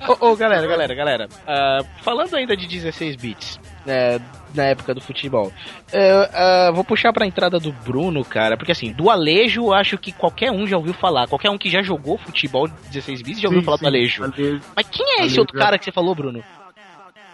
Ô, 0.08 0.30
ô, 0.32 0.36
galera, 0.36 0.66
galera, 0.66 0.96
galera. 0.96 1.28
ah, 1.48 1.80
falando 2.02 2.36
ainda 2.36 2.56
de 2.58 2.68
16 2.68 3.16
bits, 3.16 3.60
né, 3.86 4.20
na 4.54 4.66
época 4.66 4.94
do 4.94 5.02
futebol, 5.02 5.52
é, 5.92 6.30
ah, 6.34 6.72
vou 6.74 6.84
puxar 6.84 7.14
pra 7.14 7.26
entrada 7.26 7.60
do 7.60 7.72
Bruno, 7.72 8.24
cara, 8.24 8.58
porque 8.58 8.72
assim, 8.72 8.92
do 8.92 9.10
Alejo, 9.10 9.66
eu 9.66 9.74
acho 9.74 9.98
que 9.98 10.12
qualquer 10.12 10.52
um 10.52 10.66
já 10.66 10.78
ouviu 10.78 10.94
falar. 10.94 11.28
Qualquer 11.28 11.50
um 11.50 11.58
que 11.58 11.70
já 11.70 11.82
jogou 11.82 12.18
futebol 12.18 12.68
16 12.68 13.22
bits 13.22 13.42
já 13.42 13.48
ouviu 13.48 13.62
Sim, 13.62 13.66
falar 13.66 13.78
sim, 13.78 13.84
do 13.84 13.88
Alejo. 13.88 14.24
Alejo. 14.24 14.62
Mas 14.76 14.88
quem 14.90 15.06
é 15.06 15.14
esse 15.14 15.22
Alejo, 15.22 15.42
outro 15.42 15.58
é. 15.58 15.62
cara 15.62 15.78
que 15.78 15.86
você 15.86 15.92
falou, 15.92 16.16
Bruno? 16.16 16.44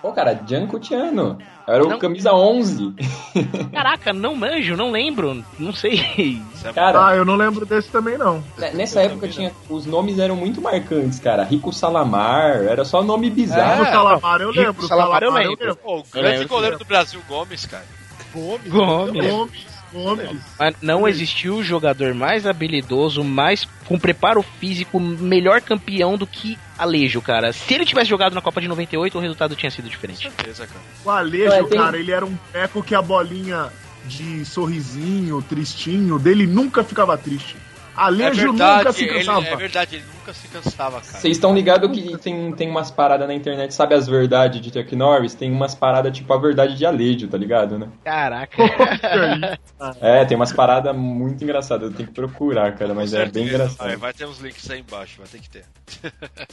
Pô, 0.02 0.12
cara, 0.12 0.40
Gianco 0.48 0.80
Tiano. 0.80 1.38
Era 1.68 1.84
o 1.86 1.90
Não. 1.90 1.98
camisa 2.00 2.32
11. 2.32 2.94
Caraca, 3.74 4.14
não 4.14 4.36
manjo, 4.36 4.76
não 4.78 4.92
lembro, 4.92 5.44
não 5.58 5.74
sei. 5.74 6.40
Cara, 6.74 7.08
Ah, 7.08 7.16
eu 7.16 7.26
não 7.26 7.36
lembro 7.36 7.66
desse 7.66 7.90
também, 7.90 8.18
não. 8.18 8.44
né, 8.58 8.72
nessa 8.74 9.02
época 9.02 9.28
tinha. 9.28 9.52
Os 9.70 9.86
nomes 9.86 10.20
eram 10.20 10.36
muito 10.36 10.62
marcantes, 10.62 11.20
cara. 11.20 11.44
Rico 11.44 11.74
Salamar, 11.74 12.64
era 12.64 12.86
só 12.86 13.02
nome 13.04 13.30
bizarro. 13.30 13.82
O 13.82 13.86
Salamar 13.86 14.42
eu 14.42 14.52
lembro. 14.52 14.84
o 14.84 14.88
Salamar 14.88 15.24
eu 15.24 15.32
Salamar 15.32 15.50
lembro. 15.50 15.76
Pô, 15.78 15.96
o 15.96 15.98
Eu 16.00 16.04
grande 16.14 16.38
lembro. 16.40 16.48
goleiro 16.50 16.78
do 16.78 16.86
Brasil, 16.86 17.20
Gomes, 17.28 17.66
cara. 17.66 17.86
Gomes. 18.34 18.68
Gomes. 18.72 19.32
Gomes, 19.32 19.66
Gomes. 19.96 20.42
Mas 20.60 20.76
não 20.82 21.08
existiu 21.08 21.64
jogador 21.64 22.14
mais 22.14 22.46
habilidoso, 22.46 23.24
mais 23.24 23.66
com 23.86 23.98
preparo 23.98 24.44
físico, 24.60 25.00
melhor 25.00 25.62
campeão 25.62 26.18
do 26.18 26.28
que 26.28 26.58
Alejo, 26.78 27.22
cara. 27.22 27.54
Se 27.54 27.74
ele 27.74 27.86
tivesse 27.86 28.10
jogado 28.10 28.34
na 28.36 28.42
Copa 28.42 28.60
de 28.60 28.68
98, 28.68 29.18
o 29.18 29.22
resultado 29.22 29.56
tinha 29.56 29.72
sido 29.72 29.90
diferente. 29.90 30.24
Certeza, 30.24 30.68
cara. 30.68 30.82
O 31.06 31.10
Alejo, 31.10 31.54
É, 31.54 31.64
tem- 31.64 31.80
cara, 31.80 31.98
ele 31.98 32.12
era 32.12 32.26
um 32.26 32.36
teco 32.52 32.84
que 32.84 32.94
a 32.94 33.02
bolinha 33.02 33.72
de 34.06 34.44
sorrisinho, 34.46 35.42
tristinho, 35.42 36.20
dele 36.20 36.46
nunca 36.46 36.84
ficava 36.84 37.18
triste. 37.18 37.56
É 37.98 38.02
Alejo 38.02 38.52
verdade, 38.52 38.78
nunca 38.80 38.92
se 38.94 39.04
ele, 39.04 39.14
cansava. 39.20 39.48
é 39.48 39.56
verdade, 39.56 39.96
ele 39.96 40.06
nunca 40.18 40.34
se 40.34 40.48
cansava, 40.50 41.02
cara. 41.02 41.18
Vocês 41.20 41.38
estão 41.38 41.56
ligados 41.56 41.90
que 41.92 42.18
tem, 42.18 42.52
tem 42.52 42.70
umas 42.70 42.92
paradas 42.92 43.26
na 43.28 43.34
internet, 43.34 43.74
sabe 43.74 43.96
as 43.96 44.06
verdades 44.06 44.60
de 44.60 44.72
Chuck 44.72 44.96
Norris? 44.96 45.34
Tem 45.34 45.50
umas 45.52 45.74
paradas 45.74 46.16
tipo 46.16 46.34
a 46.34 46.38
verdade 46.38 46.76
de 46.76 46.86
Alejo, 46.86 47.28
tá 47.28 47.38
ligado, 47.38 47.80
né? 47.80 47.88
Caraca. 48.04 48.56
É, 50.02 50.26
tem 50.26 50.36
umas 50.36 50.52
paradas 50.52 50.96
muito 50.96 51.44
engraçadas, 51.44 51.90
eu 51.90 51.96
tenho 51.96 52.08
que 52.10 52.16
procurar, 52.16 52.76
cara, 52.76 52.94
mas 52.94 53.14
é 53.14 53.26
bem 53.26 53.46
engraçado. 53.46 53.88
Vai, 53.88 53.96
vai 53.96 54.14
ter 54.14 54.26
uns 54.26 54.40
links 54.40 54.70
aí 54.70 54.80
embaixo, 54.80 55.16
vai 55.18 55.28
ter 55.28 55.40
que 55.40 55.50
ter. 55.50 55.66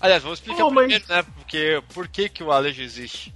Aliás, 0.00 0.22
vamos 0.22 0.38
explicar 0.40 0.64
mas- 0.64 0.74
primeiro, 0.74 1.04
né? 1.08 1.24
Porque, 1.36 1.82
por 1.94 2.08
que, 2.08 2.28
que 2.28 2.42
o 2.42 2.50
Alejo 2.50 2.82
existe? 2.82 3.32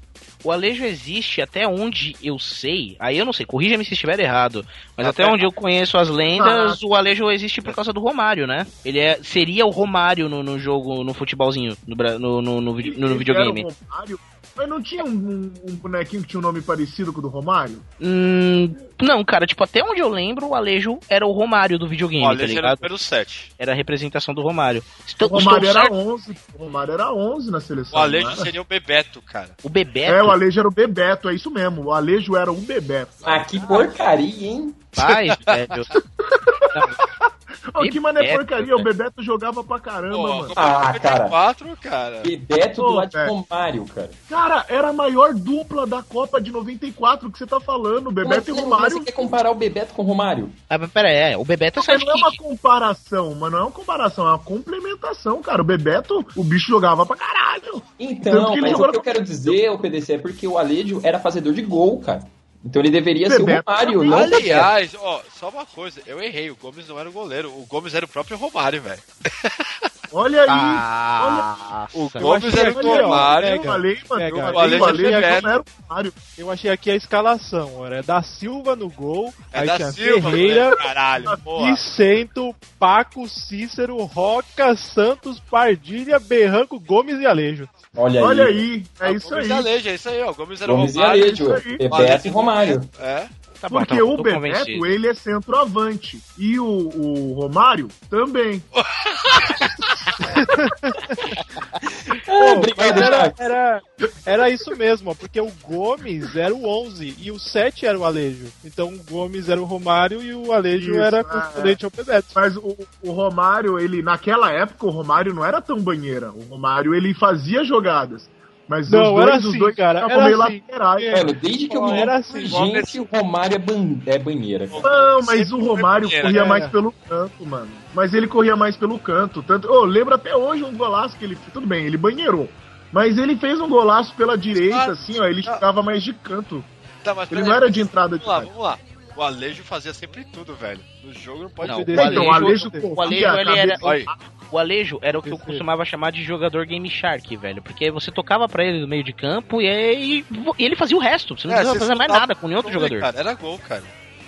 O 0.46 0.52
Alejo 0.52 0.84
existe 0.84 1.42
até 1.42 1.66
onde 1.66 2.14
eu 2.22 2.38
sei. 2.38 2.94
Aí 3.00 3.18
eu 3.18 3.24
não 3.24 3.32
sei, 3.32 3.44
corrija-me 3.44 3.84
se 3.84 3.94
estiver 3.94 4.20
errado. 4.20 4.64
Mas 4.96 5.08
Ah, 5.08 5.10
até 5.10 5.24
tá. 5.24 5.32
onde 5.32 5.44
eu 5.44 5.50
conheço 5.50 5.98
as 5.98 6.08
lendas, 6.08 6.84
o 6.84 6.94
Alejo 6.94 7.28
existe 7.32 7.60
por 7.60 7.74
causa 7.74 7.92
do 7.92 7.98
Romário, 7.98 8.46
né? 8.46 8.64
Ele 8.84 9.00
é, 9.00 9.18
seria 9.24 9.66
o 9.66 9.70
Romário 9.70 10.28
no, 10.28 10.44
no 10.44 10.56
jogo, 10.56 11.02
no 11.02 11.12
futebolzinho, 11.12 11.76
no, 11.84 11.96
no, 12.18 12.40
no, 12.40 12.60
no, 12.60 12.74
videogame. 12.76 13.62
era 13.62 13.68
o 13.68 13.74
Romário, 13.90 14.20
mas 14.56 14.68
não 14.68 14.82
tinha 14.82 15.04
um, 15.04 15.08
um- 15.08 15.52
um 15.70 15.76
bonequinho 15.76 16.22
que 16.22 16.28
tinha 16.28 16.38
um 16.40 16.42
nome 16.42 16.60
parecido 16.62 17.12
com 17.12 17.18
o 17.18 17.22
do 17.22 17.28
Romário? 17.28 17.82
Hum, 18.00 18.74
não, 19.02 19.24
cara, 19.24 19.46
tipo, 19.46 19.62
até 19.62 19.82
onde 19.82 20.00
eu 20.00 20.08
lembro, 20.08 20.46
o 20.48 20.54
Alejo 20.54 20.98
era 21.08 21.26
o 21.26 21.32
Romário 21.32 21.78
do 21.78 21.86
videogame, 21.86 22.24
o 22.24 22.26
tá 22.28 22.32
Alejo 22.34 22.58
era 22.58 22.72
o 22.72 22.76
número 22.76 22.96
7. 22.98 23.52
Era 23.58 23.72
a 23.72 23.74
representação 23.74 24.34
do 24.34 24.42
Romário. 24.42 24.80
O 24.82 25.06
Estou, 25.06 25.28
Romário 25.28 25.66
estou 25.66 25.82
era 25.82 25.90
certo? 25.90 25.94
11. 26.14 26.36
O 26.54 26.58
Romário 26.64 26.94
era 26.94 27.12
11 27.12 27.50
na 27.50 27.60
seleção. 27.60 27.98
O 27.98 28.02
Alejo 28.02 28.36
seria 28.36 28.62
o 28.62 28.64
Bebeto, 28.64 29.20
cara. 29.22 29.50
O 29.62 29.68
Bebeto. 29.68 30.12
É, 30.14 30.22
o 30.22 30.30
Alejo 30.30 30.58
era 30.60 30.68
o 30.68 30.72
Bebeto, 30.72 31.28
é 31.28 31.34
isso 31.34 31.50
mesmo. 31.50 31.84
O 31.86 31.92
Alejo 31.92 32.36
era 32.36 32.50
o 32.50 32.56
Bebeto. 32.60 33.12
Ah, 33.24 33.40
que 33.44 33.60
porcaria, 33.60 34.46
hein? 34.48 34.74
Pai, 34.94 35.26
velho. 35.28 35.84
Ô, 37.74 37.88
que 37.90 38.00
mané 38.00 38.36
porcaria, 38.36 38.66
velho. 38.66 38.78
o 38.78 38.82
Bebeto 38.82 39.22
jogava 39.22 39.62
pra 39.62 39.78
caramba, 39.78 40.16
Pô, 40.16 40.22
mano. 40.22 40.52
Ah, 40.56 40.98
cara. 40.98 41.28
94, 41.28 41.76
cara. 41.80 42.22
Bebeto 42.24 42.82
do 42.82 42.88
Ô, 42.88 42.94
lado 42.94 43.10
de. 43.10 43.26
Romário, 43.26 43.84
cara. 43.86 44.10
Cara, 44.28 44.64
era 44.68 44.88
a 44.88 44.92
maior 44.92 45.34
dupla 45.34 45.86
da 45.86 46.02
Copa 46.02 46.40
de 46.40 46.50
94 46.50 47.30
que 47.30 47.38
você 47.38 47.46
tá 47.46 47.60
falando, 47.60 48.08
o 48.08 48.12
Bebeto 48.12 48.50
e 48.50 48.54
Como 48.54 48.60
assim? 48.60 48.70
Romário. 48.70 48.98
Você 48.98 49.04
quer 49.04 49.12
comparar 49.12 49.50
o 49.50 49.54
Bebeto 49.54 49.94
com 49.94 50.02
o 50.02 50.04
Romário? 50.04 50.50
Ah, 50.68 50.78
mas 50.78 50.90
pera 50.90 51.08
aí, 51.08 51.32
é, 51.32 51.36
o 51.36 51.44
Bebeto 51.44 51.78
Mas 51.78 51.86
sabe 51.86 52.04
não 52.04 52.12
é 52.12 52.16
uma 52.16 52.36
comparação, 52.36 53.34
mas 53.34 53.52
não 53.52 53.58
é 53.58 53.62
uma 53.62 53.70
comparação, 53.70 54.26
é 54.26 54.30
uma 54.30 54.38
complementação, 54.38 55.42
cara. 55.42 55.62
O 55.62 55.64
Bebeto, 55.64 56.24
o 56.36 56.44
bicho 56.44 56.68
jogava 56.68 57.04
pra 57.04 57.16
caralho. 57.16 57.82
Então, 57.98 58.56
mas 58.60 58.72
o 58.72 58.90
que 58.90 58.96
eu 58.96 59.02
quero 59.02 59.22
dizer, 59.22 59.70
o 59.70 59.78
PDC, 59.78 60.14
é 60.14 60.18
porque 60.18 60.46
o 60.46 60.58
Alejo 60.58 61.00
era 61.02 61.18
fazedor 61.18 61.52
de 61.52 61.62
gol, 61.62 62.00
cara. 62.00 62.22
Então 62.64 62.82
ele 62.82 62.90
deveria 62.90 63.28
ser 63.30 63.42
o 63.42 63.44
Bebeto 63.44 63.70
Romário, 63.70 64.04
não 64.04 64.18
o 64.18 64.24
Bebeto. 64.24 64.36
Aliás, 64.36 64.94
ó, 64.94 65.22
só 65.38 65.48
uma 65.48 65.66
coisa, 65.66 66.00
eu 66.06 66.22
errei, 66.22 66.50
o 66.50 66.56
Gomes 66.56 66.88
não 66.88 66.98
era 66.98 67.08
o 67.08 67.12
goleiro, 67.12 67.50
o 67.50 67.66
Gomes 67.66 67.94
era 67.94 68.04
o 68.04 68.08
próprio 68.08 68.36
Romário, 68.36 68.82
velho. 68.82 69.02
Olha 70.12 70.42
aí. 70.42 70.48
Ah, 70.50 71.86
O 71.94 72.10
Eu 72.14 72.20
Gomes 72.20 72.44
achei 72.46 72.60
era 72.60 72.70
aqui, 72.70 72.86
o 72.86 73.02
Romário. 73.02 73.48
eu 73.48 73.62
falei, 73.62 73.98
mano, 74.08 74.20
pega. 74.22 74.36
eu 74.38 74.44
O 74.48 74.52
falei, 74.52 74.78
o 74.80 74.84
Alejo 74.84 75.08
é 75.08 75.24
era 75.24 75.60
o 75.60 75.64
Romário. 75.88 76.14
Eu 76.38 76.50
achei 76.50 76.70
aqui 76.70 76.90
a 76.90 76.96
escalação, 76.96 77.72
olha. 77.76 77.96
É 77.96 78.02
da 78.02 78.22
Silva 78.22 78.74
no 78.76 78.88
gol, 78.88 79.32
É 79.52 79.60
aí 79.60 79.66
da 79.66 79.76
tinha 79.76 79.92
Silva, 79.92 80.30
Ferreira, 80.30 80.70
né? 80.70 80.76
caralho. 80.76 81.26
Vicento, 81.64 82.54
Paco, 82.78 83.28
Cícero, 83.28 83.96
Roca, 84.04 84.76
Santos, 84.76 85.40
Pardilha, 85.50 86.18
Berranco, 86.18 86.78
Gomes 86.80 87.18
e 87.20 87.26
Alejo. 87.26 87.68
Olha 87.96 88.20
aí. 88.20 88.26
Olha 88.26 88.44
aí, 88.44 88.82
é 89.00 89.06
Ah, 89.06 89.12
isso 89.12 89.28
Gomes 89.30 89.44
aí. 89.44 89.50
e 89.50 89.52
Alejo, 89.52 89.88
é 89.88 89.94
isso 89.94 90.08
aí, 90.08 90.22
ó. 90.22 90.30
O 90.30 90.34
Gomes 90.34 90.60
era 90.60 90.72
Gomes 90.72 90.94
o 90.94 90.98
e 90.98 91.00
Romário. 91.02 91.22
Alejo, 91.24 91.44
isso 91.44 91.68
aí. 91.68 91.78
Bebeto 91.78 92.26
e 92.26 92.30
Romário. 92.30 92.90
É. 93.00 93.26
Tá 93.66 93.70
bom, 93.70 93.78
Porque 93.78 93.96
tá 93.96 94.04
bom, 94.04 94.14
o 94.14 94.22
Bebeto, 94.22 94.86
ele 94.86 95.08
é 95.08 95.14
centroavante. 95.14 96.22
E 96.38 96.58
o, 96.58 96.64
o 96.64 97.32
Romário 97.32 97.88
também. 98.08 98.62
Mas 102.26 102.56
obrigado, 102.56 103.02
era, 103.02 103.34
era, 103.38 103.82
era 104.24 104.50
isso 104.50 104.74
mesmo, 104.76 105.10
ó, 105.10 105.14
porque 105.14 105.40
o 105.40 105.50
Gomes 105.62 106.36
era 106.36 106.54
o 106.54 106.66
11 106.66 107.16
e 107.18 107.30
o 107.30 107.38
7 107.38 107.86
era 107.86 107.98
o 107.98 108.04
Alejo. 108.04 108.46
Então 108.64 108.88
o 108.88 109.04
Gomes 109.10 109.48
era 109.48 109.60
o 109.60 109.64
Romário 109.64 110.22
e 110.22 110.34
o 110.34 110.52
Alejo 110.52 110.92
Isso, 110.92 111.00
era 111.00 111.18
é, 111.18 111.24
correspondente 111.24 111.84
ao 111.84 111.90
Bebeto. 111.90 112.28
Mas 112.34 112.56
o, 112.56 112.76
o 113.02 113.12
Romário, 113.12 113.78
ele, 113.78 114.02
naquela 114.02 114.52
época, 114.52 114.86
o 114.86 114.90
Romário 114.90 115.34
não 115.34 115.44
era 115.44 115.60
tão 115.60 115.80
banheira. 115.80 116.30
O 116.30 116.42
Romário, 116.42 116.94
ele 116.94 117.14
fazia 117.14 117.64
jogadas. 117.64 118.28
Mas 118.68 118.90
Não, 118.90 119.00
os 119.04 119.10
dois, 119.14 119.26
era 119.28 119.38
os 119.38 119.46
assim, 119.46 119.58
dois 119.58 119.76
cara, 119.76 119.98
era 120.00 120.24
meio 120.24 120.42
assim. 120.42 120.60
laterais. 120.68 121.04
É. 121.04 121.16
Mano, 121.18 121.32
desde 121.34 121.68
que 121.68 121.76
eu 121.76 121.82
me 121.84 121.92
era 122.00 122.16
assim, 122.16 122.44
gente, 122.46 122.98
o 123.00 123.04
Romário 123.04 123.54
é, 123.54 123.58
ban- 123.58 123.98
é 124.06 124.18
banheira. 124.18 124.66
Não, 124.66 125.22
mas 125.22 125.48
Sempre 125.48 125.54
o 125.54 125.68
Romário 125.68 126.08
banheira, 126.08 126.26
corria 126.26 126.42
né? 126.42 126.48
mais 126.48 126.66
pelo 126.66 126.92
canto, 127.08 127.46
mano. 127.46 127.68
Mas 127.94 128.12
ele 128.12 128.26
corria 128.26 128.56
mais 128.56 128.76
pelo 128.76 128.98
canto. 128.98 129.40
Tanto, 129.42 129.68
oh, 129.70 129.84
lembro 129.84 130.14
até 130.16 130.34
hoje 130.34 130.64
um 130.64 130.74
golaço 130.76 131.16
que 131.16 131.24
ele. 131.24 131.38
Tudo 131.52 131.64
bem, 131.66 131.86
ele 131.86 131.96
banheirou. 131.96 132.48
Mas 132.92 133.18
ele 133.18 133.36
fez 133.36 133.60
um 133.60 133.68
golaço 133.68 134.14
pela 134.16 134.36
direita, 134.36 134.76
Ah, 134.76 134.90
assim, 134.92 135.18
ó. 135.20 135.24
Ele 135.26 135.42
jogava 135.42 135.82
mais 135.82 136.02
de 136.02 136.12
canto. 136.12 136.64
Tá, 137.04 137.14
mas 137.14 137.30
Ele 137.30 137.42
não 137.42 137.52
era 137.52 137.70
de 137.70 137.80
entrada 137.80 138.18
de 138.18 138.24
Vamos 138.24 138.28
lá, 138.28 138.36
área. 138.36 138.48
vamos 138.48 138.64
lá. 138.64 138.78
O 139.16 139.22
Alejo 139.22 139.62
fazia 139.62 139.94
sempre 139.94 140.24
tudo, 140.24 140.54
velho. 140.54 140.80
No 141.02 141.12
jogo 141.14 141.44
não 141.44 141.50
pode 141.50 141.70
Não, 141.70 141.82
perder. 141.84 142.00
o 142.00 142.10
Então, 142.12 142.26
o 142.26 142.32
Alejo- 142.32 142.68
Alejo 142.68 142.86
o 142.94 143.00
Alejo, 143.00 143.24
ele 143.38 143.58
era- 143.58 143.78
aí. 143.84 144.04
O 144.52 144.58
Alejo 144.58 144.98
era 145.02 145.18
o 145.18 145.22
que 145.22 145.30
eu 145.30 145.38
costumava 145.38 145.84
chamar 145.84 146.12
de 146.12 146.22
jogador 146.22 146.66
Game 146.66 146.88
Shark, 146.90 147.34
velho. 147.36 147.62
Porque 147.62 147.90
você 147.90 148.12
tocava 148.12 148.46
pra 148.48 148.62
ele 148.64 148.80
no 148.80 148.86
meio 148.86 149.02
de 149.02 149.12
campo 149.14 149.60
e, 149.62 149.68
aí- 149.68 150.24
e 150.58 150.64
ele 150.64 150.76
fazia 150.76 150.96
o 150.96 151.00
resto. 151.00 151.36
Você 151.36 151.46
não 151.48 151.54
É, 151.54 151.56
precisava 151.58 151.78
fazer 151.80 151.94
mais 151.94 152.12
nada 152.12 152.34
com 152.34 152.46
nenhum 152.46 152.58
outro 152.58 152.70
gol, 152.72 152.80
jogador. 152.82 153.00
Cara, 153.00 153.18
era 153.18 153.34
gol, 153.34 153.58
cara. 153.58 153.82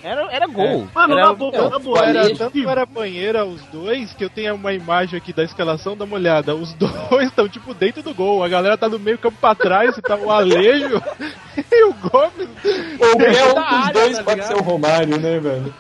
Era, 0.09 0.33
era 0.33 0.47
gol. 0.47 0.89
Mano, 0.95 1.19
era, 1.19 1.27
na 1.27 1.33
boa, 1.35 1.69
na 1.69 1.79
boa. 1.79 2.05
Era, 2.07 2.35
tanto 2.35 2.69
era 2.69 2.87
banheira 2.87 3.45
os 3.45 3.61
dois 3.65 4.15
que 4.15 4.25
eu 4.25 4.31
tenho 4.31 4.55
uma 4.55 4.73
imagem 4.73 5.19
aqui 5.19 5.33
da 5.33 5.45
escalação, 5.45 5.95
dá 5.95 6.05
uma 6.05 6.17
olhada. 6.17 6.55
Os 6.55 6.73
dois 7.11 7.29
estão 7.29 7.49
tipo 7.49 7.75
dentro 7.75 8.03
do 8.03 8.15
gol. 8.15 8.43
A 8.43 8.49
galera 8.49 8.79
tá 8.79 8.89
no 8.89 8.99
meio 8.99 9.19
campo 9.19 9.37
pra 9.39 9.55
trás, 9.55 9.97
e 9.99 10.03
tá 10.03 10.17
o 10.17 10.31
Alejo 10.31 11.03
e 11.71 11.85
o 11.85 11.93
Gomes. 11.93 12.49
Qualquer 12.97 13.45
um 13.45 13.55
da 13.55 13.61
dos 13.61 13.75
área, 13.75 13.93
dois 13.93 14.17
tá 14.17 14.25
pode 14.25 14.47
ser 14.47 14.55
o 14.55 14.63
Romário, 14.63 15.19
né, 15.19 15.39
velho? 15.39 15.75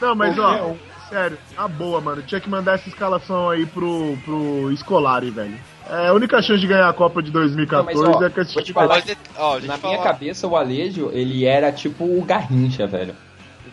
Não, 0.00 0.14
mas 0.14 0.36
Qualquer 0.36 0.62
ó, 0.62 0.66
um. 0.68 0.78
sério, 1.08 1.38
na 1.56 1.68
boa, 1.68 2.00
mano. 2.00 2.22
Tinha 2.22 2.40
que 2.40 2.50
mandar 2.50 2.74
essa 2.74 2.88
escalação 2.88 3.48
aí 3.48 3.64
pro, 3.64 4.16
pro 4.24 4.70
Scolari, 4.76 5.30
velho. 5.30 5.58
É, 5.92 6.08
a 6.08 6.12
única 6.14 6.40
chance 6.40 6.60
de 6.60 6.66
ganhar 6.66 6.88
a 6.88 6.92
Copa 6.92 7.22
de 7.22 7.30
2014 7.30 7.94
Não, 7.94 8.04
mas, 8.12 8.16
ó, 8.16 8.24
é 8.26 8.30
com 8.30 8.40
esse 8.40 8.54
vou 8.54 8.62
te 8.62 8.66
time. 8.66 8.74
falar- 8.74 9.02
ó, 9.36 9.50
Na 9.54 9.56
eu 9.58 9.60
minha 9.62 9.78
falar. 9.78 10.02
cabeça, 10.02 10.46
o 10.48 10.56
Alejo, 10.56 11.10
ele 11.12 11.44
era 11.44 11.70
tipo 11.70 12.04
o 12.04 12.24
Garrincha, 12.24 12.86
velho. 12.86 13.14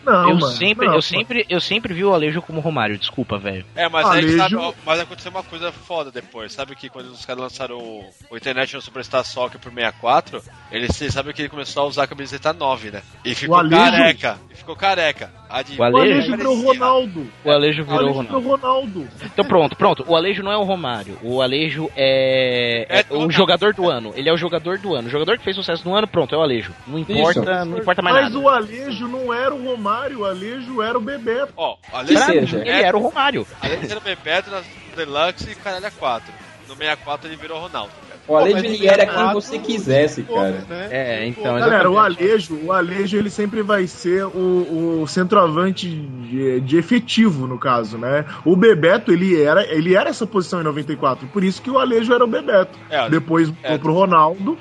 Não, 0.04 0.30
eu, 0.30 0.34
mano. 0.38 0.56
sempre, 0.56 0.86
não, 0.86 0.94
eu, 0.94 1.02
sempre, 1.02 1.44
eu 1.48 1.60
sempre 1.60 1.92
vi 1.92 2.02
o 2.04 2.14
Alejo 2.14 2.40
como 2.40 2.60
Romário, 2.60 2.96
desculpa, 2.98 3.36
velho. 3.38 3.66
É, 3.76 3.86
mas 3.88 4.06
aí 4.06 4.18
Alejo- 4.20 4.38
sabe, 4.38 4.54
ó, 4.56 4.72
mas 4.84 4.98
aconteceu 5.00 5.30
uma 5.30 5.42
coisa 5.42 5.70
foda 5.70 6.10
depois. 6.10 6.52
Sabe 6.54 6.74
que 6.74 6.88
quando 6.88 7.06
os 7.10 7.24
caras 7.26 7.42
lançaram 7.42 7.76
o, 7.78 8.04
o 8.30 8.36
International 8.36 8.80
Superstar 8.80 9.22
Soccer 9.24 9.60
pro 9.60 9.70
64, 9.70 10.42
ele 10.72 10.90
sabe 11.10 11.32
que 11.34 11.42
ele 11.42 11.48
começou 11.50 11.82
a 11.82 11.86
usar 11.86 12.02
a 12.04 12.06
camiseta 12.06 12.50
9, 12.52 12.90
né? 12.90 13.02
E 13.24 13.34
ficou 13.34 13.56
Alejo- 13.56 13.76
careca. 13.76 14.38
E 14.50 14.54
ficou 14.54 14.74
careca. 14.74 15.30
Adivinha. 15.50 15.88
O 15.88 15.92
O 15.92 15.96
Alejo, 15.98 16.12
Alejo 16.14 16.36
virou 16.36 16.62
Ronaldo. 16.62 17.26
o 17.44 17.50
Alejo 17.50 17.82
O 17.82 17.84
virou 17.84 17.98
Alejo 18.00 18.14
Ronaldo. 18.18 18.48
Ronaldo. 18.48 19.08
Então 19.24 19.44
pronto, 19.44 19.76
pronto. 19.76 20.04
O 20.06 20.14
Alejo 20.16 20.42
não 20.42 20.52
é 20.52 20.56
o 20.56 20.62
Romário. 20.62 21.18
O 21.22 21.42
Alejo 21.42 21.90
é, 21.96 22.86
é 22.88 23.04
o 23.14 23.30
jogador 23.30 23.74
do 23.74 23.88
ano. 23.90 24.12
Ele 24.14 24.28
é 24.28 24.32
o 24.32 24.36
jogador 24.36 24.78
do 24.78 24.94
ano. 24.94 25.08
O 25.08 25.10
jogador 25.10 25.36
que 25.38 25.44
fez 25.44 25.56
sucesso 25.56 25.88
no 25.88 25.94
ano, 25.94 26.06
pronto, 26.06 26.34
é 26.34 26.38
o 26.38 26.42
Alejo. 26.42 26.72
Não 26.86 26.98
importa, 26.98 27.64
não 27.64 27.78
importa 27.78 28.00
mais 28.02 28.14
Mas 28.16 28.24
nada. 28.32 28.38
o 28.38 28.48
Alejo 28.48 29.08
não 29.08 29.34
era 29.34 29.54
o 29.54 29.64
Romário, 29.64 30.20
o 30.20 30.24
Alejo 30.24 30.80
era 30.82 30.96
o 30.96 31.00
Bebeto. 31.00 31.52
Ó, 31.56 31.74
o 31.74 31.76
Pra 31.90 31.98
Alejo, 32.00 32.58
ele 32.58 32.70
era 32.70 32.96
o 32.96 33.00
Romário. 33.00 33.46
Alejo 33.60 33.86
era 33.90 33.98
o 33.98 34.02
Bebeto 34.02 34.50
na 34.50 34.62
Deluxe 34.96 35.50
e 35.50 35.54
Caralho 35.54 35.86
é 35.86 35.90
4. 35.90 36.32
No 36.68 36.76
64 36.76 37.28
ele 37.28 37.36
virou 37.36 37.58
Ronaldo. 37.60 37.90
O 38.30 38.36
Alejo 38.36 38.58
ele 38.58 38.86
era 38.86 39.02
é 39.02 39.06
quem 39.06 39.32
você 39.32 39.58
quisesse, 39.58 40.22
cara. 40.22 40.64
Né? 40.68 40.88
É, 40.90 41.26
então, 41.26 41.58
Galera, 41.58 41.90
o. 41.90 41.98
Alejo, 41.98 42.58
o 42.64 42.72
Alejo 42.72 43.16
ele 43.16 43.28
sempre 43.30 43.62
vai 43.62 43.86
ser 43.86 44.24
o, 44.24 45.02
o 45.02 45.06
centroavante 45.08 45.88
de, 45.88 46.60
de 46.60 46.76
efetivo, 46.76 47.46
no 47.46 47.58
caso, 47.58 47.98
né? 47.98 48.24
O 48.44 48.54
Bebeto, 48.54 49.12
ele 49.12 49.40
era, 49.40 49.64
ele 49.66 49.94
era 49.94 50.10
essa 50.10 50.26
posição 50.26 50.60
em 50.60 50.64
94, 50.64 51.26
por 51.28 51.42
isso 51.42 51.60
que 51.60 51.70
o 51.70 51.78
Alejo 51.78 52.12
era 52.12 52.24
o 52.24 52.28
Bebeto. 52.28 52.78
É, 52.88 53.08
Depois 53.10 53.52
é. 53.62 53.68
foi 53.70 53.78
pro 53.78 53.92
Ronaldo, 53.92 54.56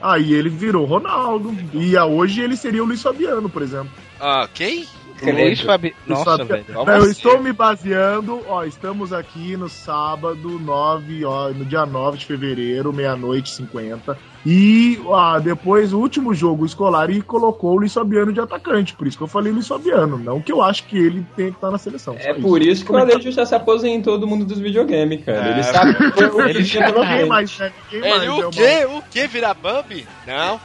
aí 0.00 0.32
ele 0.34 0.48
virou 0.48 0.84
Ronaldo. 0.84 1.54
E 1.72 1.96
a- 1.96 2.04
hoje 2.04 2.40
ele 2.42 2.56
seria 2.56 2.82
o 2.82 2.86
Luiz 2.86 3.02
Fabiano, 3.02 3.48
por 3.48 3.62
exemplo. 3.62 3.90
Ah, 4.20 4.46
quem? 4.52 4.84
Luiz 5.22 5.60
Fabi... 5.60 5.94
Luiz 6.06 6.24
Nossa, 6.24 6.44
velho. 6.44 6.64
Não, 6.68 6.88
eu 6.88 7.10
estou 7.10 7.40
me 7.42 7.52
baseando, 7.52 8.42
ó, 8.48 8.64
estamos 8.64 9.12
aqui 9.12 9.56
no 9.56 9.68
sábado 9.68 10.58
9, 10.58 11.24
ó, 11.24 11.50
no 11.50 11.64
dia 11.64 11.84
9 11.86 12.18
de 12.18 12.26
fevereiro, 12.26 12.92
meia-noite 12.92 13.52
e 13.52 13.54
50. 13.56 14.18
E 14.44 14.98
ah, 15.12 15.38
depois, 15.38 15.92
o 15.92 15.98
último 15.98 16.34
jogo 16.34 16.64
escolar, 16.64 17.10
e 17.10 17.20
colocou 17.20 17.72
o 17.72 17.80
Luiz 17.80 17.92
Fabiano 17.92 18.32
de 18.32 18.40
atacante. 18.40 18.94
Por 18.94 19.06
isso 19.06 19.16
que 19.16 19.22
eu 19.22 19.28
falei 19.28 19.52
Luiz 19.52 19.68
Fabiano. 19.68 20.18
Não 20.18 20.40
que 20.40 20.52
eu 20.52 20.62
acho 20.62 20.84
que 20.84 20.96
ele 20.96 21.26
tem 21.36 21.50
que 21.50 21.56
estar 21.56 21.70
na 21.70 21.78
seleção. 21.78 22.16
É 22.18 22.32
por 22.32 22.62
isso 22.62 22.84
que 22.84 22.92
o 22.92 22.96
Alejo 22.96 23.30
já 23.30 23.44
se 23.44 23.54
aposentou 23.54 24.18
do 24.18 24.26
mundo 24.26 24.44
dos 24.44 24.58
videogames, 24.58 25.24
cara. 25.24 25.48
É. 25.48 25.50
Ele 25.60 25.62
sabe 25.62 25.94
que 25.94 26.22
Ele 26.22 26.50
ele 26.50 26.64
tinha 26.64 26.86
ninguém 26.86 27.26
mais. 27.26 27.28
mais, 27.28 27.58
né? 27.58 27.72
Ninguém 27.92 28.10
mais. 28.10 28.22
Ele, 28.22 28.30
é 28.30 28.46
o 28.46 28.50
quê? 28.50 28.86
O 28.86 29.02
quê? 29.10 29.26
Virar 29.26 29.54
Bambi? 29.54 30.06
Não. 30.26 30.60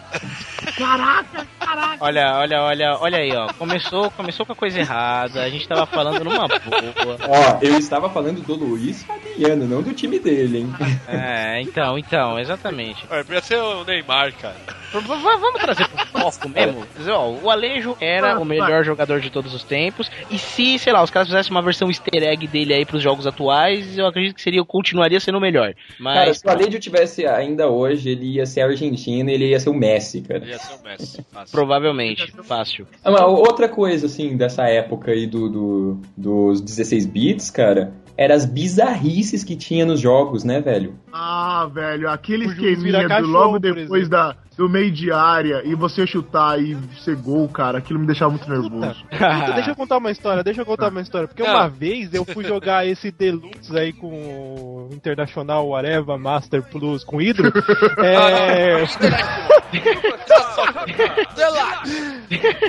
Caraca, 0.78 1.48
caraca. 1.60 1.98
Olha, 2.00 2.38
olha, 2.40 2.62
olha, 2.62 2.98
olha 3.00 3.18
aí, 3.18 3.32
ó. 3.36 3.52
Começou, 3.54 4.10
começou 4.12 4.46
com 4.46 4.54
a 4.54 4.56
coisa 4.56 4.80
errada. 4.80 5.44
A 5.44 5.50
gente 5.50 5.68
tava 5.68 5.86
falando 5.86 6.24
numa 6.24 6.48
boa. 6.48 7.18
Ó, 7.28 7.60
eu 7.62 7.78
estava 7.78 8.10
falando 8.10 8.42
do 8.42 8.56
Luiz 8.56 9.04
Fabiano, 9.04 9.68
não 9.68 9.82
do 9.82 9.94
time 9.94 10.20
dele, 10.20 10.60
hein? 10.60 10.74
É, 11.08 11.62
então, 11.62 11.98
então, 11.98 12.40
exatamente. 12.40 13.06
Olha, 13.10 13.24
podia 13.24 13.42
ser 13.42 13.65
o 13.66 13.84
Neymar, 13.86 14.34
cara. 14.34 14.56
Vamos 14.94 15.62
trazer 15.62 15.88
pro 15.90 16.06
foco 16.22 16.48
mesmo? 16.48 16.86
Ó, 17.10 17.32
o 17.32 17.50
Alejo 17.50 17.98
era 18.00 18.40
o 18.40 18.46
melhor 18.46 18.84
jogador 18.86 19.20
de 19.20 19.30
todos 19.30 19.54
os 19.54 19.64
tempos. 19.64 20.10
E 20.30 20.38
se, 20.38 20.80
sei 20.80 20.94
lá, 20.94 21.04
os 21.04 21.10
caras 21.10 21.28
fizessem 21.28 21.52
uma 21.52 21.62
versão 21.62 21.90
easter 21.90 22.24
egg 22.24 22.48
dele 22.48 22.74
aí 22.74 22.86
pros 22.86 23.02
jogos 23.02 23.28
atuais, 23.28 23.98
eu 23.98 24.08
acredito 24.08 24.36
que 24.36 24.42
seria, 24.42 24.64
continuaria 24.64 25.20
sendo 25.20 25.38
o 25.38 25.42
melhor. 25.42 25.74
Cara, 25.74 26.28
Mas. 26.28 26.38
se 26.38 26.48
o 26.48 26.50
Alejo 26.50 26.80
tivesse 26.80 27.26
ainda 27.28 27.68
hoje, 27.68 28.10
ele 28.10 28.36
ia 28.36 28.46
ser 28.46 28.62
argentino, 28.62 29.30
ele 29.30 29.50
ia 29.50 29.60
ser 29.60 29.70
o 29.70 29.74
Messi, 29.74 30.22
cara. 30.22 30.40
Ele 30.42 30.52
ia 30.52 30.60
ser 30.60 30.74
o 30.80 30.84
Messi. 30.84 31.26
Fácil. 31.32 31.52
Provavelmente, 31.52 32.32
fácil. 32.44 32.88
Ah, 33.04 33.26
outra 33.26 33.68
coisa, 33.68 34.06
assim, 34.06 34.38
dessa 34.38 34.64
época 34.70 35.12
aí 35.12 35.28
do, 35.28 35.50
do- 35.50 36.02
dos 36.16 36.62
16 36.62 37.06
bits, 37.06 37.52
cara, 37.52 37.92
eram 38.18 38.36
as 38.36 38.46
bizarrices 38.46 39.44
que 39.44 39.56
tinha 39.56 39.86
nos 39.86 40.00
jogos, 40.00 40.44
né, 40.44 40.62
velho? 40.62 40.96
Ah, 41.12 41.70
velho, 41.72 42.10
aquele 42.10 42.48
O 42.48 42.50
juiz 42.50 42.82
vira 42.82 43.00
esqueminha 43.00 43.04
do 43.04 43.08
cachorro, 43.10 43.32
logo 43.32 43.60
depois 43.60 44.08
da, 44.08 44.36
do 44.58 44.70
meio 44.70 44.92
de 44.92 45.12
área 45.12 45.62
e 45.66 45.76
você 45.76 46.08
chutar 46.08 46.60
e 46.62 46.78
ser 47.04 47.16
gol, 47.18 47.48
cara, 47.50 47.78
aquilo 47.80 48.00
me 48.00 48.06
deixava 48.08 48.32
muito 48.32 48.50
nervoso. 48.50 49.04
Então, 49.16 49.54
deixa 49.56 49.72
eu 49.72 49.76
contar 49.76 49.98
uma 49.98 50.12
história, 50.12 50.44
deixa 50.44 50.62
eu 50.62 50.66
contar 50.66 50.90
uma 50.90 51.02
história. 51.02 51.28
Porque 51.28 51.44
uma 51.44 51.68
vez 51.68 52.14
eu 52.14 52.24
fui 52.26 52.44
jogar 52.46 52.86
esse 52.88 53.12
Deluxe 53.12 53.78
aí 53.78 53.92
com 53.94 54.08
o 54.08 54.90
Internacional 54.94 55.76
Areva 55.76 56.18
Master 56.18 56.64
Plus 56.64 57.04
com 57.04 57.22
Hidro. 57.22 57.52
é... 57.98 58.86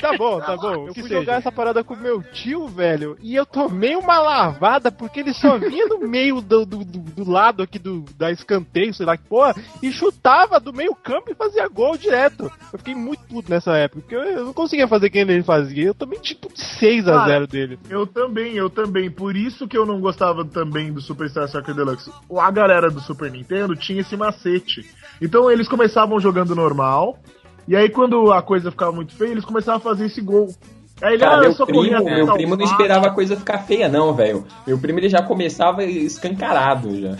tá 0.01 0.17
bom, 0.17 0.41
tá 0.41 0.57
bom. 0.57 0.87
Eu 0.89 0.95
fui 0.95 1.09
jogar 1.09 1.35
essa 1.35 1.53
parada 1.53 1.83
com 1.85 1.95
meu 1.97 2.23
tio, 2.23 2.67
velho, 2.69 3.17
e 3.23 3.35
eu 3.35 3.47
tomei 3.47 3.95
uma 3.97 4.19
lavada 4.19 4.91
porque 4.91 5.21
ele 5.21 5.33
só 5.35 5.59
vinha 5.59 5.87
no 5.87 5.99
meio 6.09 6.41
do, 6.41 6.65
do, 6.67 6.85
do- 6.85 7.07
do 7.17 7.31
lado 7.31 7.63
aqui 7.63 7.79
do, 7.79 8.05
da 8.17 8.31
escanteio, 8.31 8.93
sei 8.95 9.07
lá 9.07 9.17
que 9.17 9.25
porra, 9.25 9.55
e 9.83 9.91
chutava 9.93 10.59
do 10.61 10.73
meio 10.73 10.95
campo 10.95 11.31
e 11.31 11.35
fazia 11.35 11.69
gol 11.77 11.97
direto. 11.97 12.51
Eu 12.73 12.79
fiquei 12.79 12.95
muito 12.95 13.23
puto 13.25 13.51
nessa 13.51 13.77
época, 13.77 14.01
porque 14.01 14.17
eu, 14.17 14.23
eu 14.23 14.45
não 14.47 14.55
conseguia 14.55 14.89
fazer 14.89 15.11
quem 15.11 15.21
ele 15.23 15.43
fazia. 15.43 15.85
Eu 15.85 15.95
tomei 15.95 16.19
tipo 16.19 16.53
de 16.53 16.61
6 16.61 17.07
a 17.07 17.13
Cara, 17.13 17.27
0 17.27 17.47
dele. 17.47 17.79
Eu 17.91 18.07
também, 18.07 18.55
eu 18.55 18.71
também. 18.71 19.11
Por 19.11 19.37
isso 19.37 19.69
que 19.69 19.77
eu 19.77 19.85
não 19.85 20.01
gostava 20.01 20.45
também 20.45 20.93
do 20.93 21.01
Superstar 21.01 21.47
Soccer 21.49 21.75
Deluxe. 21.75 22.11
A 22.39 22.51
galera 22.51 22.91
do 22.91 23.01
Super 23.01 23.31
Nintendo 23.31 23.77
tinha 23.77 24.01
esse 24.01 24.17
macete. 24.17 24.91
Então 25.21 25.51
eles 25.51 25.69
começavam 25.69 26.19
jogando 26.19 26.57
normal. 26.57 27.19
E 27.69 27.77
aí 27.77 27.91
quando 27.91 28.33
a 28.33 28.41
coisa 28.41 28.71
ficava 28.71 28.93
muito 28.93 29.15
feia, 29.15 29.33
eles 29.33 29.45
começavam 29.45 29.79
a 29.79 29.81
fazer 29.81 30.07
esse 30.07 30.21
gol. 30.23 30.49
Ele, 31.03 31.19
Cara, 31.19 31.43
ah, 31.43 31.45
eu 31.45 31.55
meu 31.55 31.67
primo, 31.67 32.05
meu 32.05 32.33
primo 32.33 32.57
não 32.57 32.65
esperava 32.65 33.09
a 33.09 33.11
coisa 33.11 33.37
ficar 33.37 33.59
feia, 33.59 33.87
não, 33.87 34.15
velho. 34.15 34.47
Meu 34.67 34.79
primo 34.79 34.99
ele 34.99 35.11
já 35.11 35.21
começava 35.21 35.85
escancarado 35.85 36.99
já. 36.99 37.17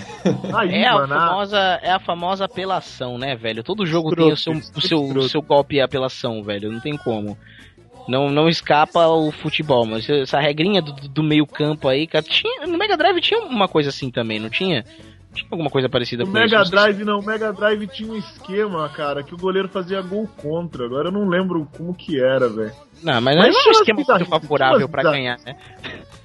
Aí, 0.59 0.77
É 0.77 0.87
a, 0.87 0.95
mano, 0.95 1.15
ah, 1.15 1.29
famosa, 1.29 1.59
é 1.83 1.91
a 1.91 2.01
famosa 2.01 2.45
apelação, 2.47 3.19
né, 3.19 3.37
velho? 3.37 3.63
Todo 3.63 3.85
jogo 3.85 4.17
tem 4.17 4.33
o 4.33 4.37
seu, 4.37 4.55
o 4.55 4.81
seu, 4.81 5.03
o 5.03 5.29
seu 5.29 5.43
golpe 5.43 5.77
e 5.77 5.81
apelação, 5.81 6.43
velho. 6.43 6.73
Não 6.73 6.81
tem 6.81 6.97
como. 6.97 7.37
Não, 8.09 8.31
não 8.31 8.49
escapa 8.49 9.07
o 9.09 9.31
futebol, 9.31 9.85
mas 9.85 10.09
essa 10.09 10.41
regrinha 10.41 10.81
do, 10.81 10.93
do 10.93 11.23
meio 11.23 11.47
campo 11.47 11.89
aí, 11.89 12.07
cara, 12.07 12.25
tinha, 12.25 12.67
no 12.67 12.79
Mega 12.79 12.97
Drive 12.97 13.21
tinha 13.21 13.41
uma 13.41 13.69
coisa 13.69 13.91
assim 13.91 14.11
também, 14.11 14.39
não 14.39 14.49
tinha? 14.49 14.85
Tinha 15.37 15.49
alguma 15.51 15.71
coisa 15.71 15.89
parecida 15.89 16.25
O 16.25 16.27
com 16.27 16.33
Mega 16.33 16.63
isso? 16.63 16.71
Drive 16.71 17.05
não, 17.05 17.21
o 17.21 17.25
Mega 17.25 17.53
Drive 17.53 17.87
tinha 17.89 18.11
um 18.11 18.17
esquema, 18.17 18.89
cara, 18.89 19.23
que 19.23 19.35
o 19.35 19.39
goleiro 19.39 19.69
fazia 19.69 20.01
gol 20.03 20.27
contra. 20.37 20.85
Agora 20.87 21.09
eu 21.09 21.13
não 21.13 21.29
lembro 21.29 21.69
como 21.77 21.95
que 21.95 22.21
era, 22.21 22.49
velho. 22.49 22.73
Não, 23.03 23.21
mas 23.21 23.37
não 23.37 23.43
Mas 23.43 23.55
é 23.55 23.69
um 23.69 23.73
esquema 23.73 24.03
muito 24.07 24.25
favorável 24.27 24.89
umas 24.89 25.03
ganhar, 25.05 25.39
né? 25.45 25.57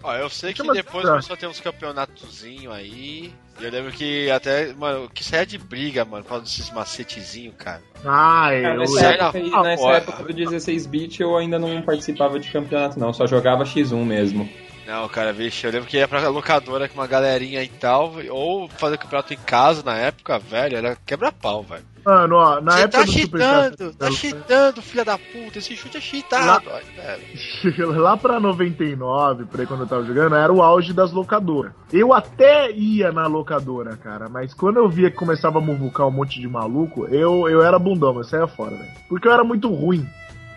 Ó, 0.03 0.15
eu 0.15 0.29
sei 0.29 0.53
que 0.53 0.63
depois 0.71 1.07
começou 1.07 1.33
a 1.33 1.37
ter 1.37 1.47
uns 1.47 1.59
campeonatozinhos 1.59 2.73
aí. 2.73 3.31
E 3.59 3.63
eu 3.63 3.69
lembro 3.69 3.91
que 3.91 4.31
até, 4.31 4.73
mano, 4.73 5.09
que 5.13 5.23
saia 5.23 5.45
de 5.45 5.57
briga, 5.57 6.03
mano, 6.05 6.23
por 6.23 6.29
causa 6.29 6.45
desses 6.45 6.71
macetezinhos, 6.71 7.53
cara. 7.57 7.81
Ah, 8.05 8.51
é. 8.51 8.61
Cara, 8.61 8.73
eu- 8.75 8.79
nessa 8.79 8.93
sei 8.99 9.07
época, 9.09 9.63
nessa 9.63 9.89
época 9.91 10.23
do 10.23 10.33
16-bit 10.33 11.21
eu 11.21 11.37
ainda 11.37 11.59
não 11.59 11.81
participava 11.81 12.39
de 12.39 12.49
campeonato, 12.49 12.97
não. 12.99 13.13
Só 13.13 13.27
jogava 13.27 13.63
X1 13.63 14.03
mesmo. 14.05 14.49
Não, 14.85 15.07
cara, 15.07 15.31
vixe, 15.31 15.65
eu 15.65 15.71
lembro 15.71 15.87
que 15.87 15.97
ia 15.97 16.07
pra 16.07 16.27
locadora 16.27 16.87
com 16.87 16.95
uma 16.95 17.07
galerinha 17.07 17.63
e 17.63 17.67
tal, 17.67 18.13
ou 18.29 18.67
fazer 18.67 18.97
campeonato 18.97 19.33
em 19.33 19.37
casa 19.37 19.83
na 19.83 19.95
época, 19.95 20.39
velho, 20.39 20.77
era 20.77 20.97
quebra-pau, 21.05 21.63
velho. 21.63 21.91
Mano, 22.03 22.35
ó, 22.35 22.59
na 22.61 22.71
Você 22.71 22.81
época 22.81 22.97
tá 22.97 23.03
do 23.03 23.11
cheatando, 23.11 23.93
tá 23.93 24.11
cheatando, 24.11 24.81
filha 24.81 25.05
da 25.05 25.17
puta, 25.19 25.59
esse 25.59 25.75
chute 25.75 25.97
é 25.97 26.01
cheatado, 26.01 26.67
ó, 26.67 26.79
velho. 26.99 27.91
Lá 28.01 28.17
pra 28.17 28.39
99, 28.39 29.45
por 29.45 29.59
aí 29.59 29.67
quando 29.67 29.81
eu 29.81 29.87
tava 29.87 30.03
jogando, 30.03 30.35
era 30.35 30.51
o 30.51 30.63
auge 30.63 30.93
das 30.93 31.11
locadoras. 31.11 31.73
Eu 31.93 32.11
até 32.11 32.71
ia 32.71 33.11
na 33.11 33.27
locadora, 33.27 33.95
cara, 33.97 34.27
mas 34.29 34.53
quando 34.53 34.77
eu 34.77 34.89
via 34.89 35.11
que 35.11 35.17
começava 35.17 35.59
a 35.59 35.61
muvucar 35.61 36.07
um 36.07 36.11
monte 36.11 36.39
de 36.39 36.47
maluco, 36.47 37.05
eu, 37.05 37.47
eu 37.47 37.61
era 37.61 37.77
bundão, 37.77 38.17
eu 38.17 38.23
saía 38.23 38.47
fora, 38.47 38.71
velho. 38.75 38.91
Porque 39.07 39.27
eu 39.27 39.31
era 39.31 39.43
muito 39.43 39.71
ruim. 39.71 40.07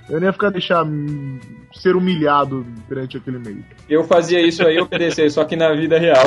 Eu 0.08 0.20
nem 0.20 0.26
ia 0.26 0.32
ficar 0.32 0.50
deixar 0.50 0.84
ser 1.72 1.96
humilhado 1.96 2.66
perante 2.88 3.16
aquele 3.16 3.38
meio. 3.38 3.64
Eu 3.88 4.04
fazia 4.04 4.40
isso 4.40 4.66
aí, 4.66 4.78
obedecer, 4.78 5.30
só 5.30 5.44
que 5.44 5.56
na 5.56 5.72
vida 5.74 5.98
real. 5.98 6.26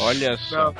Olha 0.00 0.36
só. 0.36 0.72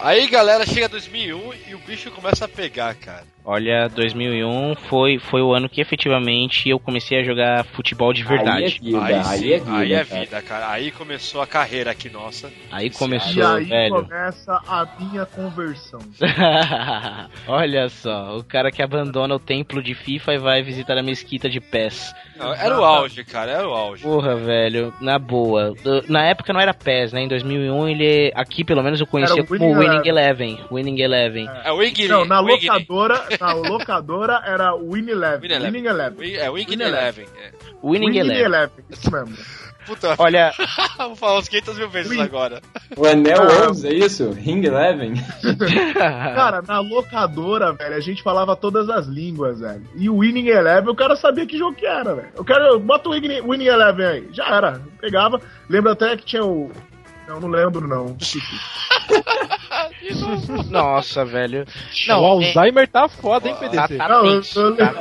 Aí, 0.00 0.28
galera, 0.28 0.64
chega 0.66 0.88
2001 0.88 1.52
e 1.68 1.74
o 1.74 1.78
bicho 1.78 2.10
começa 2.10 2.44
a 2.44 2.48
pegar, 2.48 2.94
cara. 2.94 3.24
Olha, 3.50 3.88
2001 3.88 4.74
foi, 4.74 5.18
foi 5.18 5.40
o 5.40 5.54
ano 5.54 5.70
que 5.70 5.80
efetivamente 5.80 6.68
eu 6.68 6.78
comecei 6.78 7.18
a 7.18 7.22
jogar 7.22 7.64
futebol 7.64 8.12
de 8.12 8.22
verdade. 8.22 8.58
Aí 8.60 8.64
é 8.64 8.78
vida, 8.78 9.02
aí, 9.02 9.14
aí, 9.14 9.52
é 9.54 9.58
vida. 9.58 9.72
aí 9.74 9.92
é 9.94 10.04
cara. 10.04 10.20
vida, 10.20 10.42
cara. 10.42 10.70
Aí 10.70 10.90
começou 10.90 11.40
a 11.40 11.46
carreira 11.46 11.90
aqui, 11.90 12.10
nossa. 12.10 12.52
Aí 12.70 12.88
E 12.88 12.90
começou, 12.90 13.46
aí 13.46 13.64
velho. 13.64 14.02
começa 14.02 14.52
a 14.52 14.86
minha 15.00 15.24
conversão. 15.24 15.98
Olha 17.48 17.88
só, 17.88 18.36
o 18.36 18.44
cara 18.44 18.70
que 18.70 18.82
abandona 18.82 19.34
o 19.34 19.38
templo 19.38 19.82
de 19.82 19.94
FIFA 19.94 20.34
e 20.34 20.38
vai 20.38 20.62
visitar 20.62 20.98
a 20.98 21.02
mesquita 21.02 21.48
de 21.48 21.58
pés. 21.58 22.14
Não, 22.36 22.52
era 22.52 22.78
o 22.78 22.84
auge, 22.84 23.24
cara, 23.24 23.50
era 23.50 23.66
o 23.66 23.72
auge. 23.72 24.02
Porra, 24.02 24.36
velho, 24.36 24.92
na 25.00 25.18
boa. 25.18 25.72
Na 26.06 26.22
época 26.24 26.52
não 26.52 26.60
era 26.60 26.74
PES, 26.74 27.14
né? 27.14 27.22
Em 27.22 27.28
2001 27.28 27.88
ele, 27.88 28.32
aqui 28.34 28.62
pelo 28.62 28.82
menos 28.82 29.00
eu 29.00 29.06
conhecia 29.06 29.42
o 29.42 29.46
como 29.46 29.58
Winning 29.58 29.88
Winning 29.88 30.08
Eleven. 30.08 30.58
Winning 30.70 31.00
Eleven. 31.00 31.48
É 31.64 31.72
o 31.72 31.76
Wing 31.76 32.08
Não, 32.08 32.24
na 32.26 32.40
locadora, 32.40 33.26
na 33.40 33.52
locadora 33.52 34.42
era 34.44 34.74
Win 34.74 35.08
Eleven. 35.08 35.48
Win. 35.50 35.64
Winning 35.64 35.86
Eleven. 35.86 36.34
É 36.36 36.50
Wing 36.50 36.66
Win 36.68 36.80
Eleven. 36.82 37.26
é. 37.36 37.50
Winning 37.82 38.06
Winning 38.06 38.18
Eleven. 38.18 38.44
Eleven, 38.44 38.84
isso 38.90 39.10
mesmo. 39.10 39.36
Puta, 39.86 40.14
Olha, 40.18 40.52
vou 40.98 41.16
falar 41.16 41.38
uns 41.38 41.48
500 41.48 41.78
mil 41.78 41.88
vezes 41.88 42.18
agora. 42.18 42.60
O 42.94 43.06
Anel 43.06 43.40
Ah. 43.42 43.70
11, 43.70 43.88
é 43.88 43.94
isso? 43.94 44.30
Ring 44.32 44.62
Eleven? 44.62 45.14
Cara, 45.94 46.60
na 46.60 46.80
locadora, 46.80 47.72
velho, 47.72 47.94
a 47.96 48.00
gente 48.00 48.22
falava 48.22 48.54
todas 48.54 48.90
as 48.90 49.06
línguas, 49.06 49.60
velho. 49.60 49.82
E 49.96 50.10
o 50.10 50.18
Winning 50.18 50.48
Eleven, 50.48 50.90
o 50.90 50.94
cara 50.94 51.16
sabia 51.16 51.46
que 51.46 51.56
jogo 51.56 51.74
que 51.74 51.86
era, 51.86 52.14
velho. 52.14 52.28
Eu 52.36 52.44
quero, 52.44 52.78
bota 52.80 53.08
o 53.08 53.12
Winning, 53.12 53.40
Winning 53.40 53.66
Eleven 53.66 54.06
aí. 54.06 54.28
Já 54.32 54.46
era. 54.54 54.82
Pegava. 55.00 55.40
Lembro 55.70 55.92
até 55.92 56.16
que 56.18 56.24
tinha 56.26 56.44
o. 56.44 56.70
Não, 57.28 57.40
não 57.40 57.48
lembro, 57.48 57.86
não. 57.86 58.16
nossa, 60.70 61.24
velho. 61.24 61.64
Não, 62.06 62.20
o 62.22 62.24
é- 62.24 62.28
Alzheimer 62.46 62.88
tá 62.88 63.08
foda, 63.08 63.48
hein, 63.48 63.54
Tá, 63.54 63.60
PDC? 63.60 63.96
tá 63.96 64.08
Não, 64.08 64.24
eu, 64.26 64.36
tenso, 64.40 64.58
eu, 64.60 64.76
tá 64.76 64.92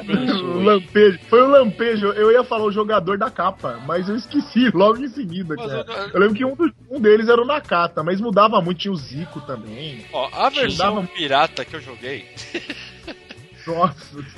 lampejo. 0.63 1.19
Foi 1.29 1.41
o 1.41 1.47
lampejo. 1.47 2.07
Eu 2.07 2.31
ia 2.31 2.43
falar 2.43 2.65
o 2.65 2.71
jogador 2.71 3.17
da 3.17 3.29
capa, 3.31 3.79
mas 3.85 4.09
eu 4.09 4.15
esqueci 4.15 4.69
logo 4.75 4.97
em 4.99 5.07
seguida. 5.07 5.55
Cara. 5.55 5.85
eu- 5.87 6.09
Eu 6.13 6.19
lembro 6.19 6.35
que 6.35 6.45
um, 6.45 6.55
dos- 6.55 6.71
um 6.91 6.99
deles 6.99 7.29
era 7.29 7.41
o 7.41 7.45
Nakata, 7.45 8.03
mas 8.03 8.19
mudava 8.21 8.61
muito. 8.61 8.77
Tinha 8.79 8.91
o 8.91 8.95
Zico 8.97 9.41
também. 9.41 10.05
Ó, 10.13 10.29
a 10.33 10.49
versão 10.49 10.95
Dava- 10.95 11.07
pirata 11.07 11.65
que 11.65 11.75
eu 11.75 11.81
joguei. 11.81 12.25
Nossa, 13.65 13.95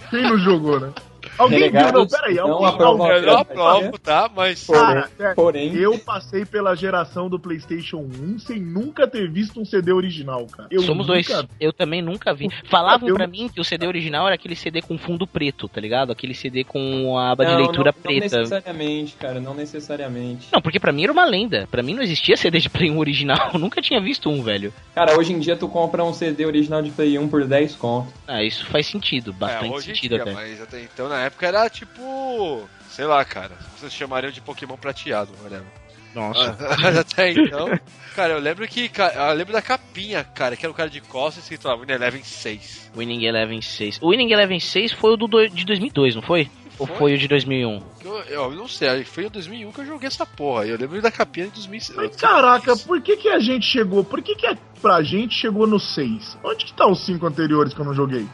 quem 0.10 0.24
não 0.24 0.38
jogou, 0.40 0.80
né? 0.80 0.92
Alguém 1.40 1.72
viu? 1.72 1.92
Não, 1.92 2.08
peraí. 2.08 2.36
não 2.36 2.52
Alguém, 2.52 2.68
aprovam 2.68 3.06
alguém, 3.06 3.18
Eu 3.20 3.26
não 3.26 3.38
aprovo, 3.40 3.98
tá? 3.98 4.30
Mas. 4.36 4.68
Cara, 4.68 5.10
Porém, 5.18 5.30
é, 5.32 5.34
porém, 5.34 5.76
eu 5.76 5.98
passei 6.00 6.46
pela 6.46 6.76
geração 6.76 7.30
do 7.30 7.40
PlayStation 7.40 7.98
1 7.98 8.40
sem 8.40 8.60
nunca 8.60 9.08
ter 9.08 9.30
visto 9.32 9.60
um 9.60 9.66
CD 9.66 9.92
original, 9.92 10.46
cara. 10.48 10.68
Eu 10.72 10.82
Somos 10.82 11.08
nunca 11.08 11.34
dois. 11.34 11.48
Eu 11.60 11.72
também 11.74 12.02
nunca 12.02 12.34
vi. 12.34 12.50
Falavam 12.70 13.08
Eu- 13.10 13.16
pra 13.16 13.26
mim 13.28 13.48
que 13.48 13.60
o 13.62 13.64
CD 13.64 13.88
original 13.88 14.26
era 14.26 14.36
aquele 14.36 14.56
CD 14.56 14.82
com 14.82 14.98
fundo 14.98 15.26
preto, 15.26 15.68
tá 15.68 15.80
ligado? 15.80 16.12
Aquele 16.12 16.34
CD 16.34 16.64
com 16.64 17.18
a 17.18 17.32
aba 17.32 17.46
de 17.46 17.52
não, 17.52 17.60
leitura 17.60 17.94
não, 17.96 18.02
preta. 18.02 18.36
Não 18.36 18.42
necessariamente, 18.44 19.16
cara, 19.16 19.40
não 19.40 19.54
necessariamente. 19.54 20.48
Não, 20.52 20.62
porque 20.62 20.80
pra 20.80 20.92
mim 20.92 21.04
era 21.04 21.12
uma 21.12 21.26
lenda. 21.26 21.68
Pra 21.72 21.82
mim 21.82 21.94
não 21.94 22.02
existia 22.04 22.36
CD 22.36 22.60
de 22.60 22.70
Play 22.70 22.90
1 22.92 22.98
original. 23.00 23.50
Eu 23.54 23.60
nunca 23.60 23.82
tinha 23.82 24.02
visto 24.02 24.30
um, 24.30 24.44
velho. 24.44 24.74
Cara, 24.94 25.18
hoje 25.18 25.34
em 25.34 25.40
dia 25.40 25.56
tu 25.56 25.68
compra 25.70 26.04
um 26.04 26.14
CD 26.14 26.46
original 26.46 26.82
de 26.82 26.92
Play 26.92 27.18
1 27.18 27.28
por 27.30 27.46
10 27.46 27.76
conto. 27.76 28.12
Ah, 28.28 28.44
isso 28.44 28.66
faz 28.66 28.86
sentido. 28.88 29.32
É, 29.32 29.34
Bastante 29.34 29.74
hoje 29.74 29.92
em 29.92 29.96
sentido 29.96 30.14
dia, 30.16 30.22
até. 30.24 30.34
mas 30.34 30.62
até 30.62 30.82
então 30.82 31.08
na 31.08 31.20
época 31.22 31.29
era 31.42 31.70
tipo. 31.70 32.68
Sei 32.90 33.06
lá, 33.06 33.24
cara. 33.24 33.52
Vocês 33.78 33.94
chamariam 33.94 34.32
de 34.32 34.42
Pokémon 34.42 34.76
prateado, 34.78 35.32
whatever. 35.44 35.68
Nossa. 36.16 36.58
Mas 36.82 36.98
até 36.98 37.32
então. 37.32 37.70
Cara, 38.16 38.34
eu 38.34 38.40
lembro 38.40 38.68
que. 38.68 38.90
Eu 39.30 39.34
lembro 39.36 39.54
da 39.54 39.62
capinha, 39.62 40.24
cara, 40.24 40.56
que 40.56 40.66
era 40.66 40.72
o 40.72 40.76
cara 40.76 40.90
de 40.90 41.02
costas 41.02 41.44
escrito 41.44 41.68
lá, 41.68 41.76
Winning 41.76 41.94
Eleven 41.94 42.24
6. 42.24 42.92
Winning 42.98 43.26
Eleven 43.26 43.62
6. 43.62 44.00
O 44.02 44.10
Winning 44.10 44.32
Eleven 44.32 44.60
6 44.60 44.92
foi 44.94 45.14
o 45.14 45.18
do 45.18 45.28
de 45.48 45.66
2002, 45.66 46.16
não 46.16 46.22
foi? 46.22 46.50
Ou 46.80 46.88
Foi? 46.88 46.96
foi 46.96 47.14
o 47.16 47.18
de 47.18 47.28
2001? 47.28 47.80
Que 48.00 48.08
Eu, 48.08 48.18
eu 48.24 48.52
não 48.52 48.66
sei, 48.66 49.04
foi 49.04 49.26
em 49.26 49.30
2001 49.30 49.70
que 49.74 49.82
eu 49.82 49.86
joguei 49.86 50.08
essa 50.08 50.26
porra. 50.26 50.66
Eu 50.66 50.78
lembro 50.78 51.02
da 51.02 51.12
capinha 51.12 51.48
de 51.48 51.52
2006. 51.56 51.98
Mas 51.98 52.16
caraca, 52.16 52.74
por 52.78 53.02
que, 53.02 53.18
que 53.18 53.28
a 53.28 53.38
gente 53.38 53.66
chegou? 53.66 54.02
Por 54.02 54.22
que, 54.24 54.34
que 54.34 54.48
a- 54.48 54.58
pra 54.82 55.04
gente 55.04 55.36
chegou 55.36 55.68
no 55.68 55.78
6? 55.78 56.38
Onde 56.42 56.64
que 56.64 56.74
tá 56.74 56.88
os 56.88 57.06
5 57.06 57.26
anteriores 57.28 57.74
que 57.74 57.82
eu 57.82 57.86
não 57.86 57.94
joguei? 57.94 58.26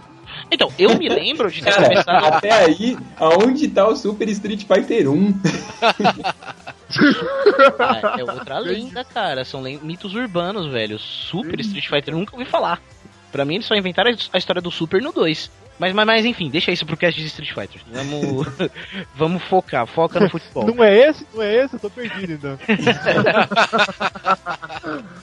Então, 0.52 0.72
eu 0.78 0.96
me 0.98 1.10
lembro 1.10 1.50
de 1.52 1.62
ter 1.64 1.72
Cara, 1.72 1.88
começado. 1.90 2.26
até 2.26 2.52
aí, 2.52 2.98
aonde 3.18 3.68
tá 3.68 3.88
o 3.88 3.96
Super 3.96 4.30
Street 4.30 4.64
Fighter 4.66 5.10
1? 5.10 5.34
Ah, 7.80 8.16
é 8.20 8.24
outra 8.24 8.60
lenda, 8.60 9.04
cara. 9.04 9.44
São 9.44 9.62
mitos 9.62 10.14
urbanos, 10.14 10.68
velho. 10.72 11.00
Super 11.00 11.60
Street 11.60 11.88
Fighter 11.88 12.16
nunca 12.16 12.36
ouvi 12.36 12.46
falar. 12.46 12.82
Pra 13.32 13.44
mim, 13.44 13.56
eles 13.56 13.66
só 13.66 13.76
inventaram 13.76 14.16
a 14.32 14.38
história 14.38 14.62
do 14.62 14.72
Super 14.72 15.02
no 15.02 15.12
2. 15.12 15.52
Mas, 15.78 15.94
mas, 15.94 16.06
mas 16.06 16.26
enfim, 16.26 16.50
deixa 16.50 16.72
isso 16.72 16.86
pro 16.86 16.96
cast 16.96 17.20
de 17.20 17.28
Street 17.28 17.54
Fighter. 17.54 17.82
Vamos, 17.92 18.48
vamos 19.16 19.44
focar, 19.44 19.86
foca 19.86 20.20
no 20.20 20.30
futebol. 20.30 20.66
Não 20.66 20.84
é 20.84 21.10
esse? 21.10 21.28
Não 21.34 21.42
é 21.42 21.64
esse? 21.64 21.76
Eu 21.76 21.80
tô 21.80 21.90
perdido, 21.90 22.34
então. 22.34 22.58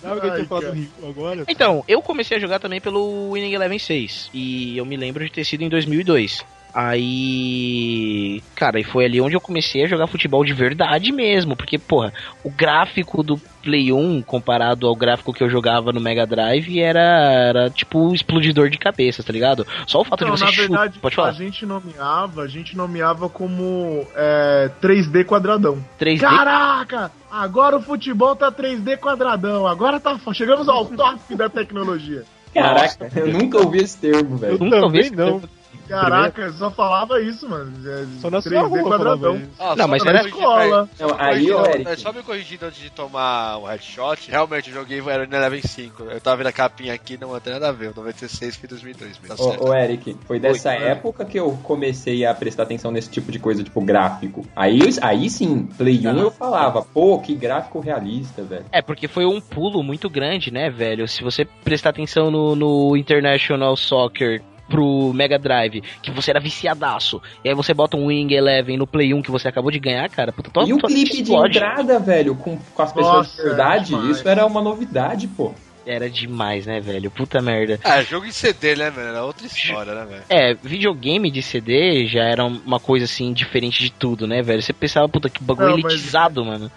Sabe 0.03 0.18
o 0.18 0.20
que 0.20 0.26
eu 0.26 0.34
tinha 0.34 0.46
falado 0.46 0.64
cara. 0.64 0.74
do 0.74 0.80
Rio 0.80 0.90
agora? 1.09 1.44
Então, 1.48 1.82
eu 1.88 2.03
comecei 2.03 2.36
a 2.36 2.40
jogar 2.40 2.59
também 2.59 2.80
pelo 2.80 3.32
Winning 3.32 3.55
Eleven 3.55 3.78
6. 3.78 4.30
E 4.34 4.76
eu 4.76 4.84
me 4.84 4.96
lembro 4.96 5.24
de 5.24 5.30
ter 5.30 5.44
sido 5.44 5.62
em 5.62 5.68
2002. 5.68 6.44
Aí. 6.75 8.43
Cara, 8.55 8.81
e 8.81 8.85
foi 8.85 9.05
ali 9.05 9.20
onde 9.20 9.35
eu 9.37 9.41
comecei 9.41 9.85
a 9.85 9.89
jogar 9.89 10.07
futebol 10.07 10.45
de 10.45 10.53
verdade 10.53 11.12
mesmo. 11.12 11.57
Porque, 11.57 11.79
porra, 11.79 12.12
o 12.45 12.51
gráfico 12.51 13.23
do 13.23 13.39
Play 13.62 13.93
1 13.93 14.23
comparado 14.23 14.87
ao 14.87 14.95
gráfico 14.97 15.33
que 15.33 15.43
eu 15.43 15.49
jogava 15.51 15.93
no 15.93 16.01
Mega 16.01 16.27
Drive 16.27 16.81
era, 16.81 17.01
era 17.01 17.70
tipo 17.70 17.99
um 17.99 18.14
explodidor 18.14 18.68
de 18.70 18.79
cabeça, 18.79 19.23
tá 19.23 19.33
ligado? 19.33 19.66
Só 19.87 20.01
o 20.01 20.05
fato 20.05 20.25
Não, 20.25 20.33
de 20.35 20.39
você 20.41 20.45
na 20.45 20.51
chutar. 20.53 20.68
verdade, 20.68 20.99
Pode 20.99 21.14
a 21.14 21.16
falar. 21.16 21.33
gente 21.33 21.66
nomeava, 21.66 22.43
a 22.43 22.49
gente 22.49 22.77
nomeava 22.77 23.29
como 23.29 24.07
é, 24.16 24.70
3D 24.83 25.25
quadradão. 25.25 25.79
3D. 26.01 26.20
Caraca! 26.20 27.11
Agora 27.31 27.77
o 27.77 27.83
futebol 27.83 28.35
tá 28.37 28.51
3D 28.51 28.97
quadradão. 28.99 29.66
Agora 29.66 29.99
tá. 30.01 30.18
Chegamos 30.33 30.68
ao 30.68 30.85
top 30.91 31.35
da 31.35 31.49
tecnologia. 31.49 32.25
Caraca, 32.53 33.09
eu 33.16 33.29
nunca 33.29 33.59
ouvi 33.59 33.79
esse 33.79 33.97
termo, 33.99 34.35
Eu 34.35 34.39
velho. 34.39 34.59
nunca 34.59 34.77
ouvi 34.83 34.99
esse 35.01 35.16
não. 35.16 35.41
Caraca, 35.89 36.43
eu 36.43 36.53
só 36.53 36.70
falava 36.70 37.20
isso, 37.20 37.49
mano. 37.49 37.72
É, 37.85 38.07
Só 38.20 38.30
na 38.30 38.39
3D 38.39 38.49
sua 38.49 38.62
rua 38.62 38.83
quadradão. 38.83 39.43
Ah, 39.59 39.76
Não, 39.76 39.89
mas 39.89 40.05
era 40.05 40.26
escola. 40.26 40.89
Não, 40.99 41.14
aí, 41.18 41.51
ô, 41.51 41.64
é 41.66 41.74
Eric. 41.74 42.01
Só 42.01 42.12
me 42.12 42.22
corrigindo 42.22 42.66
antes 42.66 42.80
de 42.80 42.91
tomar 42.91 43.59
o 43.59 43.66
headshot. 43.66 44.30
Realmente, 44.30 44.70
eu 44.70 44.74
joguei 44.74 45.03
era 45.07 45.26
no 45.26 45.35
Eleven 45.35 45.62
5. 45.62 46.05
Eu 46.05 46.20
tava 46.20 46.39
vendo 46.39 46.47
a 46.47 46.53
capinha 46.53 46.95
aqui, 46.95 47.18
não 47.18 47.39
tem 47.41 47.53
nada 47.53 47.68
a 47.68 47.72
ver. 47.72 47.91
O 47.91 47.95
96 47.97 48.57
foi 48.57 48.68
2002. 48.68 49.18
Tá. 49.18 49.35
Ô, 49.39 49.68
ô, 49.68 49.74
Eric, 49.74 50.16
foi 50.26 50.39
dessa 50.39 50.72
época 50.72 51.24
que 51.24 51.39
eu 51.39 51.59
comecei 51.62 52.24
a 52.24 52.35
prestar 52.35 52.64
atenção 52.64 52.91
nesse 52.91 53.11
tipo 53.11 53.30
de 53.33 53.39
coisa, 53.39 53.62
tipo 53.62 53.80
gráfico. 53.80 54.47
Aí, 54.55 54.80
aí 55.01 55.28
sim, 55.28 55.66
Play 55.76 56.07
1 56.07 56.18
eu 56.18 56.30
falava, 56.30 56.83
pô, 56.83 57.18
que 57.18 57.35
gráfico 57.35 57.80
realista, 57.80 58.43
velho. 58.43 58.64
É, 58.70 58.80
porque 58.80 59.09
foi 59.09 59.26
um 59.26 59.41
pulo 59.41 59.83
muito 59.83 60.09
grande, 60.09 60.51
né, 60.51 60.70
velho? 60.70 61.07
Se 61.09 61.22
você 61.22 61.45
prestar 61.45 61.91
atenção 61.91 62.30
no, 62.30 62.55
no 62.55 62.97
International 62.97 63.76
Soccer 63.76 64.43
pro 64.68 65.12
Mega 65.14 65.38
Drive, 65.38 65.82
que 66.02 66.10
você 66.10 66.30
era 66.30 66.40
viciadaço, 66.40 67.20
e 67.44 67.48
aí 67.48 67.54
você 67.54 67.74
bota 67.74 67.96
um 67.96 68.06
Wing 68.06 68.32
Eleven 68.34 68.76
no 68.76 68.86
Play 68.86 69.12
1 69.12 69.22
que 69.22 69.30
você 69.30 69.48
acabou 69.48 69.70
de 69.70 69.78
ganhar, 69.78 70.08
cara, 70.08 70.32
puta, 70.32 70.50
tua, 70.50 70.64
E 70.64 70.72
o 70.72 70.78
clipe 70.78 71.10
de 71.16 71.22
explode. 71.22 71.58
entrada, 71.58 71.98
velho, 71.98 72.34
com, 72.34 72.56
com 72.58 72.82
as 72.82 72.92
pessoas 72.92 73.16
Nossa, 73.28 73.36
de 73.42 73.48
verdade, 73.48 73.84
demais. 73.86 74.16
isso 74.18 74.28
era 74.28 74.46
uma 74.46 74.60
novidade, 74.62 75.26
pô. 75.28 75.52
Era 75.84 76.08
demais, 76.08 76.64
né, 76.64 76.80
velho? 76.80 77.10
Puta 77.10 77.42
merda. 77.42 77.80
É, 77.82 78.04
jogo 78.04 78.24
em 78.24 78.30
CD, 78.30 78.76
né, 78.76 78.88
velho? 78.88 79.08
Era 79.08 79.24
outra 79.24 79.44
história, 79.46 79.92
né, 79.94 80.04
velho? 80.06 80.22
É, 80.28 80.54
videogame 80.54 81.28
de 81.28 81.42
CD 81.42 82.06
já 82.06 82.22
era 82.22 82.44
uma 82.44 82.78
coisa 82.78 83.04
assim, 83.04 83.32
diferente 83.32 83.82
de 83.82 83.90
tudo, 83.90 84.24
né, 84.26 84.42
velho? 84.42 84.62
Você 84.62 84.72
pensava, 84.72 85.08
puta, 85.08 85.28
que 85.28 85.42
bagulho 85.42 85.70
Não, 85.70 85.78
mas- 85.78 85.92
elitizado, 85.94 86.44
mano. 86.44 86.70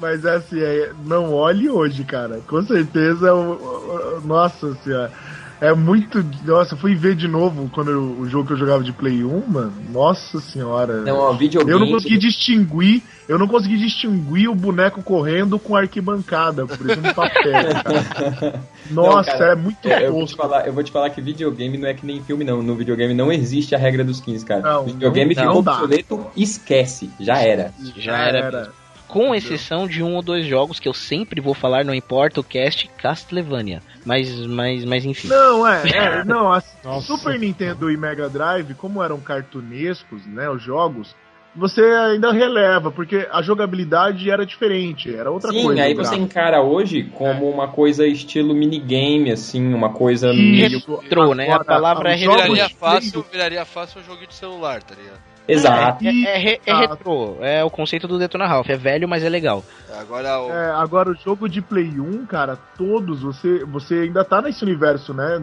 Mas 0.00 0.24
é 0.24 0.36
assim, 0.36 0.60
é, 0.60 0.92
não 1.04 1.32
olhe 1.34 1.68
hoje, 1.68 2.04
cara. 2.04 2.40
Com 2.46 2.62
certeza, 2.62 3.28
nossa 4.24 4.74
senhora. 4.76 5.12
É 5.62 5.72
muito. 5.72 6.26
Nossa, 6.44 6.74
eu 6.74 6.78
fui 6.78 6.92
ver 6.96 7.14
de 7.14 7.28
novo 7.28 7.70
quando 7.72 7.92
eu- 7.92 8.16
o 8.18 8.28
jogo 8.28 8.48
que 8.48 8.52
eu 8.52 8.56
jogava 8.56 8.82
de 8.82 8.92
Play 8.92 9.22
1, 9.22 9.46
mano. 9.46 9.72
Nossa 9.90 10.40
senhora. 10.40 11.02
Não, 11.02 11.16
ó, 11.18 11.32
videogame. 11.34 11.70
eu 11.70 11.78
não 11.78 11.88
consegui 11.92 12.18
distinguir. 12.18 13.00
Eu 13.28 13.38
não 13.38 13.46
consegui 13.46 13.78
distinguir 13.78 14.48
o 14.50 14.54
boneco 14.56 15.00
correndo 15.04 15.60
com 15.60 15.76
a 15.76 15.80
arquibancada, 15.82 16.66
por 16.66 16.90
exemplo, 16.90 17.14
papel. 17.14 17.52
cara. 17.52 18.60
Nossa, 18.90 19.30
Não, 19.30 19.38
cara, 19.38 19.52
é 19.52 19.54
muito 19.54 19.88
É, 19.88 20.06
eu, 20.08 20.12
vou 20.12 20.26
te 20.26 20.34
falar, 20.34 20.66
eu 20.66 20.72
vou 20.72 20.82
te 20.82 20.90
falar 20.90 21.10
que 21.10 21.20
videogame 21.20 21.78
não 21.78 21.86
é 21.88 21.94
que 21.94 22.04
nem 22.04 22.20
filme, 22.24 22.44
não. 22.44 22.60
No 22.60 22.74
videogame 22.74 23.14
não 23.14 23.30
existe 23.30 23.72
a 23.72 23.78
regra 23.78 24.02
dos 24.02 24.20
15, 24.20 24.44
cara. 24.44 24.60
Não, 24.62 24.84
videogame 24.84 25.32
não 25.36 25.44
ficou 25.44 25.58
obsoleto, 25.60 26.26
esquece. 26.36 27.08
Já 27.20 27.38
era. 27.38 27.72
Já 27.96 28.18
era. 28.18 28.72
Com 29.12 29.34
exceção 29.34 29.86
de 29.86 30.02
um 30.02 30.16
ou 30.16 30.22
dois 30.22 30.46
jogos 30.46 30.80
que 30.80 30.88
eu 30.88 30.94
sempre 30.94 31.38
vou 31.38 31.52
falar, 31.52 31.84
não 31.84 31.94
importa 31.94 32.40
o 32.40 32.44
cast, 32.44 32.88
Castlevania. 32.96 33.82
Mas, 34.06 34.46
mas, 34.46 34.86
mas 34.86 35.04
enfim. 35.04 35.28
Não, 35.28 35.68
é, 35.68 35.82
é 35.92 36.24
não. 36.24 36.58
Super 37.02 37.38
Nintendo 37.38 37.90
e 37.90 37.96
Mega 37.98 38.30
Drive, 38.30 38.72
como 38.72 39.02
eram 39.02 39.20
cartunescos, 39.20 40.24
né, 40.24 40.48
os 40.48 40.62
jogos, 40.62 41.14
você 41.54 41.82
ainda 41.82 42.32
releva, 42.32 42.90
porque 42.90 43.28
a 43.30 43.42
jogabilidade 43.42 44.30
era 44.30 44.46
diferente, 44.46 45.14
era 45.14 45.30
outra 45.30 45.52
Sim, 45.52 45.64
coisa. 45.64 45.82
aí 45.82 45.92
o 45.92 45.96
você 45.98 46.16
encara 46.16 46.62
hoje 46.62 47.04
como 47.14 47.50
uma 47.50 47.68
coisa 47.68 48.06
estilo 48.06 48.54
minigame, 48.54 49.30
assim, 49.30 49.74
uma 49.74 49.92
coisa 49.92 50.32
meio. 50.32 50.78
Isso, 50.78 50.96
Retrô, 50.96 51.34
né? 51.34 51.52
A 51.52 51.62
palavra 51.62 52.14
é. 52.14 52.16
Viraria 52.16 52.70
fácil, 52.70 53.26
viraria 53.30 53.64
fácil 53.66 54.00
um 54.00 54.04
joguinho 54.04 54.28
de 54.28 54.34
celular, 54.34 54.82
tá 54.82 54.94
ligado? 54.94 55.31
Exato. 55.52 56.04
É, 56.04 56.08
é, 56.08 56.38
re- 56.38 56.60
é 56.66 56.74
retrô, 56.74 57.36
é 57.40 57.64
o 57.64 57.70
conceito 57.70 58.06
do 58.08 58.18
Detona 58.18 58.46
Ralph. 58.46 58.68
É 58.70 58.76
velho, 58.76 59.08
mas 59.08 59.22
é 59.24 59.28
legal. 59.28 59.64
Agora 59.98 60.40
o. 60.40 60.50
É, 60.50 60.70
agora 60.72 61.10
o 61.10 61.14
jogo 61.14 61.48
de 61.48 61.60
Play 61.60 61.98
1, 62.00 62.26
cara, 62.26 62.56
todos, 62.76 63.22
você, 63.22 63.64
você 63.64 63.94
ainda 64.00 64.24
tá 64.24 64.40
nesse 64.42 64.62
universo, 64.64 65.12
né, 65.14 65.38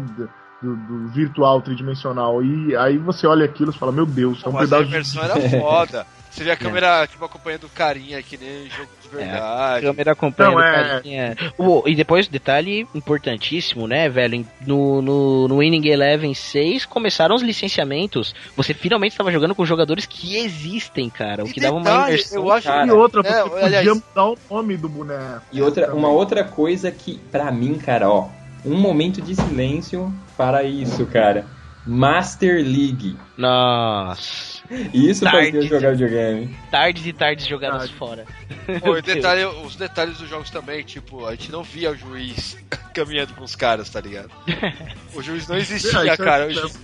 do, 0.62 0.76
do 0.76 1.08
virtual 1.10 1.62
tridimensional, 1.62 2.44
e 2.44 2.76
aí 2.76 2.98
você 2.98 3.26
olha 3.28 3.46
aquilo 3.46 3.72
e 3.72 3.74
fala, 3.78 3.92
meu 3.92 4.06
Deus, 4.06 4.44
é 4.46 4.50
um 4.50 4.54
pedaço 4.54 4.84
de... 4.86 4.90
imersão 4.92 5.24
era 5.24 5.36
foda. 5.60 6.06
Você 6.30 6.44
vê 6.44 6.52
a 6.52 6.56
câmera, 6.56 7.08
tipo, 7.08 7.26
acompanhando 7.26 7.64
o 7.66 7.70
carinha, 7.70 8.22
que 8.22 8.38
nem 8.38 8.70
jogo 8.70 8.90
de 9.02 9.18
É, 9.20 9.24
a 9.24 9.26
verdade. 9.32 9.86
câmera 9.88 10.12
acompanhando 10.12 10.54
Não, 10.54 10.60
o 10.60 10.64
é- 10.64 10.74
carinha. 10.90 11.38
Oh, 11.58 11.84
e 11.88 11.96
depois, 11.96 12.28
detalhe 12.28 12.88
importantíssimo, 12.94 13.88
né, 13.88 14.08
velho? 14.08 14.46
No, 14.66 15.02
no, 15.02 15.48
no 15.48 15.58
Winning 15.58 15.88
Eleven 15.88 16.34
6 16.36 16.86
começaram 16.86 17.36
os 17.36 17.42
licenciamentos. 17.42 18.34
Você 18.56 18.74
finalmente 18.76 19.14
estava 19.14 19.32
jogando 19.32 19.56
com 19.56 19.66
jogadores 19.66 20.06
que 20.06 20.36
existem, 20.38 21.10
cara. 21.10 21.44
O 21.44 21.48
E 21.48 21.52
que 21.54 21.60
dava 21.60 21.76
uma 21.76 22.08
imersão. 22.10 22.44
eu 22.44 22.52
acho 22.52 22.68
Cara, 22.68 22.86
E 22.88 22.92
outra, 22.92 23.22
É, 23.28 23.44
você 23.44 23.64
aliás- 23.66 23.88
podia 23.88 23.94
mudar 23.96 24.26
o 24.26 24.38
nome 24.56 24.78
do 24.78 24.88
boneco. 24.88 25.42
E 25.52 25.62
outra, 25.62 25.88
Também. 25.88 26.00
uma 26.00 26.10
outra 26.10 26.44
coisa 26.44 26.92
que, 26.92 27.18
pra 27.32 27.52
mim, 27.52 27.74
cara, 27.80 28.08
ó, 28.10 28.28
um 28.64 28.76
momento 28.78 29.20
de 29.22 29.34
silêncio 29.36 30.14
para 30.38 30.64
isso, 30.64 31.06
cara. 31.08 31.46
Master 31.88 32.58
League. 32.58 33.18
Nossa. 33.36 34.49
Isso 34.94 35.24
Tarde. 35.26 35.52
fazia 35.52 35.62
jogar 35.70 35.92
videogame. 35.92 36.56
Tardes 36.70 37.06
e 37.06 37.14
tardes 37.14 37.48
jogadas 37.48 37.80
Tarde. 37.80 37.94
fora. 37.96 38.26
Pô, 38.82 39.00
detalhe, 39.02 39.46
os 39.46 39.76
detalhes 39.76 40.18
dos 40.18 40.30
jogos 40.30 40.50
também, 40.50 40.84
tipo, 40.84 41.26
a 41.26 41.32
gente 41.32 41.52
não 41.52 41.64
via 41.64 41.92
o 41.92 41.96
juiz 41.96 42.58
caminhando 42.94 43.34
com 43.34 43.44
os 43.44 43.56
caras, 43.56 43.90
tá 43.90 44.02
ligado? 44.02 44.30
O 45.14 45.24
juiz 45.24 45.48
não 45.48 45.56
É, 45.56 45.60
existia, 45.60 46.14
é- 46.14 46.18
cara. 46.18 46.46
O 46.46 46.52
é- 46.52 46.54
juiz, 46.54 46.80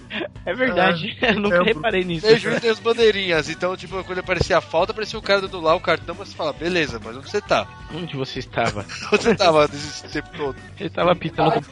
É 0.47 0.53
verdade. 0.53 1.15
eu 1.21 1.39
nunca 1.39 1.57
é, 1.57 1.63
reparei 1.63 2.03
nisso. 2.03 2.25
tem 2.25 2.37
juiz 2.39 2.59
tem 2.59 2.71
as 2.71 2.79
bandeirinhas, 2.79 3.49
então, 3.49 3.77
tipo, 3.77 4.03
quando 4.03 4.19
aparecia 4.19 4.57
a 4.57 4.61
falta, 4.61 4.91
aparecia 4.91 5.17
o 5.19 5.21
cara 5.21 5.41
dando 5.41 5.61
lá 5.61 5.75
o 5.75 5.79
cartão, 5.79 6.15
mas 6.17 6.29
você 6.29 6.35
fala, 6.35 6.51
beleza, 6.51 6.99
mas 7.03 7.15
onde 7.17 7.29
você 7.29 7.39
tá? 7.39 7.67
Onde 7.93 8.15
você 8.17 8.39
estava? 8.39 8.83
Onde 9.13 9.23
você 9.23 9.35
tava 9.35 9.67
nesse 9.67 10.07
tempo 10.07 10.29
todo? 10.35 10.55
Ele 10.79 10.89
tava 10.89 11.15
pitando 11.15 11.63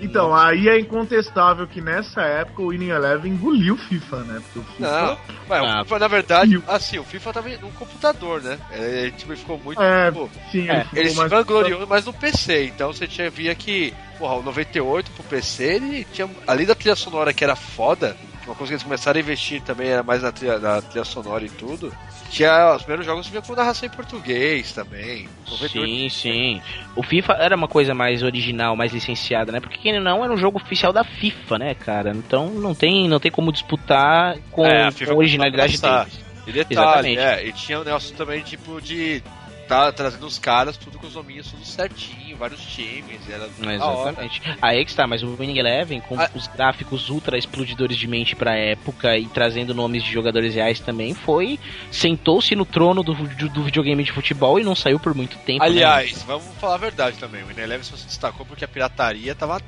Então, 0.00 0.34
aí 0.34 0.68
é 0.68 0.78
incontestável 0.78 1.66
que 1.66 1.80
nessa 1.80 2.20
época 2.22 2.62
o 2.62 2.68
Winning 2.68 2.90
Eleven 2.90 3.32
engoliu 3.32 3.74
o 3.74 3.78
FIFA, 3.78 4.16
né? 4.24 4.42
Porque 4.44 4.58
o 4.58 4.62
FIFA. 4.72 4.90
Não, 4.90 5.18
mas 5.48 5.62
Ah. 5.64 5.80
o 5.80 5.84
FIFA, 5.84 5.98
na 5.98 6.08
verdade, 6.08 6.62
assim, 6.68 6.98
o 6.98 7.04
FIFA 7.04 7.32
tava 7.32 7.48
no 7.48 7.72
computador, 7.72 8.42
né? 8.42 8.58
Ele, 8.72 9.10
tipo, 9.12 9.33
ele 9.34 9.40
ficou 9.40 9.58
muito. 9.58 9.80
É, 9.82 10.06
tipo, 10.10 10.30
sim, 10.50 10.68
É, 10.68 10.74
ele 10.76 10.84
ficou 10.84 10.98
ele 11.00 11.10
se 11.10 11.16
mais- 11.16 11.30
vangloriou 11.30 11.86
mais 11.86 12.04
no 12.06 12.12
PC, 12.12 12.66
então 12.66 12.92
você 12.92 13.06
tinha, 13.06 13.28
via 13.30 13.54
que, 13.54 13.92
porra, 14.18 14.34
o 14.34 14.42
98 14.42 15.10
pro 15.12 15.22
PC, 15.24 15.64
ele 15.74 16.04
tinha, 16.12 16.28
além 16.46 16.66
da 16.66 16.74
trilha 16.74 16.94
sonora 16.96 17.32
que 17.32 17.44
era 17.44 17.54
foda, 17.56 18.16
uma 18.46 18.54
coisa 18.54 18.70
que 18.70 18.74
eles 18.74 18.82
começaram 18.82 19.16
a 19.18 19.20
investir 19.22 19.62
também 19.62 19.88
era 19.88 20.02
mais 20.02 20.22
na 20.22 20.30
trilha, 20.30 20.58
na 20.58 20.80
trilha 20.82 21.04
sonora 21.04 21.44
e 21.44 21.48
tudo, 21.50 21.92
tinha, 22.30 22.74
os 22.74 22.82
primeiros 22.82 23.06
jogos 23.06 23.26
vinha 23.28 23.40
com 23.40 23.54
narração 23.54 23.86
em 23.86 23.90
português 23.90 24.72
também. 24.72 25.28
98 25.50 25.88
Sim, 25.88 26.08
sim. 26.08 26.62
O 26.96 27.02
FIFA 27.02 27.34
era 27.34 27.56
uma 27.56 27.68
coisa 27.68 27.94
mais 27.94 28.22
original, 28.22 28.76
mais 28.76 28.92
licenciada, 28.92 29.50
né? 29.52 29.60
Porque 29.60 29.78
quem 29.78 29.98
não 29.98 30.24
era 30.24 30.32
um 30.32 30.36
jogo 30.36 30.58
oficial 30.58 30.92
da 30.92 31.04
FIFA, 31.04 31.58
né, 31.58 31.74
cara? 31.74 32.10
Então 32.10 32.50
não 32.50 32.74
tem, 32.74 33.08
não 33.08 33.18
tem 33.20 33.30
como 33.30 33.52
disputar 33.52 34.36
com, 34.50 34.64
É, 34.66 34.88
a 34.88 34.92
com 34.92 35.14
originalidade 35.16 35.80
deles. 35.80 36.23
E 36.46 36.52
detalhe, 36.52 37.16
é, 37.16 37.46
e 37.46 37.52
tinha 37.52 37.80
o 37.80 37.84
negócio 37.84 38.14
também, 38.16 38.42
tipo, 38.42 38.80
de 38.80 39.22
tá 39.66 39.90
trazendo 39.92 40.26
os 40.26 40.38
caras, 40.38 40.76
tudo 40.76 40.98
com 40.98 41.06
os 41.06 41.14
nominhos 41.14 41.50
tudo 41.50 41.64
certinho, 41.64 42.36
vários 42.36 42.60
times, 42.60 43.20
era. 43.28 43.48
Exatamente. 43.72 44.42
Aí 44.60 44.84
que 44.84 44.90
está, 44.90 45.06
mas 45.06 45.22
o 45.22 45.34
Winning 45.34 45.58
Eleven, 45.58 46.00
com 46.00 46.18
Ah. 46.18 46.30
os 46.34 46.46
gráficos 46.46 47.08
ultra 47.08 47.38
explodidores 47.38 47.96
de 47.96 48.06
mente 48.06 48.36
pra 48.36 48.54
época 48.56 49.16
e 49.16 49.26
trazendo 49.26 49.74
nomes 49.74 50.02
de 50.02 50.12
jogadores 50.12 50.54
reais 50.54 50.80
também, 50.80 51.14
foi. 51.14 51.58
Sentou-se 51.90 52.54
no 52.54 52.64
trono 52.64 53.02
do, 53.02 53.14
do, 53.14 53.64
videogame 53.64 54.04
de 54.04 54.12
futebol 54.12 54.58
e 54.58 54.64
não 54.64 54.74
saiu 54.74 55.00
por 55.00 55.14
muito 55.14 55.36
tempo. 55.38 55.60
né? 55.60 55.66
Aliás, 55.66 56.22
vamos 56.22 56.44
falar 56.60 56.74
a 56.74 56.78
verdade 56.78 57.16
também. 57.18 57.42
O 57.42 57.50
Ineleven 57.50 57.84
só 57.84 57.96
se 57.96 58.06
destacou 58.06 58.44
porque 58.44 58.64
a 58.64 58.68
pirataria 58.68 59.34
tava 59.34 59.60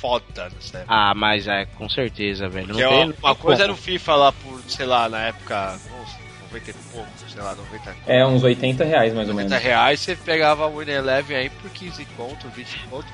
foda 0.00 0.48
nessa 0.54 0.78
época. 0.78 0.94
Ah, 0.94 1.14
mas 1.14 1.46
é, 1.46 1.66
com 1.76 1.88
certeza, 1.88 2.48
velho. 2.48 2.68
Não 2.68 2.74
Porque 2.74 2.84
uma, 2.86 3.04
não 3.06 3.12
tem 3.12 3.20
uma 3.22 3.34
coisa 3.34 3.62
como. 3.62 3.64
era 3.64 3.72
o 3.72 3.76
FIFA 3.76 4.14
lá 4.14 4.32
por, 4.32 4.60
sei 4.68 4.86
lá, 4.86 5.08
na 5.08 5.20
época, 5.26 5.78
uns 6.02 6.16
90 6.52 6.70
e 6.70 6.74
pouco, 6.92 7.08
sei 7.28 7.42
lá, 7.42 7.54
90, 7.54 7.96
É, 8.06 8.26
uns 8.26 8.42
80 8.42 8.84
reais 8.84 9.12
mais 9.14 9.28
ou 9.28 9.34
90 9.34 9.48
menos. 9.50 9.64
reais, 9.64 10.00
você 10.00 10.14
pegava 10.16 10.66
o 10.66 10.82
Ineleven 10.82 11.36
aí 11.36 11.50
por 11.50 11.70
15 11.70 12.04
conto, 12.16 12.48
20 12.48 12.78
conto. 12.90 13.06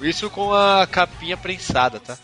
Isso 0.00 0.28
com 0.28 0.52
a 0.52 0.86
capinha 0.86 1.36
prensada, 1.36 1.98
tá? 2.00 2.18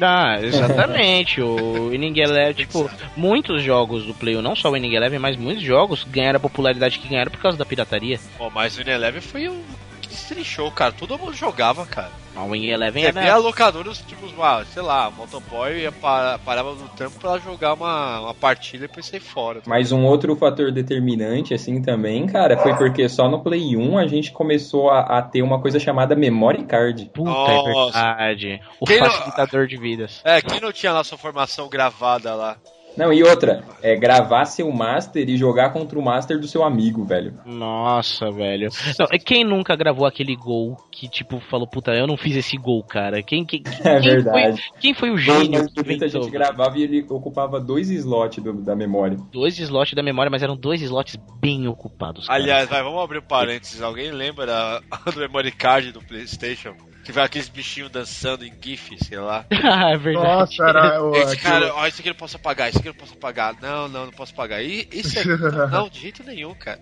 Ah, 0.00 0.38
exatamente. 0.42 1.40
o 1.40 1.88
Winning 1.90 2.18
Eleven, 2.20 2.52
tipo, 2.54 2.90
muitos 3.16 3.62
jogos 3.62 4.04
do 4.04 4.12
Play, 4.14 4.36
1, 4.36 4.42
não 4.42 4.54
só 4.54 4.68
o 4.68 4.72
Winning 4.72 4.94
Eleven, 4.94 5.18
mas 5.18 5.36
muitos 5.36 5.62
jogos 5.64 6.04
ganharam 6.04 6.36
a 6.36 6.40
popularidade 6.40 6.98
que 6.98 7.08
ganharam 7.08 7.30
por 7.30 7.40
causa 7.40 7.56
da 7.56 7.64
pirataria. 7.64 8.20
Pô, 8.36 8.50
mas 8.50 8.76
o 8.76 8.82
Ineleven 8.82 9.22
foi 9.22 9.48
um 9.48 9.62
que 10.06 10.14
destrinchou, 10.14 10.70
cara. 10.70 10.92
Todo 10.92 11.18
mundo 11.18 11.34
jogava, 11.34 11.84
cara. 11.86 12.10
O 12.36 12.50
Winning 12.50 12.68
Eleven 12.68 13.02
Você 13.02 13.08
era... 13.08 13.20
vê 13.22 13.28
a 13.30 13.36
locadora, 13.38 13.88
os 13.88 13.98
tipos, 13.98 14.30
ah, 14.38 14.62
sei 14.72 14.82
lá, 14.82 15.10
motoboy 15.10 15.72
ia 15.80 15.90
para, 15.90 16.38
parava 16.40 16.74
no 16.74 16.86
trampo 16.90 17.18
pra 17.18 17.38
jogar 17.38 17.72
uma, 17.72 18.20
uma 18.20 18.34
partida 18.34 18.84
e 18.84 18.88
depois 18.88 19.06
sair 19.06 19.20
fora. 19.20 19.62
Mas 19.66 19.90
um 19.90 20.04
outro 20.04 20.36
fator 20.36 20.70
determinante, 20.70 21.54
assim, 21.54 21.80
também, 21.80 22.26
cara, 22.26 22.58
foi 22.58 22.74
porque 22.76 23.08
só 23.08 23.26
no 23.26 23.42
Play 23.42 23.74
1 23.74 23.96
a 23.98 24.06
gente 24.06 24.32
começou 24.32 24.90
a, 24.90 25.18
a 25.18 25.22
ter 25.22 25.40
uma 25.40 25.62
coisa 25.62 25.80
chamada 25.80 26.14
Memory 26.14 26.64
Card. 26.66 27.10
Puta, 27.14 27.30
Nossa. 27.30 27.98
é 27.98 28.02
verdade. 28.02 28.60
O 28.78 28.84
Quem 28.84 29.00
não- 29.00 29.10
facilitador 29.10 29.66
de 29.66 29.76
vidas. 29.78 30.20
É, 30.22 30.42
quem 30.42 30.60
não 30.60 30.72
tinha 30.72 30.92
lá 30.92 31.02
sua 31.02 31.16
formação 31.16 31.70
gravada 31.70 32.34
lá? 32.34 32.58
Não, 32.96 33.12
e 33.12 33.22
outra, 33.22 33.62
é 33.82 33.94
gravar 33.94 34.44
seu 34.46 34.70
Master 34.72 35.28
e 35.28 35.36
jogar 35.36 35.70
contra 35.70 35.98
o 35.98 36.02
Master 36.02 36.38
do 36.38 36.48
seu 36.48 36.64
amigo, 36.64 37.04
velho. 37.04 37.34
Nossa, 37.44 38.30
velho. 38.30 38.68
Não, 38.98 39.06
é 39.12 39.18
quem 39.18 39.44
nunca 39.44 39.76
gravou 39.76 40.06
aquele 40.06 40.34
gol 40.34 40.76
que, 40.90 41.08
tipo, 41.08 41.38
falou, 41.40 41.66
puta, 41.66 41.92
eu 41.94 42.06
não 42.06 42.16
fiz 42.16 42.34
esse 42.36 42.56
gol, 42.56 42.82
cara? 42.82 43.22
Quem, 43.22 43.44
quem, 43.44 43.62
É 43.84 44.00
quem 44.00 44.10
verdade. 44.10 44.62
Foi, 44.62 44.80
quem 44.80 44.94
foi 44.94 45.10
o 45.10 45.18
gênio 45.18 45.50
mais 45.60 45.72
que 45.72 45.80
a 45.80 45.82
inventou? 45.82 46.08
gente 46.22 46.30
gravava 46.30 46.78
e 46.78 46.82
ele 46.84 47.06
ocupava 47.10 47.60
dois 47.60 47.90
slots 47.90 48.42
do- 48.42 48.62
da 48.62 48.74
memória. 48.74 49.18
Dois 49.32 49.58
slots 49.58 49.94
da 49.94 50.02
memória, 50.02 50.30
mas 50.30 50.42
eram 50.42 50.56
dois 50.56 50.80
slots 50.80 51.16
bem 51.40 51.68
ocupados. 51.68 52.26
cara. 52.26 52.38
Aliás, 52.40 52.68
vai, 52.68 52.82
vamos 52.82 53.02
abrir 53.02 53.18
um 53.18 53.22
parênteses. 53.22 53.82
Alguém 53.82 54.10
lembra 54.10 54.80
do 55.12 55.18
memory 55.20 55.52
card 55.52 55.92
do 55.92 56.00
PlayStation? 56.00 56.74
Que 57.06 57.12
vai 57.12 57.24
aqueles 57.24 57.48
bichinhos 57.48 57.88
dançando 57.90 58.44
em 58.44 58.52
GIF, 58.60 58.96
sei 59.04 59.18
lá. 59.18 59.46
Ah, 59.62 59.90
é 59.92 59.96
verdade. 59.96 60.26
Nossa, 60.26 60.64
era 60.64 61.02
o. 61.02 61.14
Esse 61.16 61.36
cara, 61.36 61.72
ó, 61.74 61.86
isso 61.86 62.00
aqui 62.00 62.08
eu 62.08 62.12
não 62.12 62.18
posso 62.18 62.36
apagar, 62.36 62.68
isso 62.68 62.78
aqui 62.78 62.88
eu 62.88 62.92
não 62.92 62.98
posso 62.98 63.14
apagar. 63.14 63.54
Não, 63.62 63.88
não, 63.88 64.06
não 64.06 64.12
posso 64.12 64.32
apagar. 64.32 64.62
E 64.62 64.88
isso 64.92 65.16
é. 65.18 65.24
não, 65.70 65.88
de 65.88 66.00
jeito 66.00 66.24
nenhum, 66.24 66.52
cara. 66.54 66.80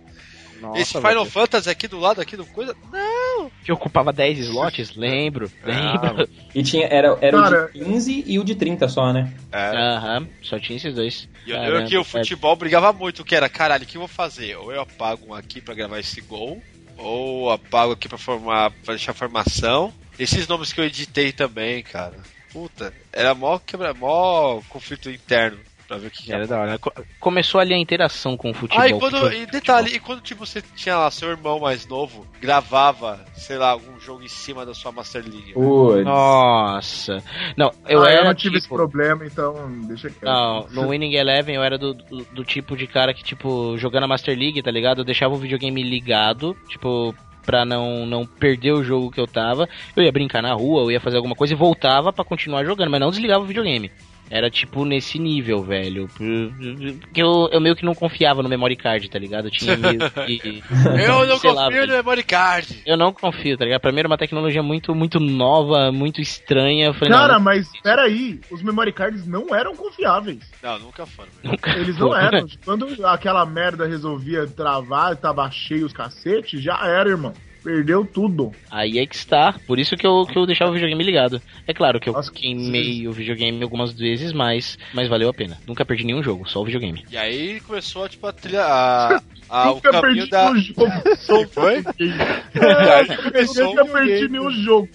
Nossa, 0.61 0.81
Esse 0.81 0.93
Final 0.93 1.11
velho. 1.25 1.27
Fantasy 1.27 1.69
aqui 1.69 1.87
do 1.87 1.99
lado, 1.99 2.21
aqui 2.21 2.37
do 2.37 2.47
coisa. 2.47 2.75
Não! 2.91 3.51
Que 3.65 3.71
ocupava 3.73 4.13
10 4.13 4.39
slots, 4.39 4.95
lembro, 4.97 5.51
lembro. 5.63 6.29
E 6.55 6.63
tinha, 6.63 6.87
era, 6.87 7.19
era 7.21 7.43
Cara- 7.43 7.71
o 7.75 7.79
de 7.79 7.85
15 7.85 8.25
e 8.27 8.39
o 8.39 8.45
de 8.45 8.55
30 8.55 8.89
só, 8.89 9.13
né? 9.13 9.35
É. 9.53 9.77
Aham, 9.77 10.27
só 10.43 10.59
tinha 10.59 10.77
esses 10.77 10.95
dois. 10.95 11.29
E 11.47 11.51
eu 11.51 11.59
lembro 11.61 11.87
que 11.87 11.99
o 11.99 12.03
velho. 12.03 12.25
futebol 12.25 12.57
brigava 12.57 12.93
muito, 12.93 13.25
que 13.25 13.35
era, 13.35 13.49
caralho, 13.49 13.85
o 13.85 13.87
que 13.87 13.97
eu 13.97 14.01
vou 14.01 14.09
fazer? 14.09 14.57
Ou 14.57 14.73
eu 14.73 14.81
apago 14.81 15.27
um 15.29 15.35
aqui 15.35 15.61
pra 15.61 15.75
gravar 15.75 15.99
esse 15.99 16.21
gol, 16.23 16.63
ou 16.97 17.51
apago 17.51 17.93
aqui 17.93 18.09
pra 18.09 18.17
formar, 18.17 18.71
pra 18.85 18.95
deixar 18.95 19.11
a 19.11 19.15
formação. 19.15 19.93
Esses 20.19 20.47
nomes 20.49 20.73
que 20.73 20.81
eu 20.81 20.85
editei 20.85 21.33
também, 21.33 21.83
cara. 21.83 22.15
Puta, 22.53 22.93
era 23.13 23.35
mó 23.35 23.59
quebra, 23.59 23.93
mó 23.93 24.61
conflito 24.69 25.11
interno 25.11 25.59
pra 25.89 25.99
ver 25.99 26.07
o 26.07 26.11
que, 26.11 26.23
que 26.23 26.33
Era 26.33 26.43
era. 26.43 26.47
da 26.47 26.61
hora. 26.61 26.71
né? 26.73 26.79
Co- 26.79 26.93
Começou 27.19 27.61
ali 27.61 27.75
a 27.75 27.79
interação 27.79 28.37
com 28.37 28.51
o 28.51 28.55
futebol. 28.55 28.81
Ah, 28.83 28.89
e 28.89 28.93
quando, 28.99 29.19
futebol- 29.19 29.33
e 29.43 29.47
detalhe, 29.47 29.95
e 29.97 29.99
quando 30.01 30.21
tipo 30.23 30.47
você 30.47 30.63
tinha 30.77 30.97
lá 30.97 31.11
seu 31.11 31.29
irmão 31.31 31.59
mais 31.59 31.85
novo, 31.87 32.25
gravava, 32.41 33.25
sei 33.35 33.59
lá, 33.59 33.71
algum 33.71 33.99
jogo 33.99 34.23
em 34.23 34.29
cima 34.29 34.65
da 34.65 34.73
sua 34.73 34.93
Master 34.93 35.23
League. 35.25 35.53
Putz. 35.53 36.05
Nossa. 36.05 37.23
Não, 37.57 37.73
eu 37.89 38.03
Ah, 38.05 38.11
era 38.11 38.21
eu 38.21 38.25
não 38.27 38.35
tive 38.35 38.57
esse 38.59 38.67
tipo... 38.67 38.77
problema, 38.77 39.27
então 39.27 39.53
deixa 39.89 40.09
quieto. 40.09 40.25
Não, 40.25 40.69
no 40.71 40.89
Winning 40.91 41.15
Eleven 41.17 41.57
eu 41.57 41.63
era 41.63 41.77
do, 41.77 41.93
do, 41.93 42.25
do 42.25 42.45
tipo 42.45 42.77
de 42.77 42.87
cara 42.87 43.13
que, 43.13 43.25
tipo, 43.25 43.77
jogando 43.79 44.05
a 44.05 44.09
Master 44.09 44.39
League, 44.39 44.63
tá 44.63 44.71
ligado? 44.71 45.01
Eu 45.01 45.05
deixava 45.05 45.35
o 45.35 45.39
videogame 45.39 45.83
ligado, 45.83 46.57
tipo, 46.69 47.15
pra 47.45 47.65
não, 47.65 48.07
não 48.07 48.27
perder 48.27 48.73
o 48.73 48.83
jogo 48.85 49.11
que 49.11 49.21
eu 49.21 49.27
tava. 49.27 49.69
Eu 49.95 50.03
ia 50.03 50.13
brincar 50.13 50.43
na 50.43 50.53
rua, 50.53 50.83
eu 50.83 50.91
ia 50.91 51.01
fazer 51.01 51.17
alguma 51.17 51.35
coisa 51.35 51.53
e 51.53 51.57
voltava 51.57 52.13
pra 52.13 52.25
continuar 52.25 52.65
jogando, 52.65 52.91
mas 52.91 53.01
não 53.01 53.11
desligava 53.11 53.45
o 53.45 53.47
videogame. 53.47 53.91
Era 54.31 54.51
tipo 54.51 54.85
nesse 54.85 55.19
nível, 55.19 55.63
velho. 55.63 56.09
Porque 56.09 57.23
eu, 57.23 57.49
eu 57.53 57.61
meio 57.61 57.77
que 57.77 57.85
não 57.85 57.95
confiava 57.95 58.43
no 58.43 58.49
memory 58.49 58.75
card, 58.77 59.09
tá 59.09 59.19
ligado? 59.19 59.47
Eu 59.49 59.51
tinha 59.51 59.77
meio 59.77 59.99
que. 60.11 60.63
Eu 61.05 61.27
não 61.27 61.37
lá, 61.55 61.65
confio 61.65 61.81
velho. 61.81 61.87
no 61.89 61.93
memory 61.99 62.23
card. 62.23 62.83
Eu 62.87 62.97
não 62.97 63.13
confio, 63.13 63.57
tá 63.59 63.65
ligado? 63.65 63.81
Pra 63.81 63.93
mim 63.93 63.99
era 63.99 64.09
uma 64.09 64.17
tecnologia 64.19 64.63
muito, 64.63 64.95
muito 64.95 65.21
nova, 65.21 65.93
muito 65.93 66.21
estranha. 66.21 66.93
Falei, 66.95 67.13
Cara, 67.13 67.35
não, 67.35 67.41
mas 67.41 67.69
peraí, 67.83 68.41
os 68.51 68.63
memory 68.63 68.93
cards 68.93 69.27
não 69.27 69.55
eram 69.55 69.77
confiáveis. 69.77 70.39
Não, 70.63 70.79
nunca 70.79 71.05
foram. 71.07 71.31
nunca 71.43 71.71
Eles 71.79 71.97
não 71.99 72.09
foi. 72.09 72.19
eram. 72.21 72.47
Quando 72.65 73.07
aquela 73.07 73.45
merda 73.45 73.87
resolvia 73.87 74.47
travar 74.47 75.13
e 75.13 75.17
tava 75.17 75.49
cheio 75.51 75.87
os 75.87 75.93
cacetes, 75.93 76.63
já 76.63 76.79
era, 76.87 77.11
irmão. 77.11 77.33
Perdeu 77.65 78.05
tudo. 78.05 78.53
Aí 78.71 78.99
é 78.99 79.07
que 79.07 79.15
está. 79.15 79.55
Por 79.67 79.79
isso 79.79 79.97
que 79.97 80.07
eu, 80.07 80.27
que 80.27 80.39
eu 80.39 80.45
deixava 80.45 80.71
o 80.71 80.75
videogame 80.75 81.03
ligado. 81.03 81.41
É 81.67 81.73
claro 81.73 81.99
que 81.99 82.11
eu 82.11 82.13
Nossa, 82.13 82.31
queimei 82.31 83.09
o 83.09 83.13
videogame 83.13 83.63
algumas 83.63 83.95
vezes, 83.95 84.35
mas, 84.35 84.77
mas 84.93 85.09
valeu 85.09 85.31
a 85.31 85.35
pena. 85.35 85.57
Nunca 85.67 85.85
perdi 85.85 86.05
nenhum 86.05 86.23
jogo, 86.23 86.47
só 86.47 86.61
o 86.61 86.65
videogame. 86.67 87.07
E 87.11 87.17
aí 87.17 87.61
começou, 87.61 88.07
tipo, 88.07 88.27
a 88.27 88.33
trilha. 88.33 88.65
A, 88.65 89.23
a, 89.49 89.71
o 89.73 89.75
Nunca 89.77 89.91
caminho 89.93 90.15
perdi 90.15 90.31
da. 90.31 90.51
nenhum 90.53 90.61
jogo. 90.61 91.49
Foi? 91.51 91.83
E 91.99 92.61
aí 92.61 93.17
começou 93.17 93.65
nunca 93.65 93.85
o 93.85 93.89
perdi 93.89 94.29
nenhum 94.29 94.51
jogo. 94.51 94.89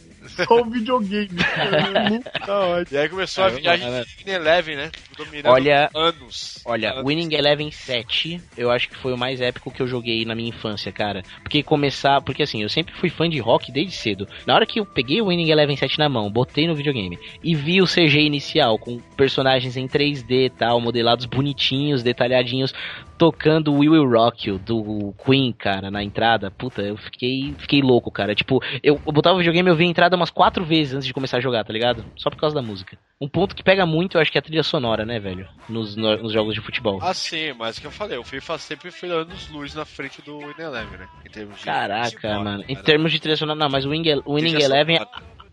Só 0.45 0.61
o 0.61 0.65
videogame. 0.65 1.29
E 2.91 2.97
aí 2.97 3.09
começou 3.09 3.43
a 3.43 3.47
É, 3.47 3.51
viagem 3.51 3.87
de 4.25 4.31
Eleven, 4.31 4.75
né? 4.75 4.91
dominando 5.17 5.51
Olha, 5.51 5.89
anos. 5.93 6.61
Olha, 6.65 6.91
Anos. 6.93 7.05
Winning 7.05 7.35
Eleven 7.35 7.69
7, 7.71 8.41
eu 8.57 8.71
acho 8.71 8.89
que 8.89 8.95
foi 8.95 9.13
o 9.13 9.17
mais 9.17 9.41
épico 9.41 9.69
que 9.71 9.81
eu 9.81 9.87
joguei 9.87 10.23
na 10.25 10.33
minha 10.33 10.49
infância, 10.49 10.91
cara. 10.91 11.23
Porque 11.43 11.61
começar, 11.61 12.21
porque 12.21 12.43
assim, 12.43 12.63
eu 12.63 12.69
sempre 12.69 12.93
fui 12.95 13.09
fã 13.09 13.29
de 13.29 13.39
rock 13.39 13.71
desde 13.71 13.91
cedo. 13.91 14.27
Na 14.45 14.55
hora 14.55 14.65
que 14.65 14.79
eu 14.79 14.85
peguei 14.85 15.21
o 15.21 15.27
Winning 15.27 15.51
Eleven 15.51 15.75
7 15.75 15.99
na 15.99 16.09
mão, 16.09 16.31
botei 16.31 16.67
no 16.67 16.75
videogame 16.75 17.19
e 17.43 17.53
vi 17.55 17.81
o 17.81 17.85
CG 17.85 18.19
inicial 18.21 18.77
com 18.79 18.99
personagens 19.17 19.75
em 19.77 19.87
3D 19.87 20.45
e 20.45 20.49
tal, 20.49 20.79
modelados 20.79 21.25
bonitinhos, 21.25 22.01
detalhadinhos, 22.01 22.73
tocando 23.17 23.73
We 23.73 23.89
Will 23.89 24.09
Rock 24.09 24.49
You 24.49 24.57
do 24.57 25.13
Queen, 25.25 25.51
cara, 25.51 25.91
na 25.91 26.01
entrada. 26.03 26.49
Puta, 26.49 26.81
eu 26.81 26.95
fiquei, 26.95 27.53
fiquei 27.57 27.81
louco, 27.81 28.09
cara. 28.09 28.33
Tipo, 28.33 28.63
eu, 28.81 28.99
eu 29.05 29.11
botava 29.11 29.35
o 29.35 29.39
videogame 29.39 29.69
e 29.69 29.71
eu 29.71 29.75
vi 29.75 29.83
a 29.83 29.87
entrada 29.87 30.15
umas 30.15 30.28
quatro 30.29 30.63
vezes 30.65 30.93
antes 30.93 31.07
de 31.07 31.13
começar 31.13 31.37
a 31.37 31.41
jogar, 31.41 31.63
tá 31.63 31.71
ligado? 31.73 32.05
Só 32.15 32.29
por 32.29 32.37
causa 32.37 32.55
da 32.55 32.61
música. 32.61 32.97
Um 33.21 33.27
ponto 33.27 33.55
que 33.55 33.63
pega 33.63 33.85
muito, 33.85 34.17
eu 34.17 34.21
acho 34.21 34.31
que 34.31 34.37
é 34.37 34.39
a 34.39 34.41
trilha 34.41 34.63
sonora, 34.63 35.05
né, 35.05 35.19
velho? 35.19 35.47
Nos, 35.67 35.95
no- 35.95 36.17
nos 36.23 36.31
jogos 36.33 36.53
de 36.55 36.61
futebol. 36.61 36.99
Ah, 37.01 37.13
sim, 37.13 37.53
mas 37.53 37.77
o 37.77 37.81
que 37.81 37.87
eu 37.87 37.91
falei, 37.91 38.17
o 38.17 38.23
FIFA 38.23 38.57
sempre 38.57 38.91
foi 38.91 39.09
anos 39.09 39.49
luz 39.49 39.73
na 39.75 39.85
frente 39.85 40.21
do 40.21 40.39
Win 40.39 40.53
Eleven, 40.57 40.99
né? 40.99 41.07
Em 41.25 41.29
termos 41.29 41.57
de. 41.59 41.65
Caraca, 41.65 42.39
mano. 42.39 42.63
Em 42.67 42.73
cara. 42.75 42.85
termos 42.85 43.11
de 43.11 43.19
trilha 43.19 43.35
sonora, 43.37 43.59
não, 43.59 43.69
mas 43.69 43.85
o 43.85 43.89
Winning, 43.89 44.21
Winning 44.25 44.61
Eleven, 44.61 44.97
a, 44.97 45.07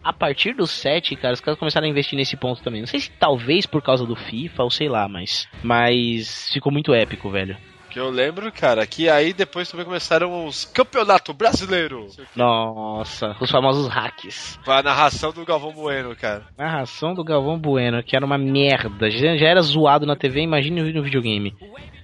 a 0.04 0.12
partir 0.12 0.54
do 0.54 0.66
7, 0.66 1.16
cara, 1.16 1.34
os 1.34 1.40
caras 1.40 1.58
começaram 1.58 1.86
a 1.86 1.90
investir 1.90 2.16
nesse 2.16 2.36
ponto 2.36 2.62
também. 2.62 2.80
Não 2.80 2.86
sei 2.86 3.00
se 3.00 3.10
talvez 3.10 3.66
por 3.66 3.82
causa 3.82 4.06
do 4.06 4.14
FIFA 4.14 4.62
ou 4.62 4.70
sei 4.70 4.88
lá, 4.88 5.08
mas. 5.08 5.48
Mas 5.62 6.50
ficou 6.52 6.70
muito 6.72 6.94
épico, 6.94 7.30
velho. 7.30 7.56
Que 7.96 8.00
eu 8.00 8.10
lembro, 8.10 8.52
cara, 8.52 8.86
que 8.86 9.08
aí 9.08 9.32
depois 9.32 9.70
também 9.70 9.86
começaram 9.86 10.46
os 10.46 10.66
Campeonato 10.66 11.32
Brasileiro. 11.32 12.08
Nossa, 12.36 13.34
os 13.40 13.50
famosos 13.50 13.88
hacks. 13.88 14.60
Com 14.62 14.70
a 14.70 14.82
narração 14.82 15.32
do 15.32 15.46
Galvão 15.46 15.72
Bueno, 15.72 16.14
cara. 16.14 16.42
Narração 16.58 17.14
do 17.14 17.24
Galvão 17.24 17.58
Bueno, 17.58 18.02
que 18.02 18.14
era 18.14 18.26
uma 18.26 18.36
merda. 18.36 19.10
Já, 19.10 19.38
já 19.38 19.46
era 19.46 19.62
zoado 19.62 20.04
na 20.04 20.14
TV, 20.14 20.42
imagine 20.42 20.92
no 20.92 21.02
videogame. 21.02 21.56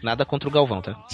Nada 0.02 0.24
contra 0.24 0.48
o 0.48 0.52
Galvão, 0.52 0.80
tá? 0.80 0.96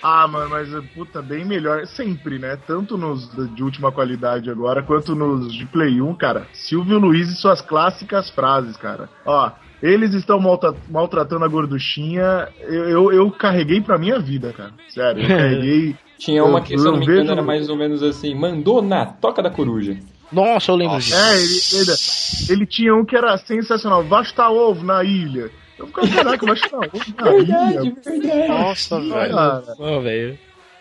Ah, 0.00 0.28
mano, 0.28 0.50
mas 0.50 0.68
puta, 0.94 1.20
bem 1.20 1.44
melhor. 1.44 1.86
Sempre, 1.88 2.38
né? 2.38 2.56
Tanto 2.68 2.96
nos 2.96 3.28
de 3.52 3.64
última 3.64 3.90
qualidade 3.90 4.48
agora, 4.48 4.84
quanto 4.84 5.16
nos 5.16 5.52
de 5.52 5.66
Play 5.66 6.00
1, 6.00 6.14
cara. 6.14 6.46
Silvio 6.52 7.00
Luiz 7.00 7.28
e 7.30 7.34
suas 7.34 7.60
clássicas 7.60 8.30
frases, 8.30 8.76
cara. 8.76 9.08
Ó, 9.24 9.50
eles 9.86 10.14
estão 10.14 10.38
maltra- 10.40 10.74
maltratando 10.88 11.44
a 11.44 11.48
gorduchinha. 11.48 12.48
Eu, 12.60 12.84
eu, 12.88 13.12
eu 13.12 13.30
carreguei 13.30 13.80
pra 13.80 13.98
minha 13.98 14.18
vida, 14.18 14.52
cara. 14.52 14.72
Sério, 14.88 15.22
eu 15.22 15.28
carreguei. 15.36 15.96
Tinha 16.18 16.44
uma 16.44 16.60
que, 16.62 16.76
se 16.78 16.84
eu 16.86 16.92
não 16.92 16.98
me 16.98 17.06
vejo- 17.06 17.20
engano, 17.20 17.32
era 17.32 17.42
mais 17.42 17.68
ou 17.68 17.76
menos 17.76 18.02
assim: 18.02 18.34
mandou 18.34 18.80
na 18.82 19.04
toca 19.06 19.42
da 19.42 19.50
coruja. 19.50 19.96
Nossa, 20.32 20.72
eu 20.72 20.76
lembro 20.76 20.98
disso. 20.98 21.14
É, 21.14 21.34
ele, 21.36 21.82
ele, 21.82 22.52
ele 22.60 22.66
tinha 22.66 22.94
um 22.94 23.04
que 23.04 23.14
era 23.16 23.36
sensacional. 23.38 24.02
Vasta 24.02 24.48
ovo 24.48 24.84
na 24.84 25.04
ilha. 25.04 25.50
Eu 25.78 25.86
ficava, 25.86 26.08
caraca, 26.08 26.46
Vasta 26.46 26.76
ovo 26.76 27.14
na 27.18 27.34
ilha. 27.36 27.94
verdade. 28.02 28.48
Nossa, 28.48 28.98
velho. 29.00 29.36
Ô, 29.78 30.00
velho. 30.00 30.38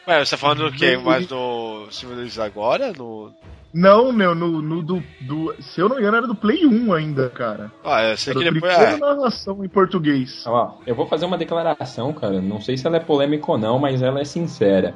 Ué, 0.08 0.24
você 0.24 0.32
tá 0.32 0.38
falando 0.38 0.70
do 0.70 0.76
quê? 0.76 0.98
Mais 0.98 1.28
do 1.28 1.88
Silvio 1.92 2.18
Luiz 2.18 2.38
agora? 2.40 2.94
No... 2.98 3.32
Não, 3.78 4.10
meu, 4.14 4.34
no, 4.34 4.62
no 4.62 4.82
do, 4.82 5.04
do. 5.20 5.54
Se 5.60 5.82
eu 5.82 5.90
não 5.90 5.98
me 5.98 6.02
engano, 6.02 6.16
era 6.16 6.28
do 6.28 6.34
Play 6.34 6.66
1 6.66 6.94
ainda, 6.94 7.30
cara. 7.30 7.70
Ah, 7.84 8.04
eu 8.04 8.16
sei 8.16 8.32
Era 8.32 8.40
que 8.42 8.48
a 8.48 8.52
depois. 8.52 8.74
primeira 8.74 8.96
É, 8.96 9.00
narração 9.00 9.66
em 9.66 9.68
português. 9.68 10.46
Ó, 10.48 10.76
eu 10.88 10.96
vou 10.96 11.06
fazer 11.06 11.26
uma 11.26 11.38
declaração, 11.38 12.14
cara. 12.14 12.42
Não 12.42 12.62
sei 12.62 12.78
se 12.78 12.88
ela 12.88 12.96
é 12.96 13.02
polêmica 13.02 13.52
ou 13.52 13.58
não, 13.58 13.78
mas 13.78 14.02
ela 14.02 14.22
é 14.22 14.24
sincera. 14.24 14.96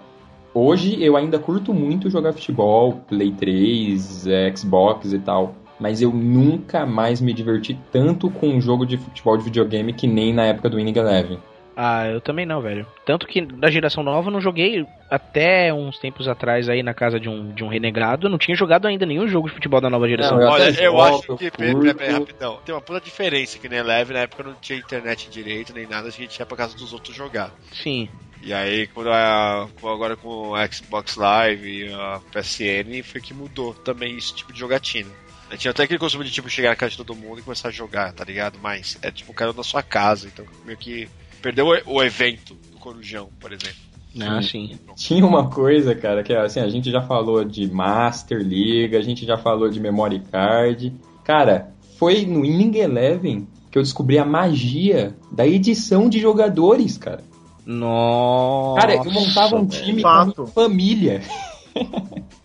Hoje 0.54 1.04
eu 1.04 1.18
ainda 1.18 1.38
curto 1.38 1.74
muito 1.74 2.10
jogar 2.10 2.32
futebol, 2.32 3.02
Play 3.10 3.32
3, 3.34 4.26
eh, 4.28 4.54
Xbox 4.56 5.12
e 5.12 5.20
tal. 5.20 5.56
Mas 5.78 6.02
eu 6.02 6.12
nunca 6.12 6.86
mais 6.86 7.20
me 7.20 7.34
diverti 7.34 7.78
tanto 7.92 8.30
com 8.30 8.48
um 8.48 8.62
jogo 8.62 8.86
de 8.86 8.98
futebol 8.98 9.38
de 9.38 9.44
videogame 9.44 9.92
que 9.92 10.08
nem 10.08 10.34
na 10.34 10.46
época 10.46 10.70
do 10.70 10.78
Winning 10.78 10.98
Eleven. 10.98 11.40
Ah, 11.82 12.08
eu 12.08 12.20
também 12.20 12.46
não, 12.46 12.60
velho. 12.60 12.86
Tanto 13.06 13.26
que 13.26 13.40
da 13.40 13.72
geração 13.72 14.04
nova 14.04 14.28
eu 14.28 14.34
não 14.34 14.42
joguei 14.42 14.86
até 15.10 15.74
uns 15.74 15.98
tempos 15.98 16.28
atrás 16.28 16.68
aí 16.68 16.84
na 16.84 16.94
casa 16.94 17.18
de 17.18 17.30
um, 17.30 17.54
de 17.54 17.64
um 17.64 17.70
renegado. 17.70 18.28
Eu 18.28 18.30
não 18.30 18.38
tinha 18.38 18.54
jogado 18.54 18.86
ainda 18.86 19.06
nenhum 19.06 19.30
jogo 19.30 19.48
de 19.48 19.54
futebol 19.54 19.80
da 19.80 19.90
nova 19.90 20.06
geração. 20.06 20.36
Não, 20.36 20.44
eu 20.44 20.50
Olha, 20.50 20.84
eu 20.84 21.02
acho 21.02 21.38
que. 21.38 21.50
curto. 21.50 21.96
peraí, 21.96 22.12
rapidão. 22.12 22.60
Tem 22.66 22.76
uma 22.76 22.82
puta 22.82 23.00
diferença 23.00 23.58
que 23.58 23.70
nem 23.70 23.80
Eleven, 23.80 24.14
na 24.14 24.24
época 24.24 24.44
não 24.44 24.56
tinha 24.56 24.78
internet 24.78 25.30
direito 25.30 25.74
nem 25.74 25.88
nada, 25.88 26.10
a 26.10 26.12
gente 26.12 26.38
ia 26.38 26.46
pra 26.46 26.58
casa 26.58 26.76
dos 26.76 26.92
outros 26.92 27.16
jogar. 27.16 27.50
Sim. 27.72 28.10
E 28.44 28.54
aí, 28.54 28.86
quando 28.88 29.10
a, 29.10 29.66
agora 29.82 30.18
com 30.18 30.50
o 30.50 30.68
Xbox 30.70 31.16
Live 31.16 31.86
e 31.86 31.94
a 31.94 32.20
PSN, 32.34 33.04
foi 33.06 33.22
que 33.22 33.34
mudou 33.34 33.74
também 33.74 34.18
esse 34.18 34.36
tipo 34.36 34.52
de 34.52 34.60
jogatina. 34.60 35.10
Tinha 35.58 35.72
até 35.72 35.84
aquele 35.84 35.98
costume 35.98 36.26
de 36.26 36.32
tipo 36.32 36.50
chegar 36.50 36.72
na 36.72 36.76
casa 36.76 36.92
de 36.92 36.98
todo 36.98 37.16
mundo 37.16 37.40
e 37.40 37.42
começar 37.42 37.70
a 37.70 37.72
jogar, 37.72 38.12
tá 38.12 38.26
ligado? 38.26 38.60
Mas 38.62 39.00
é 39.02 39.10
tipo, 39.10 39.34
caiu 39.34 39.54
na 39.54 39.64
sua 39.64 39.82
casa, 39.82 40.28
então 40.28 40.46
meio 40.66 40.78
que 40.78 41.08
perdeu 41.40 41.68
o, 41.86 42.04
evento 42.04 42.54
do 42.72 42.78
Corujão, 42.78 43.30
por 43.40 43.52
exemplo. 43.52 43.78
Ah, 44.22 44.42
sim. 44.42 44.78
Tinha 44.96 45.26
uma 45.26 45.50
coisa, 45.50 45.96
cara, 45.96 46.24
que 46.24 46.34
assim, 46.34 46.60
a 46.60 46.70
gente 46.70 46.92
já 46.92 47.02
falou 47.02 47.44
de 47.46 47.72
Master 47.72 48.40
League, 48.40 48.96
a 48.96 49.02
gente 49.02 49.26
já 49.26 49.38
falou 49.38 49.70
de 49.70 49.80
Memory 49.80 50.22
Card. 50.32 50.94
Cara, 51.24 51.72
foi 51.98 52.26
no 52.26 52.42
Winning 52.42 52.78
Eleven 52.78 53.48
que 53.72 53.78
eu 53.78 53.84
descobri 53.84 54.18
a 54.18 54.26
magia 54.26 55.16
da 55.32 55.46
edição 55.46 56.10
de 56.10 56.20
jogadores, 56.20 56.98
cara. 56.98 57.24
Nossa. 57.66 58.82
Cara, 58.82 58.96
eu 58.96 59.12
montava 59.12 59.56
um 59.56 59.68
time 59.68 60.02
com 60.02 60.10
Fato. 60.10 60.48
família. 60.48 61.22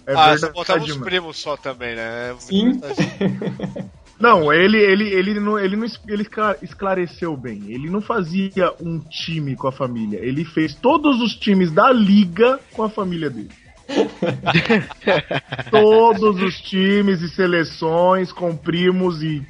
É 0.06 0.12
ah, 0.12 0.26
verdade, 0.26 0.40
você 0.40 0.52
botava 0.52 0.84
os 0.84 0.96
primos 0.98 1.38
só 1.38 1.56
também, 1.56 1.96
né? 1.96 2.28
É 2.28 2.32
muito 2.32 2.42
Sim. 2.42 2.78
Não, 4.18 4.52
ele, 4.52 4.78
ele, 4.78 5.08
ele, 5.08 5.40
não, 5.40 5.58
ele, 5.58 5.76
não 5.76 5.86
ele 6.08 6.22
escla- 6.22 6.56
esclareceu 6.62 7.36
bem. 7.36 7.64
Ele 7.68 7.90
não 7.90 8.00
fazia 8.00 8.72
um 8.80 8.98
time 9.00 9.56
com 9.56 9.66
a 9.68 9.72
família. 9.72 10.18
Ele 10.22 10.44
fez 10.44 10.74
todos 10.74 11.20
os 11.20 11.34
times 11.34 11.70
da 11.72 11.90
liga 11.92 12.60
com 12.72 12.82
a 12.84 12.88
família 12.90 13.28
dele. 13.28 13.50
todos 15.70 16.40
os 16.42 16.60
times 16.60 17.20
e 17.22 17.28
seleções 17.28 18.32
com 18.32 18.56
primos 18.56 19.22
e, 19.22 19.42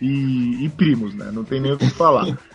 e, 0.00 0.64
e 0.64 0.68
primos, 0.70 1.14
né? 1.14 1.30
Não 1.32 1.44
tem 1.44 1.60
nem 1.60 1.72
o 1.72 1.78
que 1.78 1.90
falar. 1.90 2.26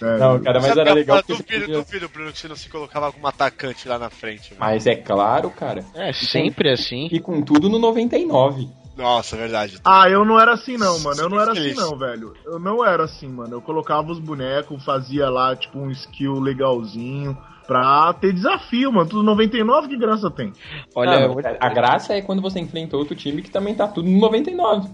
É, 0.00 0.16
Não, 0.16 0.40
cara, 0.40 0.60
mas 0.60 0.68
Sabe 0.68 0.80
era 0.82 0.92
legal 0.94 1.20
duvido, 1.26 1.42
podia- 1.42 1.66
duvido, 1.66 2.08
Bruno, 2.08 2.30
que 2.32 2.38
você 2.38 2.46
não 2.46 2.54
se 2.54 2.68
colocava 2.68 3.10
como 3.10 3.26
atacante 3.26 3.88
lá 3.88 3.98
na 3.98 4.08
frente. 4.08 4.50
velho. 4.50 4.60
Mas 4.60 4.86
é 4.86 4.94
claro, 4.94 5.50
cara. 5.50 5.84
É 5.96 6.12
sempre 6.12 6.70
assim. 6.70 7.08
E 7.10 7.18
com 7.18 7.42
tudo 7.42 7.68
no 7.68 7.76
99. 7.76 8.68
Nossa, 9.00 9.34
é 9.34 9.38
verdade. 9.38 9.78
Ah, 9.82 10.08
eu 10.10 10.24
não 10.24 10.38
era 10.38 10.52
assim 10.52 10.76
não, 10.76 10.98
mano. 11.00 11.20
Eu 11.20 11.28
não 11.28 11.40
era 11.40 11.52
assim 11.52 11.74
não, 11.74 11.96
velho. 11.96 12.34
Eu 12.44 12.58
não 12.58 12.84
era 12.84 13.04
assim, 13.04 13.28
mano. 13.28 13.54
Eu 13.54 13.62
colocava 13.62 14.12
os 14.12 14.18
bonecos, 14.18 14.84
fazia 14.84 15.30
lá, 15.30 15.56
tipo, 15.56 15.78
um 15.78 15.90
skill 15.90 16.38
legalzinho. 16.38 17.36
Pra 17.66 18.12
ter 18.14 18.32
desafio, 18.32 18.92
mano. 18.92 19.08
Tudo 19.08 19.22
99, 19.22 19.88
que 19.88 19.96
graça 19.96 20.28
tem? 20.30 20.52
Olha, 20.94 21.28
Não, 21.28 21.36
a 21.60 21.68
graça 21.68 22.14
é 22.14 22.20
quando 22.20 22.42
você 22.42 22.58
enfrenta 22.58 22.96
outro 22.96 23.14
time 23.14 23.42
que 23.42 23.50
também 23.50 23.74
tá 23.74 23.86
tudo 23.86 24.10
no 24.10 24.18
99. 24.18 24.88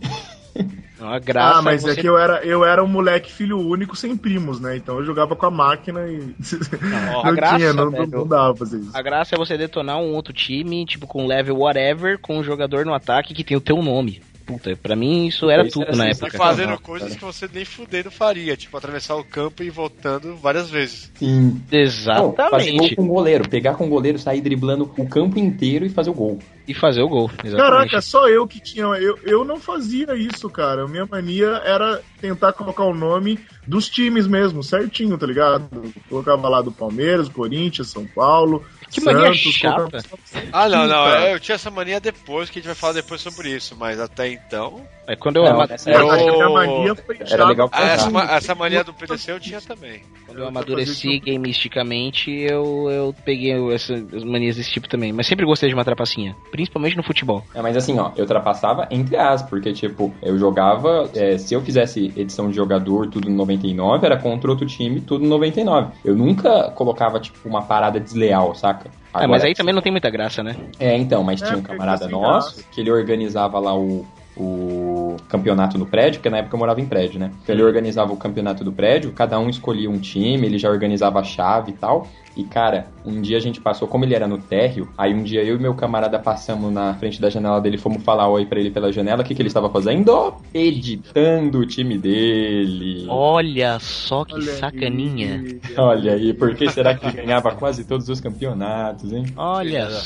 a 1.01 1.19
graça 1.19 1.59
ah, 1.59 1.63
mas 1.63 1.85
é 1.85 1.91
é 1.91 1.95
você... 1.95 2.01
que 2.01 2.09
eu 2.09 2.17
era, 2.17 2.45
eu 2.45 2.65
era 2.65 2.83
um 2.83 2.89
moleque 2.89 3.31
filho 3.33 3.59
único 3.59 3.95
sem 3.95 4.17
primos, 4.17 4.61
né? 4.61 4.77
Então 4.77 4.99
eu 4.99 5.05
jogava 5.05 5.37
com 5.37 5.47
a 5.47 5.51
máquina 5.51 6.07
e. 6.09 6.19
Não, 6.19 7.13
não 7.13 7.27
a 7.27 7.33
graça, 7.33 7.57
tinha, 7.57 7.73
não, 7.73 7.91
velho, 7.91 8.09
não 8.11 8.27
dava 8.27 8.55
pra 8.55 8.67
fazer 8.67 8.79
isso. 8.79 8.91
A 8.95 9.03
graça 9.03 9.35
é 9.35 9.39
você 9.39 9.59
detonar 9.59 9.99
um 9.99 10.15
outro 10.15 10.33
time, 10.33 10.85
tipo, 10.87 11.07
com 11.07 11.27
level 11.27 11.59
whatever, 11.59 12.19
com 12.19 12.39
um 12.39 12.45
jogador 12.45 12.87
no 12.87 12.95
ataque 12.95 13.35
que 13.35 13.45
tem 13.45 13.57
o 13.57 13.61
teu 13.61 13.83
nome. 13.83 14.23
Puta, 14.47 14.77
pra 14.77 14.95
mim 14.95 15.27
isso 15.27 15.51
era 15.51 15.65
Isso 15.67 15.73
tudo 15.73 15.89
era 15.89 15.97
na 15.97 16.07
E 16.07 16.11
época. 16.11 16.27
sensacional. 16.31 16.49
fazendo 16.49 16.71
Não, 16.71 16.79
coisas 16.79 17.09
cara. 17.09 17.19
que 17.19 17.25
você 17.25 17.51
nem 17.53 17.65
fudendo 17.65 18.11
faria, 18.13 18.57
tipo 18.57 18.77
atravessar 18.77 19.17
o 19.17 19.25
campo 19.25 19.63
e 19.65 19.71
voltando 19.71 20.37
várias 20.37 20.71
vezes. 20.71 21.11
Sim. 21.17 21.61
Não, 22.07 22.33
fazer 22.33 22.71
gol 22.71 22.87
Exatamente. 22.87 22.97
com 22.97 23.03
o 23.03 23.09
goleiro. 23.09 23.49
Pegar 23.49 23.75
com 23.75 23.87
o 23.87 23.91
goleiro, 23.91 24.19
sair 24.21 24.41
driblando 24.41 24.91
o 24.97 25.09
campo 25.09 25.37
inteiro 25.39 25.85
e 25.85 25.89
fazer 25.89 26.11
o 26.11 26.15
gol. 26.15 26.39
E 26.69 26.75
fazer 26.75 27.03
o 27.03 27.09
gol. 27.09 27.31
Exatamente. 27.45 27.57
Caraca, 27.57 28.01
só 28.01 28.29
eu 28.29 28.47
que 28.47 28.59
tinha. 28.61 28.85
Eu, 28.87 29.19
eu 29.23 29.45
não 29.45 29.61
fazia 29.61 30.15
isso, 30.17 30.51
cara. 30.51 30.87
Minha 30.89 31.07
mania 31.07 31.63
era 31.65 32.03
tentar 32.21 32.53
colocar 32.53 32.85
o 32.85 32.95
nome 32.95 33.39
dos 33.67 33.89
times 33.89 34.27
mesmo, 34.27 34.63
certinho, 34.63 35.17
tá 35.17 35.27
ligado? 35.27 35.69
Colocava 36.09 36.49
lá 36.49 36.61
do 36.63 36.73
Palmeiras, 36.73 37.29
Corinthians, 37.29 37.91
São 37.91 38.05
Paulo. 38.07 38.65
Que 38.91 39.01
mania 39.01 39.27
Santos, 39.27 39.53
chata. 39.53 39.77
colocava- 39.77 40.09
Ah, 40.53 40.69
não, 40.69 40.87
não, 40.87 41.09
eu 41.29 41.41
tinha 41.41 41.55
essa 41.55 41.71
mania 41.71 42.01
depois, 42.01 42.51
que 42.51 42.59
a 42.59 42.63
gente 42.63 42.67
vai 42.69 42.75
falar 42.77 42.93
depois 42.95 43.21
sobre 43.21 43.51
isso, 43.55 43.77
mas 43.77 44.01
até 44.01 44.29
então. 44.33 44.87
É 45.09 45.15
quando 45.15 45.37
eu, 45.37 45.45
Não, 45.45 45.53
ama- 45.53 45.69
essa 45.71 45.89
É, 45.91 45.95
era- 45.95 46.05
mania 46.51 46.95
foi 46.97 47.17
legal 47.47 47.69
Ah, 47.73 47.83
essa, 47.85 48.11
pra 48.11 48.25
ma- 48.27 48.35
essa 48.35 48.55
mania 48.57 48.83
do 48.83 48.93
PDC 48.93 49.31
eu 49.33 49.39
tinha 49.41 49.61
também. 49.61 50.01
quando 50.27 50.39
eu 50.41 50.49
amadureci 50.49 51.21
gamisticamente, 51.21 52.31
eu, 52.31 52.91
eu 52.91 53.15
peguei 53.25 53.53
essas 53.73 54.03
manias 54.25 54.57
desse 54.57 54.71
tipo 54.73 54.89
também. 54.89 55.13
Mas 55.13 55.27
sempre 55.27 55.47
gostei 55.47 55.69
de 55.69 55.75
uma 55.75 55.85
trapacinha. 55.85 56.35
Principalmente 56.51 56.97
no 56.97 57.03
futebol. 57.03 57.43
É, 57.55 57.63
mas 57.63 57.77
assim, 57.77 57.99
ó, 57.99 58.11
eu 58.17 58.23
ultrapassava 58.23 58.89
entre 58.91 59.17
as, 59.17 59.43
porque, 59.43 59.73
tipo, 59.73 60.13
eu 60.23 60.37
jogava, 60.39 61.09
é, 61.15 61.39
se 61.39 61.55
eu 61.55 61.61
fizesse 61.61 62.13
edição 62.17 62.49
de 62.51 62.57
jogador 62.57 63.09
tudo 63.09 63.29
no 63.31 63.37
99, 63.37 64.05
era 64.07 64.17
contra 64.17 64.51
outro 64.51 64.67
time 64.67 65.01
tudo 65.01 65.23
no 65.23 65.29
99. 65.31 65.93
Eu 66.05 66.17
nunca 66.17 66.71
colocava, 66.73 67.21
tipo, 67.21 67.49
uma 67.49 67.63
parada 67.63 68.01
desleal, 68.01 68.55
saca? 68.55 68.89
é, 68.89 69.19
mas 69.21 69.25
Agora- 69.25 69.45
aí 69.47 69.55
também 69.55 69.75
não 69.75 69.81
tem 69.81 69.93
muita 69.93 70.11
graça, 70.11 70.43
né? 70.43 70.55
É, 70.79 70.97
então, 70.97 71.23
mas 71.23 71.41
É, 71.41 71.47
tinha 71.47 71.59
um 71.59 71.63
camarada 71.63 72.07
nosso 72.09 72.57
graça. 72.57 72.69
que 72.71 72.81
ele 72.83 72.91
organizava 72.91 73.59
lá 73.59 73.75
o, 73.75 74.05
o 74.37 74.86
campeonato 75.29 75.79
no 75.79 75.87
prédio, 75.87 76.19
porque 76.21 76.31
na 76.31 76.39
época 76.39 76.55
eu 76.55 76.59
morava 76.59 76.81
em 76.81 76.87
prédio, 76.87 77.19
né? 77.21 77.31
Então 77.43 77.55
ele 77.55 77.63
organizava 77.63 78.13
o 78.13 78.17
campeonato 78.17 78.63
do 78.65 78.73
prédio, 78.73 79.13
cada 79.13 79.39
um 79.39 79.49
escolhia 79.49 79.91
um 79.91 79.99
time, 79.99 80.47
ele 80.47 80.59
já 80.59 80.71
organizava 80.71 81.21
a 81.21 81.25
chave 81.25 81.71
e 81.73 81.75
tal. 81.75 82.09
E, 82.37 82.45
cara, 82.45 82.89
um 83.03 83.23
dia 83.23 83.39
a 83.39 83.41
gente 83.41 83.63
passou, 83.63 83.89
como 83.89 84.05
ele 84.05 84.15
era 84.15 84.29
no 84.29 84.37
térreo, 84.37 84.87
aí 84.99 85.15
um 85.15 85.23
dia 85.23 85.43
eu 85.43 85.57
e 85.57 85.59
meu 85.59 85.75
camarada 85.75 86.19
passamos 86.19 86.71
na 86.71 86.93
frente 86.95 87.19
da 87.19 87.31
janela 87.31 87.59
dele, 87.63 87.79
fomos 87.79 88.03
falar 88.03 88.29
oi 88.29 88.45
pra 88.45 88.61
ele 88.61 88.71
pela 88.71 88.93
janela, 88.93 89.23
o 89.23 89.25
que, 89.25 89.35
que 89.35 89.41
ele 89.41 89.49
estava 89.49 89.71
fazendo? 89.71 90.35
Editando 90.53 91.61
o 91.61 91.67
time 91.67 91.97
dele. 91.97 93.07
Olha 93.09 93.79
só 93.79 94.23
que 94.27 94.35
Olha 94.35 94.43
sacaninha. 94.43 95.43
aí. 95.43 95.77
Olha 95.79 96.13
aí, 96.13 96.35
por 96.35 96.55
que 96.55 96.69
será 96.71 96.95
que 96.95 97.07
ele 97.07 97.17
ganhava 97.17 97.53
quase 97.53 97.85
todos 97.85 98.07
os 98.11 98.21
campeonatos, 98.21 99.11
hein? 99.13 99.25
Olha 99.35 99.87
da- 99.87 100.03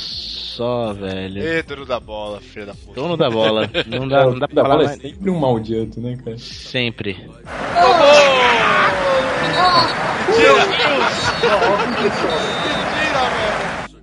só, 0.61 0.93
velho. 0.93 1.43
Ê, 1.43 1.63
dono 1.63 1.87
da 1.87 1.99
bola, 1.99 2.39
filho 2.39 2.67
da 2.67 2.75
puta. 2.75 2.93
Dono 2.93 3.17
da 3.17 3.31
bola. 3.31 3.71
Não 3.87 4.07
dá, 4.07 4.25
não 4.27 4.39
dá 4.39 4.47
pra 4.47 4.57
da 4.57 4.63
falar 4.63 4.77
bola 4.77 4.93
é 4.93 4.97
sempre 4.99 5.31
um 5.31 5.39
maldito, 5.39 6.01
né, 6.03 6.19
cara? 6.23 6.37
Sempre. 6.37 7.17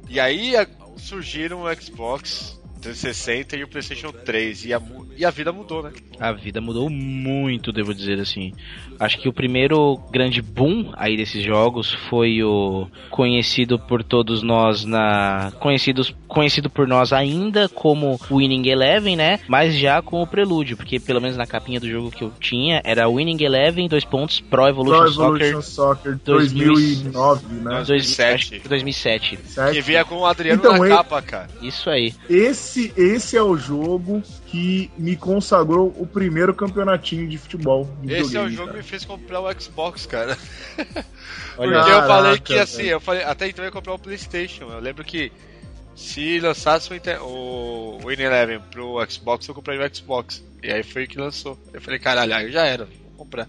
E 0.09 0.19
aí 0.19 0.55
surgiram 0.97 1.61
o 1.61 1.75
Xbox 1.75 2.59
360 2.91 3.55
e 3.57 3.63
o 3.63 3.67
PlayStation 3.67 4.11
3 4.11 4.65
e 4.65 4.73
a, 4.73 4.81
e 5.17 5.25
a 5.25 5.29
vida 5.29 5.51
mudou, 5.51 5.83
né? 5.83 5.91
A 6.19 6.31
vida 6.31 6.61
mudou 6.61 6.89
muito, 6.89 7.71
devo 7.71 7.93
dizer 7.93 8.19
assim. 8.19 8.53
Acho 8.99 9.19
que 9.19 9.29
o 9.29 9.33
primeiro 9.33 9.97
grande 10.11 10.41
boom 10.41 10.91
aí 10.95 11.15
desses 11.17 11.43
jogos 11.43 11.93
foi 12.09 12.41
o 12.43 12.87
conhecido 13.09 13.77
por 13.77 14.03
todos 14.03 14.41
nós 14.41 14.85
na 14.85 15.51
conhecidos 15.59 16.15
conhecido 16.27 16.69
por 16.69 16.87
nós 16.87 17.11
ainda 17.13 17.67
como 17.69 18.19
Winning 18.29 18.67
Eleven, 18.69 19.15
né? 19.15 19.39
Mas 19.47 19.75
já 19.75 20.01
com 20.01 20.21
o 20.21 20.27
prelúdio, 20.27 20.75
porque 20.77 20.99
pelo 20.99 21.21
menos 21.21 21.37
na 21.37 21.45
capinha 21.45 21.79
do 21.79 21.89
jogo 21.89 22.11
que 22.11 22.23
eu 22.23 22.31
tinha 22.39 22.81
era 22.83 23.07
Winning 23.09 23.43
Eleven 23.43 23.87
dois 23.87 24.03
pontos 24.05 24.39
Pro 24.39 24.67
Evolution, 24.67 24.97
Pro 25.13 25.35
Evolution 25.37 25.61
Soccer 25.61 26.13
Soccer 26.13 26.19
2009, 26.25 27.45
né? 27.63 27.83
2007. 27.85 28.33
acho 28.55 28.61
que 28.61 28.69
2007. 28.69 29.39
Certo? 29.45 29.73
Que 29.73 29.81
vinha 29.81 30.03
com 30.05 30.15
o 30.15 30.25
Adriano 30.25 30.59
Então, 30.59 30.77
na 30.77 30.85
ele- 30.85 30.95
capa, 30.95 31.21
cara. 31.21 31.47
Isso 31.61 31.89
aí. 31.89 32.13
Esse, 32.29 32.76
esse 32.95 33.35
é 33.37 33.41
o 33.41 33.57
jogo 33.57 34.21
que 34.47 34.89
me 34.97 35.15
consagrou 35.15 35.93
o 35.97 36.05
primeiro 36.05 36.53
campeonatinho 36.53 37.27
de 37.27 37.37
futebol. 37.37 37.85
de 38.01 38.13
Esse 38.13 38.37
é 38.37 38.41
o 38.41 38.49
jogo 38.49 38.57
que 38.59 38.65
cara. 38.67 38.77
me 38.77 38.83
fez 38.83 39.05
comprar 39.05 39.39
o 39.41 39.59
Xbox, 39.61 40.05
cara. 40.05 40.37
Olha, 41.57 41.79
Porque 41.79 41.91
eu 41.91 42.01
falei 42.07 42.37
que 42.39 42.53
Caraca, 42.53 42.63
assim, 42.63 42.83
eu 42.83 42.99
falei, 42.99 43.23
até 43.23 43.47
então 43.47 43.63
eu 43.63 43.67
ia 43.67 43.71
comprar 43.71 43.93
o 43.93 43.99
Playstation. 43.99 44.65
Eu 44.71 44.79
lembro 44.79 45.03
que 45.03 45.31
se 45.95 46.39
lançasse 46.39 46.91
o, 46.91 46.95
Inter- 46.95 47.23
o 47.23 47.99
Win 48.05 48.21
Eleven 48.21 48.59
pro 48.71 49.03
Xbox, 49.09 49.47
eu 49.47 49.55
compraria 49.55 49.85
o 49.85 49.95
Xbox. 49.95 50.43
E 50.61 50.71
aí 50.71 50.83
foi 50.83 51.05
o 51.05 51.07
que 51.07 51.17
lançou. 51.19 51.57
Eu 51.73 51.81
falei, 51.81 51.99
caralho, 51.99 52.35
aí 52.35 52.51
já 52.51 52.65
era, 52.65 52.85
vou 52.85 53.25
comprar. 53.25 53.47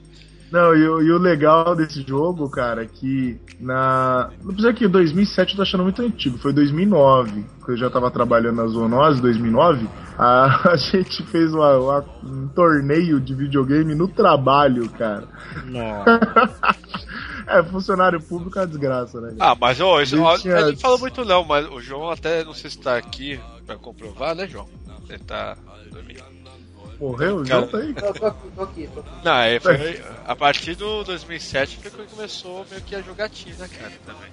Não, 0.50 0.74
e, 0.74 0.88
o- 0.88 1.02
e 1.02 1.10
o 1.12 1.18
legal 1.18 1.76
desse 1.76 2.02
jogo, 2.06 2.48
cara, 2.48 2.82
é 2.82 2.86
que 2.86 3.38
na. 3.60 4.30
Não 4.40 4.48
precisa 4.54 4.72
que 4.72 4.88
2007 4.88 5.50
eu 5.50 5.56
tô 5.56 5.62
achando 5.62 5.82
muito 5.82 6.00
antigo, 6.02 6.38
foi 6.38 6.52
2009, 6.52 7.44
que 7.66 7.72
eu 7.72 7.76
já 7.76 7.90
tava 7.90 8.10
trabalhando 8.10 8.56
na 8.56 8.66
Zoonose, 8.66 9.20
2009. 9.20 9.86
A, 10.16 10.70
a 10.72 10.76
gente 10.76 11.22
fez 11.24 11.52
uma- 11.52 11.76
uma- 11.78 12.04
um 12.24 12.48
torneio 12.48 13.20
de 13.20 13.34
videogame 13.34 13.94
no 13.94 14.08
trabalho, 14.08 14.88
cara. 14.90 15.28
é, 17.46 17.62
funcionário 17.64 18.20
público 18.20 18.58
é 18.58 18.62
uma 18.62 18.68
desgraça, 18.68 19.20
né? 19.20 19.34
Ah, 19.40 19.54
mas 19.58 19.80
ô, 19.80 20.00
isso, 20.00 20.14
Ele 20.16 20.22
ó, 20.22 20.38
tinha- 20.38 20.58
ele 20.60 20.72
não 20.72 20.78
falou 20.78 20.98
muito 20.98 21.24
não, 21.24 21.44
mas 21.44 21.68
o 21.70 21.80
João 21.80 22.10
até 22.10 22.44
não 22.44 22.54
sei 22.54 22.70
se 22.70 22.78
tá 22.78 22.96
aqui 22.96 23.38
pra 23.66 23.76
comprovar, 23.76 24.34
né, 24.34 24.46
João? 24.48 24.66
Ele 25.08 25.18
tá 25.20 25.56
dormindo. 25.92 26.22
Morreu 27.00 27.44
Cara, 27.44 27.60
jogo 27.60 27.66
tá 27.68 27.78
aí? 27.78 27.94
Tô 27.94 28.26
aqui, 28.26 28.50
tô 28.50 28.62
aqui, 28.62 28.88
tô 28.92 29.00
aqui. 29.00 29.10
Não, 29.24 29.32
aí 29.32 29.60
foi 29.60 30.02
a 30.26 30.34
partir 30.34 30.74
do 30.74 31.04
2007 31.04 31.78
foi 31.78 31.90
quando 31.90 32.10
começou 32.10 32.66
meio 32.70 32.82
que 32.82 32.94
a 32.94 33.00
jogatina, 33.00 33.68
cara, 33.68 33.92
também. 34.04 34.30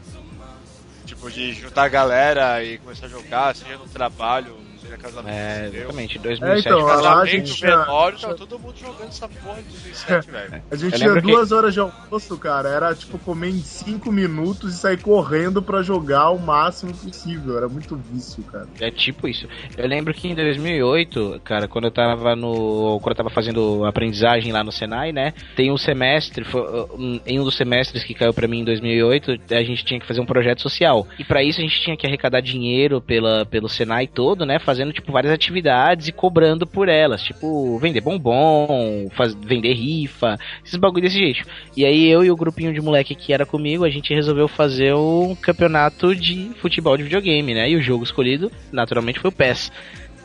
Tipo, 1.05 1.30
de 1.30 1.53
juntar 1.53 1.84
a 1.84 1.88
galera 1.88 2.63
e 2.63 2.80
começar 2.80 3.05
a 3.05 3.09
jogar, 3.09 3.55
seja 3.55 3.78
no 3.78 3.88
trabalho, 3.88 4.57
seja 4.86 4.98
casamento. 4.98 5.30
É, 5.36 5.68
exatamente. 5.74 6.18
É, 6.18 6.22
2007 6.22 6.68
então, 6.68 6.80
lá 6.80 6.94
a 6.94 6.96
Casamento, 7.02 7.28
gente 7.32 7.54
tinha- 7.56 7.78
velório, 7.78 8.20
tava 8.20 8.36
todo 8.36 8.60
mundo 8.60 8.76
jogando 8.78 9.08
essa 9.08 9.28
porra 9.28 9.62
de 9.62 9.70
2007, 9.70 10.32
velho. 10.32 10.64
A 10.72 10.76
gente 10.76 10.96
tinha 10.96 11.08
lembro 11.08 11.22
que- 11.24 11.32
duas 11.32 11.52
horas 11.52 11.74
de 11.74 11.80
almoço, 11.80 12.38
cara. 12.38 12.70
Era 12.70 12.96
tipo 12.96 13.18
comer 13.20 13.50
em 13.50 13.60
cinco 13.60 14.12
minutos 14.12 14.74
e 14.74 14.78
sair 14.78 14.98
correndo 15.02 15.62
pra 15.62 15.82
jogar 15.82 16.30
o 16.32 16.40
máximo 16.40 16.94
possível. 16.94 17.58
Era 17.58 17.68
muito 17.68 17.96
vício, 17.96 18.44
cara. 18.44 18.68
É 18.80 18.90
tipo 18.92 19.28
isso. 19.28 19.48
Eu 19.78 19.88
lembro 19.88 20.14
que 20.14 20.28
em 20.28 20.36
2008, 20.36 21.42
cara, 21.44 21.68
quando 21.68 21.86
eu 21.86 21.92
tava 21.92 22.36
no. 22.36 23.00
Quando 23.02 23.12
eu 23.14 23.18
tava 23.18 23.30
fazendo 23.30 23.86
aprendizagem 23.86 24.52
lá 24.52 24.64
no 24.64 24.72
Senai, 24.72 25.12
né? 25.12 25.34
Tem 25.56 25.72
um 25.72 25.78
semestre, 25.78 26.44
foi, 26.44 26.62
um- 26.94 27.20
em 27.26 27.40
um 27.40 27.44
dos 27.44 27.56
semestres 27.56 28.04
que 28.04 28.14
caiu 28.14 28.34
pra 28.34 28.48
mim 28.48 28.60
em 28.60 28.64
2008, 28.66 29.32
a 29.52 29.64
gente 29.64 29.84
tinha 29.86 30.00
que 30.00 30.06
fazer 30.08 30.22
um 30.22 30.26
projeto 30.26 30.62
social. 30.62 31.08
E 31.18 31.24
pra 31.24 31.44
isso 31.44 31.60
a 31.60 31.64
gente 31.64 31.80
tinha 31.82 31.96
que 31.98 32.06
arrecadar 32.06 32.42
dinheiro 32.42 33.02
pela, 33.02 33.46
pelo 33.46 33.70
Senai 33.70 34.08
todo, 34.08 34.46
né? 34.46 34.60
Fazendo, 34.76 34.92
tipo, 34.92 35.10
várias 35.10 35.32
atividades 35.32 36.10
e 36.10 36.12
cobrando 36.12 36.68
por 36.68 36.90
elas. 36.90 37.22
Tipo, 37.24 37.80
vender 37.80 38.02
bombom, 38.02 39.08
faz, 39.16 39.34
vender 39.34 39.74
rifa, 39.74 40.38
esses 40.66 40.76
bagulho 40.76 41.04
desse 41.04 41.18
jeito. 41.18 41.48
E 41.78 41.86
aí 41.86 42.10
eu 42.10 42.26
e 42.26 42.30
o 42.30 42.36
grupinho 42.36 42.74
de 42.74 42.82
moleque 42.82 43.16
que 43.16 43.32
era 43.32 43.46
comigo, 43.46 43.86
a 43.86 43.90
gente 43.90 44.14
resolveu 44.14 44.50
fazer 44.50 44.94
um 44.94 45.34
campeonato 45.34 46.14
de 46.14 46.52
futebol 46.60 46.98
de 46.98 47.04
videogame, 47.04 47.54
né? 47.54 47.70
E 47.70 47.78
o 47.78 47.82
jogo 47.82 48.04
escolhido, 48.04 48.52
naturalmente, 48.70 49.18
foi 49.18 49.30
o 49.30 49.34
PES. 49.34 49.72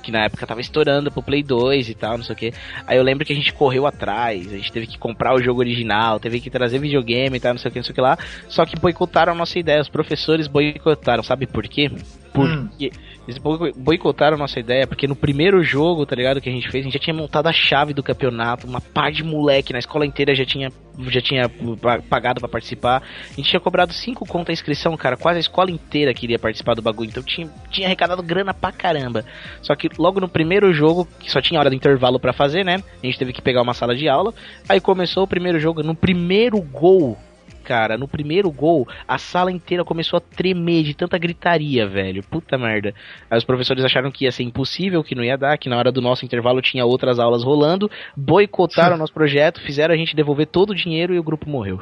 Que 0.02 0.10
na 0.10 0.24
época 0.24 0.46
tava 0.46 0.60
estourando 0.60 1.12
pro 1.12 1.22
Play 1.22 1.44
2 1.44 1.90
e 1.90 1.94
tal, 1.94 2.16
não 2.16 2.24
sei 2.24 2.34
o 2.34 2.36
que. 2.36 2.52
Aí 2.88 2.96
eu 2.96 3.04
lembro 3.04 3.24
que 3.24 3.32
a 3.32 3.36
gente 3.36 3.52
correu 3.52 3.86
atrás, 3.86 4.52
a 4.52 4.56
gente 4.56 4.72
teve 4.72 4.86
que 4.88 4.98
comprar 4.98 5.32
o 5.32 5.40
jogo 5.40 5.60
original, 5.60 6.18
teve 6.18 6.40
que 6.40 6.50
trazer 6.50 6.80
videogame 6.80 7.36
e 7.36 7.40
tal, 7.40 7.52
não 7.52 7.60
sei 7.60 7.68
o 7.68 7.72
que, 7.72 7.78
não 7.78 7.84
sei 7.84 7.92
o 7.92 7.94
que 7.94 8.00
lá. 8.00 8.18
Só 8.48 8.66
que 8.66 8.80
boicotaram 8.80 9.32
a 9.32 9.36
nossa 9.36 9.58
ideia, 9.58 9.80
os 9.80 9.88
professores 9.88 10.48
boicotaram, 10.48 11.22
sabe 11.22 11.46
por 11.46 11.68
quê? 11.68 11.90
Porque 12.32 12.90
eles 13.26 13.38
boi- 13.38 13.72
boicotaram 13.76 14.36
a 14.36 14.38
nossa 14.38 14.58
ideia, 14.60 14.86
porque 14.86 15.06
no 15.06 15.16
primeiro 15.16 15.62
jogo, 15.62 16.06
tá 16.06 16.14
ligado, 16.14 16.40
que 16.40 16.48
a 16.48 16.52
gente 16.52 16.68
fez, 16.70 16.82
a 16.82 16.86
gente 16.86 16.94
já 16.94 16.98
tinha 17.00 17.14
montado 17.14 17.46
a 17.48 17.52
chave 17.52 17.92
do 17.92 18.02
campeonato, 18.02 18.66
uma 18.66 18.80
par 18.80 19.10
de 19.10 19.22
moleque 19.24 19.72
na 19.72 19.78
escola 19.78 20.06
inteira 20.06 20.34
já 20.34 20.44
tinha, 20.44 20.70
já 21.08 21.20
tinha 21.20 21.48
pa- 21.80 22.00
pagado 22.08 22.40
pra 22.40 22.48
participar. 22.48 23.02
A 23.30 23.34
gente 23.34 23.48
tinha 23.50 23.60
cobrado 23.60 23.92
5 23.92 24.24
conto 24.26 24.50
a 24.50 24.52
inscrição, 24.52 24.96
cara, 24.96 25.16
quase 25.16 25.38
a 25.38 25.40
escola 25.40 25.70
inteira 25.70 26.14
queria 26.14 26.38
participar 26.38 26.74
do 26.74 26.82
bagulho, 26.82 27.08
então 27.10 27.22
tinha, 27.22 27.48
tinha 27.70 27.86
arrecadado 27.86 28.22
grana 28.22 28.54
pra 28.54 28.70
caramba. 28.72 29.24
Só 29.60 29.74
que 29.74 29.88
logo 29.98 30.20
no 30.20 30.28
primeiro 30.28 30.72
jogo, 30.72 31.06
que 31.18 31.30
só 31.30 31.40
tinha 31.40 31.58
hora 31.58 31.68
do 31.70 31.76
intervalo 31.76 32.18
pra 32.20 32.32
fazer, 32.32 32.64
né, 32.64 32.76
a 33.02 33.06
gente 33.06 33.18
teve 33.18 33.32
que 33.32 33.42
pegar 33.42 33.62
uma 33.62 33.74
sala 33.74 33.94
de 33.94 34.08
aula, 34.08 34.32
aí 34.68 34.80
começou 34.80 35.24
o 35.24 35.28
primeiro 35.28 35.58
jogo, 35.58 35.82
no 35.82 35.94
primeiro 35.94 36.60
gol 36.60 37.18
cara, 37.60 37.96
no 37.96 38.08
primeiro 38.08 38.50
gol, 38.50 38.86
a 39.06 39.18
sala 39.18 39.52
inteira 39.52 39.84
começou 39.84 40.16
a 40.16 40.20
tremer 40.20 40.82
de 40.82 40.94
tanta 40.94 41.16
gritaria, 41.18 41.86
velho. 41.86 42.22
Puta 42.24 42.58
merda. 42.58 42.94
Aí 43.30 43.38
os 43.38 43.44
professores 43.44 43.84
acharam 43.84 44.10
que 44.10 44.24
ia 44.24 44.32
ser 44.32 44.42
impossível, 44.42 45.04
que 45.04 45.14
não 45.14 45.22
ia 45.22 45.36
dar, 45.38 45.56
que 45.58 45.68
na 45.68 45.76
hora 45.76 45.92
do 45.92 46.00
nosso 46.00 46.24
intervalo 46.24 46.60
tinha 46.62 46.84
outras 46.84 47.18
aulas 47.18 47.44
rolando, 47.44 47.90
boicotaram 48.16 48.96
o 48.96 48.98
nosso 48.98 49.12
projeto, 49.12 49.60
fizeram 49.60 49.94
a 49.94 49.96
gente 49.96 50.16
devolver 50.16 50.46
todo 50.46 50.70
o 50.70 50.74
dinheiro 50.74 51.14
e 51.14 51.18
o 51.18 51.22
grupo 51.22 51.48
morreu. 51.48 51.80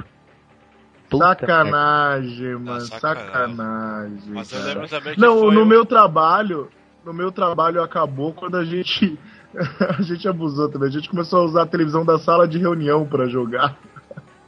Puta 1.08 1.24
merda. 1.26 1.46
Sacanagem, 1.46 2.54
mano. 2.56 2.80
sacanagem. 2.82 4.44
Sacanagem. 4.44 4.88
Cara. 4.88 5.14
que 5.14 5.20
Não, 5.20 5.38
foi 5.40 5.54
no 5.54 5.62
o- 5.62 5.66
meu 5.66 5.84
trabalho, 5.86 6.68
no 7.04 7.14
meu 7.14 7.32
trabalho 7.32 7.82
acabou 7.82 8.32
quando 8.34 8.56
a 8.56 8.64
gente 8.64 9.18
a 9.98 10.02
gente 10.02 10.28
abusou 10.28 10.68
também. 10.68 10.88
A 10.88 10.92
gente 10.92 11.08
começou 11.08 11.40
a 11.40 11.44
usar 11.44 11.62
a 11.62 11.66
televisão 11.66 12.04
da 12.04 12.18
sala 12.18 12.46
de 12.46 12.58
reunião 12.58 13.06
pra 13.06 13.26
jogar. 13.26 13.78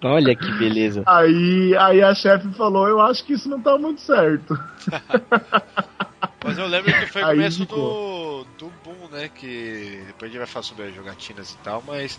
Olha 0.03 0.35
que 0.35 0.51
beleza. 0.53 1.03
Aí, 1.07 1.77
aí 1.77 2.03
a 2.03 2.15
chefe 2.15 2.53
falou: 2.55 2.89
"Eu 2.89 3.01
acho 3.01 3.25
que 3.25 3.35
isso 3.35 3.49
não 3.49 3.61
tá 3.61 3.77
muito 3.79 4.01
certo". 4.01 4.55
Mas 6.43 6.57
eu 6.59 6.67
lembro 6.67 6.91
que 6.93 7.07
foi 7.07 7.23
o 7.23 7.27
começo 7.27 7.67
do, 7.67 8.45
do 8.59 8.71
boom, 8.83 9.09
né? 9.09 9.29
Que 9.29 10.05
depois 10.07 10.31
a 10.31 10.33
gente 10.33 10.39
vai 10.39 10.47
falar 10.47 10.63
sobre 10.63 10.85
as 10.87 10.95
jogatinas 10.95 11.53
e 11.53 11.57
tal, 11.59 11.83
mas 11.87 12.19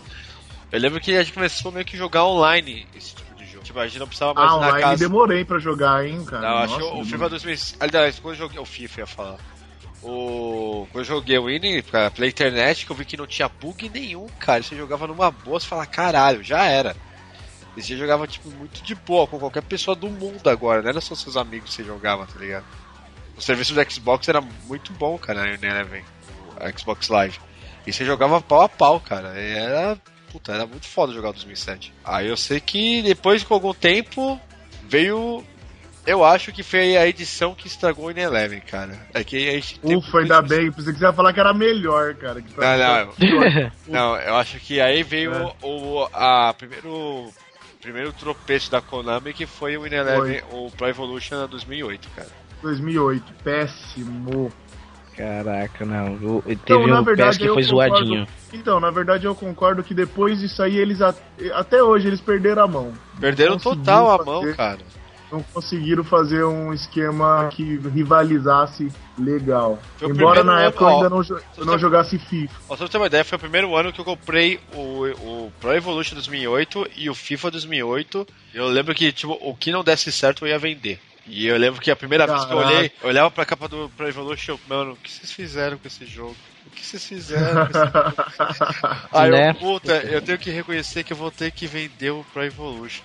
eu 0.70 0.80
lembro 0.80 1.00
que 1.00 1.14
a 1.14 1.22
gente 1.22 1.34
começou 1.34 1.72
meio 1.72 1.84
que 1.84 1.96
jogar 1.96 2.24
online 2.24 2.86
esse 2.94 3.14
tipo 3.14 3.34
de 3.34 3.44
jogo. 3.44 3.64
Tipo, 3.64 3.78
a 3.80 3.86
gente 3.86 3.98
não 3.98 4.06
precisava 4.06 4.32
mais 4.32 4.52
Ah, 4.52 4.56
online 4.56 4.80
casa. 4.80 5.04
demorei 5.08 5.44
pra 5.44 5.58
jogar, 5.58 6.06
hein, 6.06 6.24
cara. 6.24 6.48
Não, 6.48 6.56
acho 6.58 6.76
que 6.76 6.82
o. 6.82 7.04
FIFA 7.04 7.28
2000. 7.30 7.56
Aliás, 7.80 8.18
quando 8.20 8.34
eu 8.34 8.38
joguei. 8.38 8.58
O 8.60 8.64
FIFA 8.64 9.00
ia 9.00 9.06
falar. 9.06 9.38
O, 10.02 10.86
quando 10.90 11.02
eu 11.02 11.04
joguei 11.04 11.38
o 11.38 11.44
Winning 11.44 11.82
pra- 11.82 12.10
pela 12.10 12.26
internet, 12.26 12.86
que 12.86 12.90
eu 12.92 12.96
vi 12.96 13.04
que 13.04 13.16
não 13.16 13.26
tinha 13.26 13.48
bug 13.48 13.88
nenhum, 13.88 14.26
cara. 14.38 14.62
Você 14.62 14.74
jogava 14.76 15.06
numa 15.06 15.30
boa, 15.30 15.60
você 15.60 15.66
fala, 15.66 15.84
caralho, 15.86 16.42
já 16.42 16.64
era. 16.64 16.96
E 17.76 17.82
você 17.82 17.96
jogava, 17.96 18.26
tipo, 18.26 18.50
muito 18.50 18.82
de 18.82 18.94
boa 18.94 19.26
com 19.26 19.38
qualquer 19.38 19.62
pessoa 19.62 19.94
do 19.96 20.08
mundo 20.08 20.48
agora, 20.48 20.82
não 20.82 20.90
era 20.90 21.00
só 21.00 21.14
seus 21.14 21.36
amigos 21.36 21.70
que 21.70 21.76
você 21.76 21.84
jogava, 21.84 22.26
tá 22.26 22.38
ligado? 22.38 22.64
O 23.36 23.40
serviço 23.40 23.72
do 23.74 23.90
Xbox 23.90 24.28
era 24.28 24.40
muito 24.66 24.92
bom, 24.92 25.16
cara, 25.16 25.40
na 25.42 25.52
Eleven, 25.68 26.04
o 26.60 26.78
Xbox 26.78 27.08
Live. 27.08 27.38
E 27.86 27.92
você 27.92 28.04
jogava 28.04 28.40
pau 28.40 28.60
a 28.62 28.68
pau, 28.68 29.00
cara. 29.00 29.32
E 29.40 29.56
era. 29.56 29.98
Puta, 30.30 30.52
era 30.52 30.66
muito 30.66 30.86
foda 30.86 31.12
jogar 31.12 31.30
o 31.30 31.32
2007. 31.32 31.92
Aí 32.04 32.28
eu 32.28 32.36
sei 32.36 32.60
que 32.60 33.02
depois, 33.02 33.42
com 33.42 33.54
algum 33.54 33.74
tempo, 33.74 34.40
veio 34.88 35.44
Eu 36.06 36.24
acho 36.24 36.52
que 36.52 36.62
foi 36.62 36.96
a 36.96 37.06
edição 37.06 37.54
que 37.54 37.66
estragou 37.68 38.06
o 38.06 38.10
Ineleven, 38.10 38.60
cara. 38.60 38.98
É 39.14 39.22
que 39.24 39.48
a 39.48 39.52
gente 39.52 39.78
tem 39.80 39.96
Ufa, 39.96 40.18
ainda 40.18 40.42
bem. 40.42 40.70
Pensei 40.72 40.92
que 40.92 40.98
você 40.98 41.04
ia 41.04 41.12
falar 41.12 41.32
que 41.32 41.38
era 41.40 41.52
melhor, 41.54 42.14
cara. 42.16 42.40
Que 42.42 42.52
tá- 42.54 42.76
Não, 42.76 43.06
não. 43.06 43.72
Não, 43.86 44.16
eu 44.16 44.36
acho 44.36 44.58
que 44.60 44.80
aí 44.80 45.02
veio 45.02 45.32
É. 45.32 45.52
o, 45.62 46.08
a 46.12 46.52
primeiro, 46.54 47.30
primeiro 47.82 48.12
tropeço 48.12 48.70
da 48.70 48.80
Konami, 48.80 49.32
que 49.34 49.44
foi 49.44 49.76
o 49.76 49.86
Ineleven, 49.86 50.40
o 50.52 50.70
Pro 50.70 50.88
Evolution 50.88 51.46
2008, 51.48 52.08
cara. 52.14 52.28
2008, 52.62 53.32
péssimo. 53.42 54.52
Caraca, 55.16 55.84
não. 55.84 56.14
o- 56.14 56.42
Teve 56.42 56.52
Então, 56.62 56.86
na 56.86 57.00
um 57.00 57.04
verdade, 57.04 57.38
que 57.38 57.44
eu 57.44 57.54
foi 57.54 57.64
concordo- 57.64 57.96
zoadinho. 57.96 58.26
Então, 58.52 58.80
na 58.80 58.90
verdade, 58.90 59.26
eu 59.26 59.34
concordo 59.34 59.82
que 59.82 59.92
depois 59.92 60.38
disso 60.40 60.62
aí, 60.62 60.78
eles 60.78 61.00
até 61.02 61.82
hoje 61.82 62.06
eles 62.08 62.20
perderam 62.20 62.62
a 62.62 62.68
mão. 62.68 62.92
Perderam 63.20 63.58
total 63.58 64.20
a 64.20 64.24
mão, 64.24 64.54
cara. 64.54 64.78
Não 65.32 65.42
conseguiram 65.42 66.04
fazer 66.04 66.44
um 66.44 66.72
esquema 66.74 67.48
que 67.50 67.78
rivalizasse 67.88 68.92
legal. 69.18 69.80
Foi 69.96 70.10
Embora 70.10 70.44
na 70.44 70.52
ano, 70.58 70.62
época 70.68 70.84
eu 70.84 70.88
ó, 70.88 70.94
ainda 70.96 71.08
não, 71.10 71.22
jo- 71.22 71.40
eu 71.56 71.64
não 71.64 71.78
jogasse 71.78 72.18
FIFA. 72.18 72.54
Pra 72.68 72.76
você 72.76 72.88
ter 72.88 72.98
uma 72.98 73.06
ideia, 73.06 73.24
foi 73.24 73.36
o 73.36 73.40
primeiro 73.40 73.74
ano 73.74 73.92
que 73.92 74.00
eu 74.00 74.04
comprei 74.04 74.60
o, 74.74 75.06
o 75.46 75.52
Pro 75.60 75.72
Evolution 75.74 76.14
2008 76.16 76.86
e 76.96 77.08
o 77.08 77.14
FIFA 77.14 77.50
2008. 77.52 78.26
Eu 78.52 78.68
lembro 78.68 78.94
que, 78.94 79.10
tipo, 79.10 79.38
o 79.40 79.56
que 79.56 79.72
não 79.72 79.82
desse 79.82 80.12
certo 80.12 80.44
eu 80.44 80.50
ia 80.50 80.58
vender. 80.58 81.00
E 81.26 81.46
eu 81.46 81.56
lembro 81.56 81.80
que 81.80 81.90
a 81.90 81.96
primeira 81.96 82.26
vez 82.26 82.44
que 82.44 82.52
eu 82.52 82.58
Caraca. 82.58 82.76
olhei, 82.76 82.92
eu 83.02 83.08
olhava 83.08 83.30
pra 83.30 83.46
capa 83.46 83.68
do 83.68 83.88
Pro 83.96 84.08
Evolution, 84.08 84.58
mano, 84.68 84.92
o 84.92 84.96
que 84.96 85.10
vocês 85.10 85.30
fizeram 85.32 85.78
com 85.78 85.86
esse 85.88 86.04
jogo? 86.04 86.36
O 86.72 86.74
que 86.74 86.86
vocês 86.86 87.06
fizeram? 87.06 87.68
Aí 89.12 89.30
Né? 89.30 89.50
eu, 89.50 89.54
puta, 89.54 89.92
eu 89.92 90.22
tenho 90.22 90.38
que 90.38 90.50
reconhecer 90.50 91.04
que 91.04 91.12
eu 91.12 91.16
vou 91.16 91.30
ter 91.30 91.50
que 91.52 91.66
vender 91.66 92.10
o 92.10 92.24
Pro 92.32 92.42
Evolution. 92.44 93.04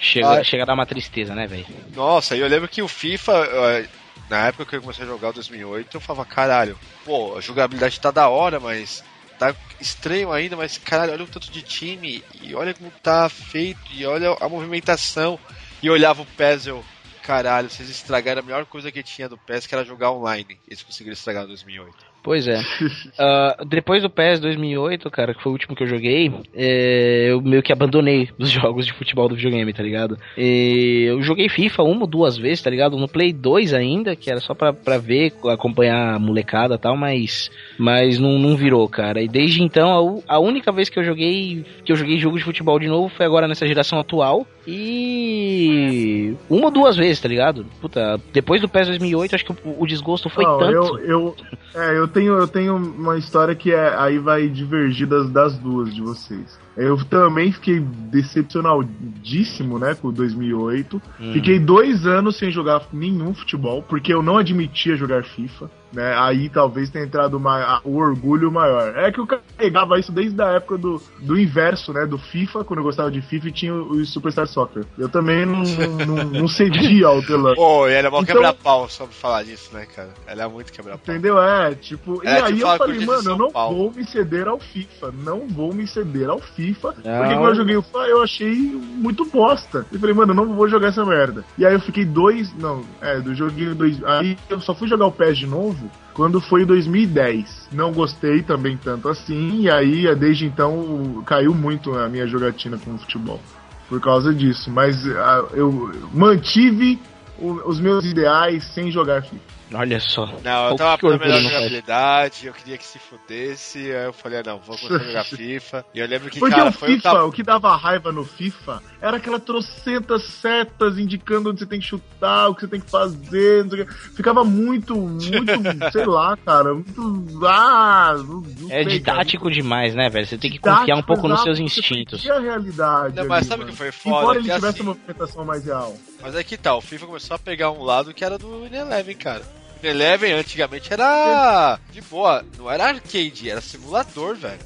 Chega, 0.00 0.40
Ah. 0.40 0.44
chega 0.44 0.62
a 0.62 0.66
dar 0.66 0.74
uma 0.74 0.86
tristeza, 0.86 1.34
né, 1.34 1.46
velho? 1.46 1.66
Nossa, 1.94 2.34
eu 2.34 2.48
lembro 2.48 2.68
que 2.68 2.80
o 2.82 2.88
FIFA, 2.88 3.86
na 4.30 4.46
época 4.48 4.64
que 4.64 4.76
eu 4.76 4.80
comecei 4.80 5.04
a 5.04 5.08
jogar 5.08 5.28
o 5.28 5.32
2008, 5.34 5.94
eu 5.96 6.00
falava, 6.00 6.24
caralho, 6.24 6.78
pô, 7.04 7.36
a 7.36 7.40
jogabilidade 7.40 8.00
tá 8.00 8.10
da 8.10 8.28
hora, 8.28 8.58
mas 8.58 9.04
tá 9.38 9.54
estranho 9.78 10.32
ainda, 10.32 10.56
mas 10.56 10.78
caralho, 10.78 11.12
olha 11.12 11.24
o 11.24 11.28
tanto 11.28 11.50
de 11.50 11.60
time, 11.62 12.24
e 12.40 12.54
olha 12.54 12.72
como 12.72 12.90
tá 13.02 13.28
feito, 13.28 13.80
e 13.92 14.06
olha 14.06 14.34
a 14.40 14.48
movimentação. 14.48 15.38
E 15.82 15.90
olhava 15.90 16.22
o 16.22 16.26
eu, 16.66 16.82
caralho, 17.22 17.68
vocês 17.68 17.90
estragaram 17.90 18.40
a 18.40 18.44
melhor 18.44 18.64
coisa 18.64 18.90
que 18.90 19.02
tinha 19.02 19.28
do 19.28 19.36
PES, 19.36 19.66
que 19.66 19.74
era 19.74 19.84
jogar 19.84 20.10
online. 20.12 20.58
Eles 20.66 20.82
conseguiram 20.82 21.12
estragar 21.12 21.42
no 21.42 21.48
2008. 21.48 22.13
Pois 22.24 22.48
é. 22.48 22.58
Ah, 23.16 23.64
depois 23.68 24.02
do 24.02 24.10
PES 24.10 24.40
2008, 24.40 25.10
cara, 25.10 25.34
que 25.34 25.42
foi 25.42 25.50
o 25.50 25.52
último 25.52 25.76
que 25.76 25.82
eu 25.84 25.86
joguei, 25.86 26.32
é, 26.54 27.26
eu 27.30 27.40
meio 27.40 27.62
que 27.62 27.72
abandonei 27.72 28.28
os 28.38 28.50
jogos 28.50 28.86
de 28.86 28.92
futebol 28.92 29.28
do 29.28 29.36
videogame, 29.36 29.72
tá 29.72 29.82
ligado? 29.82 30.18
E 30.36 31.04
eu 31.06 31.22
joguei 31.22 31.48
FIFA 31.48 31.82
uma 31.82 32.00
ou 32.02 32.06
duas 32.06 32.36
vezes, 32.36 32.62
tá 32.62 32.70
ligado? 32.70 32.96
No 32.96 33.06
Play 33.06 33.32
2 33.32 33.72
ainda, 33.74 34.16
que 34.16 34.30
era 34.30 34.40
só 34.40 34.54
pra, 34.54 34.72
pra 34.72 34.98
ver, 34.98 35.32
acompanhar 35.52 36.14
a 36.14 36.18
molecada 36.18 36.74
e 36.74 36.78
tal, 36.78 36.96
mas, 36.96 37.50
mas 37.78 38.18
não, 38.18 38.38
não 38.38 38.56
virou, 38.56 38.88
cara. 38.88 39.22
E 39.22 39.28
desde 39.28 39.62
então, 39.62 40.22
a, 40.26 40.34
a 40.36 40.38
única 40.40 40.72
vez 40.72 40.88
que 40.88 40.98
eu 40.98 41.04
joguei 41.04 41.64
que 41.84 41.92
eu 41.92 41.96
joguei 41.96 42.18
jogo 42.18 42.38
de 42.38 42.44
futebol 42.44 42.78
de 42.78 42.88
novo 42.88 43.08
foi 43.10 43.26
agora 43.26 43.46
nessa 43.46 43.66
geração 43.66 43.98
atual. 44.00 44.46
E 44.66 46.34
uma 46.48 46.66
ou 46.66 46.70
duas 46.70 46.96
vezes, 46.96 47.20
tá 47.20 47.28
ligado? 47.28 47.66
Puta, 47.80 48.20
depois 48.32 48.60
do 48.60 48.68
PES 48.68 48.88
2008, 48.88 49.34
acho 49.34 49.44
que 49.44 49.52
o, 49.52 49.82
o 49.82 49.86
desgosto 49.86 50.30
foi 50.30 50.44
Não, 50.44 50.58
tanto. 50.58 50.72
eu, 50.72 50.98
eu, 51.00 51.36
é, 51.74 51.98
eu, 51.98 52.08
tenho, 52.08 52.32
eu 52.34 52.48
tenho 52.48 52.76
uma 52.76 53.18
história 53.18 53.54
que 53.54 53.72
é, 53.72 53.94
aí 53.96 54.18
vai 54.18 54.48
divergir 54.48 55.06
das, 55.06 55.28
das 55.30 55.58
duas 55.58 55.94
de 55.94 56.00
vocês. 56.00 56.58
Eu 56.76 56.96
também 57.04 57.52
fiquei 57.52 57.80
decepcionadíssimo, 57.80 59.78
né, 59.78 59.94
com 59.94 60.08
o 60.08 60.12
2008. 60.12 61.00
Hum. 61.20 61.32
Fiquei 61.32 61.58
dois 61.58 62.06
anos 62.06 62.36
sem 62.36 62.50
jogar 62.50 62.82
nenhum 62.92 63.34
futebol, 63.34 63.82
porque 63.82 64.12
eu 64.12 64.22
não 64.22 64.38
admitia 64.38 64.96
jogar 64.96 65.24
FIFA. 65.24 65.70
Né, 65.94 66.12
aí 66.18 66.48
talvez 66.48 66.90
tenha 66.90 67.04
entrado 67.04 67.36
uma, 67.36 67.80
o 67.84 67.98
orgulho 67.98 68.50
maior. 68.50 68.96
É 68.98 69.12
que 69.12 69.20
eu 69.20 69.26
carregava 69.28 69.96
isso 69.96 70.10
desde 70.10 70.42
a 70.42 70.48
época 70.48 70.76
do, 70.76 71.00
do 71.20 71.38
inverso, 71.38 71.92
né? 71.92 72.04
Do 72.04 72.18
FIFA, 72.18 72.64
quando 72.64 72.80
eu 72.80 72.84
gostava 72.84 73.12
de 73.12 73.22
FIFA 73.22 73.46
e 73.46 73.52
tinha 73.52 73.72
o, 73.72 73.92
o 73.92 74.04
Superstar 74.04 74.48
Soccer. 74.48 74.84
Eu 74.98 75.08
também 75.08 75.46
não, 75.46 75.62
não, 76.04 76.24
não, 76.24 76.48
cedia 76.48 77.06
ao 77.06 77.22
telão. 77.22 77.54
Pô, 77.54 77.86
e 77.88 77.92
era 77.92 78.10
mó 78.10 78.22
Então- 78.22 78.34
quebra-pau 78.34 78.88
só 78.88 79.04
pra 79.04 79.12
falar 79.14 79.44
disso, 79.44 79.72
né, 79.72 79.86
cara? 79.86 80.08
Ela 80.26 80.42
é 80.42 80.48
muito 80.48 80.72
quebra-pau. 80.72 81.00
Entendeu? 81.14 81.40
É, 81.40 81.72
tipo, 81.76 82.20
É, 82.26 82.40
e 82.40 82.42
aí 82.42 82.52
tipo 82.54 82.66
eu 82.66 82.70
a 82.70 82.76
falei, 82.76 83.06
mano, 83.06 83.30
eu 83.30 83.38
não 83.38 83.52
Paulo. 83.52 83.76
vou 83.78 83.92
me 83.92 84.04
ceder 84.04 84.48
ao 84.48 84.58
FIFA, 84.58 85.12
não 85.22 85.46
vou 85.46 85.72
me 85.72 85.86
ceder 85.86 86.28
ao 86.28 86.40
FIFA, 86.40 86.63
Não. 87.04 87.18
porque 87.18 87.34
quando 87.34 87.48
eu 87.50 87.54
joguei 87.54 87.76
o 87.76 87.82
FIFA 87.82 87.98
eu 88.06 88.22
achei 88.22 88.54
muito 88.54 89.24
bosta. 89.26 89.84
Eu 89.92 89.98
falei, 89.98 90.14
mano, 90.14 90.32
eu 90.32 90.36
não 90.36 90.54
vou 90.54 90.68
jogar 90.68 90.88
essa 90.88 91.04
merda. 91.04 91.44
E 91.58 91.66
aí 91.66 91.74
eu 91.74 91.80
fiquei 91.80 92.04
dois, 92.04 92.54
não, 92.58 92.82
é, 93.00 93.20
do 93.20 93.34
joguinho 93.34 93.74
dois, 93.74 94.02
aí 94.04 94.36
eu 94.48 94.60
só 94.60 94.74
fui 94.74 94.88
jogar 94.88 95.06
o 95.06 95.12
PES 95.12 95.38
de 95.38 95.46
novo 95.46 95.90
quando 96.14 96.40
foi 96.40 96.62
em 96.62 96.66
2010. 96.66 97.68
Não 97.72 97.92
gostei 97.92 98.42
também 98.42 98.76
tanto 98.76 99.08
assim, 99.08 99.62
e 99.62 99.70
aí 99.70 100.14
desde 100.16 100.46
então 100.46 101.22
caiu 101.26 101.54
muito 101.54 101.92
a 101.98 102.08
minha 102.08 102.26
jogatina 102.26 102.78
com 102.78 102.94
o 102.94 102.98
futebol. 102.98 103.40
Por 103.88 104.00
causa 104.00 104.32
disso, 104.32 104.70
mas 104.70 105.06
ah, 105.08 105.44
eu 105.52 105.90
mantive 106.12 106.98
o- 107.38 107.68
os 107.68 107.78
meus 107.80 108.04
ideais 108.04 108.64
sem 108.72 108.90
jogar 108.90 109.22
FIFA. 109.22 109.53
Olha 109.72 109.98
só. 109.98 110.26
Não, 110.44 110.68
eu 110.70 110.76
tava 110.76 110.92
orgulho 110.94 111.18
melhor 111.18 111.40
jogabilidade, 111.40 112.46
eu 112.46 112.52
queria 112.52 112.76
que 112.78 112.84
se 112.86 112.98
fudesse, 112.98 113.78
aí 113.78 114.04
eu 114.06 114.12
falei, 114.12 114.40
ah, 114.40 114.42
não, 114.46 114.58
vou 114.58 114.76
começar 114.76 115.02
a 115.02 115.06
jogar 115.06 115.24
FIFA. 115.36 115.84
E 115.94 115.98
eu 115.98 116.06
lembro 116.06 116.30
que, 116.30 116.38
Porque 116.38 116.54
cara, 116.54 116.68
o 116.68 116.72
foi 116.72 116.88
um 116.90 116.92
FIFA, 116.96 117.02
tapa- 117.02 117.24
o 117.24 117.32
que 117.32 117.42
dava 117.42 117.76
raiva 117.76 118.12
no 118.12 118.24
FIFA 118.24 118.82
era 119.00 119.16
aquela 119.16 119.40
trocentas 119.40 120.22
setas 120.24 120.98
indicando 120.98 121.50
onde 121.50 121.60
você 121.60 121.66
tem 121.66 121.80
que 121.80 121.86
chutar, 121.86 122.48
o 122.48 122.54
que 122.54 122.60
você 122.62 122.68
tem 122.68 122.80
que 122.80 122.90
fazer. 122.90 123.64
não 123.64 123.70
sei 123.70 123.82
o 123.82 123.86
quê. 123.86 123.92
Ficava 124.14 124.44
muito, 124.44 124.94
muito, 124.96 125.22
sei 125.92 126.04
lá, 126.06 126.36
cara, 126.36 126.74
muito. 126.74 127.46
Ah, 127.46 128.14
não, 128.16 128.40
não 128.60 128.70
É 128.70 128.84
didático 128.84 129.50
demais, 129.50 129.94
né, 129.94 130.08
velho? 130.08 130.26
Você 130.26 130.36
tem 130.38 130.50
que 130.50 130.58
Didático, 130.58 130.80
confiar 130.80 130.96
um 130.96 131.02
pouco 131.02 131.22
nos 131.28 131.40
exato, 131.40 131.56
seus 131.56 131.58
você 131.72 131.80
instintos. 131.80 132.20
sentia 132.20 132.34
a 132.36 132.40
realidade. 132.40 133.16
Não, 133.16 133.26
mas 133.26 133.38
ali, 133.38 133.46
sabe 133.48 133.64
o 133.64 133.66
que 133.66 133.76
foi 133.76 133.90
foda? 133.92 134.16
Embora 134.18 134.38
ele 134.38 134.44
tivesse 134.48 134.66
assim- 134.66 134.82
uma 134.82 134.94
movimentação 134.94 135.44
mais 135.44 135.64
real. 135.64 135.94
Mas 136.24 136.34
é 136.34 136.42
que 136.42 136.56
tal, 136.56 136.78
o 136.78 136.80
FIFA 136.80 137.06
começou 137.06 137.34
a 137.36 137.38
pegar 137.38 137.70
um 137.70 137.82
lado 137.84 138.12
que 138.14 138.24
era 138.24 138.36
do 138.38 138.66
Ineleven, 138.66 139.14
cara. 139.14 139.42
O 139.82 139.86
Ineleven 139.86 140.32
antigamente 140.32 140.92
era 140.92 141.78
de 141.92 142.00
boa, 142.00 142.42
não 142.58 142.70
era 142.70 142.86
arcade, 142.86 143.48
era 143.50 143.60
simulador, 143.60 144.34
velho. 144.34 144.58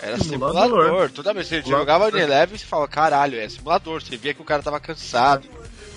Era 0.00 0.16
Simulador. 0.18 0.62
simulador. 0.84 1.10
Toda 1.10 1.34
vez 1.34 1.48
que 1.48 1.56
você 1.56 1.62
Simulador. 1.62 1.80
jogava 1.86 2.10
no 2.12 2.18
Eleven, 2.18 2.56
você 2.56 2.64
falava, 2.64 2.86
caralho, 2.88 3.40
é 3.40 3.48
simulador. 3.48 4.00
Você 4.00 4.16
via 4.16 4.32
que 4.32 4.40
o 4.40 4.44
cara 4.44 4.62
tava 4.62 4.78
cansado. 4.78 5.48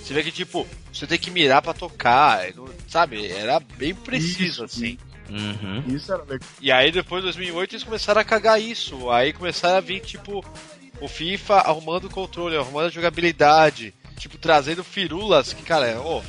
Você 0.02 0.12
via 0.12 0.24
que, 0.24 0.32
tipo, 0.32 0.66
você 0.92 1.06
tem 1.06 1.16
que 1.18 1.30
mirar 1.30 1.62
pra 1.62 1.72
tocar. 1.72 2.52
não- 2.56 2.66
Sabe? 2.88 3.30
Era 3.30 3.60
bem 3.60 3.94
preciso, 3.94 4.42
Isso, 4.44 4.64
assim. 4.64 4.98
Uhum. 5.30 5.84
Isso 5.94 6.12
era 6.12 6.22
legal. 6.24 6.48
E 6.60 6.72
aí 6.72 6.90
depois 6.90 7.22
de 7.22 7.26
2008 7.26 7.74
eles 7.74 7.84
começaram 7.84 8.20
a 8.20 8.24
cagar 8.24 8.60
isso. 8.60 9.08
Aí 9.08 9.32
começaram 9.32 9.76
a 9.76 9.80
vir, 9.80 10.00
tipo, 10.00 10.44
o 11.00 11.06
FIFA 11.06 11.58
arrumando 11.58 12.06
o 12.06 12.10
controle, 12.10 12.56
arrumando 12.56 12.86
a 12.86 12.90
jogabilidade. 12.90 13.94
Tipo, 14.22 14.38
trazendo 14.38 14.84
firulas 14.84 15.52
que, 15.52 15.64
cara, 15.64 16.00
ô, 16.00 16.22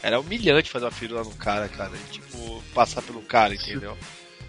era 0.00 0.20
humilhante 0.20 0.70
fazer 0.70 0.84
uma 0.84 0.90
firula 0.92 1.24
no 1.24 1.32
cara, 1.32 1.68
cara. 1.68 1.90
E, 1.96 2.12
tipo, 2.12 2.62
passar 2.72 3.02
pelo 3.02 3.20
cara, 3.22 3.52
entendeu? 3.54 3.98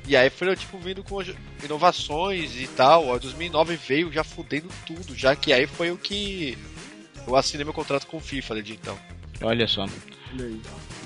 E 0.07 0.16
aí 0.16 0.30
foi, 0.30 0.56
tipo, 0.56 0.78
vindo 0.78 1.03
com 1.03 1.20
inovações 1.64 2.56
e 2.62 2.68
tal. 2.68 3.07
Ó, 3.07 3.18
2009 3.18 3.76
veio 3.76 4.12
já 4.12 4.24
fudendo 4.24 4.68
tudo, 4.86 5.16
já 5.16 5.36
que 5.36 5.52
aí 5.52 5.66
foi 5.66 5.90
o 5.90 5.98
que 5.98 6.56
eu 7.26 7.36
assinei 7.36 7.64
meu 7.64 7.74
contrato 7.74 8.06
com 8.06 8.18
o 8.18 8.22
FIFA 8.22 8.53
desde 8.53 8.74
então. 8.74 8.95
Olha 9.41 9.68
só. 9.68 9.88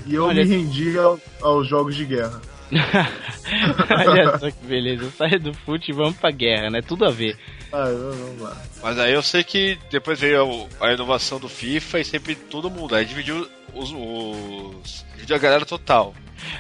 E 0.06 0.14
eu 0.15 0.26
Olha- 0.26 0.43
me 0.43 0.49
rendi 0.57 0.97
ao- 0.99 1.18
aos 1.41 1.65
jogos 1.69 1.95
de 1.95 2.03
guerra. 2.03 2.41
Olha 4.07 4.38
só 4.38 4.51
que 4.51 4.65
beleza. 4.65 5.10
Sai 5.11 5.39
do 5.39 5.53
fute 5.53 5.91
e 5.91 5.95
vamos 5.95 6.18
pra 6.18 6.30
guerra, 6.30 6.69
né? 6.69 6.81
Tudo 6.81 7.06
a 7.06 7.10
ver. 7.10 7.38
Ah, 7.71 7.85
vamos 7.85 8.41
lá. 8.41 8.57
Mas 8.81 8.97
aí 8.97 9.13
eu 9.13 9.21
sei 9.21 9.43
que 9.43 9.77
depois 9.91 10.19
veio 10.19 10.67
a, 10.79 10.93
inovação 10.93 11.39
do 11.39 11.47
FIFA 11.47 11.99
e 11.99 12.05
sempre 12.05 12.35
todo 12.35 12.69
mundo. 12.69 12.95
Aí 12.95 13.05
dividiu 13.05 13.47
os. 13.73 13.91
os 13.91 15.05
dividiu 15.13 15.35
a 15.35 15.39
galera 15.39 15.65
total. 15.65 16.13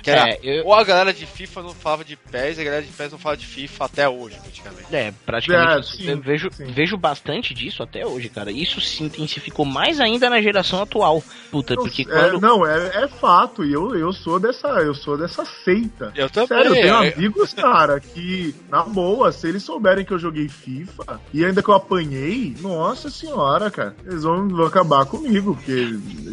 Que 0.03 0.11
era, 0.11 0.29
É, 0.29 0.39
eu- 0.43 0.65
Ou 0.65 0.73
a 0.73 0.83
galera 0.83 1.13
de 1.13 1.25
FIFA 1.25 1.61
não 1.63 1.73
falava 1.73 2.03
de 2.03 2.15
PES 2.15 2.57
e 2.57 2.61
a 2.61 2.63
galera 2.63 2.81
de 2.83 2.89
PES 2.91 3.11
não 3.11 3.19
fala 3.19 3.37
de 3.37 3.45
FIFA 3.45 3.85
até 3.85 4.07
hoje, 4.09 4.37
praticamente. 4.41 4.95
É, 4.95 5.13
praticamente. 5.25 5.79
É, 5.79 5.83
sim, 5.97 6.09
eu 6.09 6.19
vejo, 6.21 6.49
sim. 6.51 6.65
vejo 6.65 6.97
bastante 6.97 7.53
disso 7.53 7.81
até 7.83 8.05
hoje, 8.05 8.29
cara. 8.29 8.51
Isso 8.51 8.79
se 8.81 9.03
intensificou 9.03 9.65
mais 9.65 9.99
ainda 9.99 10.29
na 10.29 10.41
geração 10.41 10.81
atual. 10.81 11.23
Puta, 11.51 11.75
porque 11.75 12.01
É, 12.03 12.05
quando. 12.05 12.41
não, 12.41 12.65
é, 12.65 13.03
é 13.03 13.07
fato, 13.07 13.63
e 13.65 13.73
eu, 13.73 13.95
eu 13.95 14.11
sou 14.13 14.39
dessa, 14.39 14.67
eu 14.67 14.93
sou 14.93 15.17
dessa 15.17 15.45
seita. 15.45 16.11
Eu 16.15 16.29
também. 16.29 16.47
Sério, 16.49 16.65
eu 16.69 16.73
tenho 16.73 16.87
eu- 16.87 17.13
amigos, 17.13 17.53
cara, 17.53 17.99
que, 17.99 18.53
na 18.69 18.83
boa, 18.83 19.31
se 19.31 19.47
eles 19.47 19.63
souberem 19.63 20.03
que 20.05 20.11
eu 20.13 20.19
joguei 20.19 20.47
FIFA 20.49 21.19
e 21.33 21.43
ainda 21.45 21.61
que 21.63 21.69
eu 21.69 21.73
apanhei, 21.75 22.55
nossa 22.61 23.09
senhora, 23.09 23.69
cara, 23.71 23.95
eles 24.05 24.23
vão, 24.23 24.47
vão 24.47 24.65
acabar 24.65 25.05
comigo, 25.05 25.55
porque. 25.55 25.71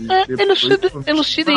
É, 0.08 0.26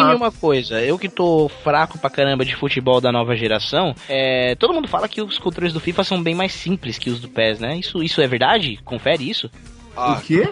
mim 0.09 0.15
uma 0.15 0.31
coisa. 0.31 0.81
Eu 0.81 0.97
que 0.97 1.09
tô 1.09 1.49
fraco 1.63 1.78
pra 1.88 2.10
caramba 2.10 2.43
de 2.45 2.56
futebol 2.56 2.99
da 2.99 3.11
nova 3.11 3.35
geração, 3.35 3.95
é, 4.07 4.56
todo 4.56 4.73
mundo 4.73 4.88
fala 4.88 5.07
que 5.07 5.22
os 5.22 5.38
controles 5.38 5.73
do 5.73 5.80
FIFA 5.80 6.03
são 6.03 6.22
bem 6.22 6.35
mais 6.35 6.51
simples 6.53 6.97
que 6.97 7.10
os 7.10 7.19
do 7.19 7.30
PES, 7.30 7.60
né? 7.60 7.77
Isso, 7.77 8.01
isso 8.03 8.22
é 8.22 8.27
verdade? 8.27 8.80
Confere 8.84 9.30
isso? 9.30 9.49
Ah, 9.95 10.14
O 10.14 10.22
quê? 10.22 10.49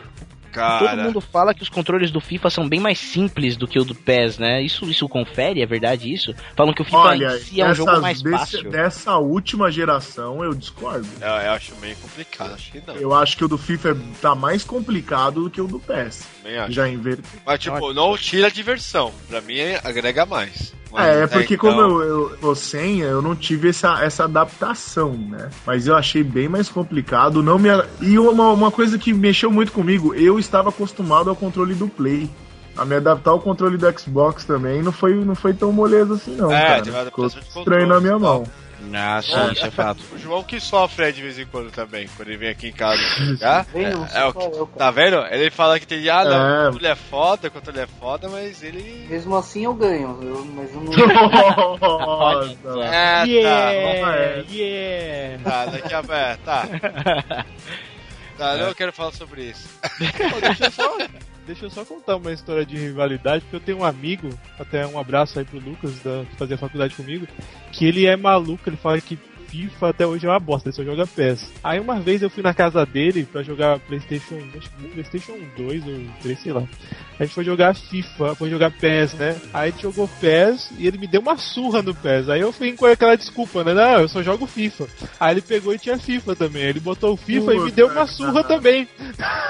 Cara. 0.49 0.90
Todo 0.95 1.04
mundo 1.04 1.22
fala 1.22 1.54
que 1.54 1.62
os 1.62 1.70
controles 1.70 2.10
do 2.10 2.20
FIFA 2.20 2.49
são 2.49 2.68
bem 2.68 2.80
mais 2.80 2.98
simples 2.98 3.56
do 3.56 3.68
que 3.68 3.78
o 3.78 3.84
do 3.86 3.94
PES, 3.94 4.40
né? 4.40 4.60
Isso, 4.60 4.86
isso 4.86 5.08
confere? 5.08 5.62
É 5.62 5.68
verdade 5.68 6.12
isso? 6.12 6.34
Falam 6.56 6.74
que 6.74 6.82
o 6.82 6.86
FIFA 6.86 6.98
Olha, 6.98 7.36
em 7.36 7.40
si 7.40 7.62
é 7.62 7.70
um 7.70 7.76
jogo 7.76 8.02
mais 8.02 8.24
desse- 8.24 8.38
fácil. 8.38 8.70
dessa 8.72 9.18
última 9.18 9.70
geração 9.70 10.44
eu 10.44 10.56
discordo. 10.56 11.08
Eu, 11.22 11.28
eu 11.28 11.52
acho 11.52 11.76
meio 11.76 11.95
complicado, 11.98 12.54
acho 12.56 12.72
que 12.72 12.82
não. 12.88 12.95
Eu 12.95 13.14
acho 13.14 13.38
que 13.38 13.45
o 13.45 13.48
do 13.48 13.58
FIFA 13.58 13.95
tá 14.20 14.34
mais 14.34 14.64
complicado 14.64 15.44
do 15.44 15.49
que 15.52 15.62
o 15.62 15.68
do 15.68 15.80
PES. 15.80 16.28
Também 16.48 16.60
acho. 16.60 16.72
Já 16.72 16.88
inverti. 16.88 17.24
Mas, 17.45 17.60
tipo, 17.60 17.94
não 17.94 18.18
tira 18.18 18.48
a 18.48 18.49
diversão. 18.49 19.11
Pra 19.30 19.41
mim, 19.41 19.60
agrega 19.84 20.26
mais. 20.26 20.74
Mas, 20.90 21.06
É, 21.06 21.24
é 21.24 21.28
porque 21.28 21.56
então- 21.56 21.69
como 21.72 22.02
eu, 22.02 22.38
eu 22.41 22.56
sem, 22.56 23.02
eu 23.02 23.22
não 23.22 23.36
tive 23.36 23.69
essa, 23.69 24.02
essa 24.02 24.24
adaptação, 24.24 25.11
né? 25.11 25.49
Mas 25.65 25.88
eu 25.88 25.95
achei 25.95 26.24
bem 26.24 26.48
mais 26.48 26.69
complicado. 26.69 27.44
Não 27.44 27.60
me... 27.60 27.68
E 27.99 28.18
uma, 28.18 28.52
uma 28.53 28.72
coisa 28.72 28.98
que 28.98 29.14
mexeu 29.14 29.52
muito 29.52 29.74
comigo, 29.74 30.14
eu 30.15 30.40
estava 30.40 30.69
acostumado 30.69 31.30
ao 31.30 31.36
controle 31.36 31.76
do 31.76 31.90
Play. 31.90 32.30
A 32.78 32.86
me 32.86 32.95
adaptar 32.95 33.32
ao 33.32 33.40
controle 33.40 33.76
do 33.76 33.99
Xbox 33.99 34.45
também 34.45 34.84
não 34.84 34.91
foi, 34.91 35.15
não 35.15 35.34
foi 35.36 35.53
tão 35.53 35.74
moleza 35.74 36.14
assim, 36.14 36.36
não. 36.36 36.52
É, 36.52 36.80
cara. 36.80 37.06
Ficou 37.06 37.26
estranho 37.26 37.88
na 37.88 37.99
minha 37.99 38.19
mão. 38.19 38.45
Ah, 38.93 39.22
sim, 39.22 39.34
É. 39.35 39.53
isso 39.53 39.65
é 39.65 39.72
fato. 39.72 40.03
O 40.14 40.18
João 40.19 40.43
que 40.43 40.59
sofre 40.59 41.05
aí 41.05 41.14
de 41.14 41.22
vez 41.22 41.38
em 41.39 41.45
quando 41.45 41.72
também, 41.72 42.07
quando 42.15 42.27
ele 42.30 42.38
vem 42.38 42.49
aqui 42.49 42.68
em 42.68 42.72
casa 42.72 43.01
jogar. 43.26 43.65
Não 43.73 44.05
É, 44.05 44.22
é 44.22 44.26
o 44.26 44.34
que- 44.34 44.77
tá 44.77 44.91
vendo? 44.91 45.18
Ele 45.27 45.49
fala 45.51 45.80
que 45.80 45.88
tem. 45.88 46.07
Ah, 46.09 46.23
não, 46.26 46.59
É. 46.61 46.65
controle 46.65 46.88
é 46.88 46.95
foda, 46.95 47.47
o 47.47 47.51
controle 47.51 47.80
é 47.80 47.88
foda, 47.88 48.30
mas 48.30 48.64
ele. 48.64 49.05
Mesmo 49.09 49.35
assim 49.35 49.65
eu 49.65 49.73
ganho, 49.73 50.18
eu- 50.22 50.45
mas 50.53 50.73
eu 50.73 50.81
não. 50.81 50.91
Nossa, 51.80 52.57
É, 52.84 53.23
Yeah, 53.26 53.72
yeah. 54.49 55.43
tá. 55.43 55.49
Tá, 55.51 55.65
daqui 55.72 55.93
a. 55.93 56.03
É, 56.15 56.38
tá. 56.38 57.45
Tá, 58.38 58.55
eu 58.55 58.68
não 58.68 58.73
quero 58.76 58.93
falar 58.93 59.11
sobre 59.14 59.45
isso. 59.45 59.68
Pô, 59.81 60.39
deixa, 60.41 60.65
eu 60.65 60.72
só, 60.72 60.97
deixa 61.48 61.65
eu 61.65 61.69
só 61.69 61.86
contar 61.86 62.18
uma 62.18 62.34
história 62.34 62.65
de 62.65 62.78
rivalidade, 62.78 63.41
porque 63.44 63.56
eu 63.56 63.61
tenho 63.61 63.78
um 63.80 63.86
amigo, 63.86 64.30
até 64.60 64.86
um 64.86 64.99
abraço 64.99 65.40
aí 65.40 65.45
pro 65.45 65.60
Lucas, 65.60 65.98
da, 66.02 66.26
que 66.30 66.36
fazia 66.36 66.57
faculdade 66.57 66.94
comigo, 66.94 67.26
que 67.72 67.86
ele 67.86 68.06
é 68.06 68.18
maluco, 68.18 68.68
ele 68.68 68.76
fala 68.76 68.99
que 68.99 69.18
FIFA 69.48 69.90
até 69.90 70.06
hoje 70.06 70.26
é 70.26 70.30
uma 70.30 70.40
bosta, 70.40 70.69
ele 70.69 70.76
só 70.76 70.84
joga 70.84 71.07
PES. 71.07 71.52
Aí 71.64 71.80
uma 71.80 71.99
vez 71.99 72.22
eu 72.22 72.30
fui 72.30 72.44
na 72.44 72.53
casa 72.53 72.86
dele 72.86 73.28
pra 73.32 73.44
jogar 73.44 73.80
Playstation, 73.80 74.36
acho 74.57 74.69
que 74.69 74.88
Playstation 74.90 75.38
2 75.57 75.88
ou 75.88 75.99
3, 76.22 76.40
sei 76.40 76.53
lá. 76.53 76.64
A 77.19 77.24
gente 77.24 77.34
foi 77.34 77.44
jogar 77.44 77.76
FIFA, 77.76 78.36
foi 78.36 78.49
jogar 78.49 78.72
PES, 78.72 79.14
né? 79.15 79.36
Aí 79.53 79.69
a 79.69 79.72
gente 79.72 79.82
jogou 79.82 80.07
PES 80.19 80.72
e 80.78 80.86
ele 80.86 80.99
me 80.99 81.07
deu 81.07 81.22
uma 81.22 81.38
surra 81.38 81.82
no 81.82 81.95
PES. 81.95 82.30
Aí 82.30 82.41
eu 82.41 82.52
fui 82.52 82.74
com 82.74 82.86
aquela 82.86 83.15
desculpa, 83.15 83.64
né? 83.64 83.74
Não, 83.74 84.02
eu 84.02 84.07
só 84.07 84.22
jogo 84.22 84.45
FIFA. 84.45 84.88
Aí 85.19 85.34
ele 85.34 85.41
pegou 85.41 85.74
e 85.74 85.80
tinha 85.80 85.98
FIFA 85.98 86.36
também. 86.36 86.64
Ele 86.64 86.80
botou 86.80 87.14
o 87.14 87.18
FIFA 87.18 87.56
e 87.56 87.60
me 87.60 87.72
deu 87.72 87.88
uma 87.88 88.06
surra 88.06 88.44
também. 88.44 88.88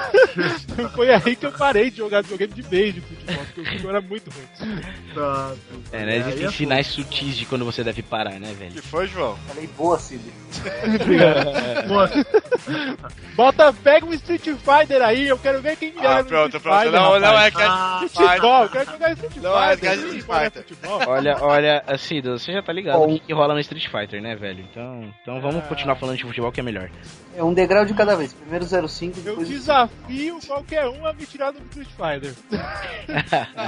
Foi 0.94 1.10
aí 1.10 1.36
que 1.36 1.44
eu 1.44 1.52
parei 1.52 1.90
de 1.90 1.98
jogar 1.98 2.22
videogame 2.22 2.54
de 2.54 2.62
de 2.92 3.00
futebol, 3.28 3.44
porque 3.46 3.60
o 3.60 3.64
FIFA 3.64 3.88
era 3.88 4.00
muito 4.00 4.30
ruim. 4.30 4.80
Tá, 5.14 5.52
É, 5.92 6.04
né? 6.06 6.16
Existem 6.18 6.50
sinais 6.50 6.86
sutis 6.86 7.36
de 7.36 7.46
quando 7.46 7.64
você 7.64 7.84
deve 7.84 8.02
parar, 8.02 8.38
né, 8.40 8.52
velho? 8.58 8.72
que 8.72 8.82
foi, 8.82 9.06
João? 9.06 9.36
Falei 9.48 9.66
boa, 9.76 9.98
Cid. 9.98 10.22
Bota, 13.36 13.72
pega 13.72 14.04
um 14.06 14.12
Street 14.14 14.42
Fighter 14.44 15.02
aí, 15.02 15.28
eu 15.28 15.38
quero 15.38 15.60
ver 15.62 15.76
quem 15.76 15.92
ganha 15.92 16.18
Ah, 16.20 16.24
pronto, 16.24 16.56
Street 16.56 16.62
pronto. 16.62 16.82
Fighter, 16.82 17.00
Não, 17.00 17.20
não 17.20 17.38
é 17.38 17.48
rapaz. 17.48 17.54
que 17.54 17.62
é 17.62 17.66
Ah, 17.66 18.00
Futebol, 18.08 18.62
eu 18.62 18.68
quero 18.68 18.90
jogar 18.90 19.12
Street 19.12 19.36
Não 19.36 19.62
é 19.62 19.76
Fighter. 19.76 19.78
que 19.78 19.86
é 19.86 19.94
Street 20.06 20.24
Fighter. 20.24 20.62
futebol. 20.64 21.00
Olha, 21.08 21.36
olha, 21.40 21.84
assim, 21.86 22.20
você 22.20 22.52
já 22.52 22.62
tá 22.62 22.72
ligado 22.72 23.02
o 23.02 23.06
que, 23.08 23.20
que 23.20 23.32
rola 23.32 23.54
no 23.54 23.60
Street 23.60 23.86
Fighter, 23.88 24.20
né, 24.20 24.34
velho? 24.36 24.64
Então, 24.70 25.14
então 25.22 25.40
vamos 25.40 25.64
continuar 25.66 25.96
falando 25.96 26.16
de 26.16 26.24
futebol 26.24 26.50
que 26.52 26.60
é 26.60 26.62
melhor. 26.62 26.90
É 27.36 27.42
um 27.44 27.54
degrau 27.54 27.84
de 27.84 27.94
cada 27.94 28.16
vez. 28.16 28.32
Primeiro 28.32 28.64
05, 28.88 29.18
Eu 29.18 29.22
depois. 29.24 29.48
desafio 29.48 30.38
qualquer 30.46 30.88
um 30.88 31.06
a 31.06 31.12
me 31.12 31.24
tirar 31.24 31.52
do 31.52 31.58
Street 31.70 31.88
Fighter. 31.90 32.34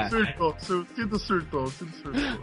Surtou, 0.08 0.56
sur- 0.58 0.86
Cido 0.94 1.18
surtou, 1.18 1.66
Cido 1.70 1.90
surtou. 2.02 2.40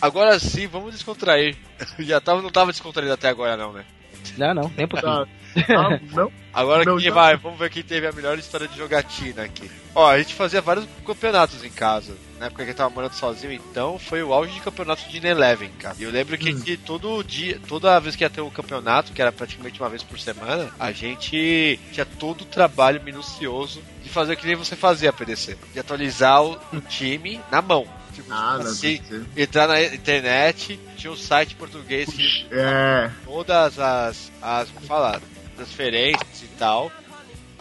Agora 0.00 0.38
sim, 0.38 0.66
vamos 0.66 0.92
descontrair. 0.94 1.56
Já 1.98 2.20
tava, 2.20 2.40
não 2.40 2.50
tava 2.50 2.72
descontraído 2.72 3.12
até 3.12 3.28
agora, 3.28 3.56
não, 3.56 3.72
né? 3.72 3.84
Não, 4.38 4.54
não, 4.54 4.72
nem 4.76 4.86
pouquinho. 4.86 5.26
Tá, 5.66 6.00
não? 6.12 6.32
Agora 6.52 6.84
Não, 6.84 6.96
quem 6.96 7.10
vai? 7.10 7.36
Vamos 7.36 7.58
ver 7.58 7.70
quem 7.70 7.82
teve 7.82 8.06
a 8.06 8.12
melhor 8.12 8.38
história 8.38 8.66
de 8.68 8.76
jogatina 8.78 9.42
aqui. 9.44 9.70
Ó, 9.94 10.08
a 10.08 10.18
gente 10.18 10.34
fazia 10.34 10.60
vários 10.60 10.86
campeonatos 11.06 11.62
em 11.64 11.70
casa. 11.70 12.14
Na 12.40 12.46
época 12.46 12.64
que 12.64 12.70
eu 12.70 12.74
tava 12.74 12.88
morando 12.88 13.12
sozinho, 13.12 13.52
então 13.52 13.98
foi 13.98 14.22
o 14.22 14.32
auge 14.32 14.54
de 14.54 14.60
campeonato 14.62 15.06
de 15.10 15.18
Eleven, 15.26 15.70
cara. 15.78 15.94
E 15.98 16.04
eu 16.04 16.10
lembro 16.10 16.38
que, 16.38 16.54
que 16.62 16.74
todo 16.78 17.22
dia, 17.22 17.60
toda 17.68 18.00
vez 18.00 18.16
que 18.16 18.24
ia 18.24 18.30
ter 18.30 18.40
um 18.40 18.48
campeonato, 18.48 19.12
que 19.12 19.20
era 19.20 19.30
praticamente 19.30 19.78
uma 19.78 19.90
vez 19.90 20.02
por 20.02 20.18
semana, 20.18 20.70
a 20.80 20.90
gente 20.90 21.78
tinha 21.92 22.06
todo 22.06 22.40
o 22.40 22.44
trabalho 22.46 23.02
minucioso 23.02 23.82
de 24.02 24.08
fazer 24.08 24.32
o 24.32 24.36
que 24.38 24.46
nem 24.46 24.56
você 24.56 24.74
fazia, 24.74 25.12
PDC. 25.12 25.58
De 25.74 25.80
atualizar 25.80 26.42
o, 26.42 26.58
o 26.72 26.80
time 26.80 27.38
na 27.52 27.60
mão. 27.60 27.86
Tipo, 28.14 28.32
Ah, 28.32 28.56
não 28.58 28.70
assim, 28.70 29.02
entrar 29.36 29.68
na 29.68 29.78
internet, 29.82 30.80
tinha 30.96 31.12
um 31.12 31.16
site 31.16 31.54
português 31.56 32.08
que 32.08 32.46
É. 32.52 33.10
todas 33.22 33.78
as, 33.78 34.32
as 34.40 34.70
como 34.70 34.86
fala, 34.86 35.20
transferências 35.56 36.42
e 36.42 36.46
tal. 36.58 36.90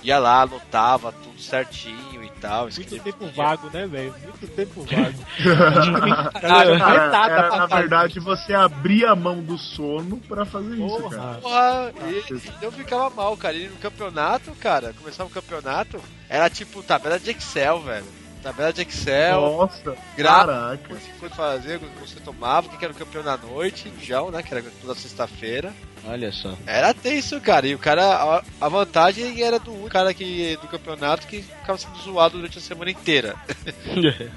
Ia 0.02 0.18
lá, 0.20 0.44
anotava 0.44 1.12
tudo 1.12 1.42
certinho 1.42 2.09
tal. 2.40 2.61
Muito 2.64 2.82
escrevia. 2.82 3.03
tempo 3.14 3.28
vago, 3.36 3.70
né, 3.72 3.86
velho? 3.88 4.14
Muito 4.24 4.48
tempo 4.56 4.82
vago. 4.84 5.20
Cara, 6.40 6.80
Cara, 6.80 7.26
era, 7.30 7.57
na 7.57 7.66
verdade 7.66 8.20
você 8.20 8.53
abria 8.53 9.11
a 9.11 9.16
mão 9.16 9.41
do 9.41 9.57
sono 9.57 10.18
pra 10.28 10.45
fazer 10.45 10.76
isso, 10.76 11.10
cara. 11.10 11.40
Porra. 11.41 11.91
Porra, 11.94 12.10
e, 12.10 12.24
eu 12.61 12.72
ficava 12.72 13.10
mal, 13.10 13.36
cara. 13.38 13.56
E 13.56 13.68
no 13.68 13.78
campeonato, 13.78 14.52
cara, 14.60 14.94
começava 14.98 15.30
o 15.30 15.34
campeonato, 15.34 15.99
era 16.28 16.49
tipo 16.49 16.82
tabela 16.84 17.20
de 17.20 17.32
Excel, 17.32 17.82
velho. 17.82 18.06
Tabela 18.41 18.72
de 18.72 18.82
Excel, 18.84 19.41
Nossa, 19.41 19.95
Gra- 20.16 20.30
caraca. 20.45 20.95
quanto 21.20 21.36
fazer, 21.36 21.78
quanto 21.78 21.99
você 22.10 22.20
tomava, 22.22 22.68
o 22.68 22.70
que 22.70 22.78
que 22.78 22.86
era 22.86 22.94
o 22.94 22.98
campeão 22.98 23.22
da 23.22 23.36
noite, 23.36 23.91
João, 24.02 24.32
né? 24.32 24.41
Que 24.41 24.53
era 24.53 24.64
toda 24.82 24.95
sexta-feira. 24.95 25.74
Olha 26.06 26.32
só. 26.32 26.56
Era 26.66 26.94
tenso, 26.94 27.40
cara. 27.42 27.68
E 27.68 27.76
o 27.76 27.78
cara, 27.80 28.04
a, 28.04 28.44
a 28.66 28.70
vantagem 28.70 29.42
era 29.44 29.60
do 29.60 29.72
único 29.72 29.90
cara 29.90 30.14
que, 30.14 30.58
do 30.62 30.68
campeonato 30.68 31.28
que 31.28 31.42
ficava 31.42 31.78
sendo 31.78 31.98
zoado 32.00 32.38
durante 32.38 32.58
a 32.58 32.62
semana 32.62 32.90
inteira. 32.92 33.36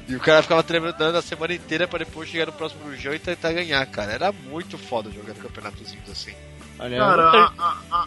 E 0.09 0.14
o 0.16 0.20
cara 0.20 0.43
ficava 0.43 0.62
treinando 0.62 1.16
a 1.16 1.22
semana 1.22 1.55
inteira 1.55 1.86
pra 1.89 1.98
depois 2.01 2.28
chegar 2.28 2.47
no 2.47 2.52
próximo 2.52 2.94
jogo 2.97 3.14
e 3.16 3.18
tentar 3.18 3.52
ganhar, 3.52 3.84
cara. 3.86 4.12
Era 4.12 4.32
muito 4.32 4.76
foda 4.76 5.10
jogar 5.10 5.34
campeonatozinhos 5.34 6.10
assim. 6.10 6.32
Olha, 6.78 6.98
Cara, 6.98 7.30
a, 7.30 7.52
a- 7.59 7.76
a- 7.90 8.06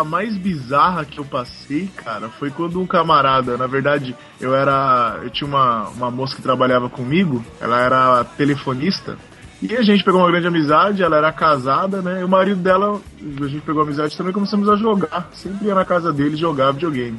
a 0.00 0.04
mais 0.04 0.36
bizarra 0.36 1.04
que 1.04 1.18
eu 1.18 1.24
passei, 1.24 1.88
cara, 1.96 2.28
foi 2.28 2.48
quando 2.50 2.80
um 2.80 2.86
camarada, 2.86 3.56
na 3.56 3.66
verdade, 3.66 4.14
eu 4.40 4.54
era. 4.54 5.18
Eu 5.22 5.30
tinha 5.30 5.48
uma, 5.48 5.88
uma 5.88 6.10
moça 6.12 6.36
que 6.36 6.42
trabalhava 6.42 6.88
comigo, 6.88 7.44
ela 7.60 7.80
era 7.80 8.24
telefonista. 8.24 9.18
E 9.62 9.76
a 9.76 9.82
gente 9.82 10.02
pegou 10.02 10.20
uma 10.20 10.30
grande 10.30 10.46
amizade, 10.46 11.02
ela 11.02 11.16
era 11.18 11.30
casada, 11.32 12.00
né? 12.00 12.20
E 12.20 12.24
o 12.24 12.28
marido 12.28 12.60
dela, 12.60 13.00
a 13.20 13.46
gente 13.46 13.60
pegou 13.60 13.82
amizade 13.82 14.16
também 14.16 14.32
começamos 14.32 14.68
a 14.68 14.76
jogar. 14.76 15.28
Sempre 15.32 15.66
ia 15.68 15.74
na 15.74 15.84
casa 15.84 16.12
dele 16.12 16.34
jogar 16.36 16.72
videogame. 16.72 17.18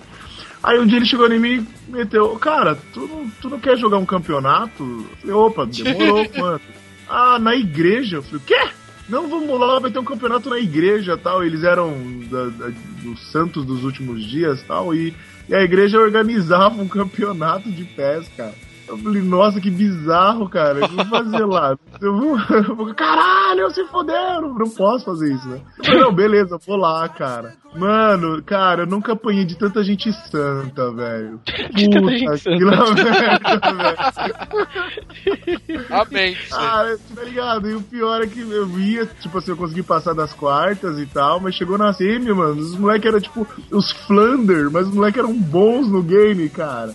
Aí 0.63 0.79
um 0.79 0.85
dia 0.85 0.97
ele 0.97 1.05
chegou 1.05 1.31
em 1.31 1.39
mim 1.39 1.67
e 1.87 1.91
meteu, 1.91 2.29
cara, 2.37 2.77
tu 2.93 3.01
não, 3.07 3.29
tu 3.41 3.49
não 3.49 3.59
quer 3.59 3.77
jogar 3.77 3.97
um 3.97 4.05
campeonato? 4.05 4.83
Eu 4.83 5.17
falei, 5.21 5.35
opa, 5.35 5.65
demorou, 5.65 6.25
mano. 6.37 6.61
Ah, 7.07 7.37
na 7.39 7.55
igreja? 7.55 8.17
Eu 8.17 8.23
falei, 8.23 8.37
o 8.37 8.41
quê? 8.45 8.69
Não, 9.09 9.27
vamos 9.27 9.59
lá, 9.59 9.79
vai 9.79 9.91
ter 9.91 9.99
um 9.99 10.03
campeonato 10.03 10.49
na 10.49 10.57
igreja 10.59 11.17
tal. 11.17 11.43
Eles 11.43 11.63
eram 11.63 11.93
da, 12.29 12.45
da- 12.45 12.71
dos 13.03 13.31
santos 13.31 13.65
dos 13.65 13.83
últimos 13.83 14.23
dias 14.23 14.63
tal. 14.63 14.95
E, 14.95 15.13
e 15.49 15.53
a 15.53 15.61
igreja 15.61 15.99
organizava 15.99 16.81
um 16.81 16.87
campeonato 16.89 17.69
de 17.71 17.83
pés, 17.83 18.27
cara. 18.37 18.53
Eu 18.91 18.97
falei, 18.97 19.21
nossa, 19.21 19.59
que 19.61 19.69
bizarro, 19.71 20.47
cara. 20.49 20.85
O 20.85 20.89
que 20.89 20.93
eu 20.99 21.05
vou 21.05 21.05
fazer 21.05 21.45
lá? 21.45 21.77
Eu 22.01 22.17
vou, 22.17 22.35
eu 22.39 22.75
vou- 22.75 22.93
caralho, 22.95 23.69
se 23.69 23.85
foderam. 23.85 24.55
Não 24.55 24.67
posso 24.71 25.05
fazer 25.05 25.31
isso, 25.33 25.47
né? 25.47 25.61
Eu 25.77 25.85
falei, 25.85 25.99
não, 26.01 26.11
beleza, 26.13 26.57
vou 26.65 26.75
lá, 26.77 27.07
cara. 27.07 27.53
Mano, 27.75 28.41
cara, 28.43 28.81
eu 28.83 28.87
nunca 28.87 29.13
apanhei 29.13 29.45
de 29.45 29.55
tanta 29.57 29.81
gente 29.83 30.11
santa, 30.29 30.91
velho. 30.91 31.39
tanta 31.45 32.17
gente 32.17 32.37
santa. 32.39 32.57
que 32.57 32.63
lá, 32.65 32.93
merda, 32.95 33.71
velho. 35.71 35.85
Amém. 35.89 36.35
Ah, 36.51 36.95
tá 37.15 37.23
ligado? 37.23 37.69
E 37.69 37.75
o 37.75 37.81
pior 37.81 38.21
é 38.21 38.27
que 38.27 38.39
eu 38.41 38.65
via, 38.67 39.05
tipo 39.05 39.37
assim, 39.37 39.51
eu 39.51 39.57
consegui 39.57 39.83
passar 39.83 40.13
das 40.13 40.33
quartas 40.33 40.99
e 40.99 41.05
tal, 41.05 41.39
mas 41.39 41.55
chegou 41.55 41.77
na 41.77 41.93
semi, 41.93 42.33
mano, 42.33 42.59
os 42.61 42.77
moleques 42.77 43.07
eram 43.07 43.21
tipo 43.21 43.47
os 43.71 43.91
Flander, 43.91 44.69
mas 44.71 44.87
os 44.87 44.93
moleques 44.93 45.19
eram 45.19 45.33
bons 45.37 45.87
no 45.89 46.01
game, 46.01 46.49
cara. 46.49 46.93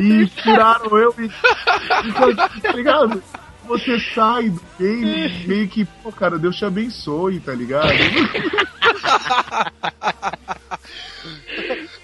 E 0.00 0.26
tiraram 0.28 0.96
eu 0.98 1.12
e. 1.24 1.30
Então, 2.08 2.34
tá 2.62 2.72
ligado? 2.72 3.22
Você 3.66 4.00
sai 4.14 4.48
do 4.50 4.60
game 4.78 5.28
meio 5.46 5.68
que, 5.68 5.84
pô, 6.02 6.10
cara, 6.10 6.38
Deus 6.38 6.56
te 6.56 6.64
abençoe, 6.64 7.38
tá 7.40 7.52
ligado? 7.52 7.88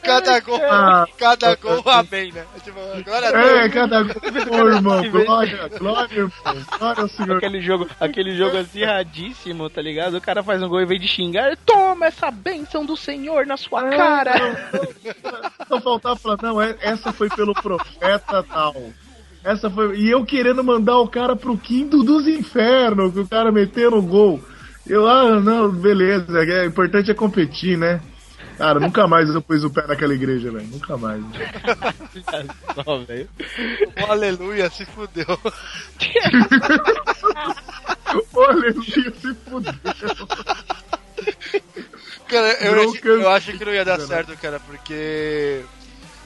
Cada 0.03 0.39
gol, 0.41 0.61
Ah. 0.63 1.07
cada 1.19 1.57
gol, 1.57 1.83
amém, 1.87 2.31
né? 2.33 2.45
Tipo, 2.63 2.79
glória 3.05 3.29
a 3.29 3.33
Deus. 3.33 3.51
É, 3.61 3.69
cada 3.71 4.03
Ô, 4.03 4.69
irmão, 4.69 5.11
glória, 5.11 5.69
glória, 5.79 6.15
irmão. 6.15 6.33
Glória 6.79 7.03
ao 7.03 7.09
Senhor. 7.09 7.37
Aquele 7.39 7.61
jogo, 7.61 7.89
aquele 7.99 8.37
jogo 8.37 8.57
acirradíssimo, 8.59 9.69
tá 9.69 9.83
ligado? 9.83 10.17
O 10.17 10.21
cara 10.21 10.45
faz 10.45 10.63
um 10.63 10.69
gol 10.69 10.81
e 10.81 10.87
vem 10.87 11.01
de 11.01 11.09
xingar. 11.09 11.57
Toma 11.67 12.07
essa 12.07 12.31
bênção 12.31 12.85
do 12.87 12.97
Senhor 12.97 13.47
na 13.47 13.57
sua 13.57 13.89
cara. 13.91 14.35
Só 15.67 15.81
faltava 15.81 16.17
falar, 16.17 16.39
não, 16.43 16.63
é- 16.63 16.77
essa 16.81 17.13
foi 17.13 17.29
pelo 17.29 17.53
profeta 17.55 18.45
tal. 18.45 18.75
Essa 19.47 19.71
foi. 19.71 19.97
E 19.97 20.11
eu 20.11 20.25
querendo 20.25 20.65
mandar 20.65 20.99
o 20.99 21.07
cara 21.07 21.37
pro 21.37 21.57
quinto 21.57 22.03
dos 22.03 22.27
infernos, 22.27 23.13
que 23.13 23.21
o 23.21 23.29
cara 23.29 23.53
metendo 23.53 23.97
o 23.97 24.03
gol. 24.03 24.43
Eu, 24.85 25.07
ah, 25.07 25.39
não, 25.39 25.71
beleza, 25.71 26.43
é 26.43 26.63
o 26.63 26.67
importante 26.67 27.13
é 27.13 27.15
competir, 27.15 27.79
né? 27.79 28.01
Cara, 28.59 28.81
nunca 28.81 29.07
mais 29.07 29.29
eu 29.29 29.41
pus 29.41 29.63
o 29.63 29.71
pé 29.71 29.87
naquela 29.87 30.15
igreja, 30.15 30.51
velho. 30.51 30.67
Nunca 30.67 30.97
mais. 30.97 31.23
Só, 32.75 32.99
velho. 32.99 33.29
Aleluia, 34.09 34.69
se 34.69 34.85
fudeu. 34.85 35.39
Aleluia, 38.35 39.13
se 39.21 39.35
fudeu. 39.49 39.75
Cara, 42.29 42.53
eu, 42.65 42.73
Broken 42.73 43.13
eu 43.13 43.31
acho 43.31 43.57
que 43.57 43.65
não 43.65 43.73
ia 43.73 43.85
dar 43.85 44.01
certo, 44.01 44.37
cara, 44.39 44.59
porque. 44.59 45.63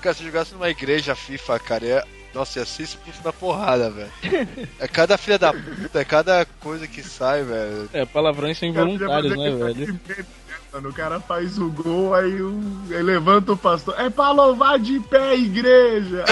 Cara, 0.01 0.15
se 0.15 0.25
jogasse 0.25 0.55
numa 0.55 0.71
igreja 0.71 1.15
FIFA, 1.15 1.59
cara, 1.59 1.85
ia. 1.85 2.20
Nossa, 2.35 2.61
ia 2.61 2.65
ser 2.65 2.85
expulso 2.85 3.21
na 3.25 3.33
porrada, 3.33 3.91
velho. 3.91 4.11
É 4.79 4.87
cada 4.87 5.19
filha 5.19 5.39
da 5.39 5.53
puta, 5.53 6.01
é 6.01 6.05
cada 6.05 6.45
coisa 6.61 6.87
que 6.87 7.03
sai, 7.03 7.43
velho. 7.43 7.91
É, 7.93 8.05
palavrões 8.07 8.57
são 8.59 8.69
involuntários, 8.69 9.37
né, 9.37 9.51
velho? 9.51 10.01
Mano, 10.73 10.91
o 10.91 10.93
cara 10.93 11.19
faz 11.19 11.59
o 11.59 11.69
gol, 11.69 12.15
aí, 12.15 12.41
o, 12.41 12.61
aí 12.91 13.03
levanta 13.03 13.53
o 13.53 13.57
pastor. 13.57 13.99
É 13.99 14.09
pra 14.09 14.31
louvar 14.31 14.79
de 14.79 15.01
pé, 15.01 15.35
igreja! 15.35 16.25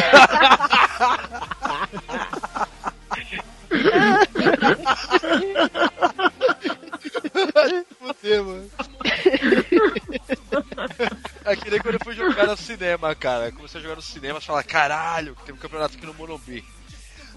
Fudeu, 7.99 8.45
mano. 8.45 8.71
É 11.49 11.57
que 11.57 11.71
nem 11.71 11.81
quando 11.81 11.95
eu 11.95 12.05
fui 12.05 12.15
jogar 12.15 12.47
no 12.47 12.57
cinema, 12.59 13.15
cara. 13.15 13.51
Comecei 13.51 13.81
a 13.81 13.83
jogar 13.83 13.97
no 13.97 14.03
cinema, 14.03 14.39
você 14.39 14.47
fala, 14.47 14.63
caralho, 14.63 15.35
tem 15.47 15.55
um 15.55 15.59
campeonato 15.59 15.97
aqui 15.97 16.05
no 16.05 16.13
Morumbi. 16.13 16.63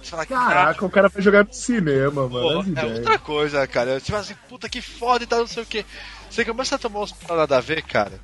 Você 0.02 0.12
fala. 0.12 0.26
Caraca, 0.26 0.86
o 0.86 0.90
cara 0.90 1.08
vai 1.08 1.22
jogar 1.22 1.46
no 1.46 1.54
cinema, 1.54 2.28
mano. 2.28 2.30
Pô, 2.30 2.64
é 2.64 2.68
ideias. 2.68 2.98
outra 2.98 3.18
coisa, 3.18 3.66
cara. 3.68 4.00
Você 4.00 4.12
fala 4.12 4.22
assim, 4.22 4.36
puta 4.50 4.68
que 4.68 4.82
foda 4.82 5.24
e 5.24 5.28
tal, 5.28 5.40
não 5.40 5.48
sei 5.48 5.64
o 5.64 5.66
que. 5.66 5.86
Você 6.30 6.44
começa 6.44 6.76
a 6.76 6.80
tomar 6.80 7.02
uns 7.02 7.14
pra 7.14 7.38
nada 7.38 7.58
a 7.58 7.62
ver, 7.62 7.84
cara. 7.84 8.20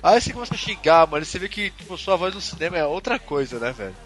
Aí 0.00 0.20
você 0.20 0.32
começa 0.32 0.54
a 0.54 0.58
xingar, 0.58 1.06
mano. 1.08 1.24
E 1.24 1.26
você 1.26 1.40
vê 1.40 1.48
que 1.48 1.70
tipo, 1.70 1.98
sua 1.98 2.16
voz 2.16 2.32
no 2.32 2.40
cinema 2.40 2.76
é 2.76 2.84
outra 2.84 3.18
coisa, 3.18 3.58
né, 3.58 3.72
velho? 3.72 3.96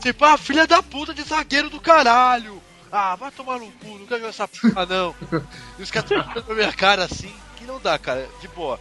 Tipo, 0.00 0.24
ah, 0.24 0.36
filha 0.36 0.66
da 0.66 0.82
puta 0.82 1.14
de 1.14 1.22
zagueiro 1.22 1.70
do 1.70 1.80
caralho! 1.80 2.60
Ah, 2.90 3.14
vai 3.14 3.30
tomar 3.30 3.58
no 3.58 3.70
cu, 3.70 3.98
não 3.98 4.06
quero 4.06 4.20
jogar 4.20 4.28
essa 4.30 4.48
porra, 4.48 4.84
não. 4.86 5.14
E 5.78 5.82
os 5.82 5.90
caras 5.90 6.10
estão 6.10 6.42
pra 6.42 6.54
minha 6.54 6.72
cara 6.72 7.04
assim, 7.04 7.32
que 7.56 7.64
não 7.64 7.78
dá, 7.80 7.96
cara. 7.98 8.28
De 8.40 8.48
boa. 8.48 8.80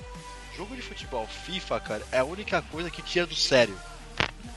Jogo 0.62 0.76
de 0.76 0.82
futebol, 0.84 1.26
FIFA, 1.26 1.80
cara, 1.80 2.04
é 2.12 2.20
a 2.20 2.24
única 2.24 2.62
coisa 2.62 2.92
que 2.92 3.02
tira 3.02 3.26
do 3.26 3.34
sério. 3.34 3.76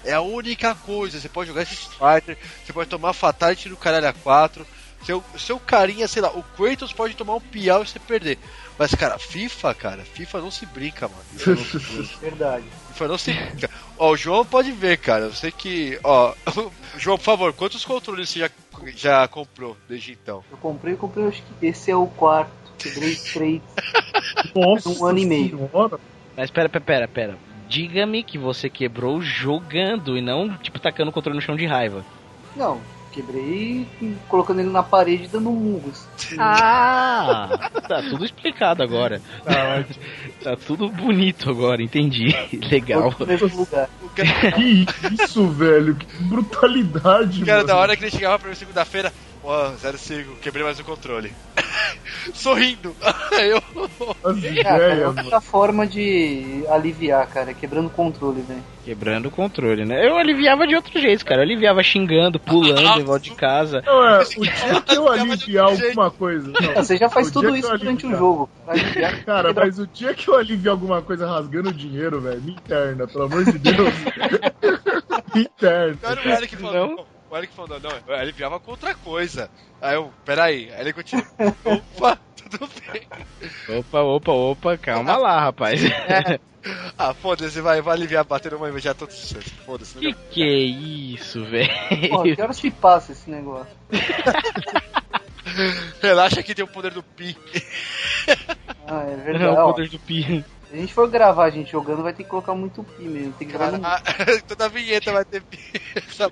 É 0.04 0.12
a 0.12 0.20
única 0.20 0.74
coisa. 0.74 1.18
Você 1.18 1.30
pode 1.30 1.48
jogar 1.48 1.62
esse 1.62 1.76
Fighter, 1.76 2.36
você 2.62 2.74
pode 2.74 2.90
tomar 2.90 3.14
Fatality 3.14 3.70
no 3.70 3.76
caralho 3.78 4.08
a 4.08 4.12
4. 4.12 4.66
Seu, 5.06 5.24
seu 5.38 5.58
carinha, 5.58 6.06
sei 6.06 6.20
lá, 6.20 6.28
o 6.28 6.42
Kratos 6.42 6.92
pode 6.92 7.14
tomar 7.16 7.36
um 7.36 7.40
piau 7.40 7.82
e 7.82 7.86
você 7.86 7.98
perder. 7.98 8.38
Mas, 8.78 8.94
cara, 8.94 9.18
FIFA, 9.18 9.74
cara, 9.74 10.04
FIFA 10.04 10.40
não 10.42 10.50
se 10.50 10.66
brinca, 10.66 11.08
mano. 11.08 11.24
FIFA 11.24 11.50
não 11.54 11.64
se 11.64 11.78
brinca. 11.78 12.16
Verdade. 12.20 12.64
FIFA 12.88 13.08
não 13.08 13.18
se 13.18 13.32
brinca. 13.32 13.70
Ó, 13.96 14.10
o 14.10 14.16
João 14.16 14.44
pode 14.44 14.72
ver, 14.72 14.98
cara. 14.98 15.24
Eu 15.24 15.32
sei 15.32 15.52
que. 15.52 15.98
Ó, 16.04 16.34
João, 16.98 17.16
por 17.16 17.24
favor, 17.24 17.52
quantos 17.54 17.82
controles 17.82 18.28
você 18.28 18.40
já, 18.40 18.50
já 18.94 19.26
comprou 19.26 19.74
desde 19.88 20.12
então? 20.12 20.44
Eu 20.50 20.58
comprei, 20.58 20.92
eu 20.92 20.98
comprei, 20.98 21.28
acho 21.28 21.42
que 21.42 21.66
esse 21.66 21.90
é 21.90 21.96
o 21.96 22.06
quarto. 22.06 22.63
Quebrei 22.78 23.14
três. 23.16 23.62
Nossa 24.54 24.88
um 24.90 25.06
ano 25.06 25.18
e 25.18 25.26
meio. 25.26 25.68
senhora. 25.72 25.98
Mas 26.36 26.50
pera, 26.50 26.68
pera, 26.68 26.84
pera, 26.84 27.08
pera. 27.08 27.38
Diga-me 27.68 28.22
que 28.22 28.36
você 28.38 28.68
quebrou 28.68 29.20
jogando 29.22 30.16
e 30.16 30.20
não, 30.20 30.56
tipo, 30.58 30.78
tacando 30.78 31.10
o 31.10 31.12
controle 31.12 31.36
no 31.36 31.42
chão 31.42 31.56
de 31.56 31.66
raiva. 31.66 32.04
Não, 32.54 32.80
quebrei 33.10 33.86
colocando 34.28 34.60
ele 34.60 34.68
na 34.70 34.82
parede 34.82 35.24
e 35.24 35.28
dando 35.28 35.50
murros. 35.50 36.06
Ah! 36.38 37.70
tá 37.88 38.02
tudo 38.02 38.24
explicado 38.24 38.82
agora. 38.82 39.20
Tá, 39.44 39.84
Tá 40.42 40.56
tudo 40.56 40.88
bonito 40.90 41.48
agora, 41.50 41.82
entendi. 41.82 42.26
Legal. 42.70 43.12
Que 44.14 44.86
isso, 45.22 45.48
velho? 45.48 45.96
Que 45.96 46.06
brutalidade, 46.24 47.40
Cara, 47.44 47.58
mano. 47.58 47.68
da 47.68 47.76
hora 47.76 47.96
que 47.96 48.04
ele 48.04 48.10
chegava 48.10 48.38
pra 48.38 48.48
mim 48.50 48.54
segunda-feira, 48.54 49.12
ó, 49.44 49.72
05, 49.96 50.36
quebrei 50.40 50.64
mais 50.64 50.78
o 50.80 50.84
controle. 50.84 51.32
Sorrindo. 52.34 52.94
Eu. 53.32 53.62
É, 54.42 54.62
cara, 54.62 54.84
é 54.94 55.06
outra 55.06 55.40
forma 55.40 55.86
de 55.86 56.64
aliviar, 56.70 57.26
cara, 57.26 57.52
quebrando 57.52 57.86
o 57.86 57.90
controle, 57.90 58.40
velho. 58.42 58.62
Quebrando 58.84 59.26
o 59.26 59.30
controle, 59.30 59.84
né? 59.84 60.06
Eu 60.06 60.16
aliviava 60.16 60.66
de 60.66 60.74
outro 60.74 60.98
jeito, 61.00 61.24
cara. 61.24 61.40
Eu 61.40 61.44
aliviava 61.44 61.82
xingando, 61.82 62.38
pulando 62.38 63.00
em 63.00 63.04
volta 63.04 63.20
de 63.24 63.34
casa. 63.34 63.82
Não, 63.84 64.06
é, 64.06 64.22
o 64.22 64.42
dia 64.42 64.80
que 64.82 64.96
eu 64.96 65.08
aliviar 65.10 65.66
alguma 65.66 66.10
coisa. 66.10 66.52
Não, 66.60 66.70
Ah, 66.76 66.82
Você 66.82 66.96
já 66.96 67.08
faz 67.08 67.30
tudo 67.30 67.52
que 67.52 67.58
isso 67.60 67.78
durante 67.78 68.06
o 68.06 68.10
jogo. 68.16 68.50
Aliviar, 68.66 69.24
Cara, 69.24 69.48
quebrar- 69.48 69.66
mas 69.66 69.78
o 69.78 69.86
dia 69.86 70.14
que 70.14 70.28
eu 70.28 70.36
aliviar 70.36 70.72
alguma 70.72 71.02
coisa 71.02 71.26
rasgando 71.26 71.72
dinheiro, 71.72 72.20
velho, 72.20 72.42
me 72.42 72.52
interna, 72.52 73.06
pelo 73.06 73.24
amor 73.24 73.44
de 73.44 73.58
Deus. 73.58 73.94
me 75.34 75.42
interna. 75.42 75.98
Não 76.02 76.10
era 76.10 76.20
o 76.20 76.28
Eric 76.30 76.56
falando. 76.56 77.06
O 77.34 77.36
Eric 77.36 77.52
falando, 77.52 77.80
não, 77.82 77.90
eu 78.06 78.14
aliviava 78.14 78.60
com 78.60 78.70
outra 78.70 78.94
coisa. 78.94 79.50
Aí 79.82 79.96
eu, 79.96 80.12
peraí, 80.24 80.72
aí 80.72 80.82
ele 80.82 80.92
continua. 80.92 81.26
Opa, 81.64 82.16
tudo 82.48 82.70
bem. 82.92 83.02
Opa, 83.76 84.02
opa, 84.02 84.30
opa, 84.30 84.78
calma 84.78 85.16
lá, 85.16 85.40
rapaz. 85.40 85.80
Ah, 86.96 87.12
foda-se, 87.12 87.60
vai, 87.60 87.82
vai 87.82 87.94
aliviar, 87.94 88.24
bater 88.24 88.52
numa 88.52 88.70
e 88.70 88.78
já 88.80 88.94
tô 88.94 89.04
sucesso. 89.10 89.50
Foda-se. 89.66 89.98
que 89.98 90.14
que 90.30 90.42
é 90.42 90.56
isso, 90.62 91.44
velho? 91.44 91.68
Pô, 92.08 92.22
que 92.22 92.40
horas 92.40 92.56
se 92.56 92.70
passa 92.70 93.12
esse 93.12 93.28
negócio? 93.28 93.66
Relaxa 96.00 96.42
que 96.42 96.54
tem 96.54 96.64
o 96.64 96.68
poder 96.68 96.92
do 96.92 97.02
pi. 97.02 97.36
Ah, 98.86 99.04
é 99.06 99.12
É 99.12 99.16
verdade. 99.16 99.58
o 99.58 99.60
Ó, 99.60 99.72
poder 99.72 99.90
do 99.90 99.98
pi. 99.98 100.42
Se 100.74 100.78
a 100.78 100.80
gente 100.80 100.94
for 100.94 101.08
gravar 101.08 101.44
a 101.44 101.50
gente 101.50 101.70
jogando, 101.70 102.02
vai 102.02 102.12
ter 102.12 102.24
que 102.24 102.28
colocar 102.28 102.52
muito 102.54 102.82
pi 102.82 103.04
mesmo. 103.04 103.32
Tem 103.34 103.46
que 103.46 103.52
gravar 103.54 103.78
no... 103.78 103.86
Toda 104.48 104.68
vinheta 104.68 105.12
vai 105.12 105.24
ter 105.24 105.40
pi. 105.42 105.58
Essa- 105.94 106.30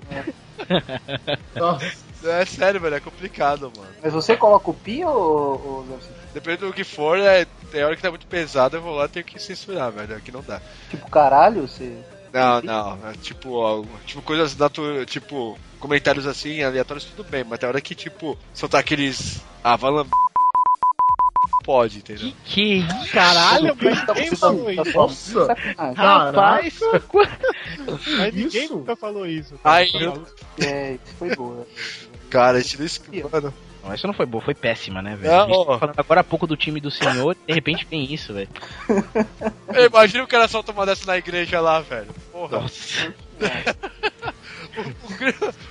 Nossa, 1.55 1.85
É 2.25 2.45
sério, 2.45 2.81
velho, 2.81 2.95
é 2.95 2.99
complicado, 2.99 3.71
mano. 3.75 3.89
Mas 4.01 4.11
você 4.11 4.35
coloca 4.35 4.69
o 4.69 4.73
pi 4.73 5.03
ou? 5.05 5.85
Dependendo 6.33 6.67
do 6.67 6.73
que 6.73 6.83
for, 6.83 7.17
é, 7.19 7.45
tem 7.71 7.83
hora 7.83 7.95
que 7.95 8.01
tá 8.01 8.09
muito 8.09 8.27
pesado, 8.27 8.75
eu 8.77 8.81
vou 8.81 8.95
lá 8.95 9.05
e 9.05 9.09
tenho 9.09 9.25
que 9.25 9.39
censurar, 9.39 9.91
velho. 9.91 10.15
Aqui 10.15 10.31
não 10.31 10.41
dá. 10.41 10.61
tipo 10.89 11.09
caralho? 11.09 11.67
Você... 11.67 11.97
Não, 12.33 12.61
não. 12.61 13.09
É 13.09 13.13
tipo, 13.13 13.53
ó, 13.53 13.83
tipo 14.05 14.21
coisas 14.21 14.57
natu 14.57 15.05
tipo, 15.05 15.57
comentários 15.79 16.25
assim, 16.27 16.63
aleatórios, 16.63 17.05
tudo 17.05 17.23
bem, 17.29 17.43
mas 17.43 17.59
tem 17.59 17.69
hora 17.69 17.79
que, 17.79 17.95
tipo, 17.95 18.37
soltar 18.53 18.81
aqueles. 18.81 19.39
Ah, 19.63 19.75
vai. 19.77 19.91
Pode, 21.63 21.99
entendeu? 21.99 22.31
Que 22.43 22.83
que? 22.83 23.09
Caralho, 23.11 23.75
Tá- 23.75 23.85
mas 23.85 24.05
tá- 24.05 24.13
quem 24.13 24.29
tá- 24.31 24.35
falou 24.35 24.65
tá 24.65 24.71
isso? 24.73 24.91
só- 24.91 24.99
Nossa. 25.47 25.55
Rapaz, 25.95 26.79
Mas 28.17 28.33
ninguém 28.33 28.65
Isso? 28.65 28.75
nunca 28.75 28.95
falou 28.95 29.25
isso. 29.25 29.53
Aí, 29.63 29.87
Só 29.89 29.99
falou- 29.99 30.27
É, 30.61 30.93
isso 30.93 31.13
foi 31.17 31.35
boa. 31.35 31.67
Cara, 32.29 32.57
a 32.57 32.61
gente 32.61 32.77
não. 32.79 33.53
Não, 33.83 33.93
isso 33.93 34.07
não 34.07 34.13
foi 34.13 34.25
boa, 34.25 34.43
foi 34.43 34.53
péssima, 34.55 35.01
né, 35.01 35.15
velho? 35.15 35.33
Ó. 35.33 35.65
tá 35.73 35.79
falando 35.79 35.99
agora 35.99 36.21
há 36.21 36.23
pouco 36.23 36.47
do 36.47 36.55
time 36.55 36.79
do 36.79 36.89
senhor, 36.89 37.35
de 37.47 37.53
repente 37.53 37.85
vem 37.89 38.13
isso, 38.13 38.33
velho. 38.33 38.47
Imagina 39.89 40.23
o 40.23 40.27
cara 40.27 40.47
solta 40.47 40.71
uma 40.71 40.85
dessa 40.85 41.05
na 41.05 41.17
igreja 41.17 41.59
lá, 41.59 41.79
velho. 41.81 42.07
Porra. 42.31 42.59
Nossa. 42.61 43.13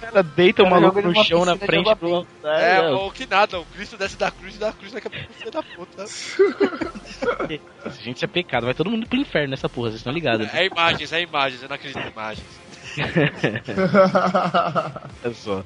Cara 0.00 0.22
deita 0.22 0.62
o 0.62 0.70
maluco 0.70 1.00
no 1.02 1.14
chão 1.24 1.44
na 1.44 1.56
frente 1.56 1.94
do 1.96 2.14
altar. 2.14 2.60
é, 2.60 2.76
É, 2.76 2.90
ou 2.90 3.10
que 3.10 3.26
nada, 3.26 3.58
o 3.60 3.64
Cristo 3.66 3.96
desce 3.96 4.16
da 4.16 4.30
cruz 4.30 4.54
e 4.54 4.58
dá 4.58 4.68
a 4.68 4.72
cruz 4.72 4.92
na 4.92 5.00
cabeça 5.00 5.26
do 5.26 5.34
filho 5.34 5.50
da 5.50 5.62
puta. 5.62 6.06
Gente, 8.02 8.16
isso 8.16 8.24
é 8.24 8.28
pecado. 8.28 8.64
Vai 8.66 8.74
todo 8.74 8.90
mundo 8.90 9.06
pro 9.06 9.18
inferno 9.18 9.50
nessa 9.50 9.68
porra, 9.68 9.88
vocês 9.90 10.00
estão 10.00 10.12
ligados? 10.12 10.46
né? 10.46 10.52
É 10.62 10.66
imagens, 10.66 11.12
é 11.12 11.20
imagens, 11.22 11.62
eu 11.62 11.68
não 11.68 11.76
acredito 11.76 11.98
em 12.00 12.10
imagens. 12.10 12.46
É 15.24 15.32
só. 15.32 15.64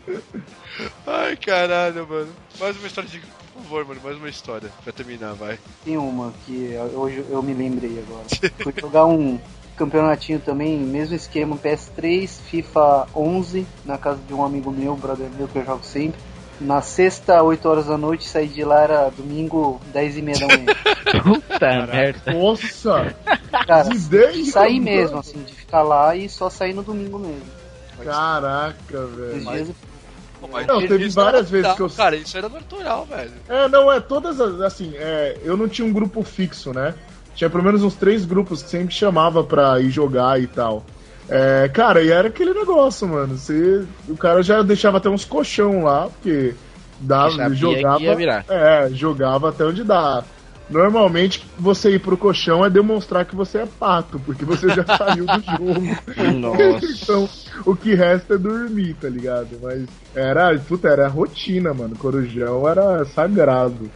Ai, 1.06 1.36
caralho, 1.36 2.06
mano. 2.06 2.32
Mais 2.60 2.76
uma 2.76 2.86
história 2.86 3.08
de. 3.08 3.20
Por 3.20 3.62
favor, 3.62 3.84
mano, 3.86 4.00
mais 4.04 4.16
uma 4.16 4.28
história 4.28 4.70
pra 4.84 4.92
terminar, 4.92 5.32
vai. 5.34 5.58
Tem 5.84 5.96
uma 5.96 6.32
que 6.44 6.74
hoje 6.94 7.24
eu 7.30 7.42
me 7.42 7.54
lembrei 7.54 7.98
agora. 7.98 8.24
Fui 8.62 8.72
jogar 8.78 9.06
um 9.06 9.40
campeonatinho 9.76 10.40
também, 10.40 10.78
mesmo 10.78 11.14
esquema, 11.14 11.56
PS3, 11.56 12.28
FIFA 12.28 13.06
11, 13.14 13.66
na 13.84 13.98
casa 13.98 14.18
de 14.26 14.32
um 14.34 14.44
amigo 14.44 14.70
meu, 14.70 14.96
brother 14.96 15.28
meu, 15.36 15.46
que 15.46 15.56
eu 15.58 15.64
jogo 15.64 15.84
sempre. 15.84 16.18
Na 16.58 16.80
sexta, 16.80 17.42
8 17.42 17.68
horas 17.68 17.86
da 17.86 17.98
noite, 17.98 18.26
saí 18.26 18.48
de 18.48 18.64
lá, 18.64 18.80
era 18.82 19.10
domingo, 19.10 19.78
10 19.92 20.16
e 20.16 20.22
meia 20.22 20.38
da 20.38 20.46
manhã. 20.46 20.66
Puta 21.22 21.86
merda. 21.86 22.32
Nossa! 22.32 23.14
Cara, 23.66 23.84
jogando. 24.74 24.84
mesmo, 24.84 25.18
assim, 25.18 25.42
de 25.42 25.52
ficar 25.52 25.82
lá 25.82 26.16
e 26.16 26.28
só 26.28 26.48
sair 26.48 26.72
no 26.72 26.82
domingo 26.82 27.18
mesmo. 27.18 27.42
Caraca, 28.02 29.06
velho. 29.06 29.44
Mas 29.44 30.66
Não, 30.66 30.86
teve 30.86 31.08
várias 31.08 31.50
vezes 31.50 31.72
que 31.72 31.80
eu- 31.80 31.90
Cara, 31.90 32.16
isso 32.16 32.36
era 32.36 32.48
natural, 32.48 33.06
velho. 33.06 33.32
É, 33.48 33.68
não, 33.68 33.90
é 33.90 34.00
todas 34.00 34.40
as. 34.40 34.60
Assim, 34.60 34.92
é, 34.96 35.38
eu 35.42 35.56
não 35.56 35.68
tinha 35.68 35.86
um 35.86 35.92
grupo 35.92 36.22
fixo, 36.22 36.72
né? 36.72 36.94
Tinha 37.36 37.50
pelo 37.50 37.62
menos 37.62 37.84
uns 37.84 37.94
três 37.94 38.24
grupos 38.24 38.62
que 38.62 38.70
sempre 38.70 38.94
chamava 38.94 39.44
pra 39.44 39.78
ir 39.78 39.90
jogar 39.90 40.40
e 40.40 40.46
tal. 40.46 40.84
É, 41.28 41.68
cara, 41.72 42.02
e 42.02 42.10
era 42.10 42.28
aquele 42.28 42.54
negócio, 42.54 43.06
mano. 43.06 43.36
Você, 43.36 43.84
o 44.08 44.16
cara 44.16 44.42
já 44.42 44.62
deixava 44.62 44.96
até 44.96 45.10
uns 45.10 45.24
colchão 45.24 45.84
lá, 45.84 46.08
porque 46.08 46.54
dava, 46.98 47.54
jogava. 47.54 48.02
É, 48.48 48.88
jogava 48.90 49.50
até 49.50 49.64
onde 49.64 49.84
dá. 49.84 50.24
Normalmente, 50.68 51.46
você 51.58 51.92
ir 51.92 52.00
pro 52.00 52.16
colchão 52.16 52.64
é 52.64 52.70
demonstrar 52.70 53.24
que 53.24 53.36
você 53.36 53.58
é 53.58 53.66
pato, 53.66 54.18
porque 54.18 54.44
você 54.44 54.68
já 54.68 54.84
saiu 54.96 55.24
do 55.24 55.40
jogo. 55.40 56.38
Nossa. 56.40 56.86
então, 56.86 57.28
o 57.64 57.76
que 57.76 57.94
resta 57.94 58.34
é 58.34 58.38
dormir, 58.38 58.94
tá 58.94 59.08
ligado? 59.08 59.58
Mas 59.62 59.86
era, 60.14 60.56
puta, 60.58 60.88
era 60.88 61.06
rotina, 61.06 61.72
mano. 61.72 61.96
Corujão 61.96 62.68
era 62.68 63.04
sagrado. 63.04 63.90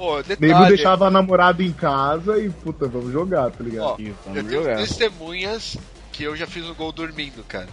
Ô, 0.00 0.16
Nego 0.16 0.24
detalhe, 0.24 0.68
deixava 0.68 1.08
a 1.08 1.10
namorada 1.10 1.62
em 1.62 1.72
casa 1.72 2.38
e, 2.42 2.48
puta, 2.48 2.88
vamos 2.88 3.12
jogar, 3.12 3.50
tá 3.50 3.62
ligado? 3.62 3.84
ó, 3.84 3.96
eu 4.34 4.48
tenho 4.48 4.64
testemunhas 4.78 5.76
que 6.10 6.24
eu 6.24 6.34
já 6.34 6.46
fiz 6.46 6.64
um 6.64 6.74
gol 6.74 6.90
dormindo, 6.90 7.44
cara. 7.46 7.68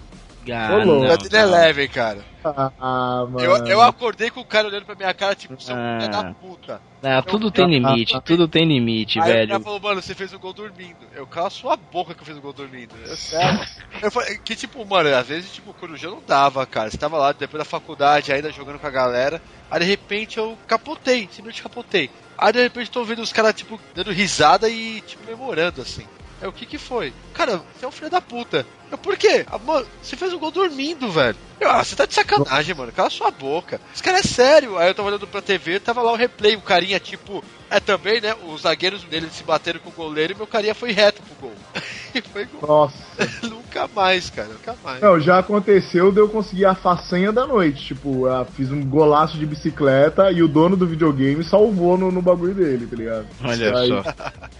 Ah, 0.51 0.75
Ô, 0.75 0.85
não, 0.85 1.03
Eleven, 1.05 1.87
cara. 1.87 2.25
Ah, 2.43 3.25
mano. 3.29 3.39
Eu, 3.41 3.67
eu 3.67 3.81
acordei 3.81 4.29
com 4.29 4.39
o 4.39 4.45
cara 4.45 4.67
olhando 4.67 4.85
pra 4.85 4.95
minha 4.95 5.13
cara, 5.13 5.35
tipo, 5.35 5.61
seu 5.61 5.75
Ah. 5.75 5.97
filho 5.99 6.11
da 6.11 6.33
puta. 6.33 6.81
Ah, 7.03 7.21
tudo 7.21 7.51
tem 7.51 7.67
limite, 7.69 8.19
tudo 8.21 8.47
tem 8.47 8.65
limite, 8.65 9.19
Aí 9.19 9.23
o 9.23 9.27
cara 9.33 9.45
velho. 9.45 9.59
falou, 9.63 9.79
mano, 9.79 10.01
você 10.01 10.15
fez 10.15 10.33
o 10.33 10.39
gol 10.39 10.53
dormindo. 10.53 10.97
Eu 11.13 11.27
cala 11.27 11.49
sua 11.49 11.75
boca 11.75 12.13
que 12.15 12.21
eu 12.21 12.25
fiz 12.25 12.37
o 12.37 12.41
gol 12.41 12.53
dormindo. 12.53 12.93
É 13.05 13.15
sério. 13.15 13.59
eu 14.01 14.09
falei, 14.11 14.37
que 14.37 14.55
tipo, 14.55 14.83
mano, 14.85 15.13
às 15.15 15.27
vezes, 15.27 15.51
tipo, 15.51 15.71
o 15.71 15.73
Corujão 15.73 16.11
não 16.11 16.23
dava, 16.25 16.65
cara. 16.65 16.89
Você 16.89 16.97
tava 16.97 17.17
lá 17.17 17.31
depois 17.31 17.59
da 17.59 17.65
faculdade, 17.69 18.31
ainda 18.31 18.51
jogando 18.51 18.79
com 18.79 18.87
a 18.87 18.91
galera. 18.91 19.41
Aí 19.69 19.79
de 19.81 19.85
repente 19.85 20.37
eu 20.37 20.57
capotei, 20.65 21.21
simplesmente 21.31 21.61
capotei. 21.61 22.09
Aí 22.37 22.53
de 22.53 22.61
repente 22.61 22.89
tô 22.91 23.03
vendo 23.03 23.21
os 23.21 23.33
caras, 23.33 23.53
tipo, 23.53 23.79
dando 23.93 24.11
risada 24.11 24.69
e, 24.69 25.01
tipo, 25.01 25.25
memorando 25.27 25.81
assim. 25.81 26.05
É 26.41 26.47
o 26.47 26.51
que 26.53 26.65
que 26.65 26.77
foi? 26.77 27.11
Cara, 27.33 27.61
você 27.75 27.83
é 27.83 27.87
um 27.87 27.91
filho 27.91 28.11
da 28.11 28.21
puta. 28.21 28.65
Eu, 28.89 28.97
por 28.97 29.17
quê? 29.17 29.45
Ah, 29.47 29.57
mano, 29.57 29.85
você 30.01 30.15
fez 30.15 30.33
o 30.33 30.39
gol 30.39 30.51
dormindo, 30.51 31.11
velho. 31.11 31.35
Eu, 31.59 31.69
ah, 31.69 31.83
você 31.83 31.95
tá 31.95 32.05
de 32.05 32.13
sacanagem, 32.13 32.75
mano. 32.75 32.91
Cala 32.91 33.09
sua 33.09 33.31
boca. 33.31 33.81
Esse 33.93 34.01
cara 34.01 34.19
é 34.19 34.23
sério. 34.23 34.77
Aí 34.77 34.87
eu 34.87 34.95
tava 34.95 35.09
olhando 35.09 35.27
pra 35.27 35.41
TV, 35.41 35.79
tava 35.79 36.01
lá 36.01 36.11
o 36.11 36.15
replay, 36.15 36.55
o 36.55 36.61
carinha, 36.61 36.99
tipo. 36.99 37.43
É 37.69 37.79
também, 37.79 38.21
né? 38.21 38.33
Os 38.45 38.61
zagueiros 38.61 39.03
dele 39.03 39.29
se 39.29 39.43
bateram 39.43 39.79
com 39.79 39.89
o 39.89 39.93
goleiro 39.93 40.33
e 40.33 40.35
meu 40.37 40.47
carinha 40.47 40.73
foi 40.73 40.91
reto 40.91 41.21
pro 41.21 41.49
gol. 41.49 41.55
e 42.15 42.21
foi 42.21 42.45
gol. 42.45 42.61
Nossa. 42.61 42.95
nunca 43.67 43.87
mais, 43.93 44.29
cara, 44.29 44.47
nunca 44.47 44.75
mais. 44.83 45.01
Não, 45.01 45.19
já 45.19 45.39
aconteceu 45.39 46.11
de 46.11 46.19
eu 46.19 46.29
conseguir 46.29 46.65
a 46.65 46.73
façanha 46.73 47.31
da 47.31 47.45
noite. 47.45 47.85
Tipo, 47.85 48.27
eu 48.27 48.45
fiz 48.45 48.71
um 48.71 48.83
golaço 48.83 49.37
de 49.37 49.45
bicicleta 49.45 50.31
e 50.31 50.41
o 50.41 50.47
dono 50.47 50.75
do 50.75 50.87
videogame 50.87 51.43
salvou 51.43 51.97
no, 51.97 52.11
no 52.11 52.21
bagulho 52.21 52.53
dele, 52.53 52.87
tá 52.87 52.95
ligado? 52.95 53.27
Olha 53.43 53.77
Aí 53.77 53.89
só. 53.89 54.03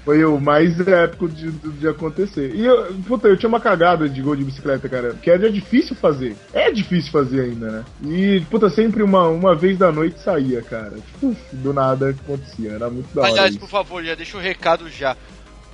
Foi 0.04 0.24
o 0.26 0.40
mais 0.40 0.80
épico 0.80 1.28
de, 1.28 1.52
de, 1.52 1.70
de 1.70 1.88
acontecer. 1.88 2.54
E, 2.54 2.66
eu, 2.66 2.94
puta, 3.08 3.28
eu 3.28 3.38
tinha 3.38 3.50
uma 3.50 3.60
cagada 3.60 4.08
de 4.08 4.22
gol 4.22 4.36
de 4.36 4.44
bicicleta, 4.44 4.88
cara. 4.88 5.14
Que 5.16 5.32
é 5.32 5.38
difícil 5.38 5.96
fazer. 5.96 6.36
É 6.54 6.72
difícil 6.72 7.12
fazer 7.12 7.42
ainda, 7.42 7.72
né? 7.72 7.86
E, 8.04 8.42
puta, 8.50 8.70
sempre 8.70 9.02
uma, 9.02 9.28
uma 9.28 9.56
vez 9.56 9.78
da 9.78 9.92
noite 9.92 10.20
saía, 10.20 10.62
cara. 10.62 10.98
Tipo, 11.14 11.36
do 11.54 11.74
nada 11.74 12.10
acontecia. 12.10 12.72
Era 12.72 12.90
muito 12.90 13.14
da 13.14 13.22
hora. 13.22 13.32
Aliás, 13.32 13.52
isso. 13.52 13.60
por 13.60 13.70
favor, 13.70 14.04
já 14.04 14.16
deixa 14.16 14.38
um 14.38 14.42
recado 14.42 14.90
já. 14.90 15.16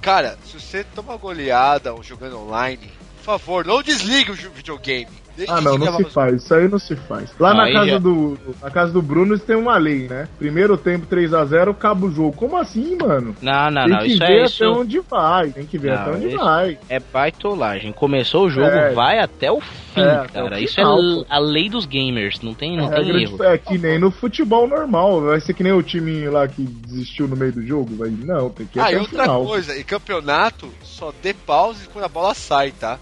Cara, 0.02 0.38
se 0.46 0.60
você 0.60 0.84
toma 0.84 1.16
goleada 1.16 1.94
ou 1.94 2.04
jogando 2.04 2.38
online, 2.38 2.92
favor, 3.24 3.66
não 3.66 3.82
desligue 3.82 4.32
o 4.32 4.36
videogame. 4.36 5.08
Deixa 5.36 5.52
Ah, 5.52 5.62
não, 5.62 5.80
não 5.80 5.92
se 5.98 6.04
faz. 6.04 6.44
Isso 6.44 6.54
aí 6.54 6.68
não 6.68 6.78
se 6.78 6.96
faz. 6.96 7.32
Lá 7.40 7.56
na 7.56 7.64
Aí 7.64 7.74
casa, 7.74 7.90
já- 7.90 7.98
do, 7.98 8.38
na 8.62 8.70
casa 8.70 8.94
do 8.94 9.02
Bruno 9.02 9.36
tem 9.40 9.56
uma 9.56 9.76
lei, 9.80 10.08
né? 10.08 10.28
Primeiro 10.38 10.78
tempo 10.78 11.08
3x0, 11.08 11.72
acaba 11.72 12.06
o 12.06 12.12
jogo. 12.12 12.34
Como 12.38 12.56
assim, 12.56 12.96
mano? 13.02 13.36
Não, 13.42 13.72
não, 13.72 13.82
tem 13.82 13.92
não, 13.94 14.00
que 14.02 14.08
isso 14.10 14.20
ver 14.20 14.26
é 14.26 14.36
até 14.36 14.44
isso. 14.46 14.64
onde 14.72 15.00
vai. 15.00 15.50
Tem 15.50 15.66
que 15.66 15.78
ver 15.80 15.94
Não, 15.94 16.02
até 16.04 16.12
onde 16.12 16.28
isso- 16.28 16.38
vai. 16.38 16.78
É 16.88 17.00
baitolagem. 17.00 17.92
Começou 17.94 18.46
o 18.46 18.50
jogo, 18.52 18.68
É. 18.68 18.94
vai 18.94 19.18
até 19.18 19.52
o 19.52 19.60
fim, 19.60 20.02
É, 20.02 20.04
até 20.12 20.40
cara. 20.40 20.56
o 20.56 20.60
Isso 20.60 20.80
é 20.80 20.84
a 21.30 21.40
lei 21.40 21.68
dos 21.68 21.88
gamers, 21.88 22.40
não 22.42 22.54
tem, 22.54 22.78
não 22.78 22.94
É, 22.94 22.96
tem 22.98 23.06
de- 23.06 23.24
erro. 23.24 23.44
é 23.44 23.58
que 23.58 23.76
nem 23.80 23.98
no 23.98 24.12
futebol 24.12 24.68
normal. 24.68 25.20
Vai 25.22 25.40
ser 25.42 25.56
que 25.56 25.64
nem 25.64 25.74
o 25.74 25.82
time 25.82 26.30
lá 26.30 26.48
que 26.48 26.62
desistiu 26.62 27.28
no 27.28 27.36
meio 27.36 27.54
do 27.54 27.66
jogo. 27.66 27.96
Vai, 27.96 28.10
não, 28.12 28.52
tem 28.52 28.68
que 28.68 28.78
ir 28.78 28.82
Ah, 28.84 28.92
e 28.92 28.94
até 28.94 28.98
o 28.98 29.02
outra 29.02 29.24
final. 29.24 29.46
coisa, 29.48 29.80
em 29.80 29.84
campeonato, 29.84 30.70
só 30.84 31.12
dê 31.24 31.34
pause 31.34 31.88
quando 31.88 32.06
a 32.06 32.10
bola 32.10 32.36
sai, 32.36 32.72
tá? 32.72 33.00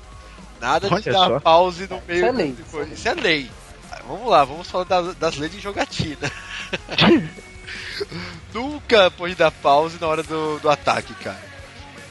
Nada 0.62 0.88
de 0.88 0.94
Olha 0.94 1.04
dar 1.12 1.28
só. 1.28 1.40
pause 1.40 1.88
no 1.90 2.00
meio. 2.08 2.20
Isso 2.20 2.26
é 2.26 2.32
lei. 2.32 2.52
de. 2.54 2.94
Isso 2.94 3.10
é 3.10 3.14
lei. 3.16 3.52
Ah, 3.92 4.00
Vamos 4.08 4.30
lá, 4.30 4.46
vamos 4.46 4.70
falar 4.70 4.84
das, 4.86 5.16
das 5.16 5.36
leis 5.38 5.52
de 5.52 5.60
jogatina. 5.60 6.32
Nunca 8.54 9.10
pode 9.12 9.36
dar 9.36 9.52
pause 9.52 9.98
na 10.00 10.08
hora 10.08 10.24
do, 10.24 10.60
do 10.60 10.70
ataque, 10.70 11.14
cara. 11.16 11.52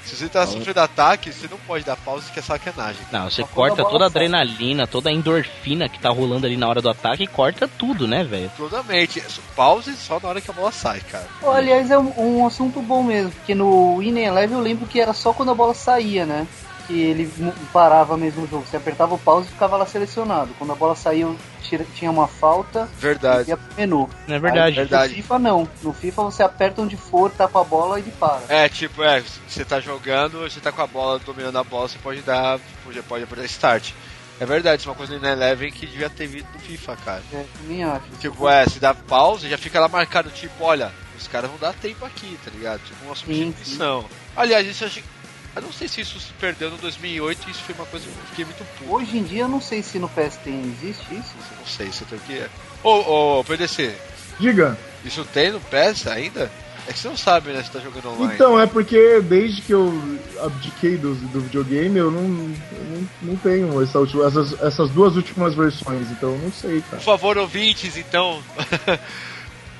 Se 0.05 0.16
você 0.16 0.28
tá 0.28 0.44
sofrendo 0.44 0.81
ataque, 0.81 1.32
você 1.32 1.47
não 1.48 1.59
pode 1.59 1.85
dar 1.85 1.94
pause, 1.94 2.32
que 2.32 2.40
é 2.40 2.43
sacanagem. 2.43 3.01
Não, 3.12 3.31
você 3.31 3.43
Só 3.43 3.48
corta 3.48 3.82
a 3.82 3.85
toda 3.85 4.05
a 4.05 4.06
adrenalina, 4.09 4.85
toda 4.86 5.09
a 5.09 5.12
endorfina 5.12 5.89
que 5.89 6.01
tá 6.01 6.09
rolando 6.09 6.47
ali 6.47 6.56
na 6.56 6.66
hora 6.66 6.82
do 6.82 6.90
ataque 6.90 7.22
e 7.22 7.27
corta 7.28 7.68
tudo, 7.68 8.09
né, 8.09 8.24
velho? 8.24 8.51
Totalmente. 8.56 9.22
Pause 9.55 9.94
só 9.94 10.18
na 10.18 10.31
hora 10.31 10.40
que 10.40 10.51
a 10.51 10.55
bola 10.55 10.72
sai, 10.72 11.01
cara. 11.01 11.28
Oh, 11.43 11.51
aliás, 11.51 11.90
é 11.93 11.98
um, 11.98 12.40
um 12.40 12.47
assunto 12.47 12.81
bom 12.81 13.05
mesmo, 13.05 13.31
porque 13.31 13.55
no 13.55 13.98
Win 13.98 14.18
Eleven 14.18 14.56
eu 14.56 14.62
lembro 14.64 14.86
que 14.86 15.01
era 15.01 15.12
só 15.12 15.32
quando 15.32 15.52
a 15.52 15.55
bola 15.55 15.74
saía, 15.74 16.27
né? 16.27 16.44
Que 16.90 17.00
ele 17.00 17.32
parava 17.72 18.16
mesmo 18.16 18.42
o 18.44 18.48
jogo. 18.48 18.66
Você 18.66 18.76
apertava 18.76 19.14
o 19.14 19.18
pause 19.18 19.46
e 19.48 19.52
ficava 19.52 19.76
lá 19.76 19.86
selecionado. 19.86 20.50
Quando 20.58 20.72
a 20.72 20.74
bola 20.74 20.96
saiu, 20.96 21.36
tira- 21.62 21.86
tinha 21.94 22.10
uma 22.10 22.26
falta, 22.26 22.88
Verdade. 22.98 23.48
ia 23.50 23.56
pro 23.56 23.74
menu. 23.76 24.10
Não 24.26 24.34
é 24.34 24.38
verdade. 24.40 24.68
Aí, 24.70 24.74
Verdade. 24.74 25.08
No 25.10 25.14
FIFA 25.22 25.38
não. 25.38 25.68
No 25.82 25.92
FIFA 25.92 26.22
você 26.24 26.42
aperta 26.42 26.82
onde 26.82 26.96
for, 26.96 27.30
tapa 27.30 27.60
a 27.60 27.64
bola 27.64 27.98
e 27.98 28.02
ele 28.02 28.10
para. 28.18 28.40
É, 28.48 28.68
tipo, 28.68 29.04
é, 29.04 29.22
você 29.46 29.64
tá 29.64 29.78
jogando, 29.78 30.40
você 30.40 30.58
tá 30.58 30.72
com 30.72 30.82
a 30.82 30.86
bola, 30.86 31.20
dominando 31.20 31.58
a 31.58 31.62
bola, 31.64 31.86
você 31.88 31.98
pode 31.98 32.22
dar, 32.22 32.58
pode, 32.84 33.00
pode 33.02 33.22
apertar 33.24 33.44
start. 33.44 33.92
É 34.40 34.44
verdade, 34.46 34.80
isso 34.80 34.88
é 34.88 34.92
uma 34.92 34.96
coisa 34.98 35.16
no 35.16 35.26
Eleven 35.28 35.70
que 35.70 35.86
devia 35.86 36.10
ter 36.10 36.26
vindo 36.26 36.46
no 36.52 36.58
FIFA, 36.58 36.96
cara. 37.04 37.22
É, 37.32 37.44
também 37.56 37.84
acho. 37.84 38.04
Tipo, 38.18 38.48
é, 38.48 38.66
se 38.66 38.80
dá 38.80 38.92
pausa, 38.94 39.48
já 39.48 39.56
fica 39.58 39.78
lá 39.78 39.86
marcado, 39.86 40.28
tipo, 40.30 40.64
olha, 40.64 40.90
os 41.16 41.28
caras 41.28 41.50
vão 41.50 41.58
dar 41.60 41.72
tempo 41.74 42.04
aqui, 42.04 42.36
tá 42.44 42.50
ligado? 42.50 42.80
Tipo, 42.80 43.04
uma 43.04 43.14
substituição. 43.14 44.04
Aliás, 44.36 44.66
isso 44.66 44.82
eu 44.82 44.88
achei... 44.88 45.04
Eu 45.56 45.62
não 45.62 45.72
sei 45.72 45.89
se 45.89 46.01
isso 46.01 46.18
se 46.20 46.32
perdeu 46.35 46.70
no 46.70 46.77
2008 46.78 47.48
e 47.48 47.51
isso 47.51 47.62
foi 47.64 47.74
uma 47.74 47.86
coisa 47.86 48.06
que 48.06 48.12
eu 48.12 48.24
fiquei 48.31 48.44
muito 48.44 48.64
puto. 48.78 48.93
Hoje 48.94 49.18
em 49.18 49.24
dia 49.24 49.43
eu 49.43 49.48
não 49.48 49.60
sei 49.60 49.82
se 49.82 49.98
no 49.98 50.09
PS 50.09 50.36
tem, 50.44 50.60
existe 50.62 51.05
isso. 51.12 51.35
Não 51.59 51.66
sei, 51.66 51.89
você 51.90 52.05
tem 52.05 52.18
que... 52.20 52.43
Ô, 52.85 53.39
ô, 53.40 53.44
PDC, 53.44 53.93
Diga. 54.39 54.78
isso 55.05 55.24
tem 55.32 55.51
no 55.51 55.60
PS 55.60 56.06
ainda? 56.06 56.51
É 56.89 56.93
que 56.93 56.98
você 56.98 57.09
não 57.09 57.16
sabe, 57.16 57.51
né, 57.51 57.62
se 57.62 57.70
tá 57.70 57.78
jogando 57.81 58.09
online. 58.10 58.35
Então, 58.35 58.59
é 58.59 58.66
porque 58.66 59.20
desde 59.20 59.60
que 59.60 59.72
eu 59.72 59.93
abdiquei 60.40 60.97
do, 60.97 61.14
do 61.14 61.40
videogame, 61.40 61.98
eu 61.98 62.10
não, 62.10 62.22
eu 62.22 62.85
não, 62.89 63.09
não 63.22 63.36
tenho 63.36 63.82
essa 63.82 63.98
última- 63.98 64.27
essas, 64.27 64.60
essas 64.62 64.90
duas 64.90 65.14
últimas 65.16 65.55
versões, 65.55 66.10
então 66.10 66.31
eu 66.31 66.39
não 66.39 66.52
sei, 66.52 66.81
cara. 66.81 66.97
Por 66.97 67.05
favor, 67.05 67.36
ouvintes, 67.39 67.97
então... 67.97 68.43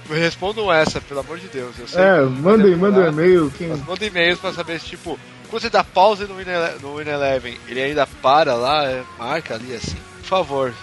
Me 0.09 0.18
respondam 0.20 0.70
essa, 0.70 1.01
pelo 1.01 1.20
amor 1.20 1.38
de 1.38 1.48
Deus. 1.48 1.78
Eu 1.78 1.88
sei 1.88 2.02
É, 2.02 2.22
mandem, 2.22 2.76
mandem 2.76 3.05
um 3.05 3.09
e-mail. 3.09 3.52
Quem... 3.56 3.68
Manda 3.68 4.05
e-mails 4.05 4.38
pra 4.38 4.52
saber 4.52 4.78
se, 4.78 4.86
tipo, 4.86 5.18
quando 5.51 5.62
você 5.62 5.70
dá 5.70 5.82
pause 5.85 6.24
no 6.27 6.35
Win, 6.36 6.43
Ele- 6.48 6.78
no 6.82 6.97
Win 6.97 7.09
Eleven, 7.10 7.56
ele 7.68 7.82
ainda 7.82 8.06
para 8.06 8.55
lá, 8.55 8.85
é, 8.85 9.02
marca 9.18 9.55
ali 9.55 9.74
assim. 9.74 9.97
Por 10.20 10.24
favor. 10.27 10.74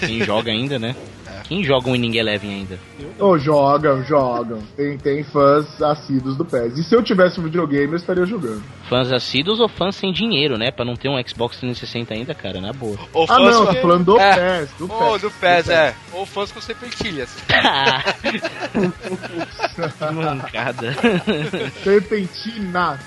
Quem 0.00 0.24
joga 0.24 0.50
ainda, 0.50 0.78
né? 0.78 0.94
Quem 1.48 1.62
joga 1.64 1.88
um 1.88 1.94
Inning 1.96 2.16
Eleven 2.16 2.50
ainda? 2.50 2.78
Oh, 3.18 3.38
jogam, 3.38 4.02
jogam. 4.04 4.60
Tem, 4.76 4.98
tem 4.98 5.22
fãs 5.24 5.80
assíduos 5.80 6.36
do 6.36 6.44
PES. 6.44 6.76
E 6.78 6.82
se 6.84 6.94
eu 6.94 7.02
tivesse 7.02 7.38
um 7.40 7.44
videogame, 7.44 7.92
eu 7.92 7.96
estaria 7.96 8.26
jogando. 8.26 8.62
Fãs 8.88 9.12
assíduos 9.12 9.60
ou 9.60 9.68
fãs 9.68 9.94
sem 9.96 10.12
dinheiro, 10.12 10.56
né? 10.56 10.70
Pra 10.70 10.84
não 10.84 10.96
ter 10.96 11.08
um 11.10 11.22
Xbox 11.26 11.58
360 11.58 12.14
ainda, 12.14 12.34
cara, 12.34 12.58
na 12.60 12.72
boa. 12.72 12.98
Ou 13.12 13.26
Ah, 13.28 13.38
não, 13.38 13.66
tô 13.66 13.74
falando 13.74 14.04
do 14.04 14.18
é. 14.18 14.60
PES, 14.60 14.70
do 14.78 14.90
Ou 14.92 14.98
PES, 15.12 15.20
do 15.22 15.30
PES, 15.30 15.64
do 15.66 15.72
é. 15.72 15.94
Ou 16.14 16.26
fãs 16.26 16.50
com 16.52 16.60
serpentilhas. 16.60 17.36
Que 19.98 20.12
mancada. 20.14 20.94
Serpentinas. 21.84 23.00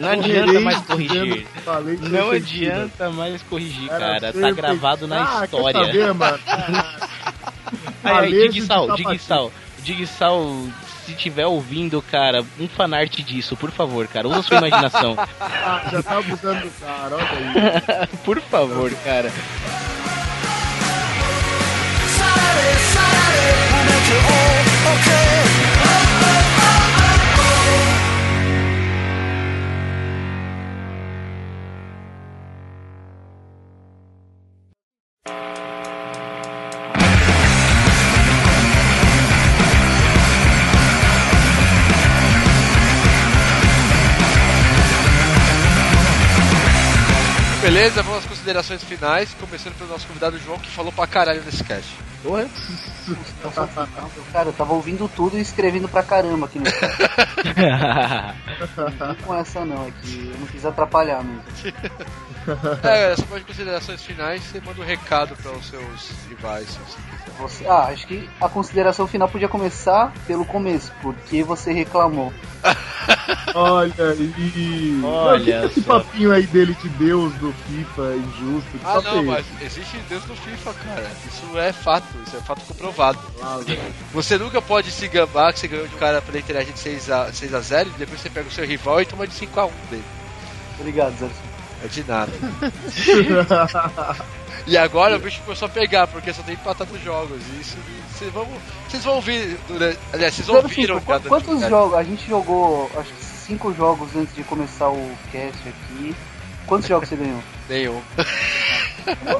Não 0.00 0.08
adianta 0.10 0.60
mais 0.60 0.78
corrigir. 0.80 1.46
que 1.46 1.96
que 1.96 2.08
Não 2.08 2.30
adianta 2.30 3.10
mais 3.10 3.42
corrigir, 3.42 3.88
cara. 3.88 4.32
Tá 4.32 4.50
gravado 4.50 5.06
na 5.06 5.22
Ah, 5.22 5.38
quer 5.38 5.44
história. 5.56 5.86
saber, 5.86 6.14
mano? 6.14 6.38
Aí, 8.02 8.34
aí, 8.34 8.48
Digsal. 8.48 8.96
Digsal, 8.96 9.52
Digsal, 9.84 10.46
se 11.10 11.16
tiver 11.16 11.46
ouvindo, 11.46 12.00
cara, 12.02 12.44
um 12.58 12.68
fanart 12.68 13.20
disso, 13.22 13.56
por 13.56 13.70
favor, 13.70 14.06
cara, 14.06 14.28
usa 14.28 14.42
sua 14.42 14.58
imaginação. 14.58 15.16
Ah, 15.62 15.88
já 15.90 16.02
tá 16.02 16.18
abusando 16.18 16.60
do 16.62 16.70
cara, 16.80 17.16
olha 17.16 17.24
aí. 17.24 18.06
por 18.24 18.40
favor, 18.40 18.90
cara. 19.04 19.30
Beleza, 47.72 48.02
vamos 48.02 48.18
às 48.18 48.26
considerações 48.26 48.82
finais, 48.82 49.32
começando 49.34 49.78
pelo 49.78 49.90
nosso 49.90 50.04
convidado 50.04 50.36
João, 50.40 50.58
que 50.58 50.68
falou 50.68 50.90
pra 50.90 51.06
caralho 51.06 51.40
nesse 51.44 51.62
cast. 51.62 51.96
Porra. 52.20 52.50
Cara, 54.32 54.48
eu 54.48 54.52
tava 54.52 54.72
ouvindo 54.72 55.08
tudo 55.08 55.38
e 55.38 55.40
escrevendo 55.40 55.88
pra 55.88 56.02
caramba 56.02 56.46
aqui 56.46 56.58
no 56.58 56.64
Não 58.98 59.14
com 59.14 59.32
essa 59.36 59.64
não, 59.64 59.86
é 59.86 59.92
que 60.02 60.32
eu 60.34 60.40
não 60.40 60.48
quis 60.48 60.66
atrapalhar 60.66 61.22
mesmo. 61.22 61.44
É, 62.82 63.12
essa 63.12 63.22
parte 63.24 63.40
de 63.42 63.46
considerações 63.46 64.02
finais, 64.02 64.42
você 64.42 64.60
manda 64.60 64.80
um 64.80 64.84
recado 64.84 65.36
para 65.36 65.52
os 65.52 65.66
seus 65.66 66.10
rivais, 66.28 66.68
se 66.68 66.78
você 66.78 66.98
quiser. 67.10 67.30
Você, 67.40 67.66
ah, 67.66 67.84
acho 67.92 68.06
que 68.06 68.28
a 68.40 68.48
consideração 68.48 69.06
final 69.06 69.28
podia 69.28 69.48
começar 69.48 70.12
pelo 70.26 70.44
começo, 70.44 70.92
porque 71.00 71.42
você 71.42 71.72
reclamou. 71.72 72.32
Olha 73.54 73.94
aí. 74.10 75.00
Olha 75.02 75.66
esse 75.66 75.82
só. 75.82 75.98
papinho 76.00 76.32
aí 76.32 76.46
dele 76.46 76.74
de 76.74 76.88
Deus 76.90 77.32
do 77.34 77.52
FIFA 77.52 78.14
injusto. 78.16 78.70
que 78.70 78.80
Ah, 78.84 78.98
é 78.98 79.02
não, 79.02 79.16
esse? 79.16 79.24
mas 79.24 79.46
existe 79.62 79.96
Deus 80.08 80.24
no 80.26 80.36
FIFA, 80.36 80.74
cara. 80.74 81.10
Isso 81.26 81.58
é 81.58 81.72
fato, 81.72 82.06
isso 82.26 82.36
é 82.36 82.40
fato 82.40 82.60
comprovado. 82.66 83.18
Você 84.12 84.36
nunca 84.38 84.60
pode 84.60 84.90
se 84.90 85.08
gabar 85.08 85.52
que 85.52 85.60
você 85.60 85.68
ganhou 85.68 85.88
de 85.88 85.94
um 85.94 85.98
cara 85.98 86.20
pela 86.20 86.38
internet 86.38 86.72
de 86.72 86.78
6 86.78 87.10
a, 87.10 87.32
6 87.32 87.54
a 87.54 87.60
0 87.60 87.90
e 87.94 87.98
depois 87.98 88.20
você 88.20 88.28
pega 88.30 88.48
o 88.48 88.52
seu 88.52 88.66
rival 88.66 89.00
e 89.00 89.06
toma 89.06 89.26
de 89.26 89.34
5 89.34 89.58
a 89.60 89.66
1 89.66 89.70
dele. 89.90 90.04
Obrigado, 90.78 91.16
Zé. 91.18 91.28
É 91.82 91.88
de 91.88 92.04
nada. 92.06 92.32
E 94.66 94.76
agora 94.76 95.16
o 95.16 95.18
bicho 95.18 95.40
começou 95.42 95.66
a 95.66 95.68
pegar, 95.70 96.06
porque 96.06 96.32
só 96.32 96.42
tem 96.42 96.54
empatado 96.54 96.92
os 96.94 97.02
jogos. 97.02 97.40
E 97.56 97.60
isso 97.60 97.76
vocês 98.12 98.32
vão, 98.32 98.46
vocês 98.88 99.04
vão 99.04 99.14
ouvir. 99.14 99.58
durante- 99.66 99.98
Aliás, 100.12 100.34
vocês 100.34 100.46
Zero 100.46 100.58
ouviram 100.58 101.00
qu- 101.00 101.18
do 101.18 101.28
quantos 101.28 101.60
jogos? 101.68 101.98
A 101.98 102.02
gente 102.02 102.28
jogou, 102.28 102.90
acho 102.96 103.12
que 103.12 103.24
cinco 103.24 103.72
jogos 103.74 104.14
antes 104.14 104.34
de 104.34 104.42
começar 104.44 104.88
o 104.90 105.10
cast 105.32 105.58
aqui. 105.68 106.14
Quantos 106.66 106.88
jogos 106.88 107.08
você 107.08 107.16
ganhou? 107.16 107.42
Nenhum. 107.68 108.00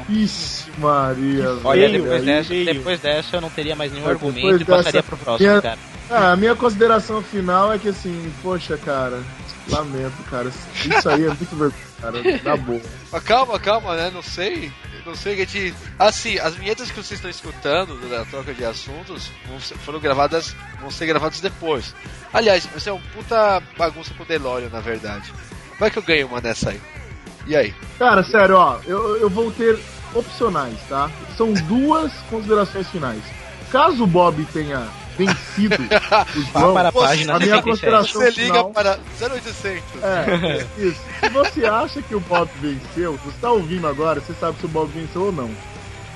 Ixi, 0.08 0.70
Maria. 0.78 1.58
Olha, 1.62 1.88
depois 1.90 2.24
dessa, 2.24 2.54
depois 2.54 3.00
dessa 3.00 3.36
eu 3.36 3.40
não 3.40 3.50
teria 3.50 3.76
mais 3.76 3.92
nenhum 3.92 4.06
É, 4.06 4.10
argumento 4.10 4.36
depois 4.40 4.60
e 4.62 4.64
passaria 4.64 4.92
dessa- 4.92 5.02
pro 5.02 5.16
próximo, 5.18 5.48
minha- 5.48 5.62
cara. 5.62 5.78
Ah, 6.08 6.32
a 6.32 6.36
minha 6.36 6.56
consideração 6.56 7.22
final 7.22 7.72
é 7.72 7.78
que 7.78 7.88
assim, 7.88 8.32
poxa, 8.42 8.76
cara, 8.78 9.22
lamento, 9.70 10.22
cara. 10.30 10.48
Isso 10.48 11.09
aí 11.09 11.24
é 11.24 11.28
muito 11.28 11.56
vergonha, 11.56 11.84
cara. 12.01 12.18
Na 12.44 12.56
boa. 12.56 12.80
Mas 13.12 13.22
calma, 13.22 13.59
calma, 13.59 13.94
né? 13.97 14.10
Não 14.12 14.22
sei. 14.22 14.72
Não 15.06 15.14
sei 15.14 15.36
que 15.36 15.42
a 15.42 15.44
gente. 15.47 15.74
Assim, 15.98 16.38
as 16.38 16.55
vinhetas 16.55 16.90
que 16.90 16.97
vocês 16.97 17.12
estão 17.18 17.30
escutando 17.30 17.97
da 18.09 18.24
troca 18.26 18.52
de 18.52 18.64
assuntos 18.64 19.30
ser- 19.60 19.76
foram 19.78 19.98
gravadas. 20.01 20.55
vão 20.80 20.90
ser 20.90 21.06
gravadas 21.06 21.40
depois. 21.40 21.94
Aliás, 22.32 22.66
vai 22.66 22.80
ser 22.80 22.90
uma 22.90 23.01
puta 23.14 23.62
bagunça 23.78 24.12
com 24.14 24.22
o 24.22 24.26
DeLorean, 24.26 24.68
na 24.68 24.80
verdade. 24.80 25.32
Vai 25.78 25.90
que 25.90 25.98
eu 25.98 26.02
ganho 26.02 26.26
uma 26.26 26.40
dessa 26.40 26.70
aí. 26.70 26.80
E 27.47 27.56
aí? 27.56 27.74
Cara, 27.98 28.22
sério, 28.22 28.56
ó, 28.56 28.78
eu, 28.86 29.16
eu 29.16 29.30
vou 29.30 29.51
ter 29.51 29.78
opcionais, 30.14 30.76
tá? 30.88 31.10
São 31.36 31.52
duas 31.52 32.12
considerações 32.28 32.86
finais. 32.88 33.22
Caso 33.72 34.05
o 34.05 34.06
Bob 34.06 34.44
tenha 34.52 34.86
vencido 35.26 35.76
o 36.36 36.42
João, 36.52 36.74
para 36.74 36.88
a 36.88 36.92
página 36.92 37.34
a 37.34 37.38
minha 37.38 37.56
77. 37.56 37.62
consideração 37.62 38.20
Você 38.20 38.30
liga 38.30 38.55
final... 38.55 38.70
para 38.70 38.98
0800. 39.20 39.82
É, 40.02 40.66
isso. 40.78 41.01
Se 41.20 41.28
você 41.28 41.66
acha 41.66 42.02
que 42.02 42.14
o 42.14 42.20
Bob 42.20 42.51
venceu, 42.60 43.18
você 43.24 43.36
tá 43.40 43.51
ouvindo 43.51 43.86
agora, 43.86 44.20
você 44.20 44.32
sabe 44.34 44.59
se 44.59 44.66
o 44.66 44.68
Bob 44.68 44.90
venceu 44.92 45.22
ou 45.24 45.32
não. 45.32 45.51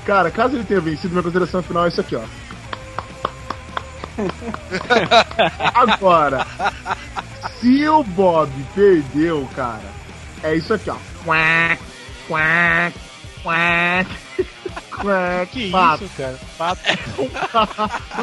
Cara, 0.07 0.31
caso 0.31 0.57
ele 0.57 0.65
tenha 0.65 0.81
vencido, 0.81 1.11
minha 1.11 1.23
consideração 1.23 1.63
final 1.63 1.85
é 1.87 1.89
isso 1.89 2.01
aqui, 2.01 2.17
ó. 2.17 2.23
Agora, 5.75 6.47
se 7.59 7.89
o 7.89 8.05
Bob 8.05 8.51
perdeu, 8.75 9.49
cara, 9.57 9.91
é 10.43 10.55
isso 10.55 10.73
aqui, 10.73 10.91
ó. 10.91 10.97
Quack, 11.25 11.83
quack, 12.29 12.99
quack, 13.43 14.09
quack. 14.91 15.51
Que 15.53 15.71
Pato. 15.71 16.05
isso, 16.05 16.13
cara? 16.17 16.39
Pato. 16.59 16.81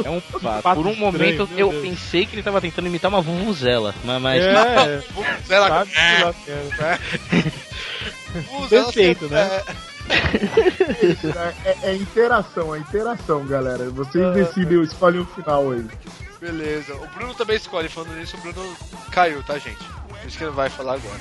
É 0.06 0.10
um 0.10 0.20
fato. 0.22 0.62
fato 0.62 0.76
Por 0.76 0.86
um 0.88 0.92
estranho, 0.92 0.98
momento 0.98 1.50
eu 1.58 1.70
Deus. 1.70 1.82
pensei 1.82 2.26
que 2.26 2.36
ele 2.36 2.44
tava 2.44 2.60
tentando 2.62 2.88
imitar 2.88 3.10
uma 3.10 3.22
vuvuzela, 3.22 3.94
mas, 4.04 4.44
É, 4.44 5.02
Sei 5.46 5.60
lá, 5.60 5.68
sabe 5.68 5.92
quero. 5.92 6.36
usa, 8.60 8.70
Perfeito, 8.70 9.28
né? 9.28 9.62
É, 11.66 11.70
é- 11.70 11.78
é 11.92 11.96
interação, 11.96 12.74
é 12.76 12.80
interação, 12.80 13.46
galera. 13.46 13.90
Vocês 13.90 14.34
decidem, 14.34 14.82
escolhem 14.84 15.22
o 15.22 15.26
final 15.26 15.72
aí. 15.72 15.86
é, 15.86 16.46
beleza. 16.46 16.96
O 16.96 17.08
Bruno 17.16 17.34
também 17.34 17.56
escolhe. 17.58 17.88
Falando 17.90 18.16
nisso, 18.16 18.36
o 18.38 18.42
Bruno 18.42 18.76
caiu, 19.12 19.44
tá, 19.44 19.58
gente? 19.58 19.78
Por 20.10 20.18
isso 20.28 20.38
que 20.38 20.44
ele 20.44 20.52
vai 20.52 20.70
falar 20.70 20.94
agora. 20.96 21.20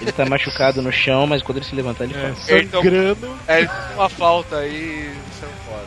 Ele 0.00 0.12
tá 0.12 0.24
machucado 0.26 0.80
no 0.82 0.90
chão, 0.92 1.26
mas 1.26 1.42
quando 1.42 1.58
ele 1.58 1.66
se 1.66 1.74
levantar 1.74 2.04
ele 2.04 2.14
É, 2.14 2.32
fala. 2.34 2.60
Então- 2.62 2.82
sangrando, 2.82 3.38
É, 3.46 3.60
ele 3.60 3.70
uma 3.94 4.08
falta 4.08 4.56
aí 4.58 5.14
saiu 5.38 5.52
fora. 5.68 5.84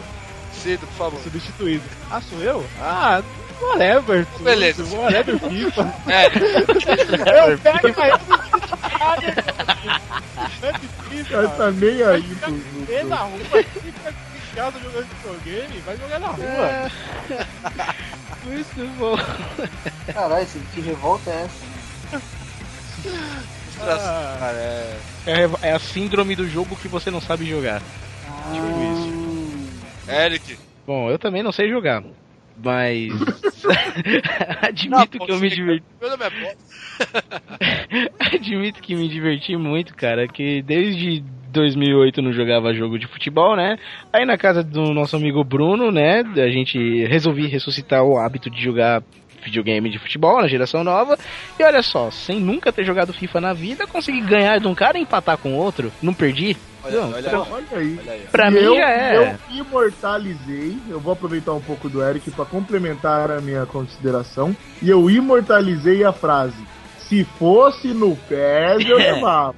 Cido, 0.53 0.85
por 0.87 0.93
favor. 0.97 1.19
substituído. 1.21 1.83
Ah, 2.09 2.21
sou 2.21 2.39
eu? 2.41 2.65
Ah, 2.79 3.21
whatever. 3.61 4.25
tudo, 4.27 4.43
Beleza. 4.43 4.83
Whatever 4.95 5.39
FIFA. 5.39 5.93
É, 6.07 6.27
Eu 7.51 7.57
pego 7.59 7.77
a 7.77 7.81
O 11.21 11.25
cara 11.25 11.47
tá 11.49 11.71
nem 11.71 12.03
aí 12.03 12.23
pro- 12.35 13.07
na 13.07 13.15
rua, 13.17 13.39
fica 13.39 14.09
em 14.09 14.55
casa 14.55 14.79
jogando 14.79 15.07
videogame, 15.23 15.79
vai 15.85 15.97
jogar 15.97 16.19
na 16.19 16.27
rua. 16.27 16.91
Muito 18.45 18.97
bom. 18.97 19.15
Caralho, 20.13 20.47
que 20.73 20.81
revolta 20.81 21.29
é 21.29 21.45
essa? 21.45 22.21
Cara, 23.79 24.57
é. 24.57 24.97
É, 25.25 25.69
é 25.69 25.71
a 25.73 25.79
síndrome 25.79 26.35
do 26.35 26.47
jogo 26.47 26.75
que 26.75 26.87
você 26.87 27.09
não 27.09 27.21
sabe 27.21 27.45
jogar. 27.45 27.81
Ah, 30.07 30.25
Eric. 30.25 30.57
Bom, 30.85 31.09
eu 31.09 31.17
também 31.17 31.41
não 31.41 31.51
sei 31.51 31.69
jogar. 31.69 32.03
Mas. 32.61 33.11
Admito 34.61 35.19
que 35.19 35.31
eu 35.31 35.39
me 35.39 35.49
diverti. 35.49 35.85
Meu 35.99 36.09
nome 36.09 36.23
é. 36.23 36.55
Admito 38.35 38.81
que 38.81 38.95
me 38.95 39.07
diverti 39.07 39.55
muito, 39.55 39.95
cara. 39.95 40.27
Que 40.27 40.61
desde 40.61 41.23
2008 41.51 42.21
não 42.21 42.33
jogava 42.33 42.73
jogo 42.73 42.99
de 42.99 43.07
futebol, 43.07 43.55
né? 43.55 43.77
Aí 44.11 44.25
na 44.25 44.37
casa 44.37 44.63
do 44.63 44.93
nosso 44.93 45.15
amigo 45.15 45.43
Bruno, 45.43 45.91
né? 45.91 46.19
A 46.21 46.49
gente 46.49 47.05
resolvi 47.05 47.47
ressuscitar 47.47 48.03
o 48.03 48.17
hábito 48.17 48.49
de 48.49 48.61
jogar 48.61 49.03
videogame 49.43 49.89
de 49.89 49.99
futebol 49.99 50.41
na 50.41 50.47
geração 50.47 50.83
nova. 50.83 51.17
E 51.59 51.63
olha 51.63 51.81
só, 51.83 52.09
sem 52.11 52.39
nunca 52.39 52.71
ter 52.71 52.83
jogado 52.83 53.13
FIFA 53.13 53.41
na 53.41 53.53
vida, 53.53 53.85
consegui 53.87 54.21
ganhar 54.21 54.59
de 54.59 54.67
um 54.67 54.75
cara 54.75 54.97
e 54.97 55.01
empatar 55.01 55.37
com 55.37 55.53
outro. 55.55 55.91
Não 56.01 56.13
perdi? 56.13 56.55
Olha, 56.85 57.01
Não, 57.01 57.11
olha, 57.13 57.29
pra- 57.29 57.39
Olha 57.39 57.65
aí. 57.71 57.97
olha 58.01 58.11
aí. 58.11 58.27
Pra 58.31 58.47
E 58.49 58.53
mim 58.53 58.59
eu, 58.59 58.75
já 58.75 58.89
é. 58.89 59.17
Eu 59.49 59.55
imortalizei, 59.57 60.77
eu 60.89 60.99
vou 60.99 61.13
aproveitar 61.13 61.53
um 61.53 61.61
pouco 61.61 61.87
do 61.87 62.03
Eric 62.03 62.29
para 62.31 62.45
complementar 62.45 63.31
a 63.31 63.39
minha 63.39 63.65
consideração. 63.65 64.55
E 64.81 64.89
eu 64.89 65.09
imortalizei 65.09 66.03
a 66.03 66.11
frase: 66.11 66.57
se 66.99 67.23
fosse 67.39 67.89
no 67.93 68.15
PES, 68.15 68.85
eu 68.89 68.97
levava. 68.99 69.55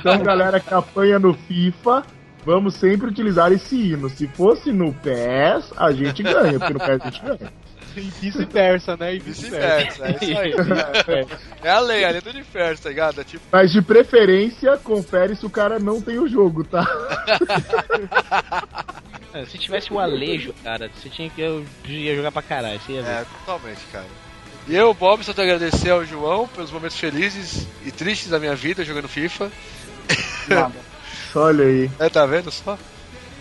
então, 0.00 0.18
galera 0.22 0.58
que 0.58 0.72
apanha 0.72 1.18
no 1.18 1.34
FIFA, 1.34 2.02
vamos 2.46 2.74
sempre 2.74 3.08
utilizar 3.08 3.52
esse 3.52 3.76
hino. 3.92 4.08
Se 4.08 4.26
fosse 4.28 4.72
no 4.72 4.92
PES, 4.94 5.72
a 5.76 5.92
gente 5.92 6.22
ganha, 6.22 6.58
porque 6.58 6.72
no 6.72 6.80
PES 6.80 7.00
a 7.02 7.04
gente 7.10 7.22
ganha. 7.22 7.52
E 7.98 8.10
vice-versa, 8.20 8.96
né? 8.96 9.14
E 9.14 9.18
vice-versa. 9.18 10.04
É 10.06 10.10
isso 10.12 10.38
aí. 10.38 10.54
É 11.62 11.70
a 11.70 11.80
lei, 11.80 12.04
a 12.04 12.10
lei 12.10 12.20
do 12.20 12.30
universo, 12.30 12.82
tá 12.84 12.88
ligado? 12.88 13.20
É 13.20 13.24
tipo, 13.24 13.44
Mas 13.50 13.72
de 13.72 13.82
preferência, 13.82 14.76
confere 14.78 15.34
se 15.36 15.44
o 15.44 15.50
cara 15.50 15.78
não 15.78 16.00
tem 16.00 16.18
o 16.18 16.28
jogo, 16.28 16.64
tá? 16.64 16.86
É, 19.34 19.44
Se 19.44 19.58
tivesse 19.58 19.92
o 19.92 19.98
Alejo, 19.98 20.54
cara, 20.64 20.90
você 20.94 21.10
tinha 21.10 21.28
que. 21.28 21.40
Eu 21.42 21.62
ia 21.86 22.16
jogar 22.16 22.32
pra 22.32 22.40
caralho. 22.40 22.80
Você 22.80 22.92
ia 22.92 23.02
ver. 23.02 23.10
é, 23.10 23.24
totalmente, 23.44 23.80
cara. 23.92 24.06
E 24.66 24.74
eu, 24.74 24.92
Bob, 24.94 25.22
só 25.22 25.34
tenho 25.34 25.50
a 25.50 25.54
agradecer 25.54 25.90
ao 25.90 26.04
João 26.04 26.48
pelos 26.48 26.70
momentos 26.70 26.98
felizes 26.98 27.66
e 27.84 27.90
tristes 27.90 28.30
da 28.30 28.38
minha 28.38 28.54
vida 28.54 28.84
jogando 28.84 29.06
FIFA. 29.08 29.50
nada. 30.48 30.74
Olha 31.34 31.64
aí. 31.64 31.90
É, 31.98 32.08
tá 32.08 32.24
vendo 32.24 32.50
só? 32.50 32.78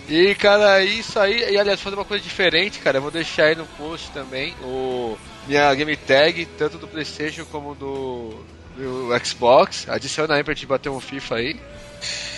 E, 0.08 0.36
cara, 0.36 0.84
isso 0.84 1.20
aí. 1.20 1.52
E, 1.52 1.58
aliás, 1.58 1.82
fazer 1.82 1.96
uma 1.96 2.06
coisa 2.06 2.24
diferente, 2.24 2.80
cara. 2.80 2.98
Eu 2.98 3.02
vou 3.02 3.12
deixar 3.12 3.46
aí 3.46 3.56
no 3.56 3.66
post 3.66 4.10
também 4.12 4.54
o 4.64 5.18
minha 5.48 5.74
game 5.74 5.96
tag, 5.96 6.46
tanto 6.58 6.78
do 6.78 6.88
PlayStation 6.88 7.46
como 7.46 7.74
do, 7.74 8.44
do 8.76 9.10
Xbox. 9.26 9.88
Adiciona 9.90 10.36
aí 10.36 10.44
pra 10.44 10.54
gente 10.54 10.66
bater 10.66 10.90
um 10.90 11.00
FIFA 11.00 11.36
aí. 11.36 11.60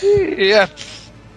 E, 0.02 0.52
é. 0.52 0.70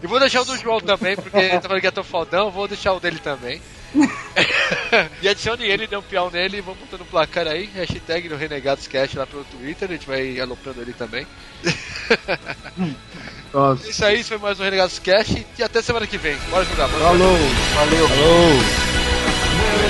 E 0.03 0.07
vou 0.07 0.19
deixar 0.19 0.43
o 0.43 0.45
do 0.45 0.57
João 0.57 0.81
também, 0.81 1.15
porque 1.15 1.37
ele 1.37 1.51
tá 1.51 1.63
falando 1.63 1.81
que 1.81 1.87
é 1.87 1.91
tão 1.91 2.05
fodão. 2.05 2.51
Vou 2.51 2.67
deixar 2.67 2.93
o 2.93 3.01
dele 3.01 3.19
também. 3.19 3.61
e 5.23 5.29
adicione 5.29 5.65
ele, 5.65 5.87
dê 5.87 5.97
um 5.97 6.03
pião 6.03 6.31
nele 6.31 6.59
e 6.59 6.61
vamos 6.61 6.81
botando 6.81 7.03
o 7.03 7.07
placar 7.07 7.47
aí. 7.47 7.69
Hashtag 7.75 8.29
no 8.29 8.37
Renegados 8.37 8.87
Cast 8.87 9.17
lá 9.17 9.27
pelo 9.27 9.45
Twitter. 9.45 9.89
A 9.89 9.93
gente 9.93 10.07
vai 10.07 10.41
aloprando 10.41 10.81
ele 10.81 10.93
também. 10.93 11.27
Nossa. 13.53 13.89
Isso 13.89 14.05
aí, 14.05 14.21
isso 14.21 14.31
foi 14.31 14.39
mais 14.39 14.59
um 14.59 14.65
Renegados 14.65 14.99
Cast. 14.99 15.47
E 15.59 15.63
até 15.63 15.83
semana 15.83 16.07
que 16.07 16.17
vem. 16.17 16.37
Bora 16.51 16.65
jogar, 16.65 16.89
bora 16.89 17.01
jogar. 17.01 17.19
Falou. 17.19 17.39
Valeu. 17.75 18.09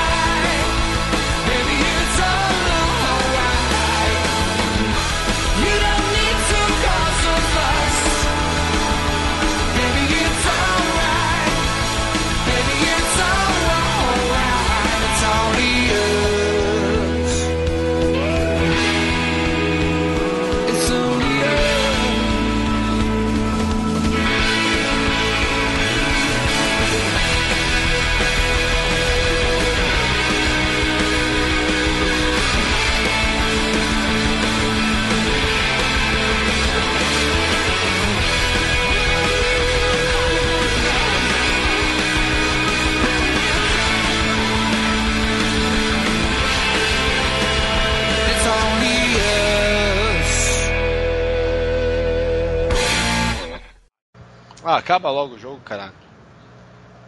Ah, 54.75 54.79
acaba 54.79 55.09
logo 55.09 55.37
o 55.37 55.39
jogo, 55.39 55.61
caralho. 55.61 55.95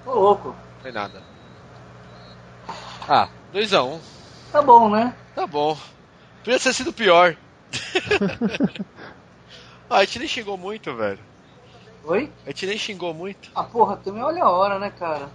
Tô 0.05 0.15
louco. 0.15 0.51
Não 0.51 0.83
tem 0.85 0.93
nada. 0.93 1.21
Ah, 3.09 3.29
2x1. 3.53 3.85
Um. 3.85 3.99
Tá 4.53 4.63
bom, 4.63 4.89
né? 4.89 5.13
Tá 5.35 5.49
bom. 5.49 5.77
Podia 6.45 6.61
ter 6.61 6.73
sido 6.73 6.93
pior. 6.93 7.37
ah, 9.91 9.97
a 9.97 10.05
gente 10.05 10.21
nem 10.21 10.29
xingou 10.29 10.57
muito, 10.57 10.95
velho. 10.95 11.19
Oi? 12.05 12.33
A 12.45 12.51
gente 12.51 12.67
nem 12.67 12.79
xingou 12.79 13.13
muito. 13.13 13.51
Ah, 13.53 13.65
porra, 13.65 13.97
também 13.97 14.23
olha 14.23 14.45
a 14.45 14.51
hora, 14.51 14.79
né, 14.79 14.91
cara? 14.91 15.29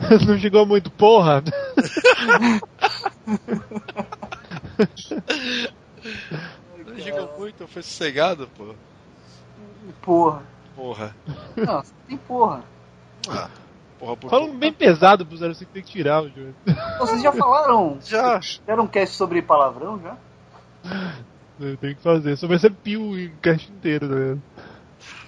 Não 0.26 0.36
xingou 0.40 0.66
muito, 0.66 0.90
porra. 0.90 1.40
Não 6.84 6.98
xingou 6.98 7.32
muito, 7.38 7.68
foi 7.68 7.82
sossegado, 7.84 8.48
pô. 8.56 8.74
Porra. 10.02 10.02
Porra. 10.02 10.55
Não, 11.56 11.82
você 11.82 11.92
tem 12.06 12.16
porra. 12.16 12.62
Ah, 13.28 13.48
porra 13.98 14.16
por 14.16 14.30
Falando 14.30 14.54
bem 14.54 14.72
pesado 14.72 15.24
pro 15.24 15.36
05 15.36 15.72
tem 15.72 15.82
que 15.82 15.90
tirar 15.90 16.22
o 16.22 16.28
jogo. 16.28 16.54
Vocês 16.98 17.22
já 17.22 17.32
falaram? 17.32 17.98
Já. 18.04 18.40
Fizeram 18.40 18.84
um 18.84 18.88
cast 18.88 19.16
sobre 19.16 19.40
palavrão 19.42 20.00
já? 20.00 20.16
Tem 21.80 21.94
que 21.94 22.02
fazer. 22.02 22.36
Só 22.36 22.46
vai 22.46 22.58
ser 22.58 22.72
pio 22.72 23.18
em 23.18 23.32
cast 23.40 23.70
inteiro, 23.72 24.08
tá 24.08 24.14
vendo? 24.14 24.42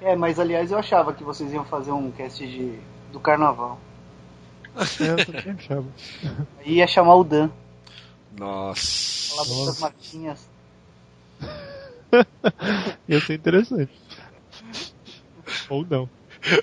É, 0.01 0.15
mas 0.15 0.39
aliás 0.39 0.71
eu 0.71 0.79
achava 0.79 1.13
que 1.13 1.25
vocês 1.25 1.53
iam 1.53 1.65
fazer 1.65 1.93
um 1.93 2.11
cast 2.11 2.47
de, 2.47 2.79
do 3.13 3.19
carnaval. 3.19 3.79
É, 5.01 5.13
eu 5.13 5.27
também 5.27 5.55
achava. 5.59 5.87
Aí 6.59 6.75
ia 6.75 6.87
chamar 6.87 7.15
o 7.15 7.25
Dan. 7.25 7.51
Nossa. 8.39 9.35
Falar 9.35 9.49
Nossa. 9.49 9.81
marquinhas. 9.81 10.49
Ia 13.09 13.21
ser 13.21 13.35
interessante. 13.35 13.93
Ou 15.69 15.85
não. 15.85 16.09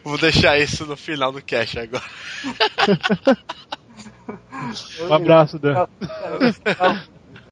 Vou 0.03 0.17
deixar 0.17 0.57
isso 0.59 0.85
no 0.85 0.95
final 0.95 1.31
do 1.31 1.41
cast 1.41 1.79
agora. 1.79 2.03
Um 5.07 5.13
abraço, 5.13 5.59
Dan. 5.59 5.85